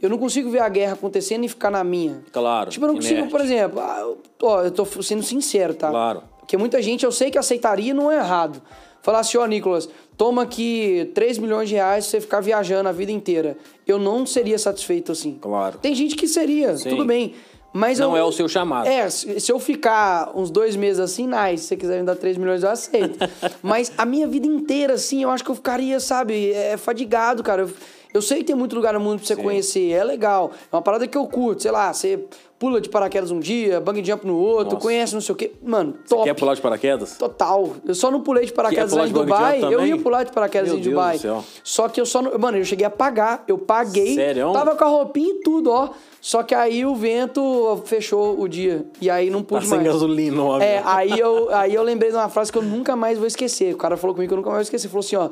eu 0.00 0.08
não 0.08 0.16
consigo 0.16 0.50
ver 0.50 0.60
a 0.60 0.68
guerra 0.68 0.94
acontecendo 0.94 1.44
e 1.44 1.48
ficar 1.48 1.70
na 1.70 1.84
minha. 1.84 2.22
Claro. 2.32 2.70
Tipo, 2.70 2.86
eu 2.86 2.88
não 2.88 2.94
consigo, 2.96 3.14
inerte. 3.14 3.30
por 3.30 3.40
exemplo, 3.40 3.80
ah, 3.80 4.14
ó, 4.42 4.62
eu 4.62 4.70
tô 4.70 4.84
sendo 5.02 5.22
sincero, 5.22 5.74
tá? 5.74 5.90
Claro. 5.90 6.22
Porque 6.38 6.56
muita 6.56 6.80
gente 6.80 7.04
eu 7.04 7.12
sei 7.12 7.30
que 7.30 7.38
aceitaria 7.38 7.92
não 7.92 8.10
é 8.10 8.16
errado. 8.16 8.62
Falar 9.02 9.20
assim, 9.20 9.36
ó, 9.36 9.46
Nicolas, 9.46 9.88
toma 10.16 10.42
aqui 10.42 11.10
3 11.14 11.38
milhões 11.38 11.68
de 11.68 11.74
reais 11.74 12.04
pra 12.04 12.10
você 12.10 12.20
ficar 12.20 12.40
viajando 12.40 12.88
a 12.88 12.92
vida 12.92 13.12
inteira. 13.12 13.56
Eu 13.86 13.98
não 13.98 14.24
seria 14.24 14.58
satisfeito 14.58 15.12
assim. 15.12 15.38
Claro. 15.40 15.78
Tem 15.78 15.94
gente 15.94 16.16
que 16.16 16.26
seria, 16.26 16.76
Sim. 16.76 16.90
tudo 16.90 17.04
bem. 17.04 17.34
Mas 17.72 17.98
não 17.98 18.16
eu, 18.16 18.16
é 18.16 18.24
o 18.24 18.32
seu 18.32 18.48
chamado. 18.48 18.86
É, 18.86 19.10
se 19.10 19.52
eu 19.52 19.58
ficar 19.58 20.32
uns 20.34 20.50
dois 20.50 20.74
meses 20.74 20.98
assim, 20.98 21.26
nice, 21.26 21.62
se 21.62 21.68
você 21.68 21.76
quiser 21.76 22.00
me 22.00 22.06
dar 22.06 22.16
3 22.16 22.38
milhões, 22.38 22.62
eu 22.62 22.70
aceito. 22.70 23.18
Mas 23.62 23.92
a 23.98 24.06
minha 24.06 24.26
vida 24.26 24.46
inteira, 24.46 24.94
assim, 24.94 25.22
eu 25.22 25.28
acho 25.28 25.44
que 25.44 25.50
eu 25.50 25.54
ficaria, 25.54 26.00
sabe, 26.00 26.52
é, 26.52 26.78
fadigado, 26.78 27.42
cara. 27.42 27.62
Eu, 27.62 27.70
eu 28.14 28.22
sei 28.22 28.38
que 28.38 28.44
tem 28.44 28.56
muito 28.56 28.74
lugar 28.74 28.94
no 28.94 29.00
mundo 29.00 29.18
pra 29.18 29.26
você 29.26 29.36
Sim. 29.36 29.42
conhecer, 29.42 29.90
é 29.90 30.02
legal. 30.02 30.52
É 30.72 30.74
uma 30.74 30.80
parada 30.80 31.06
que 31.06 31.18
eu 31.18 31.26
curto, 31.26 31.60
sei 31.60 31.70
lá, 31.70 31.92
você 31.92 32.24
pula 32.58 32.80
de 32.80 32.88
paraquedas 32.88 33.30
um 33.30 33.38
dia, 33.38 33.80
bang 33.80 34.02
jump 34.04 34.26
no 34.26 34.36
outro, 34.36 34.74
Nossa. 34.74 34.76
conhece 34.76 35.14
não 35.14 35.20
sei 35.20 35.32
o 35.32 35.36
quê. 35.36 35.52
Mano, 35.62 35.94
top. 36.08 36.22
Você 36.22 36.28
quer 36.28 36.34
pular 36.34 36.54
de 36.54 36.60
paraquedas? 36.62 37.16
Total. 37.16 37.76
Eu 37.84 37.94
só 37.94 38.10
não 38.10 38.22
pulei 38.22 38.46
de 38.46 38.52
paraquedas 38.52 38.92
lá 38.92 39.06
em 39.06 39.12
Dubai. 39.12 39.62
Eu 39.62 39.86
ia 39.86 39.98
pular 39.98 40.24
de 40.24 40.32
paraquedas 40.32 40.70
Meu 40.70 40.78
em 40.78 40.82
Deus 40.82 40.94
Dubai. 40.94 41.44
Só 41.62 41.88
que 41.88 42.00
eu 42.00 42.06
só 42.06 42.22
não... 42.22 42.38
Mano, 42.38 42.58
eu 42.58 42.64
cheguei 42.64 42.86
a 42.86 42.90
pagar. 42.90 43.44
Eu 43.46 43.58
paguei. 43.58 44.14
Sério? 44.14 44.52
Tava 44.52 44.74
com 44.74 44.84
a 44.84 44.88
roupinha 44.88 45.34
e 45.34 45.40
tudo, 45.40 45.70
ó. 45.70 45.90
Só 46.20 46.42
que 46.42 46.54
aí 46.54 46.84
o 46.84 46.94
vento 46.94 47.82
fechou 47.84 48.40
o 48.40 48.48
dia. 48.48 48.86
E 49.00 49.10
aí 49.10 49.30
não 49.30 49.42
pude 49.42 49.64
tá 49.64 49.70
mais. 49.76 49.82
sem 49.82 49.92
gasolina, 49.92 50.42
ó. 50.42 50.60
É, 50.60 50.82
aí 50.84 51.18
eu, 51.18 51.54
aí 51.54 51.74
eu 51.74 51.82
lembrei 51.82 52.10
de 52.10 52.16
uma 52.16 52.28
frase 52.28 52.50
que 52.50 52.58
eu 52.58 52.62
nunca 52.62 52.96
mais 52.96 53.18
vou 53.18 53.26
esquecer. 53.26 53.74
O 53.74 53.78
cara 53.78 53.96
falou 53.96 54.14
comigo 54.14 54.30
que 54.30 54.34
eu 54.34 54.38
nunca 54.38 54.50
mais 54.50 54.58
vou 54.58 54.62
esquecer. 54.62 54.86
Ele 54.86 54.92
falou 54.92 55.04
assim, 55.04 55.16
ó. 55.16 55.30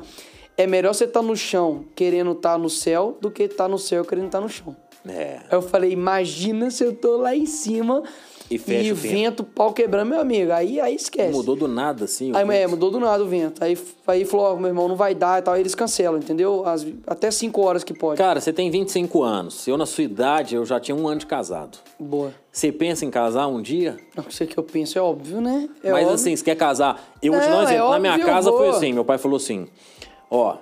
É 0.57 0.69
melhor 0.69 0.95
você 0.95 1.03
estar 1.03 1.19
tá 1.19 1.27
no 1.27 1.37
chão 1.37 1.85
querendo 1.97 2.31
estar 2.31 2.53
tá 2.53 2.59
no 2.59 2.71
céu 2.71 3.19
do 3.21 3.29
que 3.29 3.43
estar 3.43 3.65
tá 3.65 3.69
no 3.69 3.77
céu 3.77 4.05
querendo 4.05 4.27
estar 4.27 4.39
tá 4.39 4.45
no 4.45 4.49
chão. 4.49 4.77
É. 5.07 5.39
Aí 5.51 5.57
eu 5.57 5.63
falei, 5.63 5.91
imagina 5.91 6.71
se 6.71 6.85
eu 6.85 6.95
tô 6.95 7.17
lá 7.17 7.35
em 7.35 7.47
cima 7.47 8.03
e, 8.51 8.59
fecha 8.59 8.89
e 8.89 8.93
o 8.93 8.95
vento, 8.95 9.43
pau 9.43 9.73
quebrando, 9.73 10.11
meu 10.11 10.21
amigo. 10.21 10.53
Aí, 10.53 10.79
aí 10.79 10.95
esquece. 10.95 11.33
Mudou 11.33 11.57
do 11.57 11.67
nada, 11.67 12.05
assim? 12.05 12.31
Aí, 12.35 12.49
é, 12.57 12.67
mudou 12.67 12.91
do 12.91 13.01
nada 13.01 13.23
o 13.23 13.27
vento. 13.27 13.65
Aí, 13.65 13.77
aí 14.07 14.25
falou, 14.25 14.53
ó, 14.53 14.57
meu 14.57 14.69
irmão, 14.69 14.87
não 14.87 14.97
vai 14.97 15.15
dar 15.15 15.41
e 15.41 15.43
tal. 15.43 15.55
Aí 15.55 15.61
eles 15.61 15.75
cancelam, 15.75 16.19
entendeu? 16.19 16.67
As, 16.67 16.87
até 17.07 17.31
5 17.31 17.61
horas 17.61 17.83
que 17.83 17.95
pode. 17.95 18.19
Cara, 18.19 18.41
você 18.41 18.53
tem 18.53 18.71
25 18.71 19.23
anos. 19.23 19.67
Eu, 19.67 19.79
na 19.79 19.87
sua 19.87 20.05
idade, 20.05 20.55
eu 20.57 20.65
já 20.65 20.79
tinha 20.79 20.95
um 20.95 21.09
ano 21.09 21.21
de 21.21 21.27
casado. 21.27 21.79
Boa. 21.99 22.35
Você 22.53 22.71
pensa 22.71 23.05
em 23.05 23.11
casar 23.11 23.47
um 23.47 23.63
dia? 23.63 23.97
Não 24.15 24.31
sei 24.31 24.47
que 24.47 24.59
eu 24.59 24.63
penso, 24.63 24.99
é 24.99 25.03
óbvio, 25.03 25.41
né? 25.41 25.69
É 25.83 25.91
Mas 25.91 26.03
óbvio. 26.03 26.15
assim, 26.15 26.37
você 26.37 26.45
quer 26.45 26.57
casar? 26.57 27.03
Eu 27.23 27.33
te 27.33 27.39
dar 27.39 27.59
um 27.59 27.63
exemplo. 27.63 27.87
É 27.87 27.91
na 27.91 27.99
minha 27.99 28.19
casa 28.21 28.53
foi 28.53 28.69
assim, 28.69 28.93
meu 28.93 29.05
pai 29.05 29.19
falou 29.19 29.37
assim, 29.37 29.67
ó, 30.31 30.59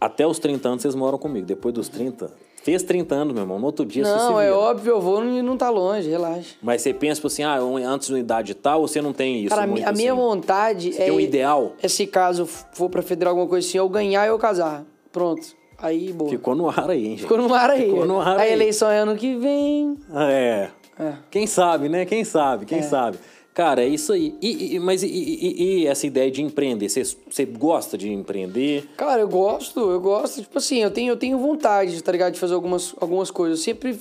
até 0.00 0.26
os 0.26 0.38
30 0.38 0.68
anos 0.68 0.82
vocês 0.82 0.94
moram 0.94 1.16
comigo. 1.16 1.46
Depois 1.46 1.74
dos 1.74 1.88
30, 1.88 2.30
Fez 2.64 2.82
30 2.82 3.14
anos, 3.14 3.34
meu 3.34 3.42
irmão. 3.42 3.58
No 3.58 3.66
outro 3.66 3.84
dia 3.84 4.02
não, 4.02 4.10
você 4.10 4.24
Não, 4.24 4.40
é 4.40 4.50
óbvio, 4.50 4.92
eu 4.92 5.00
vou 5.00 5.22
e 5.22 5.42
não 5.42 5.54
tá 5.54 5.68
longe, 5.68 6.08
relaxa. 6.08 6.54
Mas 6.62 6.80
você 6.80 6.94
pensa 6.94 7.16
tipo 7.16 7.26
assim, 7.26 7.42
ah, 7.42 7.58
antes 7.58 8.06
de 8.06 8.14
uma 8.14 8.18
idade 8.18 8.54
tal, 8.54 8.80
você 8.80 9.02
não 9.02 9.12
tem 9.12 9.44
isso? 9.44 9.54
Cara, 9.54 9.66
muito, 9.66 9.86
a 9.86 9.92
minha 9.92 10.14
assim? 10.14 10.22
vontade 10.22 10.92
você 10.94 11.02
é. 11.02 11.04
Tem 11.04 11.14
um 11.14 11.20
ideal? 11.20 11.74
É 11.82 11.88
se 11.88 12.06
caso 12.06 12.46
for 12.46 12.88
pra 12.88 13.02
federar 13.02 13.32
alguma 13.32 13.46
coisa 13.46 13.68
assim, 13.68 13.76
eu 13.76 13.86
ganhar 13.86 14.24
e 14.24 14.30
eu 14.30 14.38
casar. 14.38 14.82
Pronto. 15.12 15.46
Aí, 15.76 16.10
boa. 16.10 16.30
Ficou 16.30 16.54
no 16.54 16.70
ar 16.70 16.88
aí, 16.88 17.04
hein, 17.04 17.10
gente? 17.10 17.20
Ficou 17.20 17.36
no 17.36 17.52
ar 17.52 17.68
aí. 17.68 17.84
Ficou 17.84 18.06
no 18.06 18.18
ar 18.18 18.38
a 18.38 18.40
aí. 18.40 18.52
eleição 18.54 18.90
é 18.90 19.00
ano 19.00 19.14
que 19.14 19.36
vem. 19.36 19.98
É. 20.14 20.70
é. 20.98 21.12
Quem 21.30 21.46
sabe, 21.46 21.90
né? 21.90 22.06
Quem 22.06 22.24
sabe, 22.24 22.64
quem 22.64 22.78
é. 22.78 22.82
sabe. 22.82 23.18
Cara, 23.54 23.84
é 23.84 23.88
isso 23.88 24.12
aí. 24.12 24.34
E, 24.42 24.74
e- 24.74 24.80
mas 24.80 25.04
e, 25.04 25.06
e- 25.06 25.62
e 25.82 25.86
essa 25.86 26.06
ideia 26.08 26.28
de 26.28 26.42
empreender? 26.42 26.88
Você, 26.88 27.44
gosta 27.44 27.96
de 27.96 28.12
empreender? 28.12 28.88
Cara, 28.96 29.20
eu 29.20 29.28
gosto, 29.28 29.78
eu 29.92 30.00
gosto. 30.00 30.42
Tipo 30.42 30.58
assim, 30.58 30.78
eu 30.82 30.90
tenho, 30.90 31.12
eu 31.12 31.16
tenho 31.16 31.38
vontade, 31.38 32.02
tá 32.02 32.10
ligado? 32.10 32.32
De 32.32 32.40
fazer 32.40 32.54
algumas, 32.54 32.92
algumas 33.00 33.30
coisas. 33.30 33.60
Eu 33.60 33.64
sempre, 33.64 33.96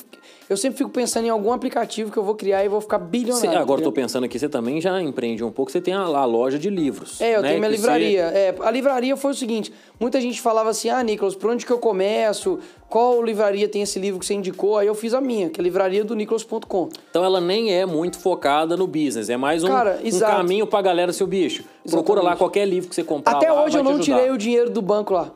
eu 0.53 0.57
sempre 0.57 0.77
fico 0.77 0.89
pensando 0.89 1.25
em 1.25 1.29
algum 1.29 1.51
aplicativo 1.51 2.11
que 2.11 2.17
eu 2.17 2.23
vou 2.23 2.35
criar 2.35 2.63
e 2.63 2.69
vou 2.69 2.79
ficar 2.79 2.99
Você- 2.99 3.05
bilionário. 3.05 3.59
agora 3.59 3.81
eu 3.81 3.83
tô 3.83 3.91
pensando 3.91 4.23
aqui, 4.23 4.37
você 4.37 4.47
também 4.47 4.79
já 4.79 5.01
empreende 5.01 5.43
um 5.43 5.51
pouco. 5.51 5.71
Você 5.71 5.81
tem 5.81 5.93
a, 5.93 6.01
a 6.01 6.25
loja 6.25 6.59
de 6.59 6.69
livros. 6.69 7.19
É, 7.19 7.35
eu 7.35 7.41
né, 7.41 7.49
tenho 7.49 7.59
minha 7.59 7.71
que 7.71 7.77
livraria. 7.77 8.21
É, 8.21 8.55
a 8.61 8.71
livraria 8.71 9.17
foi 9.17 9.31
o 9.31 9.33
seguinte: 9.33 9.73
muita 9.99 10.21
gente 10.21 10.39
falava 10.39 10.69
assim, 10.69 10.89
ah, 10.89 11.01
Nicolas, 11.03 11.35
por 11.35 11.49
onde 11.49 11.65
que 11.65 11.71
eu 11.71 11.79
começo? 11.79 12.59
Qual 12.87 13.23
livraria 13.23 13.67
tem 13.67 13.81
esse 13.81 13.97
livro 13.97 14.19
que 14.19 14.25
você 14.25 14.35
indicou? 14.35 14.77
Aí 14.77 14.85
eu 14.85 14.93
fiz 14.93 15.15
a 15.15 15.21
minha, 15.21 15.49
que 15.49 15.59
é 15.59 15.61
a 15.61 15.63
livraria 15.63 16.03
do 16.03 16.15
Nicolas.com. 16.15 16.89
Então 17.09 17.25
ela 17.25 17.41
nem 17.41 17.73
é 17.73 17.85
muito 17.87 18.19
focada 18.19 18.77
no 18.77 18.85
business, 18.85 19.29
é 19.29 19.37
mais 19.37 19.63
um, 19.63 19.67
Cara, 19.67 19.99
um 20.03 20.19
caminho 20.19 20.67
pra 20.67 20.81
galera, 20.81 21.11
seu 21.11 21.25
bicho. 21.25 21.63
Procura 21.89 22.19
lá 22.19 22.31
Exatamente. 22.31 22.37
qualquer 22.37 22.67
livro 22.67 22.89
que 22.89 22.95
você 22.95 23.03
comprar. 23.03 23.37
Até 23.37 23.51
lá, 23.51 23.63
hoje 23.63 23.77
eu 23.77 23.83
não 23.83 23.99
tirei 23.99 24.29
o 24.29 24.37
dinheiro 24.37 24.69
do 24.69 24.81
banco 24.81 25.13
lá. 25.13 25.31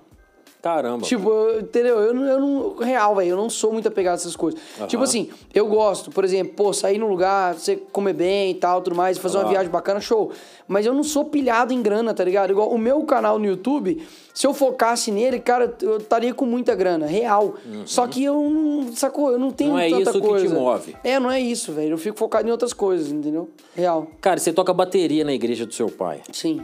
Caramba. 0.68 1.04
Tipo, 1.06 1.30
eu- 1.30 1.62
entendeu? 1.62 1.98
Eu 2.00 2.16
eu 2.26 2.40
não. 2.42 2.76
Real, 2.78 3.16
velho. 3.16 3.30
Eu 3.30 3.38
não 3.38 3.50
sou 3.50 3.72
muito 3.72 3.88
apegado 3.88 4.14
a 4.14 4.16
essas 4.16 4.36
coisas. 4.36 4.60
Tipo 4.88 5.04
assim, 5.04 5.30
eu 5.54 5.66
gosto, 5.68 6.12
por 6.12 6.26
exemplo, 6.26 6.54
pô, 6.56 6.74
sair 6.74 6.98
num 6.98 7.08
lugar, 7.08 7.54
você 7.54 7.78
comer 7.92 8.14
bem 8.14 8.52
e 8.52 8.56
tal, 8.56 8.82
tudo 8.82 8.96
mais, 8.96 9.18
fazer 9.18 9.38
uma 9.38 9.46
Ah. 9.46 9.50
viagem 9.50 9.72
bacana, 9.72 10.02
show. 10.02 10.32
Mas 10.68 10.86
eu 10.86 10.94
não 10.94 11.04
sou 11.04 11.24
pilhado 11.24 11.72
em 11.72 11.82
grana, 11.82 12.14
tá 12.14 12.24
ligado? 12.24 12.52
Igual 12.52 12.70
o 12.70 12.78
meu 12.78 13.02
canal 13.04 13.40
no 13.40 13.46
YouTube, 13.46 14.06
se 14.34 14.46
eu 14.46 14.54
focasse 14.54 15.10
nele, 15.12 15.40
cara, 15.40 15.74
eu 15.82 15.98
estaria 15.98 16.34
com 16.34 16.46
muita 16.46 16.76
grana, 16.76 17.06
real. 17.08 17.56
Só 17.86 18.06
que 18.06 18.22
eu 18.24 18.36
não. 18.50 18.92
Sacou? 18.94 19.32
Eu 19.32 19.40
não 19.40 19.52
tenho 19.52 19.70
Uhum. 19.72 19.78
Não 19.78 19.82
é 19.84 19.90
tanta 19.90 20.02
isso 20.02 20.12
que 20.14 20.20
te 20.20 20.28
coisa. 20.28 20.54
move. 20.56 20.96
É, 21.04 21.18
não 21.20 21.32
é 21.32 21.40
isso, 21.40 21.72
velho. 21.72 21.92
Eu 21.92 21.98
fico 21.98 22.18
focado 22.18 22.48
em 22.48 22.52
outras 22.52 22.74
coisas, 22.74 23.10
entendeu? 23.12 23.50
Real. 23.74 24.08
Cara, 24.20 24.38
você 24.40 24.52
toca 24.52 24.74
bateria 24.74 25.24
na 25.24 25.32
igreja 25.34 25.66
do 25.66 25.74
seu 25.74 25.90
pai. 25.90 26.22
Sim. 26.34 26.62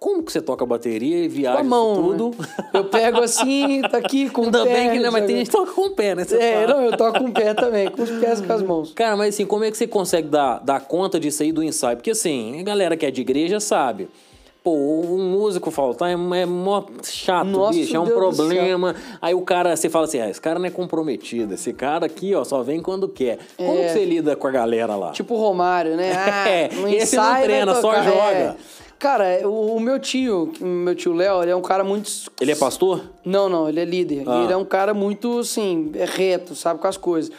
Como 0.00 0.22
que 0.22 0.30
você 0.30 0.40
toca 0.40 0.64
bateria 0.64 1.24
e 1.24 1.28
Com 1.28 1.34
viaja 1.34 1.58
a 1.58 1.64
mão. 1.64 1.94
tudo? 1.96 2.30
né? 2.38 2.46
Eu 2.72 2.84
pego 2.84 3.20
assim, 3.20 3.82
tá 3.90 3.98
aqui 3.98 4.30
com 4.30 4.44
Ainda 4.44 4.62
o 4.62 4.66
pé. 4.66 4.72
bem 4.72 4.90
que 5.02 5.10
mas 5.10 5.24
tem 5.26 5.36
gente 5.38 5.46
que 5.50 5.56
toca 5.56 5.72
com 5.72 5.86
o 5.86 5.90
pé, 5.90 6.14
né? 6.14 6.24
Você 6.24 6.36
É, 6.36 6.66
fala. 6.66 6.66
não, 6.74 6.82
eu 6.84 6.96
toco 6.96 7.18
com 7.18 7.24
o 7.26 7.32
pé 7.32 7.52
também, 7.54 7.90
com 7.90 8.02
os 8.02 8.10
pés 8.10 8.38
e 8.38 8.42
com 8.44 8.52
as 8.52 8.62
mãos. 8.62 8.92
Cara, 8.94 9.16
mas 9.16 9.34
assim, 9.34 9.44
como 9.44 9.64
é 9.64 9.70
que 9.70 9.76
você 9.76 9.86
consegue 9.88 10.28
dar, 10.28 10.60
dar 10.60 10.80
conta 10.80 11.18
disso 11.18 11.42
aí 11.42 11.50
do 11.50 11.62
ensaio? 11.64 11.96
Porque 11.96 12.12
assim, 12.12 12.60
a 12.60 12.62
galera 12.62 12.96
que 12.96 13.04
é 13.06 13.10
de 13.10 13.20
igreja 13.22 13.58
sabe. 13.58 14.08
Pô, 14.62 14.72
um 14.72 15.30
músico 15.30 15.70
faltar 15.70 16.10
é, 16.10 16.12
é 16.12 16.46
mó 16.46 16.82
chato, 17.02 17.46
Nossa, 17.46 17.72
bicho, 17.72 17.96
é 17.96 18.00
um 18.00 18.04
Deus 18.04 18.16
problema. 18.16 18.94
Aí 19.22 19.32
o 19.32 19.40
cara, 19.40 19.74
você 19.74 19.88
fala 19.88 20.04
assim, 20.04 20.20
ah, 20.20 20.28
esse 20.28 20.40
cara 20.40 20.58
não 20.58 20.66
é 20.66 20.70
comprometido, 20.70 21.54
esse 21.54 21.72
cara 21.72 22.06
aqui, 22.06 22.34
ó, 22.34 22.44
só 22.44 22.62
vem 22.62 22.82
quando 22.82 23.08
quer. 23.08 23.38
Como 23.56 23.78
É. 23.78 23.84
que 23.86 23.92
você 23.92 24.04
lida 24.04 24.36
com 24.36 24.46
a 24.46 24.50
galera 24.50 24.94
lá? 24.96 25.12
Tipo 25.12 25.34
o 25.34 25.38
Romário, 25.38 25.96
né? 25.96 26.12
Ah, 26.18 26.48
É, 26.48 26.68
no 26.74 26.88
esse 26.88 27.16
não 27.16 27.40
treina, 27.42 27.74
só 27.76 28.02
joga. 28.02 28.32
É. 28.34 28.56
Cara, 28.98 29.46
o, 29.48 29.76
o 29.76 29.80
meu 29.80 29.98
tio, 30.00 30.52
meu 30.60 30.94
tio 30.94 31.12
Léo, 31.12 31.42
ele 31.42 31.52
é 31.52 31.56
um 31.56 31.62
cara 31.62 31.84
muito. 31.84 32.10
Ele 32.40 32.50
é 32.50 32.56
pastor? 32.56 33.04
Não, 33.24 33.48
não, 33.48 33.68
ele 33.68 33.78
é 33.78 33.84
líder. 33.84 34.24
Ah. 34.26 34.42
Ele 34.42 34.52
é 34.52 34.56
um 34.56 34.64
cara 34.64 34.92
muito, 34.92 35.38
assim, 35.38 35.92
é 35.94 36.04
reto, 36.04 36.56
sabe, 36.56 36.80
com 36.80 36.88
as 36.88 36.96
coisas. 36.96 37.30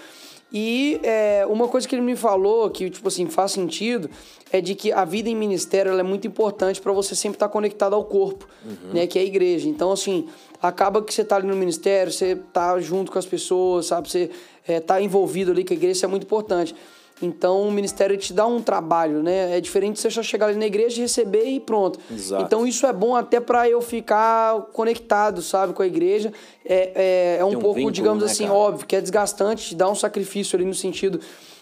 E 0.52 1.00
é, 1.04 1.46
uma 1.48 1.68
coisa 1.68 1.88
que 1.88 1.94
ele 1.94 2.02
me 2.02 2.16
falou, 2.16 2.70
que, 2.70 2.90
tipo 2.90 3.08
assim, 3.08 3.28
faz 3.28 3.52
sentido, 3.52 4.10
é 4.52 4.60
de 4.60 4.74
que 4.74 4.92
a 4.92 5.06
vida 5.06 5.30
em 5.30 5.36
ministério 5.36 5.92
é 5.92 6.02
muito 6.02 6.26
importante 6.26 6.82
para 6.82 6.92
você 6.92 7.14
sempre 7.14 7.36
estar 7.36 7.50
conectado 7.50 7.94
ao 7.94 8.04
corpo, 8.04 8.48
né, 8.92 9.06
que 9.06 9.20
é 9.20 9.22
a 9.22 9.26
igreja. 9.26 9.70
Então, 9.70 9.92
assim, 9.92 10.28
acaba 10.60 11.04
que 11.04 11.14
você 11.14 11.24
tá 11.24 11.36
ali 11.36 11.46
no 11.46 11.56
ministério, 11.56 12.12
você 12.12 12.36
tá 12.52 12.80
junto 12.80 13.12
com 13.12 13.20
as 13.20 13.28
pessoas, 13.28 13.88
sabe, 13.88 14.10
você 14.10 14.32
é, 14.68 14.80
tá 14.80 15.00
envolvido 15.00 15.52
ali 15.52 15.64
com 15.64 15.74
a 15.74 15.76
igreja, 15.76 15.92
isso 15.92 16.06
é 16.06 16.10
muito 16.10 16.24
importante. 16.24 16.74
Então, 17.22 17.68
o 17.68 17.72
ministério 17.72 18.16
te 18.18 18.32
dá 18.32 18.46
um 18.46 18.62
trabalho, 18.62 19.22
né? 19.22 19.58
É 19.58 19.62
diferente 19.62 19.96
de 19.96 20.02
você 20.02 20.10
só 20.10 20.24
chegar 20.24 20.48
ali 20.48 20.58
na 20.58 20.66
igreja, 20.66 21.02
receber 21.02 21.46
e 21.46 21.60
pronto. 21.60 22.00
Exato. 22.10 22.44
Então, 22.44 22.66
isso 22.66 22.86
é 22.86 22.94
bom 22.94 23.16
até 23.16 23.40
para 23.40 23.70
eu 23.70 23.82
ficar 23.82 24.62
conectado, 24.74 25.42
sabe, 25.42 25.74
com 25.74 25.82
a 25.82 25.88
igreja. 25.88 26.32
É, 26.66 26.92
é, 26.96 27.38
é 27.40 27.46
um 27.46 27.50
um 27.50 27.52
pouco, 27.54 27.76
vínculo, 27.76 27.92
digamos 27.92 28.24
né, 28.24 28.32
assim, 28.32 28.46
cara? 28.46 28.56
óbvio, 28.56 28.88
que 28.88 28.96
é 28.96 29.02
desgastante, 29.02 29.76
dá 29.76 29.90
um 29.90 29.96
sacrifício 29.96 30.56
ali 30.56 30.66
no 30.66 30.74
sentido 30.74 31.20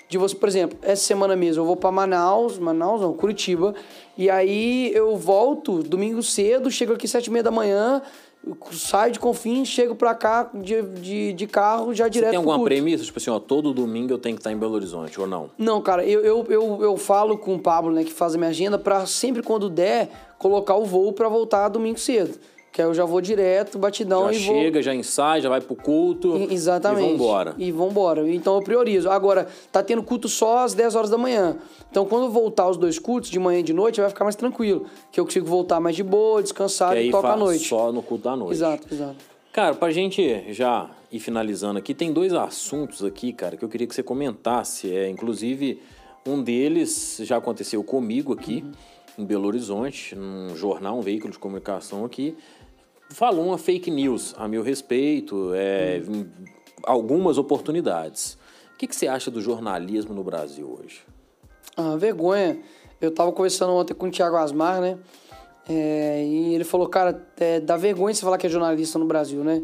de 0.09 0.17
você, 0.17 0.35
por 0.35 0.47
exemplo, 0.47 0.77
essa 0.81 1.03
semana 1.03 1.35
mesmo 1.35 1.61
eu 1.61 1.65
vou 1.65 1.75
para 1.75 1.91
Manaus, 1.91 2.57
Manaus 2.57 3.01
não, 3.01 3.13
Curitiba, 3.13 3.75
e 4.17 4.29
aí 4.29 4.91
eu 4.93 5.17
volto 5.17 5.83
domingo 5.83 6.23
cedo, 6.23 6.71
chego 6.71 6.93
aqui 6.93 7.07
sete 7.07 7.27
e 7.27 7.29
meia 7.29 7.43
da 7.43 7.51
manhã, 7.51 8.01
saio 8.71 9.11
de 9.11 9.19
Confins, 9.19 9.67
chego 9.67 9.95
pra 9.95 10.13
cá 10.15 10.49
de, 10.53 10.81
de, 10.81 11.33
de 11.33 11.47
carro 11.47 11.93
já 11.93 12.05
Você 12.05 12.11
direto 12.11 12.31
tem 12.31 12.41
pro 12.41 12.51
alguma 12.51 12.67
premissa? 12.67 13.03
Tipo 13.03 13.19
assim, 13.19 13.29
ó, 13.29 13.39
todo 13.39 13.73
domingo 13.73 14.13
eu 14.13 14.17
tenho 14.17 14.35
que 14.35 14.39
estar 14.39 14.51
em 14.51 14.57
Belo 14.57 14.73
Horizonte, 14.73 15.19
ou 15.19 15.27
não? 15.27 15.49
Não, 15.57 15.81
cara, 15.81 16.05
eu, 16.05 16.21
eu, 16.21 16.45
eu, 16.49 16.79
eu 16.81 16.97
falo 16.97 17.37
com 17.37 17.55
o 17.55 17.59
Pablo, 17.59 17.91
né, 17.91 18.03
que 18.03 18.13
faz 18.13 18.35
a 18.35 18.37
minha 18.37 18.49
agenda, 18.49 18.77
pra 18.77 19.05
sempre 19.05 19.41
quando 19.41 19.69
der, 19.69 20.09
colocar 20.37 20.75
o 20.75 20.85
voo 20.85 21.13
pra 21.13 21.29
voltar 21.29 21.69
domingo 21.69 21.99
cedo. 21.99 22.37
Que 22.71 22.81
aí 22.81 22.87
eu 22.87 22.93
já 22.93 23.05
vou 23.05 23.19
direto, 23.21 23.79
batidão 23.79 24.31
já 24.31 24.39
e 24.39 24.45
vou. 24.45 24.55
chega, 24.55 24.81
já 24.83 24.93
ensaia, 24.93 25.41
já 25.41 25.49
vai 25.49 25.59
pro 25.61 25.75
culto. 25.75 26.37
E- 26.37 26.53
Exatamente. 26.53 27.07
E 27.07 27.11
vambora. 27.11 27.55
E 27.57 27.71
vambora. 27.71 28.29
Então 28.29 28.55
eu 28.55 28.61
priorizo. 28.61 29.09
Agora, 29.09 29.47
tá 29.71 29.81
tendo 29.81 30.03
culto 30.03 30.27
só 30.29 30.59
às 30.59 30.73
10 30.75 30.93
horas 30.95 31.09
da 31.09 31.17
manhã. 31.17 31.57
Então 31.89 32.05
quando 32.05 32.29
voltar 32.29 32.69
os 32.69 32.77
dois 32.77 32.99
cultos, 32.99 33.29
de 33.31 33.39
manhã 33.39 33.59
e 33.59 33.63
de 33.63 33.73
noite, 33.73 33.99
vai 33.99 34.09
ficar 34.09 34.25
mais 34.25 34.35
tranquilo. 34.35 34.85
Que 35.11 35.19
eu 35.19 35.25
consigo 35.25 35.47
voltar 35.47 35.79
mais 35.79 35.95
de 35.95 36.03
boa, 36.03 36.43
descansar 36.43 36.95
e 36.95 36.99
aí 36.99 37.11
tocar 37.11 37.33
à 37.33 37.37
noite. 37.37 37.67
só 37.67 37.91
no 37.91 38.03
culto 38.03 38.25
da 38.25 38.35
noite. 38.35 38.53
Exato, 38.53 38.87
exato. 38.93 39.15
Cara, 39.51 39.73
pra 39.73 39.89
gente 39.89 40.53
já 40.53 40.87
ir 41.11 41.19
finalizando 41.19 41.79
aqui, 41.79 41.95
tem 41.95 42.13
dois 42.13 42.31
assuntos 42.31 43.03
aqui, 43.03 43.33
cara, 43.33 43.57
que 43.57 43.65
eu 43.65 43.69
queria 43.69 43.87
que 43.87 43.95
você 43.95 44.03
comentasse. 44.03 44.93
É, 44.95 45.09
inclusive, 45.09 45.81
um 46.27 46.43
deles 46.43 47.19
já 47.23 47.37
aconteceu 47.37 47.83
comigo 47.83 48.33
aqui, 48.33 48.63
Uhum. 48.63 49.23
em 49.23 49.25
Belo 49.25 49.47
Horizonte, 49.47 50.15
num 50.15 50.55
jornal, 50.55 50.99
um 50.99 51.01
veículo 51.01 51.31
de 51.33 51.39
comunicação 51.39 52.05
aqui. 52.05 52.35
Falou 53.09 53.45
uma 53.45 53.57
fake 53.57 53.89
news 53.89 54.35
a 54.37 54.47
meu 54.47 54.61
respeito, 54.61 55.53
é, 55.53 55.97
em 55.99 56.29
algumas 56.83 57.37
oportunidades. 57.37 58.37
O 58.73 58.77
que, 58.77 58.87
que 58.87 58.95
você 58.95 59.07
acha 59.07 59.31
do 59.31 59.41
jornalismo 59.41 60.13
no 60.13 60.23
Brasil 60.23 60.79
hoje? 60.79 61.01
Ah, 61.75 61.95
vergonha. 61.95 62.59
Eu 62.99 63.11
tava 63.11 63.31
conversando 63.31 63.73
ontem 63.73 63.93
com 63.93 64.07
o 64.07 64.11
Thiago 64.11 64.35
Asmar, 64.35 64.81
né? 64.81 64.97
É, 65.69 66.23
e 66.25 66.55
ele 66.55 66.63
falou, 66.63 66.87
cara, 66.87 67.27
é, 67.37 67.59
dá 67.59 67.75
vergonha 67.75 68.13
você 68.13 68.21
falar 68.21 68.37
que 68.37 68.47
é 68.47 68.49
jornalista 68.49 68.97
no 68.97 69.05
Brasil, 69.05 69.43
né? 69.43 69.63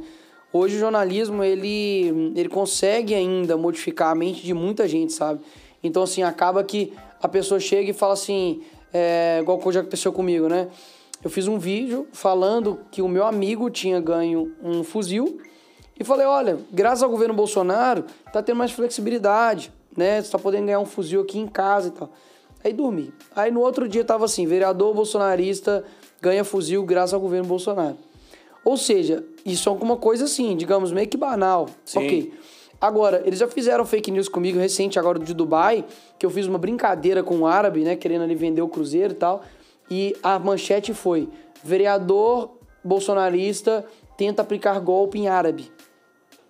Hoje 0.52 0.76
o 0.76 0.80
jornalismo, 0.80 1.44
ele, 1.44 2.34
ele 2.36 2.50
consegue 2.50 3.16
ainda 3.16 3.58
modificar 3.58 4.12
a 4.12 4.16
mente 4.16 4.44
de 4.44 4.54
muita 4.54 4.88
gente, 4.88 5.14
sabe? 5.14 5.41
Então, 5.82 6.04
assim, 6.04 6.22
acaba 6.22 6.64
que 6.64 6.94
a 7.22 7.28
pessoa 7.28 7.60
chega 7.60 7.89
e 7.89 7.94
fala 7.94 8.14
assim, 8.14 8.62
é, 8.94 9.39
igual 9.41 9.58
que 9.58 9.72
já 9.72 9.80
aconteceu 9.80 10.14
comigo, 10.14 10.48
né? 10.48 10.70
Eu 11.24 11.30
fiz 11.30 11.48
um 11.48 11.58
vídeo 11.58 12.08
falando 12.12 12.80
que 12.92 13.02
o 13.02 13.08
meu 13.08 13.26
amigo 13.26 13.70
tinha 13.70 14.02
ganho 14.02 14.54
um 14.62 14.84
fuzil 14.84 15.40
e 15.98 16.04
falei, 16.04 16.26
olha, 16.26 16.60
graças 16.72 17.02
ao 17.02 17.10
governo 17.10 17.34
Bolsonaro, 17.34 18.04
tá 18.32 18.44
tendo 18.44 18.58
mais 18.58 18.72
flexibilidade, 18.72 19.72
né? 19.96 20.22
Você 20.22 20.32
tá 20.32 20.38
podendo 20.38 20.66
ganhar 20.66 20.80
um 20.80 20.86
fuzil 20.86 21.22
aqui 21.22 21.40
em 21.40 21.48
casa 21.48 21.88
e 21.88 21.92
tal. 21.92 22.10
Aí 22.64 22.74
dormi. 22.74 23.14
Aí 23.36 23.52
no 23.52 23.62
outro 23.62 23.88
dia 23.88 24.04
tava 24.04 24.26
assim, 24.26 24.46
vereador 24.46 24.94
bolsonarista 24.94 25.86
ganha 26.22 26.44
fuzil 26.44 26.84
graças 26.84 27.14
ao 27.14 27.20
governo 27.22 27.48
Bolsonaro. 27.48 27.98
Ou 28.66 28.78
seja, 28.78 29.24
isso 29.46 29.68
é 29.68 29.72
alguma 29.72 29.98
coisa 29.98 30.26
assim, 30.26 30.56
digamos, 30.56 30.92
meio 30.92 31.08
que 31.08 31.18
banal. 31.18 31.68
Sim. 31.86 32.00
Ok. 32.00 32.34
Agora, 32.80 33.22
eles 33.26 33.40
já 33.40 33.48
fizeram 33.48 33.86
fake 33.86 34.12
news 34.12 34.28
comigo 34.28 34.60
recente, 34.60 35.00
agora 35.00 35.18
de 35.18 35.34
Dubai, 35.34 35.86
que 36.20 36.26
eu 36.26 36.30
fiz 36.30 36.48
uma 36.48 36.58
brincadeira 36.58 37.24
com 37.24 37.36
um 37.36 37.46
árabe, 37.46 37.82
né? 37.82 37.96
Querendo 37.96 38.24
ali 38.24 38.36
vender 38.36 38.62
o 38.62 38.68
cruzeiro 38.68 39.14
e 39.14 39.16
tal. 39.16 39.42
E 39.96 40.16
a 40.24 40.39
manchete 40.39 40.91
foi: 40.91 41.30
vereador 41.64 42.58
bolsonarista 42.84 43.86
tenta 44.18 44.41
aplicar 44.41 44.80
golpe 44.80 45.20
em 45.20 45.28
árabe. 45.28 45.72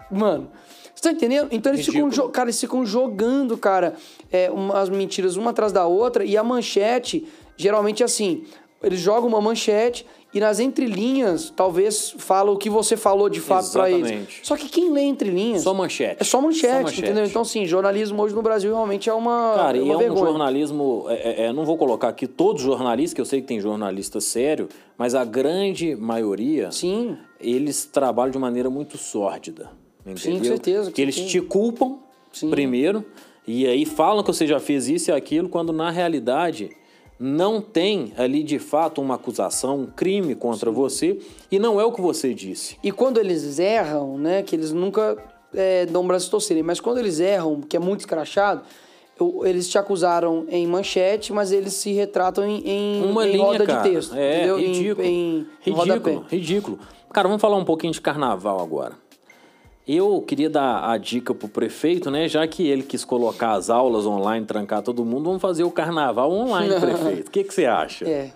Mano, 0.09 0.49
você 0.95 1.03
tá 1.03 1.11
entendendo? 1.11 1.49
Então 1.51 1.73
eles 1.73 1.85
ficam, 1.85 2.05
Ridículo. 2.05 2.29
cara, 2.29 2.45
eles 2.47 2.61
ficam 2.61 2.85
jogando, 2.85 3.57
cara, 3.57 3.95
é, 4.31 4.49
umas 4.49 4.87
mentiras 4.87 5.35
uma 5.35 5.51
atrás 5.51 5.73
da 5.73 5.85
outra. 5.85 6.23
E 6.23 6.37
a 6.37 6.43
manchete, 6.43 7.27
geralmente 7.57 8.01
é 8.01 8.05
assim: 8.05 8.45
eles 8.81 9.01
jogam 9.01 9.27
uma 9.27 9.41
manchete 9.41 10.07
e 10.33 10.39
nas 10.39 10.59
entrelinhas, 10.59 11.53
talvez, 11.55 12.15
fala 12.17 12.51
o 12.51 12.57
que 12.57 12.69
você 12.69 12.97
falou 12.97 13.29
de 13.29 13.39
fato 13.39 13.71
pra 13.71 13.89
eles. 13.89 14.05
Exatamente. 14.07 14.39
Só 14.43 14.57
que 14.57 14.67
quem 14.67 14.91
lê 14.91 15.01
entrelinhas. 15.03 15.61
Só 15.61 15.73
manchete. 15.73 16.17
É 16.19 16.23
só 16.23 16.41
manchete, 16.41 16.67
Só 16.73 16.81
manchete. 16.81 17.01
entendeu? 17.01 17.25
Então, 17.25 17.41
assim, 17.43 17.65
jornalismo 17.65 18.21
hoje 18.21 18.33
no 18.33 18.41
Brasil 18.41 18.71
realmente 18.71 19.09
é 19.09 19.13
uma. 19.13 19.53
Cara, 19.55 19.77
é 19.77 19.81
e 19.81 19.83
uma 19.83 19.93
é 19.93 19.95
um 19.95 19.99
vergonha. 19.99 20.25
jornalismo. 20.25 21.05
É, 21.09 21.13
é, 21.13 21.45
é, 21.45 21.53
não 21.53 21.65
vou 21.65 21.77
colocar 21.77 22.07
aqui 22.09 22.25
todos 22.27 22.61
os 22.63 22.67
jornalistas, 22.67 23.13
que 23.13 23.21
eu 23.21 23.25
sei 23.25 23.41
que 23.41 23.47
tem 23.47 23.59
jornalista 23.59 24.19
sério, 24.19 24.67
mas 24.97 25.13
a 25.13 25.23
grande 25.23 25.95
maioria, 25.95 26.71
Sim. 26.71 27.17
eles 27.39 27.85
trabalham 27.85 28.31
de 28.31 28.39
maneira 28.39 28.69
muito 28.69 28.97
sórdida. 28.97 29.69
Entendeu? 30.05 30.39
com 30.39 30.43
certeza, 30.45 30.91
Que 30.91 31.01
eles 31.01 31.15
certeza. 31.15 31.39
te 31.39 31.45
culpam 31.47 31.99
Sim. 32.31 32.49
primeiro, 32.49 33.05
e 33.47 33.65
aí 33.67 33.85
falam 33.85 34.23
que 34.23 34.27
você 34.33 34.45
já 34.47 34.59
fez 34.59 34.89
isso 34.89 35.11
e 35.11 35.13
aquilo, 35.13 35.47
quando 35.47 35.71
na 35.71 35.89
realidade 35.89 36.69
não 37.25 37.61
tem 37.61 38.11
ali 38.17 38.43
de 38.43 38.59
fato 38.59 38.99
uma 39.01 39.15
acusação, 39.15 39.79
um 39.81 39.85
crime 39.85 40.35
contra 40.35 40.69
você, 40.69 41.17
e 41.49 41.57
não 41.57 41.79
é 41.79 41.85
o 41.85 41.91
que 41.93 42.01
você 42.01 42.33
disse. 42.33 42.75
E 42.83 42.91
quando 42.91 43.17
eles 43.17 43.59
erram, 43.59 44.17
né, 44.17 44.43
que 44.43 44.53
eles 44.53 44.73
nunca 44.73 45.17
é, 45.55 45.85
dão 45.85 46.01
um 46.01 46.07
braço 46.07 46.29
torcerem, 46.29 46.63
mas 46.63 46.79
quando 46.81 46.97
eles 46.97 47.19
erram, 47.21 47.61
que 47.61 47.77
é 47.77 47.79
muito 47.79 48.01
escrachado, 48.01 48.63
eu- 49.19 49.43
eles 49.45 49.69
te 49.69 49.77
acusaram 49.77 50.45
em 50.49 50.65
manchete, 50.67 51.31
mas 51.31 51.51
eles 51.51 51.73
se 51.73 51.93
retratam 51.93 52.43
em, 52.45 52.61
em, 52.67 53.03
Uma 53.05 53.25
em 53.25 53.31
linha, 53.33 53.43
roda 53.45 53.65
cara. 53.65 53.83
de 53.83 53.89
texto. 53.95 54.15
É, 54.15 54.37
entendeu? 54.37 54.57
Ridículo. 54.57 55.07
Em, 55.07 55.47
ridículo, 55.61 56.25
ridículo. 56.29 56.79
Cara, 57.13 57.27
vamos 57.27 57.41
falar 57.41 57.55
um 57.57 57.63
pouquinho 57.63 57.93
de 57.93 58.01
carnaval 58.01 58.59
agora. 58.59 58.97
Eu 59.87 60.21
queria 60.21 60.49
dar 60.49 60.89
a 60.89 60.97
dica 60.97 61.33
pro 61.33 61.47
prefeito, 61.47 62.09
né? 62.09 62.27
Já 62.27 62.47
que 62.47 62.67
ele 62.67 62.83
quis 62.83 63.03
colocar 63.03 63.51
as 63.51 63.69
aulas 63.69 64.05
online, 64.05 64.45
trancar 64.45 64.81
todo 64.81 65.03
mundo, 65.03 65.25
vamos 65.25 65.41
fazer 65.41 65.63
o 65.63 65.71
carnaval 65.71 66.31
online, 66.31 66.73
prefeito. 66.79 67.27
O 67.27 67.31
que, 67.31 67.43
que 67.43 67.53
você 67.53 67.65
acha? 67.65 68.07
É. 68.07 68.31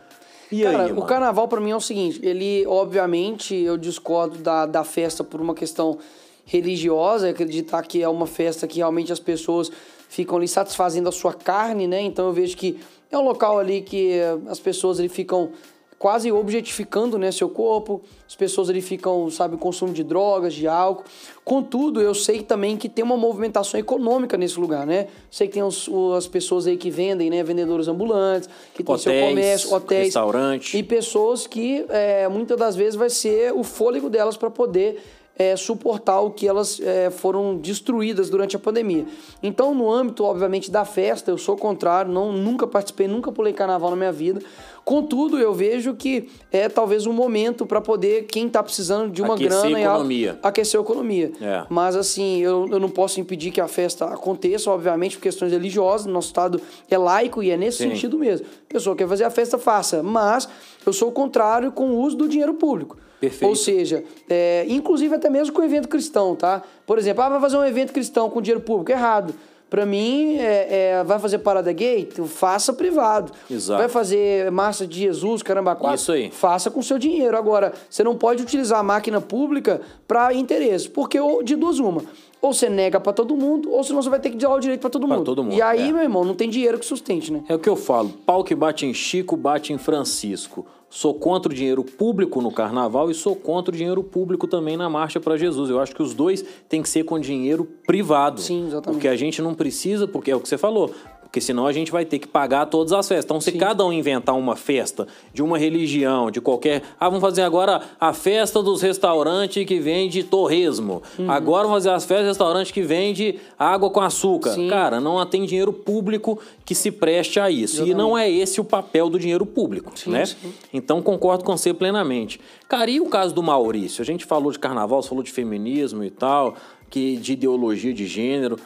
E 0.52 0.64
Cara, 0.64 0.86
aí, 0.86 0.92
o 0.92 1.02
carnaval 1.02 1.48
pra 1.48 1.60
mim 1.60 1.72
é 1.72 1.76
o 1.76 1.82
seguinte, 1.82 2.20
ele, 2.24 2.66
obviamente, 2.68 3.54
eu 3.54 3.78
discordo 3.78 4.38
da, 4.38 4.66
da 4.66 4.84
festa 4.84 5.24
por 5.24 5.42
uma 5.42 5.54
questão 5.54 5.98
religiosa, 6.46 7.30
acreditar 7.30 7.82
que 7.84 8.02
é 8.02 8.08
uma 8.08 8.26
festa 8.26 8.66
que 8.66 8.78
realmente 8.78 9.12
as 9.12 9.20
pessoas 9.20 9.70
ficam 10.08 10.38
ali 10.38 10.48
satisfazendo 10.48 11.10
a 11.10 11.12
sua 11.12 11.34
carne, 11.34 11.86
né? 11.86 12.02
Então 12.02 12.28
eu 12.28 12.34
vejo 12.34 12.56
que 12.56 12.80
é 13.12 13.18
um 13.18 13.24
local 13.24 13.60
ali 13.60 13.82
que 13.82 14.20
as 14.48 14.60
pessoas 14.60 15.00
ali 15.00 15.10
ficam 15.10 15.52
quase 16.00 16.32
objetificando, 16.32 17.18
né, 17.18 17.32
seu 17.32 17.50
corpo. 17.50 18.02
As 18.28 18.36
pessoas 18.36 18.70
ali 18.70 18.82
ficam, 18.82 19.30
sabe, 19.32 19.58
consumo 19.58 19.92
de 19.94 20.04
drogas, 20.04 20.54
de 20.54 20.68
álcool. 20.68 21.04
Contudo, 21.44 22.02
eu 22.02 22.14
sei 22.14 22.44
também 22.44 22.78
que 22.78 22.88
tem 22.88 23.04
uma 23.04 23.18
movimentação 23.18 23.80
econômica 23.80 24.38
nesse 24.38 24.60
lugar, 24.60 24.86
né? 24.86 25.08
Sei 25.32 25.48
que 25.48 25.54
tem 25.54 25.64
os- 25.64 25.90
as 26.16 26.28
pessoas 26.28 26.68
aí 26.68 26.78
que 26.78 26.92
vendem, 26.92 27.30
né, 27.30 27.42
vendedores 27.44 27.88
ambulantes, 27.88 28.48
que 28.76 28.84
tem 28.84 28.98
seu 28.98 29.12
Hotéis, 29.12 29.30
comércio, 29.30 29.74
hotéis, 29.74 30.06
restaurante. 30.06 30.78
e 30.78 30.84
pessoas 30.84 31.48
que 31.48 31.86
é, 31.90 32.28
muitas 32.28 32.58
das 32.58 32.76
vezes 32.76 32.96
vai 32.96 33.10
ser 33.10 33.52
o 33.54 33.64
fôlego 33.64 34.10
delas 34.10 34.38
para 34.38 34.50
poder 34.52 35.02
é, 35.38 35.56
suportar 35.56 36.20
o 36.22 36.32
que 36.32 36.48
elas 36.48 36.80
é, 36.82 37.10
foram 37.10 37.56
destruídas 37.56 38.30
durante 38.30 38.56
a 38.56 38.60
pandemia. 38.60 39.06
Então, 39.44 39.74
no 39.74 39.92
âmbito, 39.92 40.24
obviamente, 40.24 40.72
da 40.72 40.84
festa, 40.84 41.30
eu 41.30 41.38
sou 41.38 41.56
contrário, 41.56 42.12
não, 42.12 42.32
nunca 42.32 42.66
participei, 42.66 43.08
nunca 43.08 43.32
pulei 43.32 43.54
carnaval 43.54 43.92
na 43.92 43.96
minha 43.96 44.12
vida. 44.12 44.42
Contudo, 44.84 45.38
eu 45.38 45.54
vejo 45.54 45.94
que 45.96 46.30
é 46.50 46.70
talvez 46.70 47.06
um 47.06 47.12
momento 47.12 47.66
para 47.66 47.82
poder, 47.82 48.24
quem 48.24 48.48
está 48.48 48.64
precisando 48.64 49.12
de 49.12 49.22
uma 49.22 49.36
Aquecer 49.36 49.62
grana 49.62 49.78
a 49.78 49.80
e 49.80 49.84
economia. 49.84 50.40
aquecer 50.42 50.80
a 50.80 50.84
economia. 50.84 51.32
É. 51.42 51.66
Mas 51.70 51.96
assim, 51.96 52.38
eu, 52.40 52.68
eu 52.72 52.80
não 52.80 52.90
posso 52.90 53.20
impedir 53.20 53.52
que 53.52 53.60
a 53.60 53.68
festa 53.68 54.06
aconteça, 54.06 54.72
obviamente, 54.72 55.18
por 55.18 55.24
questões 55.24 55.52
religiosas. 55.52 56.08
Nosso 56.08 56.28
Estado 56.28 56.62
é 56.90 56.98
laico 56.98 57.44
e 57.44 57.52
é 57.52 57.58
nesse 57.58 57.80
Sim. 57.80 57.90
sentido 57.90 58.18
mesmo. 58.18 58.46
A 58.48 58.74
pessoa 58.74 58.96
quer 58.96 59.08
fazer 59.10 59.26
a 59.26 59.30
festa, 59.30 59.58
faça. 59.58 60.02
Mas 60.02 60.48
eu 60.86 60.94
sou 60.94 61.10
o 61.10 61.12
contrário 61.12 61.72
com 61.74 61.90
o 61.90 62.00
uso 62.02 62.16
do 62.16 62.28
dinheiro 62.28 62.54
público. 62.54 62.96
Perfeito. 63.20 63.50
Ou 63.50 63.56
seja, 63.56 64.04
é, 64.30 64.66
inclusive 64.68 65.16
até 65.16 65.30
mesmo 65.30 65.54
com 65.54 65.62
o 65.62 65.66
evento 65.66 65.88
cristão, 65.88 66.36
tá? 66.36 66.62
Por 66.86 67.00
exemplo, 67.00 67.24
ah, 67.24 67.30
vai 67.30 67.40
fazer 67.40 67.58
um 67.58 67.66
evento 67.66 67.92
cristão 67.92 68.30
com 68.30 68.42
dinheiro 68.42 68.62
público. 68.62 68.92
Errado. 68.92 69.34
Pra 69.70 69.86
mim, 69.86 70.38
é, 70.38 70.92
é, 71.00 71.04
vai 71.04 71.20
fazer 71.20 71.40
parada 71.40 71.74
gay? 71.74 72.08
Faça 72.26 72.72
privado. 72.72 73.34
Exato. 73.52 73.80
Vai 73.80 73.90
fazer 73.90 74.50
massa 74.50 74.88
de 74.88 75.00
Jesus, 75.00 75.44
caramba, 75.44 75.76
quatro? 75.76 75.98
Isso 75.98 76.12
aí. 76.14 76.32
Faça 76.32 76.72
com 76.72 76.82
seu 76.82 76.98
dinheiro. 76.98 77.36
Agora, 77.36 77.74
você 77.90 78.02
não 78.02 78.16
pode 78.16 78.42
utilizar 78.42 78.80
a 78.80 78.84
máquina 78.84 79.20
pública 79.20 79.82
para 80.08 80.34
interesse, 80.34 80.88
porque 80.88 81.20
ou 81.20 81.44
de 81.44 81.58
duas 81.58 81.80
uma. 81.80 82.02
Ou 82.42 82.54
você 82.54 82.70
nega 82.70 83.00
para 83.00 83.14
todo 83.14 83.36
mundo, 83.36 83.72
ou 83.72 83.84
senão 83.84 84.02
você 84.02 84.10
vai 84.10 84.20
ter 84.20 84.30
que 84.30 84.38
dar 84.38 84.54
o 84.54 84.60
direito 84.60 84.80
para 84.82 84.90
todo, 84.90 85.08
Pra 85.08 85.18
mundo. 85.18 85.26
todo 85.26 85.44
mundo, 85.44 85.56
E 85.56 85.62
aí, 85.62 85.90
é. 85.90 85.92
meu 85.92 86.04
irmão, 86.04 86.24
não 86.24 86.36
tem 86.36 86.50
dinheiro 86.50 86.78
que 86.78 86.86
sustente, 86.86 87.32
né? 87.34 87.44
É 87.50 87.56
o 87.56 87.60
que 87.60 87.68
eu 87.68 87.76
falo. 87.76 88.10
Pau 88.26 88.44
que 88.44 88.54
bate 88.54 88.86
em 88.86 88.94
Chico, 88.94 89.36
bate 89.36 89.74
em 89.74 89.78
Francisco. 89.78 90.66
Sou 90.90 91.14
contra 91.14 91.52
o 91.52 91.56
dinheiro 91.56 91.84
público 91.84 92.42
no 92.42 92.50
carnaval 92.50 93.12
e 93.12 93.14
sou 93.14 93.36
contra 93.36 93.74
o 93.74 93.78
dinheiro 93.78 94.02
público 94.02 94.48
também 94.48 94.78
na 94.78 94.90
Marcha 94.90 95.20
para 95.20 95.36
Jesus. 95.36 95.70
Eu 95.70 95.82
acho 95.82 95.94
que 95.94 96.02
os 96.02 96.14
dois 96.14 96.46
têm 96.70 96.82
que 96.82 96.88
ser 96.88 97.04
com 97.04 97.20
dinheiro 97.20 97.68
privado. 97.86 98.40
Sim, 98.40 98.68
exatamente. 98.68 98.94
Porque 98.96 99.08
a 99.10 99.16
gente 99.18 99.42
não 99.42 99.54
precisa, 99.54 100.08
porque 100.08 100.32
é 100.32 100.36
o 100.36 100.40
que 100.40 100.48
você 100.48 100.58
falou. 100.58 100.92
Porque 101.28 101.42
senão 101.42 101.68
a 101.68 101.74
gente 101.74 101.92
vai 101.92 102.06
ter 102.06 102.20
que 102.20 102.28
pagar 102.28 102.68
todas 102.68 102.94
as 102.94 103.06
festas. 103.06 103.26
Então, 103.26 103.42
se 103.42 103.52
cada 103.52 103.86
um 103.86 103.92
inventar 103.92 104.36
uma 104.36 104.56
festa 104.56 105.06
de 105.34 105.44
uma 105.44 105.58
religião, 105.58 106.32
de 106.32 106.40
qualquer. 106.40 106.82
Ah, 106.98 107.10
vamos 107.10 107.22
fazer 107.22 107.42
agora 107.42 107.82
a 108.00 108.14
festa 108.14 108.64
dos 108.64 108.82
restaurantes 108.82 109.66
que 109.66 109.78
vende 109.78 110.24
torresmo. 110.24 111.04
Uhum. 111.20 111.30
Agora 111.30 111.68
vamos 111.68 111.84
fazer 111.84 111.90
as 111.90 112.06
festas 112.06 112.26
do 112.26 112.30
restaurante 112.30 112.72
que 112.72 112.82
vende 112.82 113.40
água 113.60 113.90
com 113.90 114.00
açúcar. 114.00 114.54
Sim. 114.54 114.70
Cara, 114.70 115.02
não 115.02 115.24
tem 115.26 115.46
dinheiro 115.46 115.74
público 115.74 116.40
que 116.64 116.74
se 116.74 116.92
preste 116.92 117.40
a 117.42 117.52
isso. 117.52 117.86
E 117.86 117.94
não 117.94 118.18
é 118.18 118.30
esse 118.30 118.62
o 118.62 118.64
papel 118.64 119.10
do 119.10 119.20
dinheiro 119.20 119.46
público, 119.46 119.92
né? 120.08 120.26
sim. 120.26 120.54
Então 120.74 121.02
concordo 121.02 121.44
com 121.44 121.58
você 121.58 121.74
plenamente. 121.74 122.40
Cara, 122.70 122.90
e 122.90 123.02
o 123.02 123.08
caso 123.08 123.36
do 123.36 123.44
Maurício? 123.44 124.02
A 124.02 124.06
gente 124.06 124.26
falou 124.26 124.52
de 124.52 124.60
carnaval, 124.60 125.02
você 125.02 125.10
falou 125.10 125.24
de 125.24 125.32
feminismo 125.32 126.06
e 126.06 126.10
tal, 126.10 126.56
que 126.90 127.18
de 127.18 127.34
ideologia 127.34 127.94
de 127.94 128.08
gênero. 128.08 128.58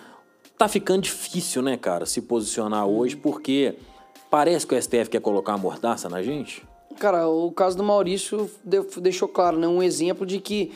Tá 0.62 0.68
ficando 0.68 1.01
difícil, 1.01 1.64
né, 1.64 1.76
cara, 1.76 2.05
se 2.05 2.22
posicionar 2.22 2.86
hoje, 2.86 3.16
porque 3.16 3.74
parece 4.30 4.68
que 4.68 4.76
o 4.76 4.80
STF 4.80 5.09
quer 5.09 5.20
colocar 5.20 5.53
uma 5.53 5.57
mordaça 5.57 6.07
na 6.07 6.22
gente. 6.22 6.62
Cara, 6.99 7.28
o 7.28 7.51
caso 7.51 7.76
do 7.76 7.84
Maurício 7.84 8.47
de- 8.64 8.84
deixou 9.01 9.28
claro, 9.28 9.57
né? 9.57 9.68
Um 9.68 9.82
exemplo 9.82 10.24
de 10.24 10.39
que 10.39 10.72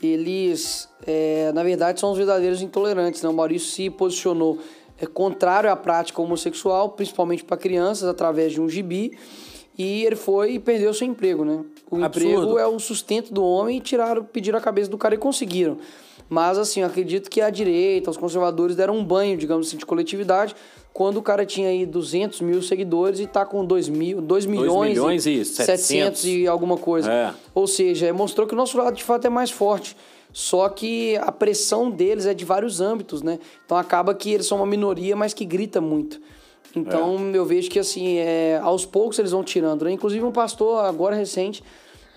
eles, 0.00 0.88
é, 1.04 1.50
na 1.52 1.64
verdade, 1.64 1.98
são 1.98 2.12
os 2.12 2.16
verdadeiros 2.16 2.62
intolerantes. 2.62 3.22
Né? 3.22 3.28
O 3.28 3.32
Maurício 3.32 3.72
se 3.72 3.90
posicionou 3.90 4.56
é, 5.00 5.04
contrário 5.04 5.68
à 5.68 5.74
prática 5.74 6.22
homossexual, 6.22 6.90
principalmente 6.90 7.42
para 7.42 7.56
crianças, 7.56 8.08
através 8.08 8.52
de 8.52 8.60
um 8.60 8.68
gibi. 8.68 9.18
E 9.76 10.04
ele 10.04 10.14
foi 10.14 10.52
e 10.52 10.58
perdeu 10.60 10.94
seu 10.94 11.08
emprego, 11.08 11.44
né? 11.44 11.64
O 11.90 12.04
Absurdo. 12.04 12.28
emprego 12.28 12.56
é 12.60 12.68
o 12.68 12.78
sustento 12.78 13.34
do 13.34 13.44
homem 13.44 13.78
e 13.78 13.80
tiraram, 13.80 14.22
pediram 14.22 14.60
a 14.60 14.62
cabeça 14.62 14.88
do 14.88 14.96
cara 14.96 15.16
e 15.16 15.18
conseguiram. 15.18 15.78
Mas, 16.28 16.58
assim, 16.58 16.80
eu 16.80 16.86
acredito 16.86 17.30
que 17.30 17.40
a 17.40 17.50
direita, 17.50 18.10
os 18.10 18.16
conservadores 18.16 18.74
deram 18.74 18.96
um 18.96 19.04
banho, 19.04 19.36
digamos 19.36 19.68
assim, 19.68 19.76
de 19.76 19.86
coletividade, 19.86 20.54
quando 20.92 21.16
o 21.16 21.22
cara 21.22 21.44
tinha 21.44 21.68
aí 21.68 21.84
200 21.84 22.40
mil 22.40 22.62
seguidores 22.62 23.18
e 23.20 23.26
tá 23.26 23.44
com 23.44 23.64
2, 23.64 23.88
mil, 23.88 24.20
2 24.20 24.46
milhões, 24.46 24.90
milhões 24.90 25.26
e 25.26 25.44
700 25.44 25.84
700 25.84 26.24
e 26.24 26.46
alguma 26.46 26.76
coisa. 26.76 27.12
É. 27.12 27.34
Ou 27.54 27.66
seja, 27.66 28.12
mostrou 28.12 28.46
que 28.46 28.54
o 28.54 28.56
nosso 28.56 28.78
lado 28.78 28.94
de 28.94 29.02
fato 29.02 29.26
é 29.26 29.30
mais 29.30 29.50
forte. 29.50 29.96
Só 30.32 30.68
que 30.68 31.16
a 31.18 31.30
pressão 31.30 31.90
deles 31.90 32.26
é 32.26 32.34
de 32.34 32.44
vários 32.44 32.80
âmbitos, 32.80 33.22
né? 33.22 33.38
Então 33.64 33.76
acaba 33.76 34.14
que 34.14 34.32
eles 34.32 34.46
são 34.46 34.58
uma 34.58 34.66
minoria, 34.66 35.14
mas 35.14 35.32
que 35.34 35.44
grita 35.44 35.80
muito. 35.80 36.20
Então 36.74 37.30
É. 37.32 37.36
eu 37.36 37.44
vejo 37.44 37.70
que 37.70 37.78
assim, 37.78 38.16
é, 38.18 38.58
aos 38.62 38.84
poucos 38.84 39.18
eles 39.18 39.30
vão 39.30 39.44
tirando. 39.44 39.84
Né? 39.84 39.92
Inclusive 39.92 40.24
um 40.24 40.32
pastor 40.32 40.84
agora 40.84 41.14
recente 41.14 41.62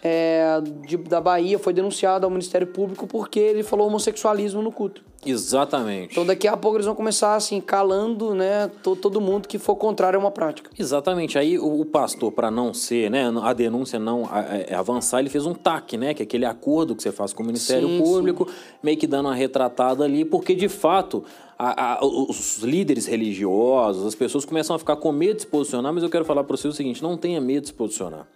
é, 0.04 0.62
de- 0.86 0.98
da 0.98 1.20
Bahia 1.20 1.58
foi 1.60 1.74
denunciado 1.74 2.26
ao 2.26 2.30
Ministério 2.30 2.68
Público 2.68 3.08
porque 3.08 3.40
ele 3.40 3.64
falou 3.64 3.88
homossexualismo 3.88 4.62
no 4.62 4.72
culto. 4.72 5.02
Exatamente. 5.26 6.12
Então 6.12 6.26
daqui 6.26 6.48
a 6.48 6.56
pouco 6.56 6.78
eles 6.78 6.86
vão 6.86 6.96
começar 6.96 7.36
assim, 7.36 7.60
calando 7.60 8.34
né, 8.36 8.70
to- 8.84 8.96
todo 8.96 9.20
mundo 9.20 9.48
que 9.48 9.58
for 9.58 9.76
contrário 9.76 10.18
a 10.18 10.20
uma 10.22 10.32
prática. 10.32 10.70
Exatamente. 10.78 11.38
Aí 11.38 11.58
o, 11.58 11.82
o 11.82 11.86
pastor, 11.86 12.32
para 12.32 12.52
não 12.52 12.74
ser, 12.74 13.10
né, 13.10 13.24
a 13.42 13.52
denúncia 13.54 14.00
não 14.00 14.26
a- 14.32 14.42
é, 14.42 14.74
avançar, 14.76 15.20
ele 15.20 15.30
fez 15.30 15.46
um 15.46 15.54
TAC, 15.54 15.98
né, 15.98 16.14
que 16.14 16.22
é 16.22 16.26
aquele 16.26 16.46
acordo 16.46 16.96
que 16.96 17.02
você 17.02 17.12
faz 17.12 17.34
com 17.34 17.42
o 17.44 17.46
Ministério 17.46 17.88
Sim, 17.88 17.98
Público, 18.02 18.48
meio 18.82 18.96
que 18.98 19.08
dando 19.08 19.26
uma 19.26 19.36
retratada 19.36 20.04
ali, 20.04 20.24
porque 20.24 20.54
de 20.54 20.70
fato 20.70 21.24
a- 21.58 21.96
a- 21.96 22.06
os 22.06 22.60
líderes 22.60 23.08
religiosos, 23.08 24.06
as 24.06 24.14
pessoas 24.16 24.46
começam 24.46 24.76
a 24.76 24.80
ficar 24.80 24.96
com 24.98 25.12
medo 25.12 25.38
de 25.38 25.42
se 25.42 25.48
posicionar, 25.48 25.92
mas 25.92 26.04
eu 26.04 26.10
quero 26.10 26.24
falar 26.24 26.44
para 26.44 26.56
você 26.56 26.68
o 26.68 26.72
seguinte: 26.74 27.02
não 27.02 27.18
tenha 27.18 27.42
medo 27.42 27.62
de 27.62 27.68
se 27.70 27.74
posicionar. 27.74 28.28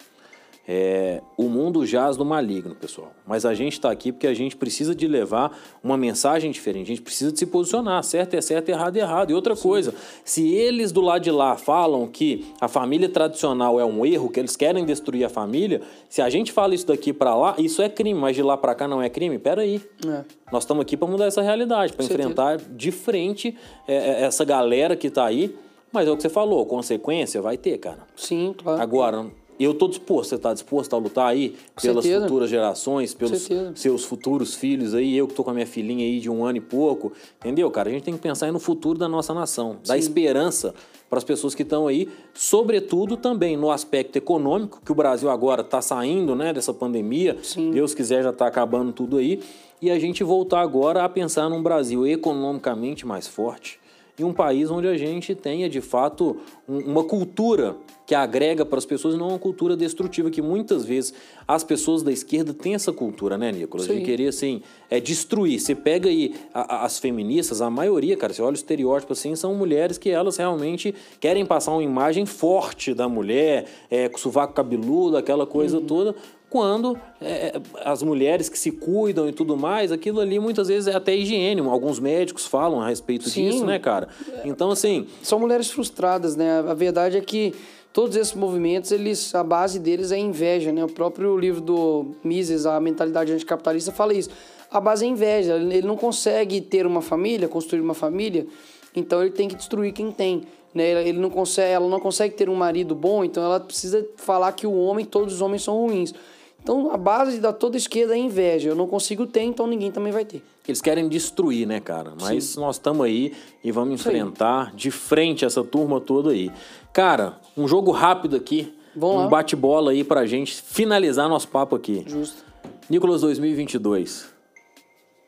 É, 0.68 1.22
o 1.38 1.44
mundo 1.50 1.86
jaz 1.86 2.18
no 2.18 2.24
maligno, 2.24 2.76
pessoal. 2.76 3.12
Mas 3.26 3.46
a 3.46 3.54
gente 3.54 3.74
está 3.74 3.92
aqui 3.92 4.12
porque 4.12 4.28
a 4.28 4.34
gente 4.34 4.56
precisa 4.56 4.94
de 4.94 5.08
levar 5.08 5.58
uma 5.84 5.98
mensagem 5.98 6.52
diferente. 6.52 6.86
A 6.86 6.96
gente 6.96 7.02
precisa 7.02 7.32
de 7.32 7.40
se 7.40 7.46
posicionar. 7.46 8.04
Certo 8.04 8.36
é 8.36 8.42
certo, 8.42 8.70
errado 8.70 8.96
é 8.96 9.00
errado. 9.00 9.32
E 9.32 9.34
outra 9.34 9.56
coisa, 9.56 9.94
se 10.24 10.54
eles 10.54 10.92
do 10.92 11.02
lado 11.02 11.24
de 11.24 11.32
lá 11.32 11.58
falam 11.58 12.08
que 12.08 12.46
a 12.62 12.68
família 12.68 13.10
tradicional 13.10 13.80
é 13.80 13.86
um 13.86 14.06
erro, 14.06 14.30
que 14.30 14.40
eles 14.40 14.56
querem 14.56 14.86
destruir 14.86 15.26
a 15.26 15.30
família, 15.30 15.82
se 16.08 16.22
a 16.22 16.30
gente 16.30 16.52
fala 16.52 16.76
isso 16.76 16.88
daqui 16.88 17.12
para 17.12 17.36
lá, 17.36 17.56
isso 17.58 17.82
é 17.82 17.90
crime, 17.90 18.20
mas 18.20 18.36
de 18.36 18.44
lá 18.44 18.56
para 18.56 18.76
cá 18.76 18.88
não 18.88 19.02
é 19.02 19.10
crime? 19.10 19.40
Pera 19.40 19.64
aí. 19.64 19.82
É. 20.06 20.24
Nós 20.52 20.64
estamos 20.64 20.82
aqui 20.84 20.96
para 20.96 21.08
mudar 21.08 21.26
essa 21.26 21.42
realidade, 21.42 21.94
para 21.94 22.04
Com 22.04 22.08
certeza. 22.08 22.30
enfrentar 22.30 22.58
de 22.58 22.92
frente 22.92 23.58
é, 23.88 23.96
é, 23.96 24.22
essa 24.24 24.46
galera 24.46 24.96
que 24.96 25.08
está 25.08 25.26
aí. 25.26 25.56
Mas 25.92 26.08
é 26.08 26.12
o 26.12 26.16
que 26.16 26.22
você 26.22 26.30
falou, 26.30 26.66
consequência 26.66 27.42
vai 27.42 27.58
ter, 27.58 27.78
cara. 27.78 28.08
Sim, 28.16 28.56
claro. 28.58 28.82
Agora, 28.82 29.26
eu 29.64 29.74
tô 29.74 29.88
disposto, 29.88 30.30
você 30.30 30.38
tá 30.38 30.54
disposto 30.54 30.96
a 30.96 30.98
lutar 30.98 31.28
aí 31.28 31.56
pelas 31.82 32.04
certeza. 32.04 32.26
futuras 32.26 32.50
gerações, 32.50 33.14
pelos 33.14 33.42
certeza. 33.42 33.74
seus 33.76 34.06
futuros 34.06 34.56
filhos 34.56 34.94
aí, 34.94 35.16
eu 35.16 35.28
que 35.28 35.34
tô 35.34 35.44
com 35.44 35.52
a 35.52 35.54
minha 35.54 35.68
filhinha 35.68 36.06
aí 36.06 36.20
de 36.20 36.30
um 36.30 36.44
ano 36.44 36.58
e 36.58 36.62
pouco, 36.62 37.12
entendeu, 37.40 37.70
cara? 37.70 37.90
A 37.90 37.92
gente 37.92 38.04
tem 38.04 38.14
que 38.14 38.22
pensar 38.22 38.46
aí 38.48 38.52
no 38.52 38.60
futuro 38.60 38.98
da 38.98 39.08
nossa 39.08 39.34
nação, 39.34 39.78
dar 39.86 39.98
esperança 39.98 40.74
para 41.10 41.18
as 41.18 41.24
pessoas 41.26 41.54
que 41.54 41.64
estão 41.64 41.88
aí, 41.88 42.08
sobretudo 42.34 43.18
também 43.18 43.58
no 43.58 43.70
aspecto 43.70 44.16
econômico, 44.16 44.82
que 44.84 44.92
o 44.94 44.96
Brasil 44.96 45.30
agora 45.30 45.62
tá 45.62 45.82
saindo, 45.82 46.36
né, 46.36 46.54
dessa 46.54 46.74
pandemia. 46.74 47.38
Sim. 47.44 47.72
Deus 47.72 47.94
quiser 47.94 48.24
já 48.24 48.32
tá 48.32 48.48
acabando 48.48 48.94
tudo 48.94 49.18
aí, 49.18 49.42
e 49.82 49.92
a 49.92 50.00
gente 50.00 50.24
voltar 50.24 50.62
agora 50.62 51.04
a 51.04 51.10
pensar 51.10 51.50
num 51.50 51.62
Brasil 51.62 52.08
economicamente 52.08 53.06
mais 53.06 53.28
forte, 53.28 53.78
em 54.20 54.24
um 54.24 54.34
país 54.34 54.70
onde 54.70 54.88
a 54.88 54.98
gente 54.98 55.34
tenha, 55.36 55.70
de 55.70 55.82
fato, 55.82 56.38
um, 56.68 56.80
uma 56.80 57.04
cultura 57.04 57.76
que 58.06 58.14
agrega 58.16 58.66
para 58.66 58.78
as 58.78 58.86
pessoas, 58.86 59.16
não 59.16 59.30
uma 59.30 59.40
cultura 59.40 59.78
destrutiva, 59.78 60.30
que 60.30 60.42
muitas 60.42 60.84
vezes 60.84 61.14
as 61.48 61.64
pessoas 61.64 62.04
da 62.04 62.12
esquerda 62.12 62.54
têm 62.54 62.74
essa 62.76 62.92
cultura, 62.92 63.38
né, 63.38 63.52
Nicolas? 63.54 63.88
Sim. 63.88 64.00
De 64.00 64.02
querer, 64.06 64.28
assim, 64.28 64.62
é 64.90 65.00
destruir. 65.00 65.60
Você 65.62 65.74
pega 65.74 66.10
aí 66.10 66.36
a- 66.54 66.76
a- 66.82 66.86
as 66.86 67.00
feministas, 67.00 67.62
a 67.62 67.70
maioria, 67.70 68.18
cara, 68.18 68.34
você 68.34 68.42
olha 68.42 68.52
o 68.52 68.56
estereótipo 68.56 69.14
assim, 69.14 69.34
são 69.36 69.56
mulheres 69.56 69.98
que 69.98 70.10
elas 70.10 70.36
realmente 70.36 70.94
querem 71.22 71.46
passar 71.46 71.72
uma 71.72 71.84
imagem 71.84 72.26
forte 72.26 72.94
da 72.94 73.08
mulher, 73.08 73.66
é, 73.90 74.10
com 74.10 74.18
sovaco 74.18 74.54
cabeludo, 74.54 75.16
aquela 75.16 75.46
coisa 75.48 75.80
toda. 75.80 76.14
Quando 76.52 77.00
é, 77.22 77.54
as 77.86 78.04
mulheres 78.04 78.50
que 78.50 78.60
se 78.60 78.72
cuidam 78.72 79.30
e 79.30 79.32
tudo 79.32 79.56
mais, 79.56 79.90
aquilo 79.90 80.20
ali 80.20 80.38
muitas 80.38 80.68
vezes 80.68 80.86
é 80.94 80.94
até 80.94 81.16
higiene. 81.16 81.62
Alguns 81.62 81.98
médicos 81.98 82.46
falam 82.46 82.82
a 82.82 82.90
respeito 82.90 83.30
Sim. 83.30 83.50
disso, 83.50 83.66
né, 83.66 83.80
cara? 83.80 84.10
Então, 84.44 84.70
assim, 84.70 85.08
São 85.24 85.40
mulheres 85.40 85.72
frustradas, 85.72 86.36
né? 86.36 86.60
A 86.60 86.74
verdade 86.74 87.16
é 87.16 87.22
que 87.22 87.54
todos 87.94 88.18
esses 88.18 88.34
movimentos, 88.34 88.92
eles, 88.92 89.34
a 89.34 89.46
base 89.46 89.80
deles 89.80 90.12
é 90.12 90.18
inveja, 90.18 90.74
né? 90.74 90.84
O 90.84 90.90
próprio 90.90 91.38
livro 91.38 91.62
do 91.62 92.08
Mises, 92.22 92.66
A 92.66 92.82
Mentalidade 92.82 93.32
Anticapitalista, 93.32 93.94
fala 93.94 94.14
isso. 94.14 94.30
A 94.70 94.82
base 94.82 95.06
é 95.06 95.08
inveja. 95.08 95.56
Ele 95.56 95.88
não 95.88 95.96
consegue 95.96 96.60
ter 96.60 96.86
uma 96.86 97.02
família, 97.02 97.48
construir 97.48 97.80
uma 97.80 97.94
família, 97.94 98.46
então 98.94 99.22
ele 99.22 99.32
tem 99.32 99.48
que 99.48 99.56
destruir 99.56 99.94
quem 99.94 100.12
tem. 100.12 100.44
Né? 100.74 101.08
Ele 101.08 101.20
não 101.20 101.30
consegue, 101.30 101.72
ela 101.72 101.88
não 101.88 102.00
consegue 102.00 102.36
ter 102.36 102.50
um 102.50 102.56
marido 102.56 102.94
bom, 102.94 103.24
então 103.24 103.42
ela 103.42 103.60
precisa 103.60 104.06
falar 104.18 104.52
que 104.54 104.68
o 104.68 104.74
homem, 104.74 105.06
todos 105.06 105.36
os 105.36 105.42
homens 105.42 105.64
são 105.64 105.78
ruins. 105.78 106.14
Então 106.62 106.92
a 106.92 106.98
base 106.98 107.40
da 107.40 107.52
toda 107.52 107.76
esquerda 107.76 108.16
é 108.16 108.18
inveja. 108.18 108.70
Eu 108.70 108.76
não 108.76 108.88
consigo 108.88 109.26
ter, 109.26 109.42
então 109.42 109.66
ninguém 109.66 109.92
também 109.92 110.12
vai 110.14 110.24
ter. 110.24 110.44
Eles 110.68 110.82
querem 110.82 111.10
destruir, 111.10 111.68
né, 111.68 111.80
cara? 111.80 112.14
Mas 112.20 112.56
nós 112.56 112.76
estamos 112.76 113.06
aí 113.06 113.34
e 113.64 113.72
vamos 113.72 114.00
Isso 114.00 114.10
aí. 114.10 114.16
enfrentar 114.16 114.74
de 114.76 114.92
frente 114.92 115.44
essa 115.44 115.64
turma 115.64 116.00
toda 116.00 116.32
aí. 116.32 116.52
Cara, 116.94 117.40
um 117.58 117.68
jogo 117.68 117.92
rápido 117.92 118.36
aqui. 118.36 118.74
Vamos 118.96 119.26
um 119.26 119.30
bate-bola 119.30 119.92
aí 119.92 120.04
pra 120.04 120.26
gente 120.26 120.62
finalizar 120.62 121.28
nosso 121.28 121.48
papo 121.48 121.76
aqui. 121.76 122.04
Justo. 122.06 122.46
Nicolas 122.90 123.22
2022. 123.22 124.30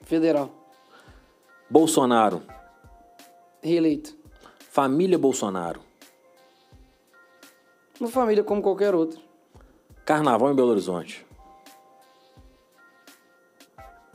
Federal. 0.01 0.51
Bolsonaro. 1.69 2.43
Reeleito. 3.61 4.15
Família 4.69 5.17
Bolsonaro. 5.17 5.79
Uma 7.99 8.09
família 8.09 8.43
como 8.43 8.61
qualquer 8.61 8.93
outra. 8.93 9.19
Carnaval 10.05 10.51
em 10.51 10.55
Belo 10.55 10.69
Horizonte. 10.69 11.25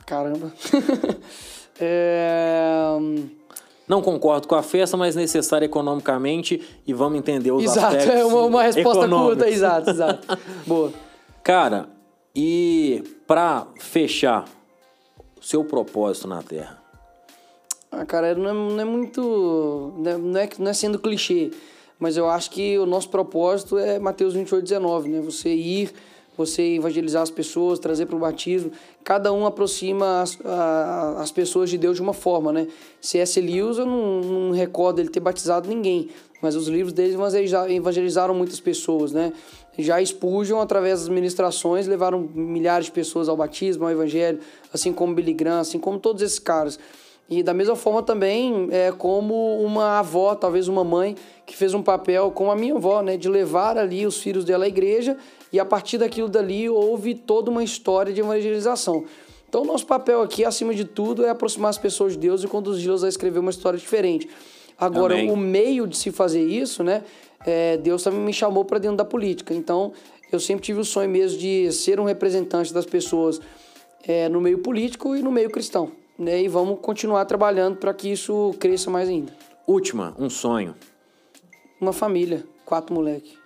Caramba. 0.05 0.51
é... 1.79 2.97
Não 3.87 4.01
concordo 4.01 4.47
com 4.47 4.55
a 4.55 4.61
festa, 4.61 4.95
mas 4.95 5.15
necessária 5.15 5.65
economicamente 5.65 6.63
e 6.85 6.93
vamos 6.93 7.17
entender 7.17 7.51
os 7.51 7.63
Exato, 7.63 7.97
aspectos 7.97 8.19
é 8.19 8.25
uma, 8.25 8.41
uma 8.43 8.63
resposta 8.63 9.05
econômicos. 9.05 9.35
curta, 9.35 9.49
exato, 9.49 9.89
exato. 9.89 10.37
Boa. 10.65 10.93
Cara, 11.43 11.89
e 12.35 13.03
pra 13.25 13.65
fechar, 13.79 14.45
o 15.39 15.43
seu 15.43 15.63
propósito 15.63 16.27
na 16.27 16.43
Terra? 16.43 16.79
Ah, 17.91 18.05
cara, 18.05 18.35
não 18.35 18.49
é, 18.49 18.53
não 18.53 18.79
é 18.79 18.85
muito. 18.85 19.93
Não 19.97 20.11
é, 20.11 20.17
não, 20.17 20.39
é, 20.39 20.49
não 20.59 20.69
é 20.69 20.73
sendo 20.73 20.99
clichê, 20.99 21.49
mas 21.99 22.15
eu 22.17 22.29
acho 22.29 22.49
que 22.51 22.77
o 22.79 22.85
nosso 22.85 23.09
propósito 23.09 23.77
é 23.77 23.99
Mateus 23.99 24.33
28, 24.33 24.63
19, 24.63 25.09
né? 25.09 25.21
Você 25.21 25.49
ir, 25.53 25.91
você 26.37 26.75
evangelizar 26.75 27.21
as 27.21 27.29
pessoas, 27.29 27.77
trazer 27.79 28.05
para 28.05 28.15
o 28.15 28.19
batismo. 28.19 28.71
Cada 29.03 29.33
um 29.33 29.45
aproxima 29.45 30.21
as, 30.21 30.37
a- 30.45 31.17
as 31.19 31.31
pessoas 31.31 31.69
de 31.69 31.77
Deus 31.77 31.97
de 31.97 32.01
uma 32.01 32.13
forma, 32.13 32.53
né? 32.53 32.67
C.S. 33.01 33.41
Lewis, 33.41 33.77
eu 33.77 33.85
não, 33.85 34.21
não 34.21 34.51
recordo 34.51 34.99
ele 34.99 35.09
ter 35.09 35.19
batizado 35.19 35.67
ninguém, 35.67 36.09
mas 36.41 36.55
os 36.55 36.67
livros 36.69 36.93
dele 36.93 37.13
evangeliza- 37.15 37.69
evangelizaram 37.69 38.33
muitas 38.33 38.59
pessoas, 38.61 39.11
né? 39.11 39.33
Já 39.77 40.03
Spurgeon, 40.03 40.59
através 40.59 40.99
das 41.01 41.09
ministrações, 41.09 41.87
levaram 41.87 42.21
milhares 42.33 42.85
de 42.87 42.91
pessoas 42.93 43.27
ao 43.29 43.35
batismo, 43.37 43.85
ao 43.85 43.91
evangelho, 43.91 44.39
assim 44.73 44.91
como 44.93 45.13
Billy 45.13 45.33
Graham, 45.33 45.59
assim 45.59 45.79
como 45.79 45.99
todos 45.99 46.21
esses 46.21 46.39
caras. 46.39 46.79
E 47.29 47.43
da 47.43 47.53
mesma 47.53 47.75
forma 47.75 48.01
também 48.01 48.67
é 48.71 48.91
como 48.91 49.61
uma 49.61 49.99
avó, 49.99 50.33
talvez 50.33 50.67
uma 50.67 50.83
mãe, 50.83 51.15
que 51.45 51.55
fez 51.55 51.73
um 51.73 51.83
papel 51.83 52.31
como 52.31 52.49
a 52.49 52.55
minha 52.55 52.75
avó, 52.75 53.01
né? 53.01 53.17
De 53.17 53.29
levar 53.29 53.77
ali 53.77 54.05
os 54.05 54.19
filhos 54.19 54.43
dela 54.43 54.65
à 54.65 54.67
igreja 54.67 55.15
e 55.53 55.59
a 55.59 55.65
partir 55.65 55.97
daquilo 55.99 56.27
dali 56.27 56.67
houve 56.69 57.13
toda 57.13 57.51
uma 57.51 57.63
história 57.63 58.11
de 58.11 58.21
evangelização. 58.21 59.05
Então, 59.47 59.63
nosso 59.63 59.85
papel 59.85 60.21
aqui, 60.21 60.45
acima 60.45 60.73
de 60.73 60.85
tudo, 60.85 61.25
é 61.25 61.29
aproximar 61.29 61.69
as 61.69 61.77
pessoas 61.77 62.13
de 62.13 62.19
Deus 62.19 62.43
e 62.43 62.47
conduzi-las 62.47 63.03
a 63.03 63.09
escrever 63.09 63.39
uma 63.39 63.51
história 63.51 63.77
diferente. 63.77 64.27
Agora, 64.77 65.15
Amém. 65.15 65.31
o 65.31 65.35
meio 65.35 65.87
de 65.87 65.97
se 65.97 66.11
fazer 66.11 66.43
isso, 66.43 66.83
né? 66.83 67.03
é, 67.45 67.77
Deus 67.77 68.03
também 68.03 68.19
me 68.19 68.33
chamou 68.33 68.65
para 68.65 68.79
dentro 68.79 68.97
da 68.97 69.05
política. 69.05 69.53
Então, 69.53 69.93
eu 70.31 70.39
sempre 70.39 70.63
tive 70.63 70.79
o 70.79 70.85
sonho 70.85 71.09
mesmo 71.09 71.39
de 71.39 71.71
ser 71.71 71.99
um 71.99 72.03
representante 72.03 72.73
das 72.73 72.85
pessoas 72.85 73.39
é, 74.07 74.29
no 74.29 74.41
meio 74.41 74.59
político 74.59 75.15
e 75.15 75.21
no 75.21 75.31
meio 75.31 75.49
cristão. 75.49 75.91
Né? 76.19 76.41
E 76.43 76.47
vamos 76.49 76.79
continuar 76.81 77.23
trabalhando 77.25 77.77
para 77.77 77.93
que 77.93 78.11
isso 78.11 78.53
cresça 78.59 78.91
mais 78.91 79.07
ainda. 79.07 79.31
Última, 79.65 80.13
um 80.19 80.29
sonho. 80.29 80.75
Uma 81.79 81.93
família, 81.93 82.43
quatro 82.65 82.93
moleques. 82.93 83.37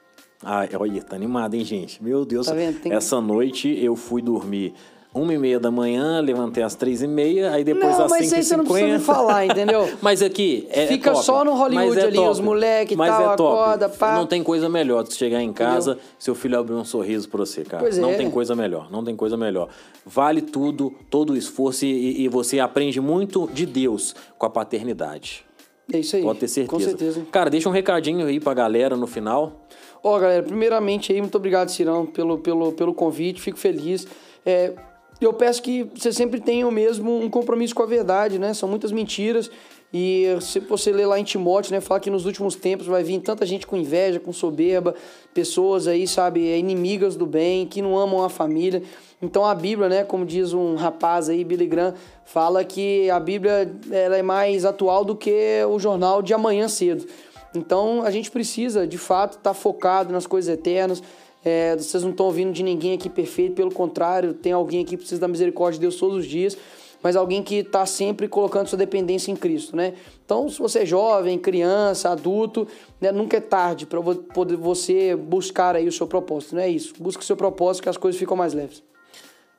Ah, 0.43 0.67
olha, 0.79 1.01
tá 1.03 1.15
animado, 1.15 1.53
hein, 1.53 1.63
gente? 1.63 2.03
Meu 2.03 2.25
Deus. 2.25 2.47
Tá 2.47 2.53
vendo? 2.53 2.79
Tem- 2.81 2.91
Essa 2.91 3.21
noite 3.21 3.69
eu 3.81 3.95
fui 3.95 4.21
dormir 4.21 4.73
uma 5.13 5.33
e 5.33 5.37
meia 5.37 5.59
da 5.59 5.69
manhã, 5.69 6.19
levantei 6.21 6.63
às 6.63 6.73
três 6.75 7.01
e 7.03 7.07
meia, 7.07 7.51
aí 7.51 7.63
depois 7.63 7.97
Não, 7.97 8.05
às 8.05 8.11
mas 8.11 8.23
cinco 8.23 8.35
aí 8.35 8.41
e 8.41 8.43
você 8.43 8.57
não 8.57 8.63
precisa 8.65 8.85
me 8.87 8.99
cinquenta. 8.99 9.13
falar, 9.13 9.45
entendeu? 9.45 9.89
Mas 10.01 10.21
aqui 10.21 10.67
é, 10.71 10.83
é 10.83 10.87
Fica 10.87 11.11
top. 11.11 11.23
só 11.25 11.45
no 11.45 11.53
Hollywood 11.53 11.89
Mas 11.95 11.97
é 11.97 12.07
ali, 12.07 12.15
top. 12.15 12.29
os 12.29 12.39
moleque 12.39 12.93
e 12.95 12.97
Mas 12.97 13.09
tal, 13.09 13.21
é 13.21 13.35
top. 13.35 13.59
acorda, 13.59 13.89
pá. 13.89 14.15
Não 14.15 14.25
tem 14.25 14.41
coisa 14.41 14.67
melhor 14.67 15.03
do 15.03 15.09
que 15.09 15.15
chegar 15.15 15.41
em 15.41 15.53
casa, 15.53 15.97
seu 16.17 16.33
filho 16.33 16.57
abrir 16.57 16.73
um 16.73 16.83
sorriso 16.83 17.29
pra 17.29 17.39
você, 17.39 17.63
cara. 17.63 17.83
Pois 17.83 17.97
não 17.97 18.09
é. 18.09 18.15
tem 18.15 18.29
coisa 18.31 18.55
melhor, 18.55 18.91
não 18.91 19.03
tem 19.03 19.15
coisa 19.15 19.37
melhor. 19.37 19.69
Vale 20.05 20.41
tudo, 20.41 20.93
todo 21.09 21.33
o 21.33 21.37
esforço 21.37 21.85
e, 21.85 22.23
e 22.23 22.27
você 22.27 22.59
aprende 22.59 22.99
muito 22.99 23.47
de 23.53 23.65
Deus 23.65 24.15
com 24.37 24.45
a 24.45 24.49
paternidade. 24.49 25.45
É 25.91 25.99
isso 25.99 26.15
aí. 26.15 26.23
Pode 26.23 26.39
ter 26.39 26.47
certeza. 26.47 26.69
Com 26.71 26.79
certeza. 26.79 27.25
Cara, 27.31 27.49
deixa 27.49 27.69
um 27.69 27.71
recadinho 27.71 28.25
aí 28.25 28.39
pra 28.39 28.53
galera 28.53 28.95
no 28.95 29.05
final. 29.05 29.67
Ó, 30.01 30.17
galera, 30.19 30.41
primeiramente 30.41 31.13
aí, 31.13 31.21
muito 31.21 31.35
obrigado, 31.35 31.69
Cirão, 31.69 32.05
pelo, 32.05 32.37
pelo, 32.39 32.71
pelo 32.71 32.93
convite, 32.93 33.41
fico 33.41 33.57
feliz. 33.57 34.07
É, 34.45 34.73
eu 35.21 35.33
peço 35.33 35.61
que 35.61 35.89
você 35.95 36.11
sempre 36.11 36.41
tenha 36.41 36.67
o 36.67 36.71
mesmo 36.71 37.19
um 37.19 37.29
compromisso 37.29 37.73
com 37.73 37.83
a 37.83 37.85
verdade, 37.85 38.37
né? 38.37 38.53
São 38.53 38.67
muitas 38.67 38.91
mentiras. 38.91 39.49
E 39.93 40.25
se 40.41 40.59
você 40.59 40.91
ler 40.91 41.05
lá 41.05 41.19
em 41.19 41.23
Timóteo, 41.23 41.71
né, 41.71 41.79
fala 41.79 41.99
que 41.99 42.09
nos 42.09 42.25
últimos 42.25 42.55
tempos 42.55 42.87
vai 42.87 43.03
vir 43.03 43.19
tanta 43.19 43.45
gente 43.45 43.67
com 43.67 43.77
inveja, 43.77 44.19
com 44.19 44.33
soberba, 44.33 44.95
pessoas 45.35 45.87
aí, 45.87 46.07
sabe, 46.07 46.49
é, 46.49 46.57
inimigas 46.57 47.15
do 47.15 47.27
bem, 47.27 47.67
que 47.67 47.79
não 47.79 47.95
amam 47.95 48.23
a 48.23 48.29
família. 48.29 48.81
Então 49.21 49.45
a 49.45 49.53
Bíblia, 49.53 49.87
né, 49.87 50.03
como 50.03 50.25
diz 50.25 50.51
um 50.51 50.73
rapaz 50.73 51.29
aí, 51.29 51.43
Billy 51.43 51.67
Graham, 51.67 51.93
fala 52.25 52.63
que 52.63 53.07
a 53.11 53.19
Bíblia 53.19 53.71
ela 53.91 54.17
é 54.17 54.23
mais 54.23 54.65
atual 54.65 55.05
do 55.05 55.15
que 55.15 55.63
o 55.69 55.77
jornal 55.77 56.23
de 56.23 56.33
amanhã 56.33 56.67
cedo. 56.67 57.05
Então 57.53 58.01
a 58.01 58.09
gente 58.09 58.31
precisa, 58.31 58.87
de 58.87 58.97
fato, 58.97 59.37
estar 59.37 59.53
focado 59.53 60.11
nas 60.11 60.25
coisas 60.25 60.51
eternas. 60.51 61.03
É, 61.43 61.75
vocês 61.75 62.03
não 62.03 62.11
estão 62.11 62.25
ouvindo 62.25 62.53
de 62.53 62.63
ninguém 62.63 62.93
aqui 62.93 63.09
perfeito, 63.09 63.55
pelo 63.55 63.71
contrário, 63.71 64.33
tem 64.33 64.51
alguém 64.51 64.81
aqui 64.81 64.91
que 64.91 64.97
precisa 64.97 65.19
da 65.19 65.27
misericórdia 65.27 65.77
de 65.77 65.81
Deus 65.81 65.97
todos 65.97 66.17
os 66.17 66.25
dias, 66.25 66.57
mas 67.01 67.17
alguém 67.17 67.43
que 67.43 67.55
está 67.55 67.85
sempre 67.85 68.29
colocando 68.29 68.67
sua 68.67 68.77
dependência 68.77 69.29
em 69.29 69.35
Cristo, 69.35 69.75
né? 69.75 69.93
Então, 70.25 70.47
se 70.47 70.57
você 70.57 70.79
é 70.79 70.85
jovem, 70.85 71.37
criança, 71.37 72.09
adulto, 72.09 72.65
né, 73.01 73.11
nunca 73.11 73.37
é 73.37 73.41
tarde 73.41 73.85
para 73.85 73.99
você 73.99 75.13
buscar 75.13 75.75
aí 75.75 75.85
o 75.85 75.91
seu 75.91 76.07
propósito, 76.07 76.55
não 76.55 76.61
é 76.61 76.69
isso? 76.69 76.93
Busque 76.97 77.21
o 77.21 77.25
seu 77.25 77.35
propósito 77.35 77.83
que 77.83 77.89
as 77.89 77.97
coisas 77.97 78.17
ficam 78.17 78.37
mais 78.37 78.53
leves. 78.53 78.81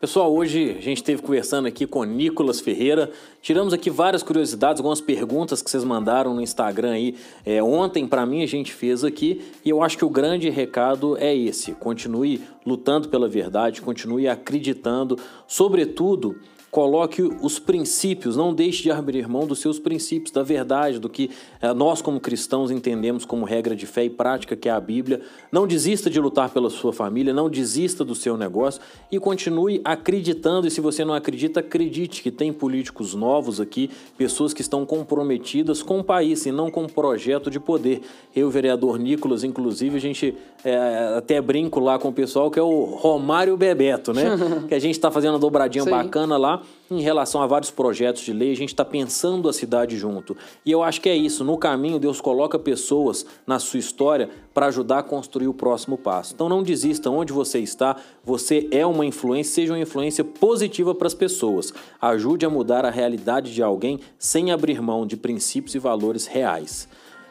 Pessoal, 0.05 0.31
hoje 0.35 0.77
a 0.77 0.83
gente 0.83 0.99
esteve 0.99 1.23
conversando 1.23 1.67
aqui 1.67 1.87
com 1.87 2.05
Nicolas 2.05 2.61
Ferreira. 2.61 3.11
Tiramos 3.41 3.73
aqui 3.73 3.89
várias 3.89 4.23
curiosidades, 4.23 4.79
algumas 4.79 5.01
perguntas 5.01 5.63
que 5.63 5.71
vocês 5.71 5.83
mandaram 5.83 6.35
no 6.35 6.43
Instagram 6.43 6.91
aí. 6.91 7.17
É, 7.43 7.63
ontem, 7.63 8.07
para 8.07 8.27
mim, 8.27 8.43
a 8.43 8.47
gente 8.47 8.71
fez 8.71 9.03
aqui. 9.03 9.41
E 9.65 9.71
eu 9.71 9.83
acho 9.83 9.97
que 9.97 10.05
o 10.05 10.11
grande 10.11 10.51
recado 10.51 11.17
é 11.17 11.35
esse: 11.35 11.73
continue 11.73 12.43
lutando 12.67 13.09
pela 13.09 13.27
verdade, 13.27 13.81
continue 13.81 14.29
acreditando, 14.29 15.19
sobretudo. 15.47 16.39
Coloque 16.75 17.23
os 17.41 17.61
princípios, 17.61 18.37
não 18.37 18.53
deixe 18.53 18.83
de 18.83 18.91
abrir 18.91 19.29
mão 19.29 19.47
dos 19.47 19.61
seus 19.61 19.79
princípios, 19.79 20.33
da 20.33 20.43
verdade, 20.43 20.99
do 20.99 21.09
que 21.09 21.31
eh, 21.63 21.73
nós, 21.73 22.03
como 22.03 22.19
cristãos, 22.19 22.69
entendemos 22.69 23.25
como 23.25 23.45
regra 23.45 23.77
de 23.77 23.87
fé 23.87 24.07
e 24.07 24.11
prática, 24.11 24.57
que 24.57 24.69
é 24.69 24.73
a 24.73 24.81
Bíblia. 24.81 25.21
Não 25.53 25.69
desista 25.69 26.11
de 26.11 26.19
lutar 26.19 26.51
pela 26.51 26.69
sua 26.69 26.93
família, 26.93 27.33
não 27.33 27.49
desista 27.49 28.05
do 28.05 28.13
seu 28.13 28.37
negócio 28.37 28.83
e 29.09 29.21
continue 29.21 29.81
acreditando. 29.85 30.67
E 30.67 30.71
se 30.73 30.81
você 30.81 31.05
não 31.05 31.15
acredita, 31.15 31.61
acredite 31.61 32.21
que 32.21 32.33
tem 32.33 32.53
políticos 32.53 33.15
novos 33.15 33.61
aqui, 33.61 33.89
pessoas 34.19 34.53
que 34.53 34.61
estão 34.61 34.85
comprometidas 34.85 35.81
com 35.81 36.01
o 36.01 36.03
país 36.03 36.45
e 36.45 36.51
não 36.51 36.73
com 36.73 36.87
o 36.87 36.93
projeto 36.93 37.53
de 37.53 37.61
poder. 37.61 38.01
Eu, 38.35 38.51
vereador 38.51 38.99
Nicolas, 38.99 39.45
inclusive, 39.45 39.97
a 39.97 40.01
gente 40.01 40.35
eh, 40.65 41.15
até 41.17 41.41
brinco 41.41 41.79
lá 41.79 42.01
com 42.01 42.09
o 42.09 42.13
pessoal 42.13 42.51
que 42.51 42.59
é 42.59 42.63
o 42.65 42.83
Romário 42.83 43.57
Bebeto, 43.57 44.13
né? 44.13 44.25
que 44.67 44.75
a 44.75 44.81
gente 44.81 44.97
está 44.97 45.09
fazendo 45.09 45.35
uma 45.35 45.39
dobradinha 45.39 45.85
Sim. 45.85 45.91
bacana 45.91 46.37
lá. 46.37 46.64
Em 46.91 47.01
relação 47.01 47.43
a 47.43 47.47
vários 47.47 47.71
projetos 47.71 48.23
de 48.23 48.33
lei, 48.33 48.53
a 48.53 48.57
gente 48.57 48.69
está 48.69 48.85
pensando 48.85 49.49
a 49.49 49.53
cidade 49.53 49.97
junto. 49.97 50.37
E 50.65 50.71
eu 50.71 50.83
acho 50.83 51.01
que 51.01 51.09
é 51.09 51.17
isso. 51.17 51.43
No 51.43 51.57
caminho, 51.57 51.99
Deus 51.99 52.21
coloca 52.21 52.59
pessoas 52.59 53.25
na 53.47 53.59
sua 53.59 53.81
história 53.81 54.29
para 54.53 54.67
ajudar 54.67 54.99
a 54.99 55.03
construir 55.03 55.49
o 55.49 55.55
próximo 55.55 55.97
passo. 55.97 56.35
Então 56.35 56.49
não 56.49 56.63
desista 56.63 57.11
onde 57.11 57.33
você 57.33 57.59
está. 57.59 57.97
Você 58.23 58.69
é 58.71 58.85
uma 58.87 59.05
influência, 59.05 59.55
seja 59.55 59.73
uma 59.73 59.81
influência 59.81 60.23
positiva 60.23 60.95
para 60.95 61.07
as 61.07 61.15
pessoas. 61.15 61.73
Ajude 62.01 62.47
a 62.47 62.51
mudar 62.51 62.85
a 62.85 62.91
realidade 62.91 63.53
de 63.53 63.63
alguém 63.63 63.99
sem 64.19 64.53
abrir 64.53 64.81
mão 64.81 65.07
de 65.07 65.17
princípios 65.17 65.75
e 65.75 65.79
valores 65.79 66.27
reais. 66.27 66.89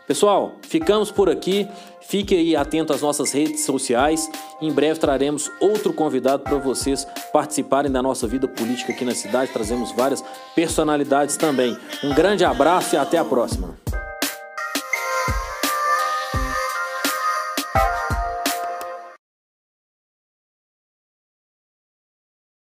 Pessoal, 0.08 0.56
ficamos 0.64 1.12
por 1.12 1.30
aqui. 1.30 1.68
Fique 2.02 2.36
aí 2.36 2.56
atento 2.56 2.92
às 2.92 3.02
nossas 3.02 3.32
redes 3.32 3.62
sociais. 3.66 4.30
Em 4.62 4.72
breve 4.72 5.00
traremos 5.00 5.50
outro 5.62 5.94
convidado 5.94 6.44
para 6.44 6.58
vocês 6.58 7.08
participarem 7.32 7.92
da 7.92 8.02
nossa 8.02 8.28
vida 8.28 8.48
política 8.48 8.92
aqui 8.92 9.06
na 9.06 9.16
cidade. 9.16 9.52
Trazemos 9.52 9.92
várias 9.94 10.24
personalidades 10.54 11.38
também. 11.38 11.78
Um 12.04 12.14
grande 12.14 12.44
abraço 12.44 12.96
e 12.96 12.98
até 12.98 13.18
a 13.18 13.24
próxima. 13.24 13.78